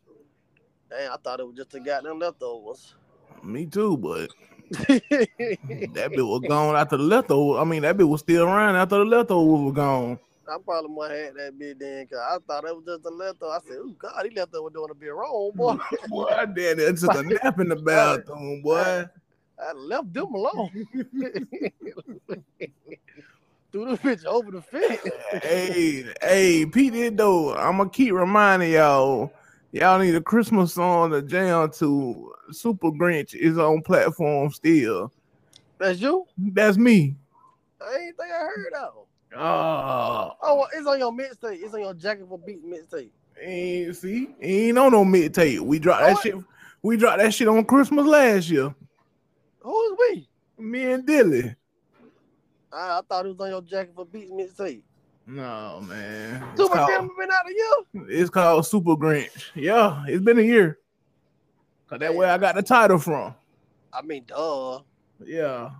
Damn, 0.89 1.13
I 1.13 1.17
thought 1.17 1.39
it 1.39 1.47
was 1.47 1.55
just 1.55 1.69
the 1.69 1.79
goddamn 1.79 2.19
leftovers. 2.19 2.95
Me 3.43 3.65
too, 3.65 3.97
but 3.97 4.31
that 4.71 6.09
bit 6.09 6.25
was 6.25 6.41
gone 6.47 6.75
after 6.75 6.97
the 6.97 7.03
leftover. 7.03 7.59
I 7.59 7.63
mean, 7.63 7.83
that 7.83 7.97
bit 7.97 8.07
was 8.07 8.21
still 8.21 8.43
around 8.43 8.75
after 8.75 8.97
the 8.97 9.05
leftovers 9.05 9.65
were 9.65 9.71
gone. 9.71 10.19
I 10.49 10.57
probably 10.63 10.95
might 10.95 11.11
have 11.11 11.25
had 11.25 11.35
that 11.35 11.59
bit 11.59 11.79
then, 11.79 12.07
cause 12.07 12.19
I 12.19 12.37
thought 12.47 12.65
it 12.65 12.75
was 12.75 12.85
just 12.85 13.05
a 13.05 13.09
leftover. 13.09 13.53
I 13.53 13.59
said, 13.67 13.77
"Ooh, 13.77 13.95
God, 13.99 14.25
he 14.27 14.35
leftover 14.35 14.69
doing 14.69 14.91
a 14.91 14.95
bit 14.95 15.13
wrong, 15.13 15.51
boy." 15.55 15.73
Mm, 15.73 16.07
boy, 16.09 16.23
I 16.25 16.45
did 16.45 16.79
it. 16.79 16.97
took 16.97 17.15
a 17.15 17.23
nap 17.23 17.59
in 17.59 17.69
the 17.69 17.75
bathroom, 17.83 18.61
boy. 18.61 19.05
I 19.59 19.73
left 19.73 20.13
them 20.13 20.33
alone. 20.33 20.69
Threw 23.71 23.85
the 23.85 23.97
bitch 23.97 24.23
over 24.25 24.51
the 24.51 24.61
fence. 24.61 25.01
hey, 25.43 26.05
hey, 26.21 26.65
Pete 26.65 27.17
though. 27.17 27.53
I'm 27.55 27.77
gonna 27.77 27.89
keep 27.89 28.13
reminding 28.13 28.71
y'all. 28.71 29.31
Y'all 29.73 29.99
need 29.99 30.15
a 30.15 30.21
Christmas 30.21 30.73
song 30.73 31.11
to 31.11 31.21
jam 31.21 31.69
to. 31.71 32.33
Super 32.51 32.91
Grinch 32.91 33.35
is 33.35 33.57
on 33.57 33.81
platform 33.81 34.49
still. 34.51 35.11
That's 35.77 35.99
you? 35.99 36.25
That's 36.37 36.77
me. 36.77 37.15
I 37.81 37.93
ain't 37.93 38.17
think 38.17 38.31
I 38.31 38.39
heard 38.39 38.71
that. 38.73 38.89
Oh, 39.37 40.31
Oh, 40.41 40.67
it's 40.73 40.87
on 40.87 40.99
your 40.99 41.11
mixtape. 41.11 41.59
It's 41.61 41.73
on 41.73 41.81
your 41.81 41.93
Jacket 41.93 42.27
for 42.27 42.39
Beat 42.39 42.65
mixtape. 42.65 43.09
ain't 43.41 43.95
see, 43.95 44.29
ain't 44.41 44.77
on 44.77 44.91
no 44.91 45.05
mid 45.05 45.33
tape. 45.33 45.59
We 45.61 45.79
dropped 45.79 46.03
Oh, 46.03 46.05
that 46.07 46.13
what? 46.15 46.23
shit. 46.23 46.35
We 46.81 46.97
dropped 46.97 47.19
that 47.19 47.33
shit 47.33 47.47
on 47.47 47.63
Christmas 47.65 48.05
last 48.05 48.49
year. 48.49 48.73
Who 49.59 49.83
is 49.83 49.97
we? 49.99 50.29
Me 50.63 50.91
and 50.91 51.05
Dilly. 51.05 51.55
I, 52.71 52.99
I 52.99 53.01
thought 53.07 53.25
it 53.25 53.29
was 53.29 53.39
on 53.39 53.49
your 53.49 53.61
Jacket 53.61 53.93
for 53.95 54.05
Beats 54.05 54.31
mixtape. 54.31 54.81
No 55.29 55.81
man, 55.81 56.41
it's 56.53 56.61
Super 56.61 56.75
called, 56.75 57.09
been 57.19 57.29
out 57.31 57.45
of 57.45 57.51
you? 57.51 57.83
it's 58.07 58.29
called 58.29 58.65
Super 58.65 58.95
Grinch. 58.95 59.51
Yeah, 59.55 60.03
it's 60.07 60.23
been 60.23 60.39
a 60.39 60.41
year. 60.41 60.79
Cause 61.89 61.99
that 61.99 62.15
where 62.15 62.31
I 62.31 62.37
got 62.37 62.55
the 62.55 62.61
title 62.63 62.97
from. 62.97 63.35
I 63.91 64.01
mean, 64.03 64.23
duh. 64.25 64.79
Yeah, 65.25 65.71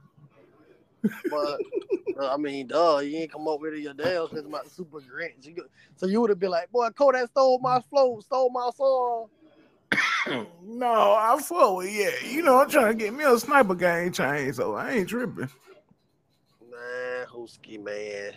But 1.29 1.59
uh, 2.19 2.33
I 2.33 2.37
mean, 2.37 2.67
duh, 2.67 2.99
you 2.99 3.17
ain't 3.17 3.31
come 3.31 3.47
up 3.47 3.59
with 3.59 3.73
it 3.73 3.79
your 3.79 3.93
damn 3.93 4.27
shit 4.29 4.45
about 4.45 4.69
Super 4.69 4.99
Grinch. 4.99 5.45
You 5.45 5.67
so 5.95 6.05
you 6.05 6.21
would 6.21 6.29
have 6.29 6.39
been 6.39 6.51
like, 6.51 6.71
boy, 6.71 6.89
Kodak 6.89 7.29
stole 7.29 7.59
my 7.59 7.81
flow, 7.89 8.19
stole 8.21 8.49
my 8.49 8.69
song. 8.75 9.27
no, 10.63 11.15
I 11.17 11.37
fuck 11.41 11.77
with 11.77 11.91
yeah. 11.91 12.11
You 12.29 12.43
know, 12.43 12.61
I'm 12.61 12.69
trying 12.69 12.97
to 12.97 13.03
get 13.03 13.13
me 13.13 13.23
a 13.23 13.37
sniper 13.39 13.75
game 13.75 14.11
chain, 14.11 14.51
so 14.53 14.75
I 14.75 14.91
ain't 14.91 15.09
tripping. 15.09 15.49
Man, 16.69 17.25
Husky, 17.31 17.77
man. 17.77 18.33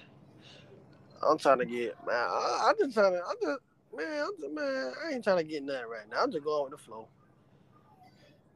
I'm 1.23 1.39
trying 1.39 1.59
to 1.59 1.67
get 1.67 1.97
man. 2.07 2.17
I, 2.17 2.69
I'm 2.69 2.77
just 2.79 2.95
trying 2.95 3.13
to. 3.13 3.23
I'm 3.27 3.37
just 3.43 3.61
man. 3.97 4.23
I'm 4.23 4.41
just, 4.41 4.55
man. 4.55 4.93
I 5.05 5.13
ain't 5.15 5.25
trying 5.25 5.39
to 5.39 5.45
get 5.45 5.63
nothing 5.63 5.89
right 5.91 6.09
now. 6.11 6.23
I'm 6.23 6.31
just 6.31 6.45
going 6.45 6.71
with 6.71 6.79
the 6.79 6.85
flow. 6.85 7.09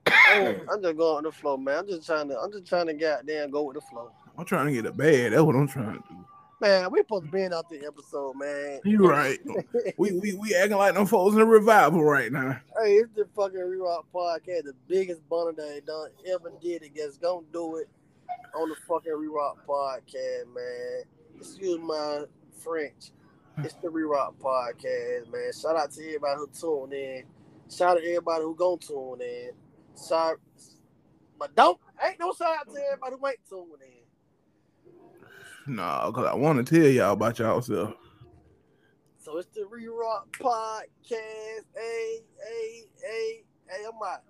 Oh, 0.06 0.56
I'm 0.72 0.82
just 0.82 0.96
going 0.96 1.24
with 1.24 1.34
the 1.34 1.40
flow, 1.40 1.56
man. 1.56 1.78
I'm 1.78 1.86
just 1.88 2.06
trying 2.06 2.28
to. 2.28 2.38
I'm 2.38 2.52
just 2.52 2.66
trying 2.66 2.86
to 2.86 2.94
goddamn 2.94 3.50
go 3.50 3.62
with 3.62 3.76
the 3.76 3.80
flow. 3.82 4.10
I'm 4.36 4.44
trying 4.44 4.66
to 4.66 4.72
get 4.72 4.86
a 4.86 4.92
bad. 4.92 5.32
That's 5.32 5.42
what 5.42 5.54
I'm 5.54 5.68
trying 5.68 5.94
to 5.94 6.04
do. 6.08 6.24
Man, 6.60 6.90
we 6.90 7.00
supposed 7.00 7.26
to 7.26 7.30
be 7.30 7.42
in 7.42 7.52
out 7.52 7.68
the 7.68 7.84
episode, 7.84 8.34
man. 8.36 8.80
You 8.84 9.08
right. 9.08 9.38
we 9.98 10.12
we 10.12 10.34
we 10.34 10.54
acting 10.54 10.76
like 10.76 10.94
them 10.94 11.06
folks 11.06 11.34
in 11.34 11.40
a 11.40 11.46
revival 11.46 12.02
right 12.02 12.32
now. 12.32 12.60
Hey, 12.80 12.94
it's 12.94 13.12
the 13.14 13.26
fucking 13.36 13.58
Re-Rock 13.58 14.06
podcast, 14.14 14.64
the 14.64 14.74
biggest 14.88 15.28
bunner 15.28 15.52
that 15.52 15.82
done 15.86 16.10
ever 16.26 16.52
did 16.62 16.82
it. 16.82 16.94
Guess 16.94 17.18
gonna 17.18 17.44
do 17.52 17.76
it. 17.76 17.88
on 18.54 18.68
the 18.68 18.76
fucking 18.88 19.12
Re-Rock 19.12 19.66
podcast, 19.66 20.54
man. 20.54 21.02
Excuse 21.38 21.80
my 21.80 22.24
French. 22.62 23.10
It's 23.58 23.74
the 23.74 23.90
Re-Rock 23.90 24.36
podcast, 24.38 25.30
man. 25.30 25.52
Shout 25.60 25.76
out 25.76 25.90
to 25.92 26.04
everybody 26.04 26.38
who 26.38 26.48
tuned 26.58 26.92
in. 26.92 27.24
Shout 27.70 27.96
out 27.96 28.00
to 28.00 28.08
everybody 28.08 28.42
who 28.44 28.54
gonna 28.54 28.78
tune 28.78 29.20
in. 29.20 29.50
Sorry, 29.94 30.36
but 31.38 31.54
don't 31.54 31.78
ain't 32.04 32.18
no 32.18 32.30
out 32.30 32.66
to 32.72 32.80
everybody 32.92 33.16
ain't 33.28 33.38
tuning 33.48 33.76
in. 35.66 35.76
Nah, 35.76 36.10
cause 36.10 36.26
I 36.26 36.34
want 36.34 36.66
to 36.66 36.78
tell 36.78 36.88
y'all 36.88 37.12
about 37.12 37.38
y'all 37.38 37.62
self. 37.62 37.94
So 39.18 39.38
it's 39.38 39.48
the 39.54 39.64
Re-Rock 39.64 40.36
podcast. 40.38 40.90
Hey, 41.10 42.20
hey, 42.36 42.82
hey, 43.02 43.44
hey, 43.66 43.84
I'm 43.86 43.94
out. 44.06 44.22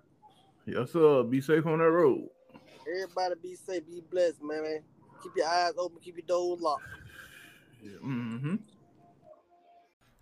Yes, 0.65 0.91
sir. 0.91 1.23
Be 1.23 1.41
safe 1.41 1.65
on 1.65 1.79
that 1.79 1.91
road. 1.91 2.29
Everybody 2.87 3.35
be 3.41 3.55
safe, 3.55 3.85
be 3.85 4.01
blessed, 4.09 4.41
man. 4.41 4.63
man. 4.63 4.79
Keep 5.21 5.33
your 5.37 5.47
eyes 5.47 5.73
open, 5.77 5.99
keep 6.01 6.17
your 6.17 6.25
doors 6.25 6.61
locked. 6.61 6.83
Mm-hmm. 7.83 8.55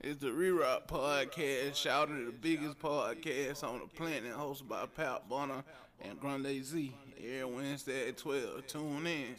It's 0.06 0.20
the 0.20 0.34
Re-Rock 0.34 0.86
Podcast, 0.86 1.76
shouted 1.76 2.28
the 2.28 2.34
biggest 2.34 2.78
podcast 2.78 3.64
on 3.64 3.80
the 3.80 3.88
planet, 3.88 4.34
hosted 4.34 4.68
by 4.68 4.86
Pat 4.86 5.30
Bonner 5.30 5.64
and 6.02 6.20
Grande 6.20 6.62
Z. 6.62 6.94
Every 7.18 7.46
Wednesday 7.46 8.10
at 8.10 8.18
12. 8.18 8.68
Tune 8.68 9.08
in. 9.08 9.36